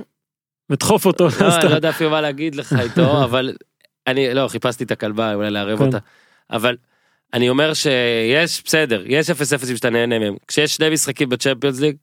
ודחוף 0.70 1.06
אותו. 1.06 1.28
לא, 1.42 1.56
אני 1.56 1.70
לא 1.70 1.76
יודע 1.76 1.90
אפילו 1.90 2.10
מה 2.10 2.22
להגיד 2.22 2.56
לך 2.56 2.76
איתו, 2.84 3.24
אבל 3.24 3.54
אני, 4.08 4.34
לא, 4.34 4.48
חיפשתי 4.48 4.84
את 4.84 4.92
הכלבה, 4.92 5.34
אולי 5.34 5.52
לערב 5.52 5.78
כן. 5.78 5.86
אותה, 5.86 5.98
אבל 6.50 6.76
אני 7.34 7.50
אומר 7.50 7.74
שיש, 7.74 8.64
בסדר, 8.66 9.04
יש 9.06 9.30
0-0 9.30 9.34
שאתה 9.76 9.90
נהנה 9.90 10.20
מהם, 10.20 10.36
כשיש 10.48 10.76
שני 10.76 10.90
משחקים 10.90 11.30
בצ'מפיונס 11.30 11.80
ליג, 11.80 11.96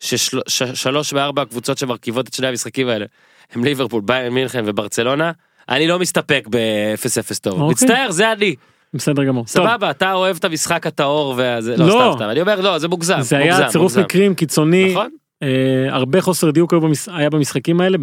ששלוש 0.00 1.12
וארבע 1.12 1.42
הקבוצות 1.42 1.78
שמרכיבות 1.78 2.28
את 2.28 2.34
שני 2.34 2.46
המשחקים 2.46 2.88
האלה, 2.88 3.06
הם 3.52 3.64
ליברפול, 3.64 4.02
ביירן 4.04 4.32
מינכן 4.32 4.62
וברצלונה, 4.66 5.32
אני 5.68 5.86
לא 5.86 5.98
מסתפק 5.98 6.46
ב-0-0 6.50 7.38
טוב, 7.40 7.52
אוקיי. 7.52 7.70
מצטער, 7.70 8.10
זה 8.10 8.32
אני. 8.32 8.54
בסדר 8.94 9.24
גמור. 9.24 9.44
טוב, 9.44 9.66
סבבה, 9.66 9.90
אתה 9.90 10.12
אוהב 10.12 10.36
את 10.36 10.44
המשחק 10.44 10.86
הטהור 10.86 11.34
והזה, 11.36 11.76
לא, 11.76 11.86
לא. 11.86 11.92
סתם 11.92 12.12
סתם, 12.16 12.30
אני 12.30 12.40
אומר, 12.40 12.60
לא, 12.60 12.78
זה 12.78 12.88
מוגזם, 12.88 13.20
זה 13.20 13.36
היה 13.36 13.68
צירוף. 13.68 13.96
מקרים 13.96 14.34
קיצוני. 14.34 14.90
נכון? 14.90 15.10
אה, 15.42 15.48
הרבה 15.90 16.20
חוסר 16.20 16.50
דיוק 16.50 16.74
היה 17.06 17.30
במשחקים 17.30 17.80
האלה 17.80 17.98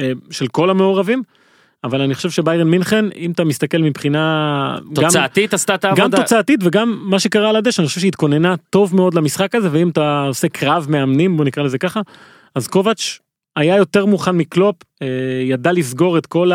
אה, 0.00 0.12
של 0.30 0.46
כל 0.46 0.70
המעורבים 0.70 1.22
אבל 1.84 2.00
אני 2.00 2.14
חושב 2.14 2.30
שביירן 2.30 2.68
מינכן 2.68 3.04
אם 3.16 3.30
אתה 3.30 3.44
מסתכל 3.44 3.78
מבחינה 3.78 4.78
גם, 4.92 5.04
תוצאתית 5.04 5.54
עשתה 5.54 5.74
את 5.74 5.84
גם 5.84 5.90
העבודה. 5.90 6.16
תוצאתית 6.16 6.60
וגם 6.62 6.98
מה 7.02 7.18
שקרה 7.18 7.48
על 7.48 7.56
הדשא 7.56 7.82
אני 7.82 7.88
חושב 7.88 8.00
שהיא 8.00 8.08
התכוננה 8.08 8.54
טוב 8.70 8.96
מאוד 8.96 9.14
למשחק 9.14 9.54
הזה 9.54 9.68
ואם 9.72 9.88
אתה 9.88 10.24
עושה 10.28 10.48
קרב 10.48 10.86
מאמנים 10.88 11.36
בוא 11.36 11.44
נקרא 11.44 11.62
לזה 11.62 11.78
ככה 11.78 12.00
אז 12.54 12.66
קובץ' 12.66 13.18
היה 13.56 13.76
יותר 13.76 14.06
מוכן 14.06 14.30
מקלופ 14.30 14.76
אה, 15.02 15.06
ידע 15.42 15.72
לסגור 15.72 16.18
את 16.18 16.26
כל 16.26 16.50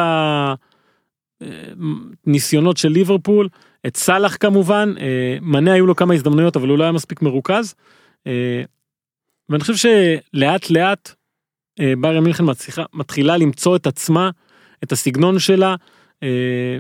הניסיונות 2.26 2.78
של 2.78 2.90
ליברפול 2.90 3.48
את 3.88 3.98
סאלח 3.98 4.38
כמובן 4.40 4.94
אה, 5.00 5.38
מנה 5.42 5.74
היו 5.74 5.88
לו 5.88 5.96
כמה 5.96 6.14
הזדמנויות 6.14 6.56
אבל 6.56 6.70
הוא 6.70 6.78
לא 6.78 6.84
היה 6.84 6.92
מספיק 6.92 7.22
מרוכז. 7.22 7.76
אה, 8.28 8.64
ואני 9.50 9.62
חושב 9.62 9.76
שלאט 9.76 10.70
לאט 10.70 11.12
אה, 11.80 11.94
ביירן 12.02 12.24
מינכן 12.24 12.44
מתחילה 12.94 13.38
למצוא 13.38 13.76
את 13.76 13.88
עצמה, 13.88 14.30
את 14.84 14.92
הסגנון 14.92 15.40
שלה. 15.40 15.76
אה, 16.24 16.78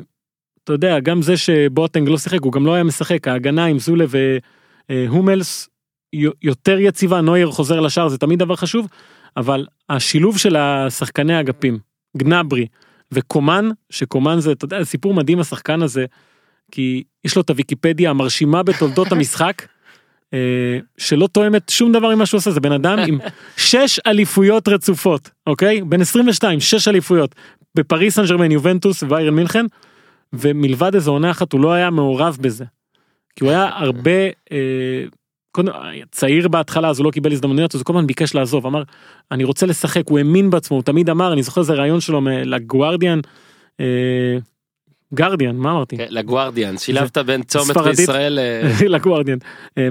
אתה 0.63 0.73
יודע, 0.73 0.99
גם 0.99 1.21
זה 1.21 1.37
שבואטנג 1.37 2.09
לא 2.09 2.17
שיחק, 2.17 2.41
הוא 2.41 2.53
גם 2.53 2.65
לא 2.65 2.73
היה 2.73 2.83
משחק, 2.83 3.27
ההגנה 3.27 3.65
עם 3.65 3.79
זולה 3.79 4.05
והומלס 4.89 5.69
יותר 6.41 6.79
יציבה, 6.79 7.21
נוייר 7.21 7.51
חוזר 7.51 7.79
לשער, 7.79 8.07
זה 8.07 8.17
תמיד 8.17 8.39
דבר 8.39 8.55
חשוב, 8.55 8.87
אבל 9.37 9.65
השילוב 9.89 10.37
של 10.37 10.55
השחקני 10.55 11.33
האגפים, 11.33 11.79
גנברי 12.17 12.67
וקומן, 13.11 13.69
שקומן 13.89 14.39
זה, 14.39 14.51
אתה 14.51 14.65
יודע, 14.65 14.83
סיפור 14.83 15.13
מדהים 15.13 15.39
השחקן 15.39 15.81
הזה, 15.81 16.05
כי 16.71 17.03
יש 17.23 17.35
לו 17.35 17.41
את 17.41 17.49
הוויקיפדיה 17.49 18.09
המרשימה 18.09 18.63
בתולדות 18.63 19.11
המשחק. 19.11 19.61
אה, 20.33 20.79
שלא 20.97 21.27
תואמת 21.27 21.69
שום 21.69 21.91
דבר 21.91 22.15
ממה 22.15 22.25
שהוא 22.25 22.37
עושה 22.37 22.51
זה 22.51 22.59
בן 22.59 22.71
אדם 22.71 22.99
עם 23.07 23.19
שש 23.57 23.99
אליפויות 24.07 24.67
רצופות 24.67 25.29
אוקיי 25.47 25.81
בן 25.81 26.01
22 26.01 26.59
שש 26.59 26.87
אליפויות 26.87 27.35
בפריס 27.75 28.15
סן 28.15 28.25
ג'רמן 28.25 28.51
יובנטוס 28.51 29.03
ויירן 29.03 29.33
מינכן 29.33 29.65
ומלבד 30.33 30.95
איזו 30.95 31.11
עונה 31.11 31.31
אחת 31.31 31.53
הוא 31.53 31.61
לא 31.61 31.71
היה 31.71 31.89
מעורב 31.89 32.37
בזה. 32.41 32.65
כי 33.35 33.43
הוא 33.43 33.51
היה 33.51 33.69
הרבה 33.73 34.25
אה, 34.51 35.03
קודם, 35.51 35.71
צעיר 36.11 36.47
בהתחלה 36.47 36.89
אז 36.89 36.99
הוא 36.99 37.05
לא 37.05 37.11
קיבל 37.11 37.31
הזדמנויות 37.31 37.75
אז 37.75 37.81
הוא 37.81 37.85
כל 37.85 37.93
הזמן 37.93 38.07
ביקש 38.07 38.35
לעזוב 38.35 38.65
אמר 38.65 38.83
אני 39.31 39.43
רוצה 39.43 39.65
לשחק 39.65 40.03
הוא 40.09 40.17
האמין 40.17 40.49
בעצמו 40.49 40.77
הוא 40.77 40.83
תמיד 40.83 41.09
אמר 41.09 41.33
אני 41.33 41.43
זוכר 41.43 41.61
איזה 41.61 41.73
רעיון 41.73 41.99
שלו 41.99 42.21
לגוארדיאן. 42.25 43.19
אה, 43.79 44.37
גרדיאן, 45.13 45.55
מה 45.55 45.71
אמרתי? 45.71 45.97
כן, 45.97 46.05
לגוארדיאן, 46.09 46.77
שילבת 46.77 47.17
בין 47.17 47.43
צומת. 47.43 47.77
בישראל, 47.77 48.39
אה, 48.39 48.61
לגוארדיאן. 48.95 49.37
אה, 49.77 49.87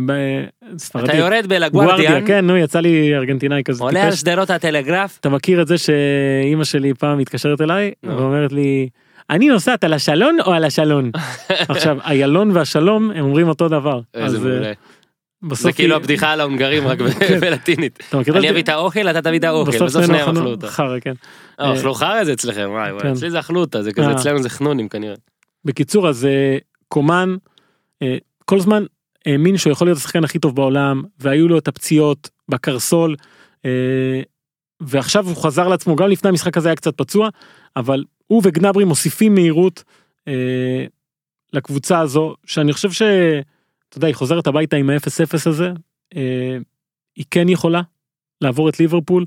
אתה. 1.05 1.17
יורד 1.17 1.47
בלגוארדיאן, 1.49 2.27
כן, 2.27 2.47
נו, 2.47 2.57
יצא 2.57 2.81
לי 2.81 3.15
ארגנטינאי 3.15 3.63
כזה. 3.65 3.85
עולה 3.85 4.05
על. 4.05 4.13
שדרות 4.13 4.51
הטלגרף, 4.51 5.19
אתה 5.21 5.29
מכיר 5.29 5.63
את 5.63 5.67
זה 5.67 5.79
שאימא 5.79 6.65
שלי 6.65 6.95
פעם 6.95 7.19
מתקשרת 7.19 7.61
אליי. 7.61 7.93
ואומרת 8.03 8.53
לי, 8.53 8.89
אני 9.31 9.49
נוסעת 9.49 9.85
על 9.85 9.93
השלון 9.93 10.37
או 10.47 10.53
על 10.53 10.65
השלון? 10.65 11.11
עכשיו, 11.69 11.99
איילון 12.05 12.51
והשלום 12.51 13.11
הם 13.11 13.25
אומרים 13.25 13.49
אותו 13.49 13.69
דבר. 13.69 14.01
איזה 14.15 14.37
אה, 14.37 14.43
מעולה. 14.43 14.73
בסוף 15.43 15.63
זה 15.63 15.73
כאילו 15.73 15.97
הבדיחה 15.97 16.33
על 16.33 16.41
ההונגרים 16.41 16.89
רק 16.89 16.99
כן. 17.29 17.41
בלטינית. 17.41 17.99
אני? 18.15 18.51
אביא 18.51 18.63
את 18.63 18.69
האוכל, 18.69 19.09
אתה 19.09 19.23
תביא 19.23 19.39
את 19.39 19.45
האוכל, 19.45 19.71
בסוף 19.71 20.07
שניהם 20.07 20.29
אכלו 20.29 20.51
אותה. 20.51 20.69
חרא, 20.69 21.01
כן. 21.01 21.13
אה, 21.61 21.75
אכלו 21.75 21.95
חרא 21.95 22.25
זה 22.25 22.33
אצלכם, 22.33 22.69
וואי 22.71 22.93
וואי, 22.93 23.03
כן. 23.03 23.13
אצלי 23.13 23.31
זה 23.31 23.41
אכלו 23.41 23.61
אותה, 23.61 23.83
זה 23.83 23.93
כזה, 23.93 24.07
אה. 24.07 24.17
אצלנו 24.17 24.43
זה 24.43 24.51
חנונים 24.51 24.89
כנראה. 24.89 25.15
בקיצור, 25.65 26.09
אז 26.09 26.25
אה, 26.25 26.59
קומן 26.89 27.37
אה, 28.03 28.17
כל 28.45 28.57
הזמן 28.57 28.85
האמין 29.27 29.57
שהוא 29.57 29.71
יכול 29.73 29.87
להיות 29.87 29.99
השחקן 29.99 30.25
הכי 30.25 30.39
טוב 30.39 30.57
בעולם, 30.57 31.03
והיו 31.21 31.49
לו 31.49 31.59
את 31.59 31.69
הפציעות 31.69 32.31
בקרסול, 32.49 33.17
אה, 33.65 34.21
ועכשיו 34.81 35.27
הוא 35.29 35.37
חזר 35.37 35.69
לעצמו, 35.69 35.97
גם 35.97 36.09
לפני 36.09 36.31
המשחק 36.31 36.57
הזה 36.57 36.69
היה 36.69 36.77
קצת 36.77 36.97
פצוע, 36.97 37.29
אבל 37.77 38.05
הוא 38.27 38.43
וגנברי 38.45 38.85
מוסיפים 38.85 39.35
מהירות 39.35 39.85
אה, 40.29 40.85
לקבוצה 41.53 42.01
הזו, 42.01 42.35
שאני 42.47 42.73
חושב 42.73 42.93
ש... 42.93 43.03
אתה 43.89 43.99
יודע, 43.99 44.07
היא 44.07 44.15
חוזרת 44.15 44.47
הביתה 44.47 44.77
עם 44.77 44.91
ה-0-0 44.91 45.49
הזה, 45.49 45.73
אה, 46.17 46.59
היא 47.17 47.25
כן 47.31 47.49
יכולה 47.49 47.83
לעבור 48.41 48.69
את 48.69 48.81
ליברפול, 48.81 49.25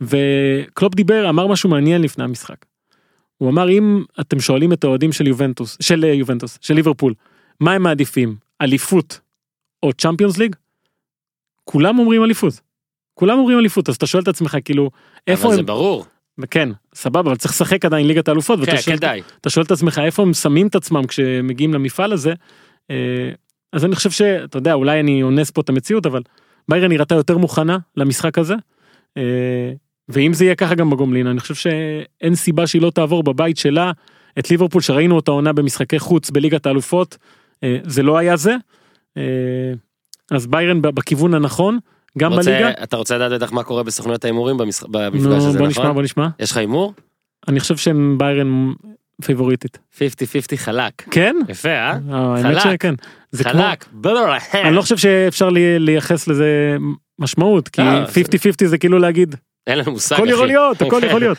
וקלופ 0.00 0.94
דיבר, 0.94 1.28
אמר 1.28 1.46
משהו 1.46 1.70
מעניין 1.70 2.02
לפני 2.02 2.24
המשחק. 2.24 2.66
הוא 3.38 3.50
אמר 3.50 3.70
אם 3.70 4.04
אתם 4.20 4.40
שואלים 4.40 4.72
את 4.72 4.84
האוהדים 4.84 5.12
של 5.12 5.26
יובנטוס, 5.26 5.76
של 5.80 6.04
אה, 6.04 6.12
יובנטוס, 6.12 6.58
של 6.60 6.74
ליברפול, 6.74 7.14
מה 7.60 7.72
הם 7.72 7.82
מעדיפים, 7.82 8.36
אליפות 8.60 9.20
או 9.82 9.92
צ'מפיונס 9.92 10.38
ליג? 10.38 10.56
כולם 11.64 11.98
אומרים 11.98 12.24
אליפות. 12.24 12.60
כולם 13.14 13.38
אומרים 13.38 13.58
אליפות, 13.58 13.88
אז 13.88 13.96
אתה 13.96 14.06
שואל 14.06 14.22
את 14.22 14.28
עצמך 14.28 14.56
כאילו, 14.64 14.90
איפה 15.26 15.46
אבל 15.46 15.54
זה 15.54 15.60
הם, 15.60 15.66
ברור, 15.66 16.06
כן, 16.50 16.68
סבבה, 16.94 17.20
אבל 17.20 17.36
צריך 17.36 17.54
לשחק 17.54 17.84
עדיין 17.84 18.06
ליגת 18.06 18.28
האלופות, 18.28 18.58
ואתה 18.60 18.70
כן, 18.70 18.80
שואל, 18.80 18.96
כדאי. 18.96 19.22
אתה 19.40 19.50
שואל 19.50 19.66
את 19.66 19.70
עצמך 19.70 20.00
איפה 20.04 20.22
הם 20.22 20.34
שמים 20.34 20.66
את 20.66 20.74
עצמם 20.74 21.06
כשמגיעים 21.06 21.74
למפעל 21.74 22.12
הזה. 22.12 22.34
אז 23.72 23.84
אני 23.84 23.94
חושב 23.96 24.10
שאתה 24.10 24.58
יודע, 24.58 24.72
אולי 24.74 25.00
אני 25.00 25.22
אונס 25.22 25.50
פה 25.50 25.60
את 25.60 25.68
המציאות, 25.68 26.06
אבל 26.06 26.22
ביירן 26.68 26.88
נראתה 26.90 27.14
יותר 27.14 27.38
מוכנה 27.38 27.78
למשחק 27.96 28.38
הזה. 28.38 28.54
אה, 29.16 29.22
ואם 30.08 30.32
זה 30.32 30.44
יהיה 30.44 30.54
ככה 30.54 30.74
גם 30.74 30.90
בגומלין, 30.90 31.26
אני 31.26 31.40
חושב 31.40 31.54
שאין 31.54 32.34
סיבה 32.34 32.66
שהיא 32.66 32.82
לא 32.82 32.90
תעבור 32.90 33.22
בבית 33.22 33.56
שלה 33.58 33.92
את 34.38 34.50
ליברפול 34.50 34.82
שראינו 34.82 35.16
אותה 35.16 35.30
עונה 35.30 35.52
במשחקי 35.52 35.98
חוץ 35.98 36.30
בליגת 36.30 36.66
האלופות, 36.66 37.16
אה, 37.64 37.78
זה 37.84 38.02
לא 38.02 38.18
היה 38.18 38.36
זה. 38.36 38.56
אה, 39.16 39.22
אז 40.30 40.46
ביירן 40.46 40.82
בכיוון 40.82 41.34
הנכון, 41.34 41.78
גם 42.18 42.32
רוצה- 42.32 42.50
בליגה. 42.50 42.70
אתה 42.82 42.96
רוצה 42.96 43.18
לדעת 43.18 43.32
בטח 43.42 43.52
מה 43.52 43.62
קורה 43.62 43.82
בסוכנויות 43.82 44.24
ההימורים 44.24 44.56
נו, 44.56 44.64
במפגש 44.90 45.24
הזה, 45.44 45.58
בוא 45.58 45.66
נשמע, 45.68 45.82
נכון? 45.82 45.94
בוא 45.94 46.02
נשמע. 46.02 46.28
יש 46.40 46.50
לך 46.50 46.56
הימור? 46.56 46.94
אני 47.48 47.60
חושב 47.60 47.76
שהם 47.76 48.18
ביירן 48.18 48.72
פייבוריטית. 49.22 49.78
50-50 49.94 50.00
חלק. 50.56 50.92
כן? 51.10 51.36
יפה, 51.48 51.68
אה? 51.68 51.98
חלק. 52.42 52.84
זה 53.30 53.44
כמו, 53.44 53.52
חלק. 53.52 53.84
ברור. 53.92 54.26
אני 54.54 54.74
לא 54.76 54.82
חושב 54.82 54.96
שאפשר 54.96 55.50
לי- 55.50 55.78
לייחס 55.78 56.28
לזה 56.28 56.76
משמעות, 57.18 57.68
כי 57.68 57.80
אה, 57.82 58.04
50-50 58.04 58.10
זה 58.66 58.78
כאילו 58.78 58.98
להגיד, 58.98 59.34
אין 59.66 59.78
לנו 59.78 59.92
מושג, 59.92 60.16
הכל 60.16 60.24
אחי. 60.24 60.32
יכול 60.32 60.46
להיות, 60.46 60.82
הכל 60.82 61.00
יכול 61.06 61.20
להיות. 61.20 61.38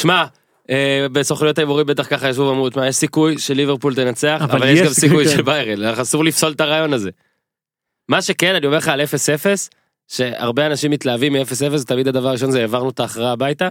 שמע, 0.00 0.24
אה, 0.70 1.06
בסוכנויות 1.12 1.58
ההימורים 1.58 1.86
בטח 1.86 2.06
ככה 2.10 2.28
ישבו 2.28 2.42
ואמרו, 2.42 2.70
"תשמע, 2.70 2.86
יש 2.88 2.96
סיכוי 2.96 3.38
שליברפול 3.38 3.94
תנצח, 3.94 4.40
אבל 4.44 4.68
יש 4.68 4.80
גם 4.80 4.92
סיכוי 4.92 5.28
של 5.28 5.36
כן. 5.36 5.44
ביירן, 5.44 5.82
אנחנו 5.82 6.02
אסור 6.02 6.24
לפסול 6.24 6.52
את 6.52 6.60
הרעיון 6.60 6.92
הזה. 6.92 7.10
מה 8.08 8.22
שכן, 8.22 8.54
אני 8.54 8.66
אומר 8.66 8.76
לך 8.76 8.88
על 8.88 9.00
0-0, 9.00 9.68
שהרבה 10.08 10.66
אנשים 10.66 10.90
מתלהבים 10.90 11.32
מ-0-0, 11.32 11.84
תמיד 11.86 12.08
הדבר 12.08 12.28
הראשון 12.28 12.50
זה 12.50 12.60
העברנו 12.60 12.90
את 12.90 13.00
ההכרעה 13.00 13.32
הביתה. 13.32 13.68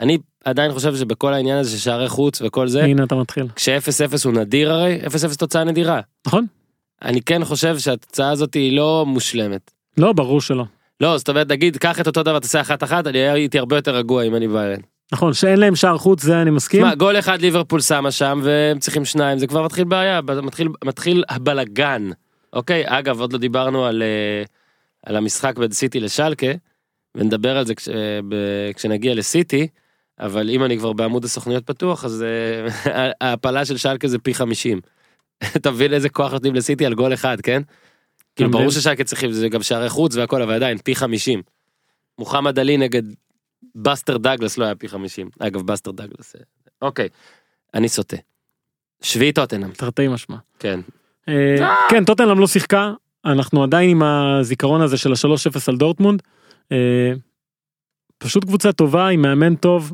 אני 0.00 0.18
עדיין 0.44 0.72
חושב 0.72 0.96
שבכל 0.96 1.32
העניין 1.32 1.58
הזה 1.58 1.70
של 1.70 1.78
שערי 1.78 2.08
חוץ 2.08 2.42
וכל 2.42 2.68
זה, 2.68 2.84
הנה 2.84 3.04
אתה 3.04 3.14
מתחיל. 3.14 3.46
כש-0-0 3.56 4.14
הוא 4.24 4.32
נדיר 4.32 4.72
הרי, 4.72 4.98
0-0 5.32 5.36
תוצאה 5.36 5.64
נדירה. 5.64 6.00
נכון? 6.26 6.46
אני 7.02 7.22
כן 7.22 7.44
חושב 7.44 7.78
שהתוצאה 7.78 8.30
הזאת 8.30 8.54
היא 8.54 8.76
לא 8.76 9.04
מושלמת. 9.06 9.70
לא, 9.98 10.12
ברור 10.12 10.40
שלא. 10.40 10.64
לא, 11.00 11.18
זאת 11.18 11.28
אומרת, 11.28 11.50
נגיד, 11.50 11.76
קח 11.76 12.00
את 12.00 12.06
אותו 12.06 12.22
דבר, 12.22 12.38
תעשה 12.38 12.60
אחת 12.60 12.82
אחת, 12.82 13.06
אני 13.06 13.18
הייתי 13.18 13.58
הרבה 13.58 13.76
יותר 13.76 13.96
רגוע 13.96 14.22
אם 14.22 14.34
אני 14.34 14.48
ביירן. 14.48 14.80
נכון, 15.12 15.32
שאין 15.32 15.58
להם 15.58 15.76
שער 15.76 15.98
חוץ, 15.98 16.22
זה 16.22 16.42
אני 16.42 16.50
מסכים. 16.50 16.82
מה, 16.82 16.94
גול 16.94 17.18
אחד 17.18 17.40
ליברפול 17.40 17.80
שמה 17.80 18.10
שם, 18.10 18.40
והם 18.42 18.78
צריכים 18.78 19.04
שניים, 19.04 19.38
זה 19.38 19.46
כבר 19.46 19.64
מתחיל 19.64 19.84
בעיה, 19.84 20.20
מתחיל, 20.42 20.68
מתחיל 20.84 21.24
הבלגן. 21.28 22.10
אוקיי, 22.52 22.84
אגב, 22.86 23.20
עוד 23.20 23.32
לא 23.32 23.38
דיברנו 23.38 23.86
על, 23.86 24.02
אה, 24.02 24.42
על 25.06 25.16
המשחק 25.16 25.58
בין 25.58 25.70
סיטי 25.70 26.00
לשלקה, 26.00 26.46
ונדבר 27.14 27.56
על 27.56 27.66
זה 27.66 27.74
כש, 27.74 27.88
ב, 28.28 28.34
כשנגיע 28.74 29.14
לסיטי, 29.14 29.68
אבל 30.20 30.50
אם 30.50 30.64
אני 30.64 30.78
כבר 30.78 30.92
בעמוד 30.92 31.24
הסוכנויות 31.24 31.66
פתוח, 31.66 32.04
אז 32.04 32.22
אה, 32.22 33.12
ההעפלה 33.20 33.64
של 33.64 33.76
שלקה 33.76 34.08
זה 34.08 34.18
פי 34.18 34.34
50. 34.34 34.80
אתה 35.56 35.70
מבין 35.70 35.92
איזה 35.92 36.08
כוח 36.08 36.32
נותנים 36.32 36.54
לסיטי 36.54 36.86
על 36.86 36.94
גול 36.94 37.14
אחד, 37.14 37.40
כן? 37.40 37.62
כאילו. 38.36 38.50
ברור 38.50 38.70
ששלקה 38.70 39.04
צריכים, 39.04 39.32
זה 39.32 39.48
גם 39.48 39.62
שערי 39.62 39.88
חוץ 39.88 40.16
והכל, 40.16 40.42
אבל 40.42 40.52
עדיין, 40.52 40.78
פי 40.78 40.94
50. 40.94 41.42
מוחמד 42.18 42.58
עלי 42.58 42.76
נגד 42.76 43.02
בסטר 43.74 44.16
דאגלס 44.16 44.58
לא 44.58 44.64
היה 44.64 44.74
פי 44.74 44.88
50. 44.88 45.30
אגב, 45.38 45.62
בסטר 45.62 45.90
דאגלס. 45.90 46.36
אה, 46.36 46.40
אוקיי, 46.82 47.08
אני 47.74 47.88
סוטה. 47.88 48.16
שביעי 49.02 49.32
טוטנאם, 49.32 49.72
תרתי 49.72 50.08
משמע. 50.08 50.36
כן. 50.58 50.80
אה, 51.28 51.74
כן, 51.90 52.04
טוטנאם 52.04 52.38
לא 52.38 52.46
שיחקה, 52.46 52.92
אנחנו 53.24 53.62
עדיין 53.62 53.90
עם 53.90 54.02
הזיכרון 54.02 54.80
הזה 54.80 54.96
של 54.96 55.12
ה-3-0 55.12 55.60
על 55.68 55.76
דורטמונד. 55.76 56.22
פשוט 58.18 58.44
קבוצה 58.44 58.72
טובה, 58.72 59.08
עם 59.08 59.22
מאמן 59.22 59.54
טוב. 59.54 59.92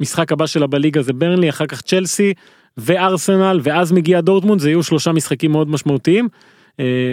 משחק 0.00 0.32
הבא 0.32 0.46
שלה 0.46 0.66
בליגה 0.66 1.02
זה 1.02 1.12
ברנלי, 1.12 1.50
אחר 1.50 1.66
כך 1.66 1.82
צ'לסי 1.82 2.34
וארסנל, 2.76 3.60
ואז 3.62 3.92
מגיע 3.92 4.20
דורטמונד, 4.20 4.60
זה 4.60 4.70
יהיו 4.70 4.82
שלושה 4.82 5.12
משחקים 5.12 5.52
מאוד 5.52 5.68
משמעותיים. 5.68 6.28
אה, 6.80 7.12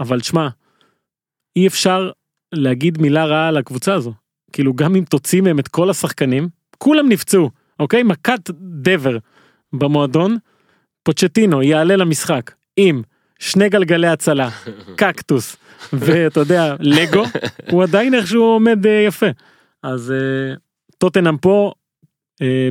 אבל 0.00 0.20
שמע, 0.20 0.48
אי 1.56 1.66
אפשר 1.66 2.10
להגיד 2.52 2.98
מילה 2.98 3.24
רעה 3.24 3.48
על 3.48 3.56
הקבוצה 3.56 3.94
הזו. 3.94 4.12
כאילו 4.52 4.74
גם 4.74 4.96
אם 4.96 5.04
תוציא 5.04 5.42
מהם 5.42 5.58
את 5.58 5.68
כל 5.68 5.90
השחקנים, 5.90 6.48
כולם 6.78 7.08
נפצעו, 7.08 7.50
אוקיי? 7.80 8.02
מכת 8.02 8.50
דבר 8.82 9.18
במועדון, 9.72 10.36
פוצ'טינו 11.02 11.62
יעלה 11.62 11.96
למשחק 11.96 12.54
עם 12.76 13.02
שני 13.38 13.68
גלגלי 13.68 14.06
הצלה, 14.06 14.48
קקטוס, 15.00 15.56
ואתה 15.92 16.40
יודע, 16.40 16.76
לגו, 16.80 17.24
הוא 17.70 17.82
עדיין 17.82 18.14
איכשהו 18.14 18.42
עומד 18.42 18.86
אה, 18.86 19.04
יפה. 19.06 19.26
אז 19.82 20.12
אה, 20.12 20.54
טוטנאם 20.98 21.36
פה, 21.36 21.72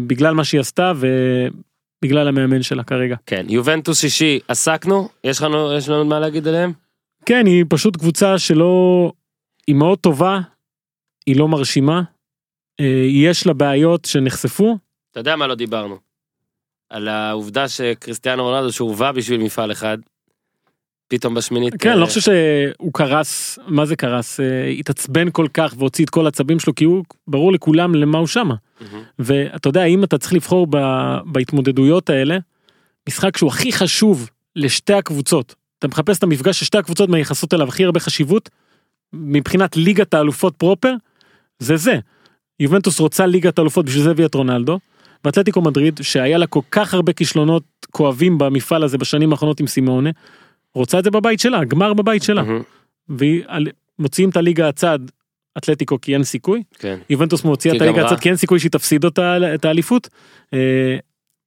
בגלל 0.07 0.33
מה 0.33 0.43
שהיא 0.43 0.61
עשתה 0.61 0.91
ובגלל 0.95 2.27
המאמן 2.27 2.61
שלה 2.61 2.83
כרגע. 2.83 3.15
כן, 3.25 3.45
יובנטוס 3.49 4.01
שישי, 4.01 4.39
עסקנו? 4.47 5.09
יש 5.23 5.41
לנו, 5.41 5.73
יש 5.73 5.89
לנו 5.89 6.05
מה 6.05 6.19
להגיד 6.19 6.47
עליהם? 6.47 6.73
כן, 7.25 7.45
היא 7.45 7.65
פשוט 7.69 7.97
קבוצה 7.97 8.39
שלא... 8.39 9.11
היא 9.67 9.75
מאוד 9.75 9.99
טובה, 9.99 10.39
היא 11.25 11.35
לא 11.39 11.47
מרשימה, 11.47 12.01
אה, 12.79 13.05
יש 13.07 13.47
לה 13.47 13.53
בעיות 13.53 14.05
שנחשפו, 14.05 14.77
אתה 15.15 15.19
יודע 15.19 15.35
מה 15.35 15.47
לא 15.47 15.55
דיברנו? 15.55 15.97
על 16.89 17.07
העובדה 17.07 17.67
שקריסטיאנו 17.67 18.43
רונלדו 18.43 18.71
שהובא 18.71 19.11
בשביל 19.11 19.43
מפעל 19.43 19.71
אחד, 19.71 19.97
פתאום 21.07 21.33
בשמינית... 21.33 21.73
כן, 21.79 21.89
אני 21.89 21.99
לא 21.99 22.03
אה, 22.03 22.09
חושב 22.09 22.21
שהוא 22.21 22.93
קרס, 22.93 23.59
מה 23.67 23.85
זה 23.85 23.95
קרס? 23.95 24.39
אה, 24.39 24.65
התעצבן 24.65 25.31
כל 25.31 25.47
כך 25.53 25.73
והוציא 25.77 26.05
את 26.05 26.09
כל 26.09 26.25
העצבים 26.25 26.59
שלו, 26.59 26.75
כי 26.75 26.85
הוא, 26.85 27.03
ברור 27.27 27.51
לכולם 27.51 27.95
למה 27.95 28.17
הוא 28.17 28.27
שמה. 28.27 28.55
ואתה 29.19 29.69
יודע, 29.69 29.83
אם 29.83 30.03
אתה 30.03 30.17
צריך 30.17 30.33
לבחור 30.33 30.67
בהתמודדויות 31.25 32.09
האלה, 32.09 32.37
משחק 33.09 33.37
שהוא 33.37 33.49
הכי 33.49 33.71
חשוב 33.71 34.29
לשתי 34.55 34.93
הקבוצות, 34.93 35.55
אתה 35.79 35.87
מחפש 35.87 36.17
את 36.17 36.23
המפגש 36.23 36.59
ששתי 36.59 36.77
הקבוצות 36.77 37.09
מייחסות 37.09 37.53
אליו 37.53 37.67
הכי 37.67 37.85
הרבה 37.85 37.99
חשיבות, 37.99 38.49
מבחינת 39.13 39.77
ליגת 39.77 40.13
האלופות 40.13 40.55
פרופר, 40.55 40.93
זה 41.59 41.77
זה. 41.77 41.99
יובנטוס 42.59 42.99
רוצה 42.99 43.25
ליגת 43.25 43.57
האלופות, 43.59 43.85
בשביל 43.85 44.03
זה 44.03 44.11
הביאה 44.11 44.27
את 44.27 44.35
רונלדו, 44.35 44.79
ואתלטיקו 45.25 45.61
מדריד, 45.61 45.99
שהיה 46.03 46.37
לה 46.37 46.47
כל 46.47 46.59
כך 46.71 46.93
הרבה 46.93 47.13
כישלונות 47.13 47.63
כואבים 47.91 48.37
במפעל 48.37 48.83
הזה 48.83 48.97
בשנים 48.97 49.31
האחרונות 49.31 49.59
עם 49.59 49.67
סימונה, 49.67 50.09
רוצה 50.73 50.99
את 50.99 51.03
זה 51.03 51.11
בבית 51.11 51.39
שלה, 51.39 51.63
גמר 51.63 51.93
בבית 51.93 52.23
שלה. 52.23 52.43
מהמם. 52.43 52.61
ומוציאים 53.99 54.29
את 54.29 54.37
הליגה 54.37 54.67
הצד, 54.67 54.99
אתלטיקו 55.57 56.01
כי 56.01 56.13
אין 56.13 56.23
סיכוי, 56.23 56.63
כן. 56.79 56.97
יובנטוס 57.09 57.43
מוציאה 57.43 57.75
את 57.75 57.81
הליגה. 57.81 58.05
הצד 58.05 58.19
כי 58.19 58.29
אין 58.29 58.37
סיכוי 58.37 58.59
שהיא 58.59 58.71
תפסיד 58.71 59.03
אותה 59.05 59.37
את 59.55 59.65
האליפות. 59.65 60.09
אה, 60.53 60.59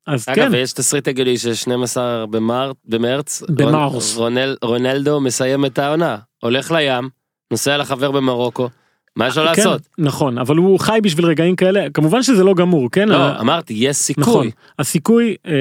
אז 0.07 0.25
כן, 0.25 0.33
אגב, 0.33 0.49
ויש 0.53 0.73
תסריט 0.73 1.09
הגיוני 1.09 1.39
של 1.39 1.55
12 1.55 2.27
במר... 2.27 2.73
במרץ, 2.85 3.43
במרס. 3.49 4.15
רונ- 4.17 4.19
רונל... 4.19 4.57
רונלדו 4.63 5.21
מסיים 5.21 5.65
את 5.65 5.79
העונה, 5.79 6.17
הולך 6.43 6.71
לים, 6.71 7.09
נוסע 7.51 7.77
לחבר 7.77 8.11
במרוקו, 8.11 8.69
מה 9.17 9.27
יש 9.29 9.37
לו 9.39 9.43
כן, 9.45 9.49
לעשות? 9.57 9.83
נכון, 9.99 10.39
אבל 10.39 10.57
הוא 10.57 10.81
חי 10.81 10.99
בשביל 11.03 11.27
רגעים 11.27 11.57
כאלה, 11.57 11.91
כמובן 11.95 12.23
שזה 12.23 12.45
לא 12.45 12.55
גמור, 12.55 12.91
כן? 12.91 13.09
לא, 13.09 13.17
ה- 13.17 13.41
אמרתי, 13.41 13.75
יש 13.75 14.11
נכון, 14.19 14.33
סיכוי. 14.35 14.51
הסיכוי, 14.79 15.37
אה, 15.47 15.53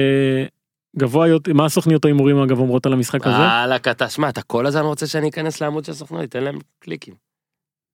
גבוה 0.96 1.28
יותר, 1.28 1.52
מה 1.52 1.64
הסוכניות 1.64 2.04
ההימורים 2.04 2.38
אגב 2.38 2.58
אומרות 2.58 2.86
על 2.86 2.92
המשחק 2.92 3.26
הזה? 3.26 3.36
וואלכ, 3.36 3.88
אתה, 3.88 4.08
שמע, 4.08 4.28
אתה 4.28 4.42
כל 4.42 4.66
הזמן 4.66 4.82
רוצה 4.82 5.06
שאני 5.06 5.28
אכנס 5.28 5.60
לעמוד 5.60 5.84
של 5.84 5.92
הסוכנות, 5.92 6.24
תן 6.24 6.44
להם 6.44 6.58
קליקים. 6.78 7.14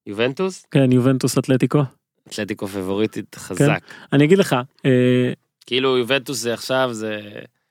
יובנטוס? 0.07 0.67
כן, 0.71 0.93
יובנטוס 0.93 1.39
אתלטיקו. 1.39 1.83
אתלטיקו 2.29 2.67
פבוריטית 2.69 3.35
חזק. 3.35 3.81
אני 4.13 4.25
אגיד 4.25 4.39
לך, 4.39 4.57
אה, 4.85 5.33
כאילו 5.67 5.99
יובנטוס 5.99 6.39
זה 6.39 6.55
עכשיו, 6.55 6.89
זה 6.93 7.21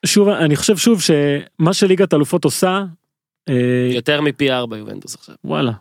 שוב, 0.05 0.29
אני 0.29 0.55
חושב 0.55 0.77
שוב 0.77 1.01
שמה 1.01 1.73
שליגת 1.73 2.13
אלופות 2.13 2.45
עושה, 2.45 2.84
אה, 3.49 3.89
יותר 3.91 4.21
מפי 4.21 4.51
ארבע 4.51 4.77
יובנטוס 4.77 5.15
עכשיו. 5.15 5.36
וואלה. 5.43 5.71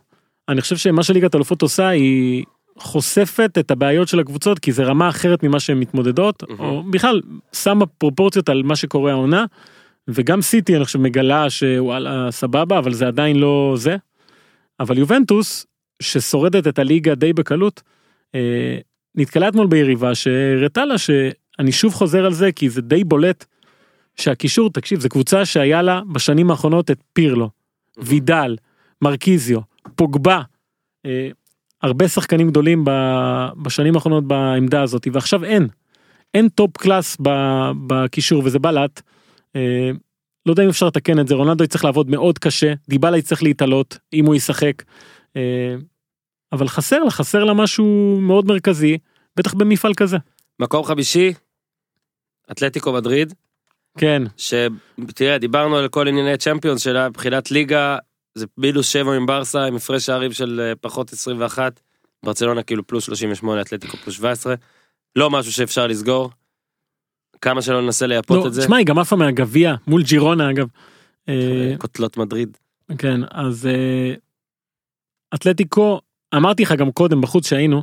אני 0.49 0.61
חושב 0.61 0.77
שמה 0.77 1.03
שליגת 1.03 1.35
אלופות 1.35 1.63
עושה 1.63 1.89
היא 1.89 2.45
חושפת 2.79 3.59
את 3.59 3.71
הבעיות 3.71 4.09
של 4.09 4.21
הקבוצות 4.21 4.59
כי 4.59 4.73
זה 4.73 4.85
רמה 4.85 5.09
אחרת 5.09 5.43
ממה 5.43 5.61
שהן 5.61 5.79
מתמודדות, 5.79 6.43
מהמם. 6.43 6.61
או 6.61 6.83
בכלל 6.83 7.21
שמה 7.53 7.87
פרופורציות 7.87 8.49
על 8.49 8.63
מה 8.63 8.77
שקורה 8.77 9.11
העונה. 9.11 9.45
וגם 10.09 10.43
סיטי 10.43 10.77
אני 10.77 10.85
חושב 10.85 10.99
מגלה 10.99 11.51
שוואלה 11.51 12.31
סבבה 12.31 12.79
אבל 12.79 12.93
זה 12.93 13.07
עדיין 13.07 13.37
לא 13.37 13.75
זה. 13.77 13.97
אבל 14.81 14.99
יובנטוס 14.99 15.67
ששורדת 16.03 16.67
את 16.67 16.79
הליגה 16.79 17.15
די 17.15 17.33
בקלות 17.33 17.83
אה, 18.35 18.79
נתקלה 19.15 19.49
אתמול 19.49 19.67
ביריבה 19.67 20.15
שהראתה 20.15 20.85
לה 20.85 20.99
שאני 20.99 21.73
שוב 21.73 21.95
חוזר 21.95 22.27
על 22.27 22.33
זה 22.33 22.53
כי 22.53 22.71
זה 22.71 22.83
די 22.83 23.05
בולט. 23.05 23.45
שהקישור 24.17 24.71
תקשיב 24.71 25.01
זה 25.01 25.09
קבוצה 25.09 25.45
שהיה 25.45 25.83
לה 25.83 26.01
בשנים 26.13 26.51
האחרונות 26.51 26.91
את 26.91 27.01
פירלו, 27.13 27.51
וידל, 27.99 28.57
מרקיזיו, 29.03 29.61
פוגבה. 29.95 30.43
אה, 31.07 31.29
הרבה 31.83 32.09
שחקנים 32.09 32.51
גדולים 32.51 32.85
ב- 32.85 33.49
בשנים 33.63 33.95
האחרונות 33.95 34.25
בעמדה 34.25 34.83
הזאת 34.83 35.09
ועכשיו 35.13 35.45
אין. 35.45 35.69
אין 36.35 36.49
top 36.49 36.77
class 36.77 37.17
בקישור 37.87 38.43
וזה 38.45 38.59
בלט. 38.59 39.03
אה, 39.57 39.91
לא 40.47 40.53
יודע 40.53 40.65
אם 40.65 40.69
אפשר 40.69 40.87
לתקן 40.87 41.21
את 41.21 41.29
זה 41.29 41.35
רונלדו 41.35 41.65
יצטרך 41.65 41.85
לעבוד 41.85 42.11
מאוד 42.11 42.39
קשה 42.39 42.73
דיבלה 42.89 43.19
יצטרך 43.19 43.43
להתעלות 43.43 43.99
אם 44.13 44.27
הוא 44.27 44.35
ישחק. 44.35 44.83
אה, 45.37 45.75
אבל 46.53 46.69
חסר 46.69 47.05
לה 47.05 47.11
חסר 47.11 47.45
לה 47.45 47.55
משהו 47.55 48.19
מאוד 48.21 48.47
מרכזי 48.47 48.99
בטח 49.37 49.55
במפעל 49.55 49.95
כזה. 49.95 50.17
מקום 50.61 50.85
חמישי, 50.85 51.33
אתלטיקו 52.51 52.93
מדריד, 52.93 53.35
כן 53.99 54.23
שתראה, 54.37 55.39
דיברנו 55.39 55.77
על 55.77 55.89
כל 55.89 56.09
ענייני 56.09 56.37
צ'מפיונס 56.37 56.83
שלה, 56.83 57.09
מבחינת 57.09 57.51
ליגה, 57.51 57.99
זה 58.35 58.47
מינוס 58.59 58.89
7 58.89 59.17
עם 59.17 59.27
ברסה, 59.27 59.65
עם 59.65 59.77
הפרש 59.77 60.07
שערים 60.07 60.33
של 60.33 60.61
אה, 60.61 60.73
פחות 60.81 61.13
21, 61.13 61.81
ברצלונה 62.25 62.63
כאילו 62.63 62.87
פלוס 62.87 63.05
38, 63.05 63.61
אתלטיקו 63.61 63.97
פלוס 63.97 64.17
17, 64.17 64.55
לא 65.17 65.31
משהו 65.31 65.53
שאפשר 65.53 65.87
לסגור. 65.87 66.31
כמה 67.41 67.63
שלא 67.63 67.81
ננסה 67.81 68.07
לייפות 68.07 68.39
לא, 68.39 68.47
את 68.47 68.55
זה, 68.55 68.63
תשמע 68.63 68.77
היא 68.77 68.87
גם 68.87 68.99
עפה 68.99 69.17
מהגביע 69.17 69.75
מול 69.87 70.03
ג'ירונה 70.03 70.51
אגב. 70.51 70.67
אה, 71.29 71.75
קוטלות 71.79 72.17
מדריד. 72.17 72.57
כן 72.99 73.21
אז 73.31 73.67
אה, 73.67 74.15
אתלטיקו 75.35 76.01
אמרתי 76.37 76.63
לך 76.63 76.73
גם 76.73 76.93
קודם 76.93 77.21
בחוץ 77.21 77.49
שהיינו. 77.49 77.83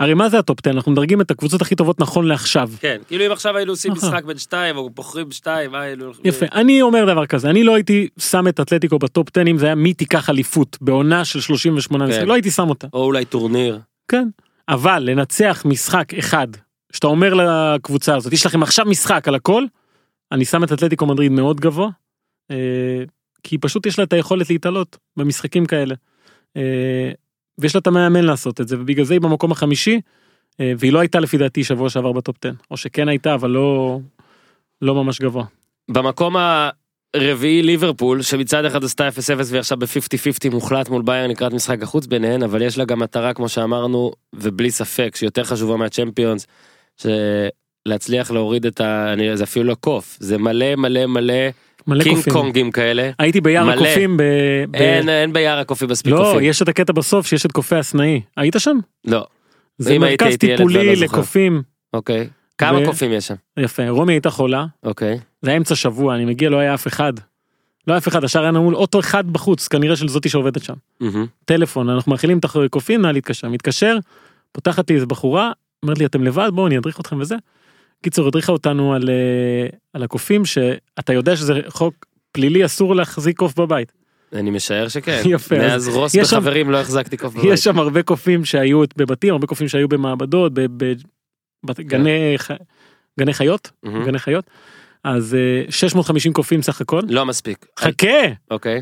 הרי 0.00 0.14
מה 0.14 0.28
זה 0.28 0.38
הטופ 0.38 0.58
10 0.62 0.70
אנחנו 0.70 0.92
מדרגים 0.92 1.20
את 1.20 1.30
הקבוצות 1.30 1.62
הכי 1.62 1.74
טובות 1.74 2.00
נכון 2.00 2.26
לעכשיו. 2.26 2.70
כן, 2.80 2.98
כאילו 3.08 3.26
אם 3.26 3.32
עכשיו 3.32 3.56
היינו 3.56 3.72
עושים 3.72 3.92
נכון. 3.92 4.08
משחק 4.08 4.24
בין 4.24 4.38
שתיים, 4.38 4.76
או 4.76 4.90
בוחרים 4.90 5.30
שתיים, 5.30 5.72
מה 5.72 5.80
היינו... 5.80 6.12
יפה 6.24 6.46
אני 6.52 6.82
אומר 6.82 7.04
דבר 7.12 7.26
כזה 7.26 7.50
אני 7.50 7.64
לא 7.64 7.74
הייתי 7.74 8.08
שם 8.18 8.48
את 8.48 8.60
אתלטיקו 8.60 8.98
בטופ 8.98 9.28
10 9.36 9.46
אם 9.46 9.58
זה 9.58 9.66
היה 9.66 9.74
מי 9.74 9.94
תיקח 9.94 10.30
אליפות 10.30 10.78
בעונה 10.80 11.24
של 11.24 11.40
38 11.40 12.04
כן. 12.04 12.10
משחקים 12.10 12.28
לא 12.28 12.34
הייתי 12.34 12.50
שם 12.50 12.68
אותה. 12.68 12.86
או 12.92 13.04
אולי 13.04 13.24
טורניר. 13.24 13.80
כן. 14.08 14.28
אבל 14.68 14.98
לנצח 14.98 15.62
משחק 15.66 16.14
אחד 16.14 16.48
שאתה 16.92 17.06
אומר 17.06 17.34
לקבוצה 17.34 18.16
הזאת 18.16 18.32
יש 18.32 18.46
לכם 18.46 18.62
עכשיו 18.62 18.86
משחק 18.86 19.28
על 19.28 19.34
הכל 19.34 19.64
אני 20.32 20.44
שם 20.44 20.64
את 20.64 20.72
אתלטיקו 20.72 21.06
מדריד 21.06 21.32
מאוד 21.32 21.60
גבוה. 21.60 21.88
אה, 22.50 23.04
כי 23.42 23.58
פשוט 23.58 23.86
יש 23.86 23.98
לה 23.98 24.04
את 24.04 24.12
היכולת 24.12 24.50
להתעלות 24.50 24.96
במשחקים 25.16 25.66
כאלה. 25.66 25.94
ויש 27.58 27.74
לה 27.74 27.78
את 27.78 27.86
המאמן 27.86 28.24
לעשות 28.24 28.60
את 28.60 28.68
זה 28.68 28.76
ובגלל 28.80 29.04
זה 29.04 29.14
היא 29.14 29.20
במקום 29.20 29.52
החמישי 29.52 30.00
אה, 30.60 30.72
והיא 30.78 30.92
לא 30.92 30.98
הייתה 30.98 31.20
לפי 31.20 31.38
דעתי 31.38 31.64
שבוע 31.64 31.90
שעבר 31.90 32.12
בטופ 32.12 32.36
10 32.44 32.54
או 32.70 32.76
שכן 32.76 33.08
הייתה 33.08 33.34
אבל 33.34 33.50
לא 33.50 34.00
לא 34.82 34.94
ממש 34.94 35.20
גבוה. 35.20 35.44
במקום 35.90 36.36
הרביעי 37.14 37.62
ליברפול 37.62 38.22
שמצד 38.22 38.64
אחד 38.64 38.84
עשתה 38.84 39.08
0-0 39.08 39.12
והיא 39.46 39.58
עכשיו 39.58 39.78
ב-50-50 39.78 40.50
מוחלט 40.50 40.88
מול 40.88 41.02
בייר 41.02 41.26
לקראת 41.26 41.52
משחק 41.52 41.82
החוץ 41.82 42.06
ביניהן 42.06 42.42
אבל 42.42 42.62
יש 42.62 42.78
לה 42.78 42.84
גם 42.84 42.98
מטרה 42.98 43.34
כמו 43.34 43.48
שאמרנו 43.48 44.12
ובלי 44.32 44.70
ספק 44.70 45.16
שיותר 45.16 45.44
חשובה 45.44 45.76
מהצ'מפיונס. 45.76 46.46
להצליח 47.86 48.30
להוריד 48.30 48.66
את 48.66 48.80
ה... 48.80 49.12
אני, 49.12 49.36
זה 49.36 49.44
אפילו 49.44 49.64
לא 49.64 49.74
קוף 49.74 50.16
זה 50.20 50.38
מלא 50.38 50.76
מלא 50.76 51.06
מלא 51.06 51.34
מלא 51.86 52.02
קינג 52.02 52.16
קופים. 52.16 52.32
קונגים 52.32 52.70
כאלה. 52.70 53.10
הייתי 53.18 53.40
ביער 53.40 53.64
מלא. 53.64 53.74
הקופים 53.74 54.16
ב... 54.16 54.22
ב... 54.70 54.76
אין 54.76 55.08
אין 55.08 55.32
ביער 55.32 55.58
הקופי 55.58 55.86
מספיק 55.86 56.12
לא 56.12 56.18
קופים. 56.18 56.48
יש 56.48 56.62
את 56.62 56.68
הקטע 56.68 56.92
בסוף 56.92 57.26
שיש 57.26 57.46
את 57.46 57.52
קופי 57.52 57.76
הסנאי 57.76 58.20
היית 58.36 58.54
שם? 58.58 58.78
לא. 59.04 59.26
זה 59.78 59.90
הייתי, 59.90 60.04
מרכז 60.06 60.26
הייתי 60.26 60.56
טיפולי 60.56 60.78
ואני 60.78 60.88
לא 60.88 60.94
זוכר. 60.94 61.16
לקופים. 61.16 61.62
אוקיי. 61.94 62.28
כמה 62.58 62.78
ו- 62.78 62.84
קופים 62.84 63.12
יש 63.12 63.26
שם? 63.26 63.34
יפה 63.58 63.88
רומי 63.88 64.12
הייתה 64.12 64.30
חולה 64.30 64.66
אוקיי. 64.82 65.18
זה 65.42 65.50
היה 65.50 65.56
אמצע 65.58 65.74
שבוע 65.74 66.14
אני 66.14 66.24
מגיע 66.24 66.50
לא 66.50 66.56
היה 66.56 66.74
אף 66.74 66.86
אחד. 66.86 67.12
לא 67.86 67.92
היה 67.92 67.98
אף 67.98 68.08
אחד 68.08 68.24
השאר 68.24 68.42
היה 68.42 68.50
נעול 68.50 68.74
אוטו 68.74 69.00
אחד 69.00 69.30
בחוץ 69.32 69.68
כנראה 69.68 69.96
של 69.96 70.08
זאתי 70.08 70.28
שעובדת 70.28 70.62
שם. 70.62 70.74
מהמם. 71.00 71.26
טלפון 71.44 71.88
אנחנו 71.88 72.12
מאכילים 72.12 72.38
את 72.38 72.44
הקופים 72.44 73.02
נא 73.02 73.06
להתקשר 73.06 73.48
מתקשר 73.48 73.96
פותחת 74.52 74.90
לי 74.90 74.96
איזה 74.96 75.06
בחורה 75.06 75.52
אומרת 75.82 75.98
לי 75.98 76.06
אתם 76.06 76.24
לבד 76.24 76.50
בואו 76.54 76.66
אני 76.66 76.78
אדריך 76.78 77.00
אתכם 77.00 77.20
וזה. 77.20 77.36
קיצור 78.02 78.28
הדריכה 78.28 78.52
אותנו 78.52 78.94
על 78.94 79.08
אה, 79.10 79.66
על 79.92 80.02
הקופים 80.02 80.44
שאתה 80.44 81.12
יודע 81.12 81.36
שזה 81.36 81.60
חוק 81.68 81.94
פלילי 82.32 82.64
אסור 82.64 82.96
להחזיק 82.96 83.36
קוף 83.38 83.58
בבית. 83.58 83.92
אני 84.32 84.50
משער 84.50 84.88
שכן. 84.88 85.22
יפה, 85.34 85.56
אז 85.56 85.62
מאז 85.62 85.88
רוס 85.88 86.12
שם- 86.12 86.22
בחברים 86.22 86.70
לא 86.70 86.76
החזקתי 86.80 87.16
קוף 87.16 87.34
בבית. 87.34 87.50
יש 87.52 87.60
שם 87.60 87.78
הרבה 87.78 88.02
קופים 88.02 88.44
שהיו 88.44 88.82
בבתים 88.96 89.32
הרבה 89.32 89.46
קופים 89.46 89.68
שהיו 89.68 89.88
במעבדות 89.88 90.52
בגני 91.64 92.36
גני 93.18 93.32
חיות 93.34 93.70
מהמם. 93.82 94.04
גני 94.04 94.18
חיות. 94.18 94.44
אז 95.04 95.34
אה, 95.34 95.70
650 95.70 96.32
קופים 96.32 96.62
סך 96.62 96.80
הכל. 96.80 97.00
לא 97.08 97.26
מספיק. 97.26 97.66
חכה 97.78 98.06
אוקיי. 98.50 98.80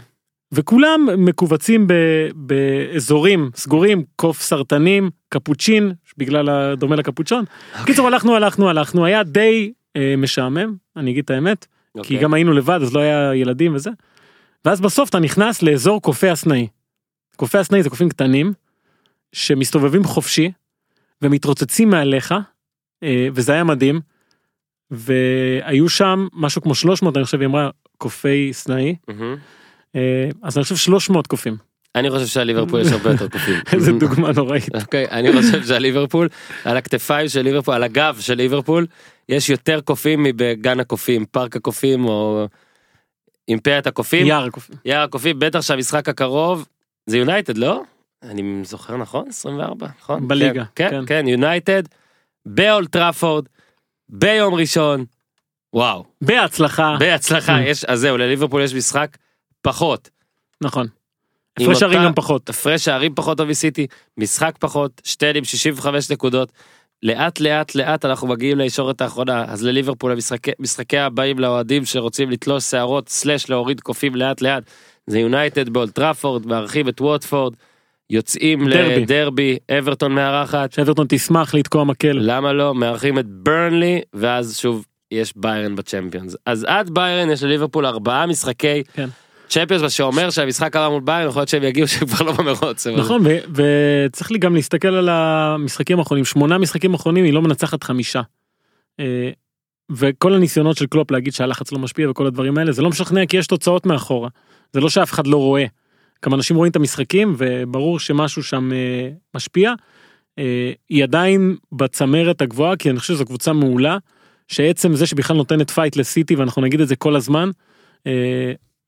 וכולם 0.53 1.07
מכווצים 1.19 1.87
ב, 1.87 1.93
באזורים 2.35 3.51
סגורים 3.55 4.05
קוף 4.17 4.43
סרטנים 4.43 5.11
קפוצ'ין 5.29 5.93
בגלל 6.19 6.49
הדומה 6.49 6.97
לקפוצ'ון. 6.97 7.45
קיצור 7.87 8.07
הלכנו 8.07 8.37
הלכנו 8.37 8.69
הלכנו 8.69 9.05
היה 9.05 9.23
די 9.23 9.73
אה, 9.97 10.15
משעמם 10.17 10.75
אני 10.97 11.11
אגיד 11.11 11.25
את 11.25 11.31
האמת 11.31 11.67
כי 11.93 11.99
אוקיי. 11.99 12.19
גם 12.19 12.35
היינו 12.35 12.53
לבד 12.53 12.79
אז 12.83 12.95
לא 12.95 13.01
היה 13.01 13.35
ילדים 13.35 13.75
וזה. 13.75 13.91
ואז 14.65 14.81
בסוף 14.81 15.09
אתה 15.09 15.19
נכנס 15.19 15.63
לאזור 15.63 16.03
קופי 16.03 16.29
הסנאי. 16.29 16.67
קופי 17.37 17.59
הסנאי 17.59 17.83
זה 17.83 17.91
קופים 17.91 18.09
קטנים 18.09 18.53
שמסתובבים 19.33 20.05
חופשי 20.05 20.53
ומתרוצצים 21.23 21.91
מעליך 21.91 22.35
אה, 23.03 23.29
וזה 23.35 23.53
היה 23.53 23.65
מדהים. 23.65 24.01
והיו 24.91 25.89
שם 25.89 26.29
משהו 26.33 26.63
כמו 26.63 26.75
300 26.75 27.17
אני 27.17 27.25
חושב 27.25 27.41
היא 27.41 27.47
אמרה 27.47 27.71
קופי 27.99 28.53
סנאי 28.53 28.97
מהמם. 29.09 29.37
אה, 29.97 30.29
אז 30.43 30.57
אני 30.57 30.63
חושב 30.63 30.77
300 30.77 31.27
קופים 31.27 31.57
אני 31.97 32.11
חושב 32.11 32.27
שעל 32.27 32.47
ליברפול 32.47 32.81
יש 32.81 32.93
הרבה 32.93 33.11
יותר 33.11 33.29
קופים. 33.29 33.55
איזה 33.73 33.93
דוגמה 33.93 34.33
נוראית. 34.33 34.75
אוקיי, 34.75 35.07
אני 35.11 35.33
חושב 35.33 35.65
שעל 35.65 35.83
ליברפול, 35.83 36.29
על 36.65 36.77
הכתפיים 36.77 37.29
של 37.29 37.41
ליברפול, 37.43 37.75
על 37.75 37.83
הגב 37.83 38.17
של 38.21 38.35
ליברפול, 38.35 38.87
יש 39.29 39.51
יותר 39.51 39.81
קופים 39.81 40.23
מבגן 40.23 40.81
הקופים, 40.81 41.27
פארק 41.27 41.57
הקופים 41.57 42.05
או 42.05 42.47
אימפריית 43.49 43.87
הקופים. 43.87 44.27
יער 44.27 44.45
הקופים. 44.45 44.77
יער 44.85 45.03
הקופים, 45.03 45.39
בטח 45.39 45.61
שהמשחק 45.61 46.09
הקרוב 46.09 46.67
זה 47.07 47.19
יונייטד, 47.19 47.59
לא? 47.59 47.83
אני 48.23 48.61
זוכר 48.65 48.97
נכון? 48.97 49.29
24, 49.29 49.87
נכון? 50.01 50.29
בליגה, 50.29 50.65
כן, 50.75 50.91
כן. 50.91 50.91
כן, 50.91 51.05
כן, 51.07 51.29
יונייטד, 51.29 51.83
באולד 52.47 52.93
טראפורד, 52.93 53.45
ביום 54.09 54.55
ראשון, 54.55 55.05
וואו, 55.73 56.05
בהצלחה 56.21 56.97
בהצלחה. 57.01 57.61
יש, 57.63 57.85
אז 57.85 58.01
זהו, 58.01 58.17
לליברפול 58.17 58.63
יש 58.63 58.75
משחק 58.75 59.17
פחות. 59.63 60.11
נכון. 60.61 60.87
הפרש 61.61 61.81
שערים 61.81 62.03
גם 62.05 62.15
פחות. 62.15 62.49
הפרש 62.49 62.85
שערים 62.85 63.15
פחות 63.15 63.41
מסיטי, 63.41 63.87
משחק 64.19 64.57
פחות, 64.59 65.01
שתיהן 65.05 65.37
עם 65.37 65.45
65 65.45 66.11
נקודות. 66.11 66.53
לאט 67.03 67.41
לאט 67.41 67.75
לאט 67.75 68.05
אנחנו 68.05 68.27
מגיעים 68.27 68.59
לישורת 68.59 69.01
האחרונה, 69.01 69.45
אז 69.49 69.65
לליברפול 69.65 70.13
המשחקי 70.13 70.51
משחקי 70.59 70.99
הבאים 70.99 71.39
לאוהדים 71.39 71.85
שרוצים 71.85 72.31
לתלוש 72.31 72.65
שערות 72.65 73.09
סלאש 73.09 73.51
להוריד 73.51 73.81
קופים 73.81 74.15
לאט 74.15 74.41
לאט. 74.41 74.63
זה 75.07 75.19
יונייטד 75.19 75.69
באולטראפורד, 75.69 76.47
מארחים 76.47 76.89
את 76.89 77.01
ווטפורד, 77.01 77.55
יוצאים 78.11 78.69
דרבי. 78.71 79.01
לדרבי, 79.01 79.59
אברטון 79.79 80.13
מארחת, 80.13 80.73
שאברטון 80.73 81.07
תשמח 81.09 81.55
לתקוע 81.55 81.85
מקל. 81.85 82.19
למה 82.21 82.53
לא, 82.53 82.75
מארחים 82.75 83.19
את 83.19 83.27
ברנלי, 83.27 84.01
ואז 84.15 84.59
שוב 84.59 84.85
יש 85.11 85.33
ביירן 85.37 85.77
בצ'מפיונס. 85.77 86.37
אז 86.47 86.65
עד 86.69 86.91
ביירן 86.91 87.31
יש 87.31 87.43
לליברפול 87.43 87.87
ארבעה 87.87 88.27
משחקי 88.27 88.83
כן. 88.93 89.09
צ'מפיונס, 89.49 89.93
שאומר 89.93 90.31
שהמשחק 90.31 90.77
הבא 90.77 90.89
מול 90.89 91.01
ביירן 91.01 91.29
יכול 91.29 91.41
להיות 91.41 91.49
שהם 91.49 91.63
יגיעו 91.63 91.89
שהם 91.89 92.09
כבר 92.09 92.25
לא 92.25 92.33
במרוץ. 92.33 92.87
נכון 92.87 93.23
וצריך 93.55 94.31
לי 94.31 94.39
גם 94.39 94.55
להסתכל 94.55 94.89
על 94.89 95.09
המשחקים 95.09 95.99
האחרונים 95.99 96.25
שמונה 96.25 96.59
משחקים 96.59 96.95
אחרונים 96.95 97.25
היא 97.25 97.33
לא 97.33 97.43
מנצחת 97.43 97.83
חמישה. 97.85 98.23
אה, 99.01 99.31
וכל 99.91 100.35
הניסיונות 100.35 100.77
של 100.77 100.87
קלופ 100.87 101.11
להגיד 101.11 101.33
שהלחץ 101.33 101.73
לא 101.73 101.79
משפיע 101.79 102.11
וכל 102.11 102.27
הדברים 102.27 102.59
האלה 102.59 102.73
זה 102.73 102.83
לא 102.83 102.89
משכנע 102.89 103.27
כי 103.27 103.37
יש 103.37 103.47
תוצאות 103.47 103.87
מאחורה. 103.87 104.29
זה 104.73 104.81
לא 104.81 104.89
שאף 104.89 105.13
אחד 105.13 105.27
לא 105.27 105.37
רואה. 105.37 105.65
כמה 106.23 106.37
אנשים 106.37 106.57
רואים 106.57 106.71
את 106.71 106.77
המשחקים 106.77 107.35
וברור 107.39 107.99
שמשהו 107.99 108.43
שם 108.43 108.73
אה, 108.73 109.09
משפיע. 109.35 109.73
אה, 110.39 110.73
היא 110.89 111.05
עדיין 111.05 111.57
בצמרת 111.73 112.41
הגבוהה 112.41 112.77
כי 112.77 112.91
אני 112.91 112.99
חושב 112.99 113.15
שזו 113.15 113.25
קבוצה 113.25 113.53
מעולה. 113.53 113.99
שעצם 114.49 114.95
זה 114.95 115.07
שבכלל 115.07 115.37
נותנת 115.37 115.71
פייט 115.71 115.97
לסיטי 115.97 116.35
ואנחנו 116.35 116.63
נגיד 116.63 116.81
את 116.81 116.89
זה 116.89 116.97
כל 116.97 117.17
הזמן. 117.17 117.51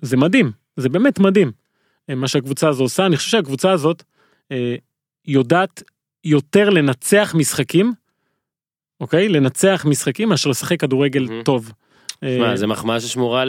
אה, 0.03 0.09
זה 0.09 0.17
מדהים 0.17 0.53
זה 0.77 0.89
באמת 0.89 1.19
מדהים. 1.19 1.53
אה, 2.11 2.15
מה 2.15 2.29
שהקבוצה 2.29 2.69
הזו 2.69 2.83
עושה 2.83 3.07
אני 3.07 3.17
חושב 3.17 3.31
שהקבוצה 3.31 3.73
הזאת 3.73 4.03
אה, 4.53 4.75
יודעת 5.27 5.83
יותר 6.25 6.71
לנצח 6.71 7.35
משחקים. 7.39 7.93
אוקיי 9.01 9.29
לנצח 9.29 9.85
משחקים 9.89 10.29
מאשר 10.29 10.51
לשחק 10.51 10.81
כדורגל 10.81 11.27
מהמם. 11.29 11.43
טוב. 11.43 11.73
אה, 12.23 12.37
שמע, 12.39 12.57
זה 12.57 12.67
מחמאה 12.67 13.01
ששמורה 13.01 13.45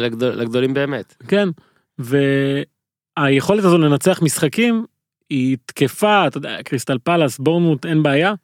לגדול- 0.00 0.34
לגדולים 0.34 0.74
באמת. 0.74 1.14
כן. 1.28 1.48
והיכולת 3.18 3.64
הזו 3.64 3.78
לנצח 3.78 4.22
משחקים 4.22 4.86
היא 5.30 5.56
תקפה 5.66 6.26
אתה 6.26 6.38
יודע 6.38 6.62
קריסטל 6.64 6.98
פלאס 7.04 7.38
בורנמוט 7.38 7.86
אין 7.86 8.02
בעיה. 8.02 8.34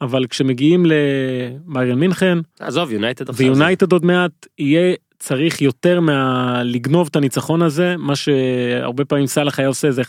אבל 0.00 0.26
כשמגיעים 0.26 0.86
לביירן 0.86 1.98
מינכן 1.98 2.38
עזוב, 2.60 2.92
יונייטד 2.92 3.28
עכשיו. 3.30 3.46
ויונייטד 3.46 3.92
עוד 3.92 4.04
מעט 4.04 4.46
יהיה 4.58 4.94
צריך 5.18 5.62
יותר 5.62 6.00
מה 6.00 6.62
לגנוב 6.64 7.08
את 7.10 7.16
הניצחון 7.16 7.62
הזה 7.62 7.94
מה 7.98 8.16
שהרבה 8.16 9.04
פעמים 9.04 9.26
סאלח 9.26 9.58
היה 9.58 9.68
עושה 9.68 9.90
זה 9.90 10.02
1-0 10.02 10.06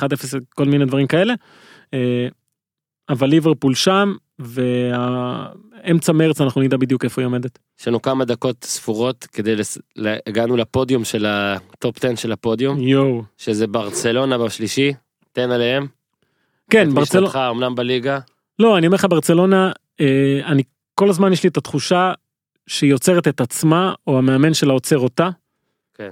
כל 0.55 0.65
מיני 0.65 0.85
דברים 0.85 1.07
כאלה. 1.07 1.33
אה, 1.93 2.27
אבל 3.09 3.27
ליברפול 3.27 3.75
שם 3.75 4.13
והאמצע 4.39 6.11
מרץ 6.11 6.41
אנחנו 6.41 6.61
נדע 6.61 6.77
בדיוק 6.77 7.03
איפה 7.03 7.21
היא 7.21 7.25
עומדת. 7.25 7.59
יש 7.79 7.87
לנו 7.87 8.01
כמה 8.01 8.25
דקות 8.25 8.63
ספורות 8.63 9.27
כדי 9.33 9.55
לס... 9.55 9.77
הגענו 10.27 10.57
לפודיום 10.57 11.03
של 11.03 11.25
הטופ 11.25 11.97
10 11.97 12.15
של 12.15 12.31
הפודיום, 12.31 12.79
יואו. 12.79 13.23
שזה 13.37 13.67
ברצלונה 13.67 14.37
בשלישי, 14.37 14.93
תן 15.31 15.51
עליהם. 15.51 15.87
כן 16.69 16.89
את 16.89 16.93
ברצלונה. 16.93 17.27
משנתך 17.27 17.39
אמנם 17.51 17.75
בליגה. 17.75 18.19
לא, 18.59 18.77
אני 18.77 18.87
אומר 18.87 18.95
לך 18.95 19.07
ברצלונה, 19.09 19.71
אה, 20.01 20.39
אני 20.45 20.63
כל 20.95 21.09
הזמן 21.09 21.33
יש 21.33 21.43
לי 21.43 21.49
את 21.49 21.57
התחושה 21.57 22.13
שהיא 22.67 22.91
עוצרת 22.91 23.27
את 23.27 23.41
עצמה, 23.41 23.93
או 24.07 24.17
המאמן 24.17 24.53
שלה 24.53 24.73
עוצר 24.73 24.97
אותה. 24.97 25.29
כן. 25.93 26.11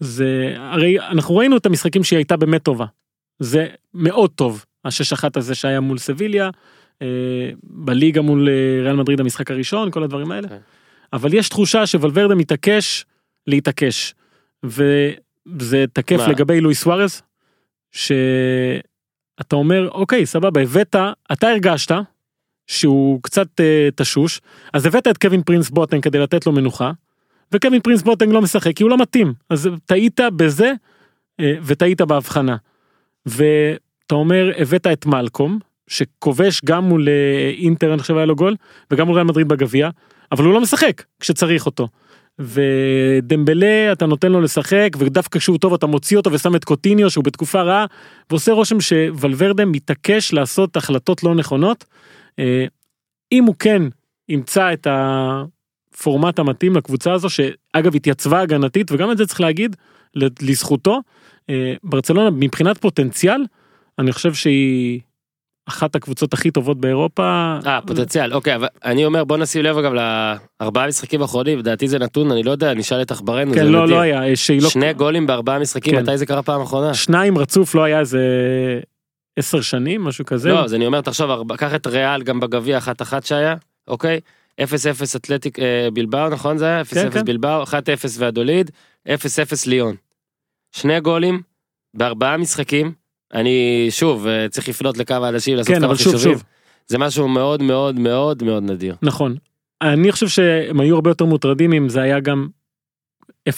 זה, 0.00 0.54
הרי 0.56 1.00
אנחנו 1.00 1.36
ראינו 1.36 1.56
את 1.56 1.66
המשחקים 1.66 2.04
שהיא 2.04 2.16
הייתה 2.16 2.36
באמת 2.36 2.62
טובה. 2.62 2.86
זה 3.38 3.66
מאוד 3.94 4.30
טוב, 4.30 4.64
השש 4.84 5.12
אחת 5.12 5.36
הזה 5.36 5.54
שהיה 5.54 5.80
מול 5.80 5.98
סביליה, 5.98 6.50
אה, 7.02 7.50
בליגה 7.62 8.20
מול 8.20 8.48
אה, 8.48 8.82
ריאל 8.82 8.96
מדריד 8.96 9.20
המשחק 9.20 9.50
הראשון, 9.50 9.90
כל 9.90 10.02
הדברים 10.02 10.32
האלה. 10.32 10.48
כן. 10.48 10.58
אבל 11.12 11.34
יש 11.34 11.48
תחושה 11.48 11.86
שוולברדה 11.86 12.34
מתעקש 12.34 13.04
להתעקש. 13.46 14.14
וזה 14.64 15.84
תקף 15.92 16.16
מה? 16.16 16.28
לגבי 16.28 16.60
לואיס 16.60 16.82
סוארז, 16.82 17.22
שאתה 17.92 19.56
אומר, 19.56 19.88
אוקיי, 19.90 20.26
סבבה, 20.26 20.60
הבאת, 20.60 20.96
אתה 21.32 21.48
הרגשת 21.48 21.90
שהוא 22.66 23.22
קצת 23.22 23.60
אה, 23.60 23.88
תשוש, 23.94 24.40
אז 24.72 24.86
הבאת 24.86 25.06
את 25.06 25.18
קווין 25.18 25.42
פרינס 25.42 25.70
בוטנג 25.70 26.02
כדי 26.02 26.18
לתת 26.18 26.46
לו 26.46 26.52
מנוחה, 26.52 26.92
וקווין 27.52 27.80
פרינס 27.80 28.02
בוטנג 28.02 28.32
לא 28.32 28.42
משחק 28.42 28.76
כי 28.76 28.82
הוא 28.82 28.90
לא 28.90 28.98
מתאים, 28.98 29.34
אז 29.50 29.70
טעית 29.86 30.20
בזה 30.36 30.72
אה, 31.40 31.54
וטעית 31.62 32.00
בהבחנה. 32.00 32.56
ואתה 33.26 34.14
אומר, 34.14 34.52
הבאת 34.58 34.86
את 34.86 35.06
מלקום, 35.06 35.58
שכובש 35.88 36.60
גם 36.64 36.84
מול 36.84 37.08
אה, 37.08 37.52
אינטר, 37.58 37.92
אני 37.92 38.02
חושב 38.02 38.16
היה 38.16 38.26
לו 38.26 38.36
גול, 38.36 38.56
וגם 38.90 39.06
מול 39.06 39.14
ריאל 39.14 39.26
מדריד 39.26 39.48
בגביע, 39.48 39.90
אבל 40.32 40.44
הוא 40.44 40.54
לא 40.54 40.60
משחק 40.60 41.02
כשצריך 41.20 41.66
אותו. 41.66 41.88
ודמבלה 42.38 43.92
אתה 43.92 44.06
נותן 44.06 44.32
לו 44.32 44.40
לשחק 44.40 44.90
ודווקא 44.98 45.38
כשהוא 45.38 45.58
טוב 45.58 45.74
אתה 45.74 45.86
מוציא 45.86 46.16
אותו 46.16 46.32
ושם 46.32 46.56
את 46.56 46.64
קוטיניו 46.64 47.10
שהוא 47.10 47.24
בתקופה 47.24 47.62
רעה 47.62 47.86
ועושה 48.30 48.52
רושם 48.52 48.80
שוולברדה 48.80 49.64
מתעקש 49.64 50.32
לעשות 50.32 50.76
החלטות 50.76 51.22
לא 51.22 51.34
נכונות. 51.34 51.84
אה, 52.38 52.66
אם 53.32 53.44
הוא 53.44 53.54
כן 53.58 53.82
ימצא 54.28 54.72
את 54.72 54.86
הפורמט 54.90 56.38
המתאים 56.38 56.76
לקבוצה 56.76 57.12
הזו 57.12 57.28
שאגב 57.30 57.96
התייצבה 57.96 58.40
הגנתית 58.40 58.92
וגם 58.92 59.10
את 59.10 59.18
זה 59.18 59.26
צריך 59.26 59.40
להגיד 59.40 59.76
לזכותו 60.42 61.00
אה, 61.50 61.74
ברצלונה 61.84 62.30
מבחינת 62.30 62.78
פוטנציאל 62.78 63.44
אני 63.98 64.12
חושב 64.12 64.34
שהיא 64.34 65.00
אחת 65.68 65.96
הקבוצות 65.96 66.32
הכי 66.32 66.50
טובות 66.50 66.80
באירופה. 66.80 67.22
אה, 67.66 67.78
פוטנציאל, 67.86 68.34
אוקיי, 68.34 68.54
אבל 68.54 68.66
אני 68.84 69.04
אומר 69.04 69.24
בוא 69.24 69.36
נשים 69.36 69.62
לב 69.62 69.78
אגב 69.78 69.92
לארבעה 69.92 70.86
משחקים 70.86 71.22
האחרונים, 71.22 71.58
לדעתי 71.58 71.88
זה 71.88 71.98
נתון, 71.98 72.30
אני 72.30 72.42
לא 72.42 72.50
יודע, 72.50 72.74
נשאל 72.74 73.02
את 73.02 73.10
עכברנו. 73.10 73.54
כן 73.54 73.66
לא. 73.66 73.88
לא 73.88 74.00
היה 74.00 74.22
אה, 74.22 74.32
לא 74.60 74.68
שני 74.68 74.92
גולים 74.92 75.26
בארבעה 75.26 75.58
משחקים, 75.58 75.94
כן. 75.94 76.02
מתי 76.02 76.18
זה 76.18 76.26
קרה 76.26 76.42
פעם 76.42 76.60
אחרונה? 76.60 76.94
שניים 76.94 77.38
רצוף 77.38 77.74
לא 77.74 77.82
היה 77.84 78.00
איזה 78.00 78.20
עשר 79.36 79.60
שנים 79.60 80.04
משהו 80.04 80.24
כזה. 80.24 80.48
לא, 80.48 80.64
אז 80.64 80.74
אני 80.74 80.86
אומר, 80.86 81.00
תחשוב, 81.00 81.52
קח 81.56 81.74
את 81.74 81.86
ריאל 81.86 82.22
גם 82.22 82.40
בגביע 82.40 82.78
אחת 82.78 83.02
אחת 83.02 83.24
שהיה, 83.26 83.54
אוקיי? 83.88 84.20
0-0 84.60 84.64
אתלטיק 85.16 85.58
אה, 85.58 85.88
בלבאו, 85.92 86.28
נכון 86.28 86.58
זה 86.58 86.64
היה? 86.66 86.82
0-0 86.82 86.84
כן, 86.94 87.10
כן. 87.10 87.24
בלבאו, 87.24 87.62
1-0 87.62 87.68
והדוליד, 88.18 88.70
0-0 89.08 89.10
ליון. 89.66 89.96
שני 90.72 91.00
גולים 91.00 91.42
בארבעה 91.94 92.36
משחקים, 92.36 92.92
אני 93.34 93.86
שוב 93.90 94.26
אה, 94.26 94.48
צריך 94.48 94.68
לפנות 94.68 94.98
לכמה 94.98 95.28
אנשים 95.28 95.56
לעשות 95.56 95.74
כן, 95.74 95.80
כמה 95.80 95.86
אבל 95.86 95.96
שוב, 95.96 96.12
חישובים. 96.12 96.38
שוב. 96.38 96.44
זה 96.86 96.98
משהו 96.98 97.28
מאוד 97.28 97.62
מאוד 97.62 97.98
מאוד 97.98 98.42
מאוד 98.42 98.62
נדיר. 98.62 98.96
נכון. 99.02 99.36
אני 99.82 100.12
חושב 100.12 100.28
שהם 100.28 100.80
היו 100.80 100.94
הרבה 100.94 101.10
יותר 101.10 101.24
מוטרדים 101.24 101.72
אם 101.72 101.88
זה 101.88 102.02
היה 102.02 102.20
גם 102.20 102.48
0-0 103.48 103.52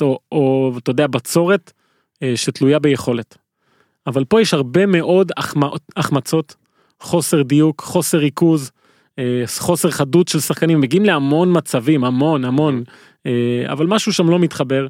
או, 0.00 0.18
או 0.32 0.72
אתה 0.78 0.90
יודע 0.90 1.06
בצורת 1.06 1.72
אה, 2.22 2.32
שתלויה 2.36 2.78
ביכולת. 2.78 3.38
אבל 4.06 4.24
פה 4.24 4.40
יש 4.40 4.54
הרבה 4.54 4.86
מאוד 4.86 5.32
החמצות, 5.96 6.56
חוסר 7.00 7.42
דיוק, 7.42 7.80
חוסר 7.80 8.18
ריכוז, 8.18 8.70
אה, 9.18 9.42
חוסר 9.58 9.90
חדות 9.90 10.28
של 10.28 10.40
שחקנים, 10.40 10.80
מגיעים 10.80 11.04
להמון 11.04 11.56
מצבים, 11.56 12.04
המון 12.04 12.44
המון, 12.44 12.82
אה, 13.26 13.64
אבל 13.72 13.86
משהו 13.86 14.12
שם 14.12 14.30
לא 14.30 14.38
מתחבר. 14.38 14.86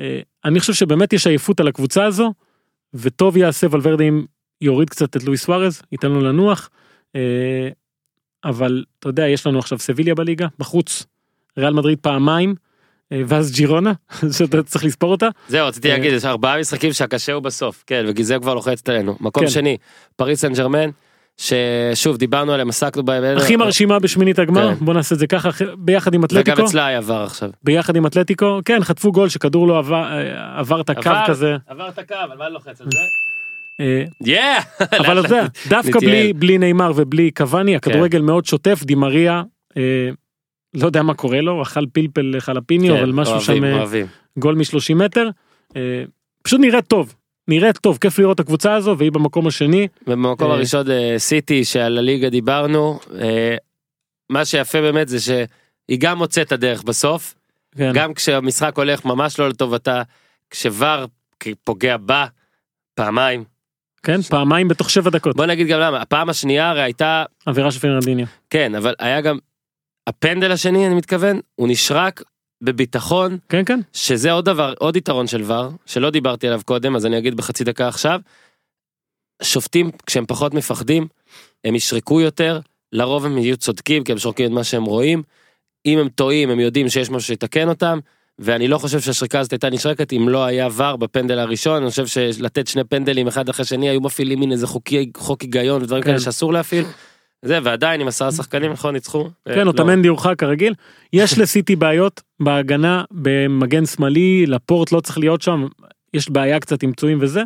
אה, 0.00 0.20
אני 0.44 0.60
חושב 0.60 0.72
שבאמת 0.72 1.12
יש 1.12 1.26
עייפות 1.26 1.60
על 1.60 1.68
הקבוצה 1.68 2.04
הזו, 2.04 2.32
וטוב 2.94 3.36
יעשה 3.36 3.66
ולוורדה 3.70 4.04
אם 4.04 4.24
יוריד 4.60 4.90
קצת 4.90 5.16
את 5.16 5.24
לואיס 5.24 5.44
סוארז, 5.44 5.82
ייתן 5.92 6.12
לו 6.12 6.20
לנוח. 6.20 6.70
אבל 8.44 8.84
אתה 8.98 9.08
יודע 9.08 9.28
יש 9.28 9.46
לנו 9.46 9.58
עכשיו 9.58 9.78
סביליה 9.78 10.14
בליגה 10.14 10.46
בחוץ 10.58 11.06
ריאל 11.58 11.74
מדריד 11.74 11.98
פעמיים 12.00 12.54
ואז 13.10 13.52
ג'ירונה 13.52 13.92
שאתה 14.38 14.62
צריך 14.62 14.84
לספור 14.84 15.10
אותה 15.10 15.28
זהו, 15.48 15.66
רציתי 15.66 15.90
אה, 15.90 15.96
להגיד, 15.96 16.12
יש 16.12 16.24
ארבעה 16.24 16.60
משחקים 16.60 16.92
שהקשה 16.92 17.32
הוא 17.32 17.42
בסוף, 17.42 17.84
כן, 17.86 18.04
וגיזם 18.08 18.40
כבר 18.40 18.54
לוחצת 18.54 18.88
עלינו. 18.88 19.16
מקום 19.20 19.42
כן. 19.42 19.50
שני, 19.50 19.76
פריס 20.16 20.40
סן 20.40 20.52
ג'רמן, 20.52 20.90
ששוב, 21.36 22.16
דיברנו 22.16 22.52
עליהם, 22.52 22.68
עסקנו 22.68 23.02
בהם. 23.02 23.36
הכי 23.36 23.56
מרשימה 23.56 23.98
בשמינית 23.98 24.38
הגמר 24.38 24.74
כן. 24.74 24.84
בוא 24.84 24.94
נעשה 24.94 25.14
את 25.14 25.18
זה 25.18 25.26
ככה 25.26 25.48
ביחד 25.78 26.14
עם 26.14 26.20
וגם 26.20 26.24
אתלטיקו 26.24 26.64
אצלה 26.64 26.86
היה 26.86 26.98
עבר 26.98 27.22
עכשיו. 27.22 27.50
ביחד 27.62 27.96
עם 27.96 28.06
אתלטיקו 28.06 28.60
כן 28.64 28.84
חטפו 28.84 29.12
גול 29.12 29.28
שכדור 29.28 29.68
לא 29.68 29.78
עבר 29.78 30.04
אה, 30.04 30.58
עבר 30.58 30.80
את 30.80 30.90
הקו 30.90 31.10
כזה 31.26 31.56
עבר 31.66 31.88
את 31.88 31.98
הקו, 31.98 32.14
על 32.14 32.38
מה 32.38 32.48
לוחץ 32.48 32.80
על 32.80 32.86
זה? 32.90 32.98
אה! 33.80 34.04
אבל 34.98 35.20
אתה 35.20 35.28
יודע 35.28 35.46
דווקא. 35.68 35.98
בלי 36.36 36.58
נאמר 36.58 36.92
ובלי 36.96 37.30
קוואני 37.30 37.76
הכדורגל 37.76 38.20
מאוד 38.20 38.46
שוטף 38.46 38.82
דימריה 38.84 39.42
אה, 39.76 40.10
לא 40.76 40.86
יודע 40.86 41.02
מה 41.02 41.14
קורה 41.14 41.40
לו 41.40 41.62
אכל 41.62 41.86
פלפל 41.92 42.34
חלפיניו 42.38 42.94
כן, 42.94 43.02
אבל 43.02 43.12
משהו 43.12 43.40
שם 43.40 43.64
אה, 43.64 43.72
אוהבים. 43.72 44.06
גול 44.38 44.54
מ-30 44.54 44.94
מטר. 44.94 45.28
אה, 45.76 46.04
פשוט 46.42 46.60
נראית 46.60 46.86
טוב. 46.86 47.14
נראית 47.48 47.78
טוב, 47.78 47.98
כיף 48.00 48.18
לראות 48.18 48.34
את 48.34 48.40
הקבוצה 48.40 48.74
הזו 48.74 48.98
והיא 48.98 49.12
במקום 49.12 49.46
השני. 49.46 49.88
ובמקום 50.06 50.50
אה, 50.50 50.56
הראשון 50.56 50.90
אה, 50.90 51.14
סיטי 51.18 51.64
שעל 51.64 51.98
הליגה 51.98 52.30
דיברנו, 52.30 53.00
אה, 53.20 53.56
מה 54.30 54.44
שיפה 54.44 54.80
באמת 54.80 55.08
זה 55.08 55.20
שהיא 55.20 55.98
גם 55.98 56.18
מוצאת 56.18 56.46
את 56.46 56.52
הדרך 56.52 56.82
בסוף, 56.82 57.34
כן. 57.76 57.90
גם 57.94 58.14
כשהמשחק 58.14 58.76
הולך 58.76 59.04
ממש 59.04 59.38
לא 59.38 59.48
לטובתה, 59.48 60.02
כשוואר 60.50 61.06
פוגע 61.64 61.96
בה 61.96 62.26
פעמיים. 62.94 63.44
כן, 64.02 64.22
פעמיים 64.22 64.68
בתוך 64.68 64.90
שבע 64.90 65.10
דקות. 65.10 65.36
בוא 65.36 65.46
נגיד 65.46 65.66
גם 65.66 65.80
למה, 65.80 66.02
הפעם 66.02 66.28
השנייה 66.28 66.70
הרי 66.70 66.82
הייתה, 66.82 67.24
עבירה 67.46 67.70
של 67.70 67.80
פרננדיניו. 67.80 68.26
כן, 68.50 68.74
אבל 68.74 68.94
היה 68.98 69.20
גם, 69.20 69.38
הפנדל 70.06 70.52
השני 70.52 70.86
אני 70.86 70.94
מתכוון, 70.94 71.40
הוא 71.54 71.68
נשרק 71.68 72.22
בביטחון, 72.62 73.38
כן, 73.48 73.64
כן. 73.64 73.80
שזה 73.92 74.32
עוד 74.32 74.44
דבר, 74.44 74.74
עוד 74.78 74.96
יתרון 74.96 75.26
של 75.26 75.42
ור, 75.46 75.68
שלא 75.86 76.10
דיברתי 76.10 76.46
עליו 76.46 76.60
קודם, 76.64 76.96
אז 76.96 77.06
אני 77.06 77.18
אגיד 77.18 77.34
בחצי 77.34 77.64
דקה 77.64 77.88
עכשיו. 77.88 78.20
שופטים, 79.42 79.90
כשהם 80.06 80.26
פחות 80.26 80.54
מפחדים, 80.54 81.06
הם 81.64 81.74
ישרקו 81.74 82.20
יותר, 82.20 82.60
לרוב 82.92 83.26
הם 83.26 83.38
יהיו 83.38 83.56
צודקים, 83.56 84.04
כי 84.04 84.12
הם 84.12 84.18
שורקים 84.18 84.46
את 84.46 84.50
מה 84.50 84.64
שהם 84.64 84.84
רואים. 84.84 85.22
אם 85.86 85.98
הם 85.98 86.08
טועים, 86.08 86.50
הם 86.50 86.60
יודעים 86.60 86.88
שיש 86.88 87.10
משהו 87.10 87.26
שיתקן 87.26 87.68
אותם, 87.68 87.98
ואני 88.38 88.68
לא 88.68 88.78
חושב 88.78 89.00
שהשריקה 89.00 89.40
הזאת 89.40 89.52
הייתה 89.52 89.70
נשרקת 89.70 90.12
אם 90.12 90.28
לא 90.28 90.44
היה 90.44 90.68
ור 90.76 90.96
בפנדל 90.96 91.38
הראשון, 91.38 91.82
אני 91.82 91.90
חושב 91.90 92.06
שלתת 92.06 92.66
שני 92.66 92.84
פנדלים 92.84 93.26
אחד 93.26 93.48
אחרי 93.48 93.64
שני 93.64 93.88
היו 93.88 94.00
מפעילים 94.00 94.40
מין 94.40 94.52
איזה 94.52 94.66
חוקי, 94.66 95.10
חוק 95.16 95.42
היגיון 95.42 95.82
ודברים 95.82 96.02
כן. 96.02 96.10
כאלה 96.10 96.20
שאסור 96.20 96.52
להפעיל. 96.52 96.84
זה, 97.42 97.58
ועדיין 97.62 98.00
עם 98.00 98.08
עשרה 98.08 98.32
שחקנים, 98.32 98.72
נכון, 98.72 98.94
ניצחו? 98.94 99.28
אה, 99.48 99.54
כן, 99.54 99.64
לא. 99.64 99.70
אוטמנדי 99.70 100.08
הורחק 100.08 100.38
כרגיל. 100.38 100.74
יש 101.12 101.38
לסיטי 101.38 101.76
בעיות 101.76 102.22
בהגנה, 102.40 103.04
במגן 103.10 103.86
שמאלי, 103.86 104.46
לפורט 104.46 104.92
לא 104.92 105.00
צריך 105.00 105.18
להיות 105.18 105.42
שם, 105.42 105.66
יש 106.14 106.30
בעיה 106.30 106.60
קצת 106.60 106.82
עם 106.82 106.92
פצועים 106.92 107.18
וזה. 107.20 107.42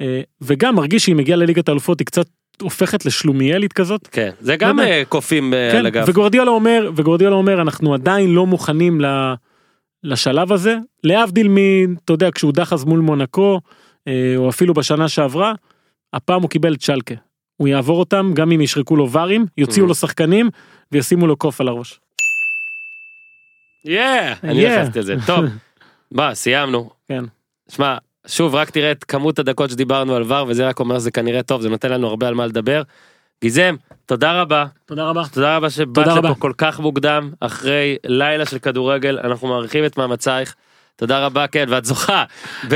אה, 0.00 0.20
וגם 0.40 0.74
מרגיש 0.74 1.04
שהיא 1.04 1.16
מגיעה 1.16 1.38
לליגת 1.38 1.68
האלופות, 1.68 1.98
היא 2.00 2.06
קצת 2.06 2.26
הופכת 2.62 3.06
לשלומיאלית 3.06 3.72
כזאת. 3.72 4.08
כן, 4.12 4.30
זה 4.40 4.56
גם. 4.56 4.80
אה, 4.80 5.02
קופים 5.08 5.54
כן, 5.72 5.78
על 5.78 5.86
הגב. 5.86 6.04
וגורדיאלה 6.08 6.50
אומר, 6.50 6.90
וגורדיאלה 6.96 7.34
אומר, 7.34 7.62
אנחנו 7.62 7.94
עדיין 7.94 8.34
לא 8.34 8.46
מוכנים 8.46 9.00
לשלב 10.04 10.52
הזה, 10.52 10.76
להבדיל 11.04 11.48
מ... 11.48 11.56
אתה 12.04 12.12
יודע, 12.12 12.30
כשהוא 12.34 12.52
דחס 12.52 12.84
מול 12.84 13.00
מונקו, 13.00 13.60
או 14.36 14.48
אפילו 14.48 14.74
בשנה 14.74 15.08
שעברה, 15.08 15.52
הפעם 16.12 16.42
הוא 16.42 16.50
קיבל 16.50 16.74
את 16.74 16.80
שלקה. 16.80 17.14
הוא 17.58 17.68
יעבור 17.68 17.98
אותם, 18.00 18.30
גם 18.34 18.52
אם 18.52 18.60
ישרקו 18.60 18.96
לו 18.96 19.06
ברים, 19.06 19.46
יוציאו 19.58 19.84
Mhm. 19.84 19.88
לו 19.88 19.94
שחקנים, 19.94 20.50
וישימו 20.92 21.26
לו 21.26 21.36
קוף 21.36 21.60
על 21.60 21.68
הראש. 21.68 22.00
יא, 23.84 24.00
אני 24.44 24.66
Yeah. 24.66 24.80
לקחתי 24.80 25.00
את 25.00 25.04
זה. 25.04 25.14
טוב, 25.26 25.44
בוא, 26.12 26.34
סיימנו. 26.34 26.90
כן. 27.08 27.24
שמע, 27.68 27.96
שוב, 28.26 28.54
רק 28.54 28.70
תראה 28.70 28.90
את 28.92 29.04
כמות 29.04 29.38
הדקות 29.38 29.70
שדיברנו 29.70 30.16
על 30.16 30.32
ור, 30.32 30.46
וזה 30.48 30.68
רק 30.68 30.80
אומר 30.80 30.98
שזה 30.98 31.10
כנראה 31.10 31.42
טוב, 31.42 31.60
זה 31.62 31.68
נותן 31.68 31.90
לנו 31.90 32.08
הרבה 32.08 32.28
על 32.28 32.34
מה 32.34 32.46
לדבר. 32.46 32.82
גיזם, 33.42 33.74
תודה 34.06 34.40
רבה. 34.40 34.66
תודה 34.86 35.04
רבה. 35.08 35.22
תודה 35.32 35.56
רבה 35.56 35.70
שבאת 35.70 36.06
לפה. 36.06 36.34
כל 36.38 36.52
כך 36.58 36.80
מוקדם, 36.80 37.30
אחרי 37.40 37.96
לילה 38.06 38.46
של 38.46 38.58
כדורגל, 38.58 39.18
אנחנו 39.24 39.48
מעריכים 39.48 39.84
את 39.84 39.96
מאמצייך. 39.98 40.54
תודה 40.96 41.26
רבה, 41.26 41.46
כן, 41.46 41.64
ואת 41.68 41.84
זוכה 41.84 42.24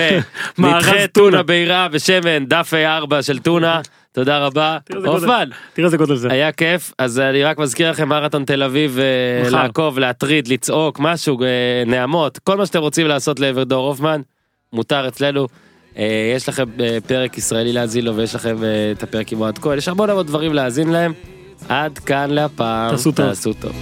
בנדחי 0.59 0.91
טונה. 0.91 1.07
טונה 1.09 1.43
בעירה 1.43 1.89
ושמן, 1.93 2.47
דף 2.47 2.73
A4 2.75 3.23
של 3.23 3.39
טונה. 3.39 3.81
תודה 4.13 4.39
רבה. 4.39 4.79
הופמן, 5.05 5.49
תראה 5.73 5.87
איזה 5.87 5.97
גודל 5.97 6.15
זה. 6.15 6.33
היה 6.33 6.53
כיף, 6.53 6.93
אז 6.99 7.19
אני 7.19 7.45
רק 7.45 7.59
מזכיר 7.59 7.91
לכם 7.91 8.09
מרתון 8.09 8.45
תל 8.45 8.63
אביב, 8.63 8.99
אה. 8.99 9.51
לעקוב, 9.51 9.99
להטריד, 9.99 10.49
לצעוק, 10.49 11.01
משהו, 11.01 11.43
אה, 11.43 11.49
נעמות, 11.87 12.39
כל 12.39 12.57
מה 12.57 12.67
שאתם 12.67 12.79
רוצים 12.79 13.07
לעשות 13.07 13.41
לעבר 13.41 13.65
דור 13.65 13.89
הופמן, 13.89 14.21
מותר 14.73 15.09
אצלנו. 15.09 15.47
אה, 15.99 16.33
יש 16.37 16.49
לכם 16.49 16.65
פרק 17.07 17.39
ישראלי 17.39 17.73
להאזין 17.73 18.05
לו 18.05 18.17
ויש 18.17 18.35
לכם 18.35 18.57
את 18.93 19.03
הפרק 19.03 19.33
עם 19.33 19.41
אוהד 19.41 19.59
כהן, 19.59 19.79
יש 19.79 19.89
המון 19.89 20.11
המון 20.11 20.27
דברים 20.27 20.53
להאזין 20.55 20.89
להם. 20.89 21.13
עד 21.69 21.99
כאן 21.99 22.31
להפעם, 22.31 22.91
תעשו 22.91 23.13
טוב. 23.13 23.27
תעשו 23.27 23.53
טוב. 23.53 23.73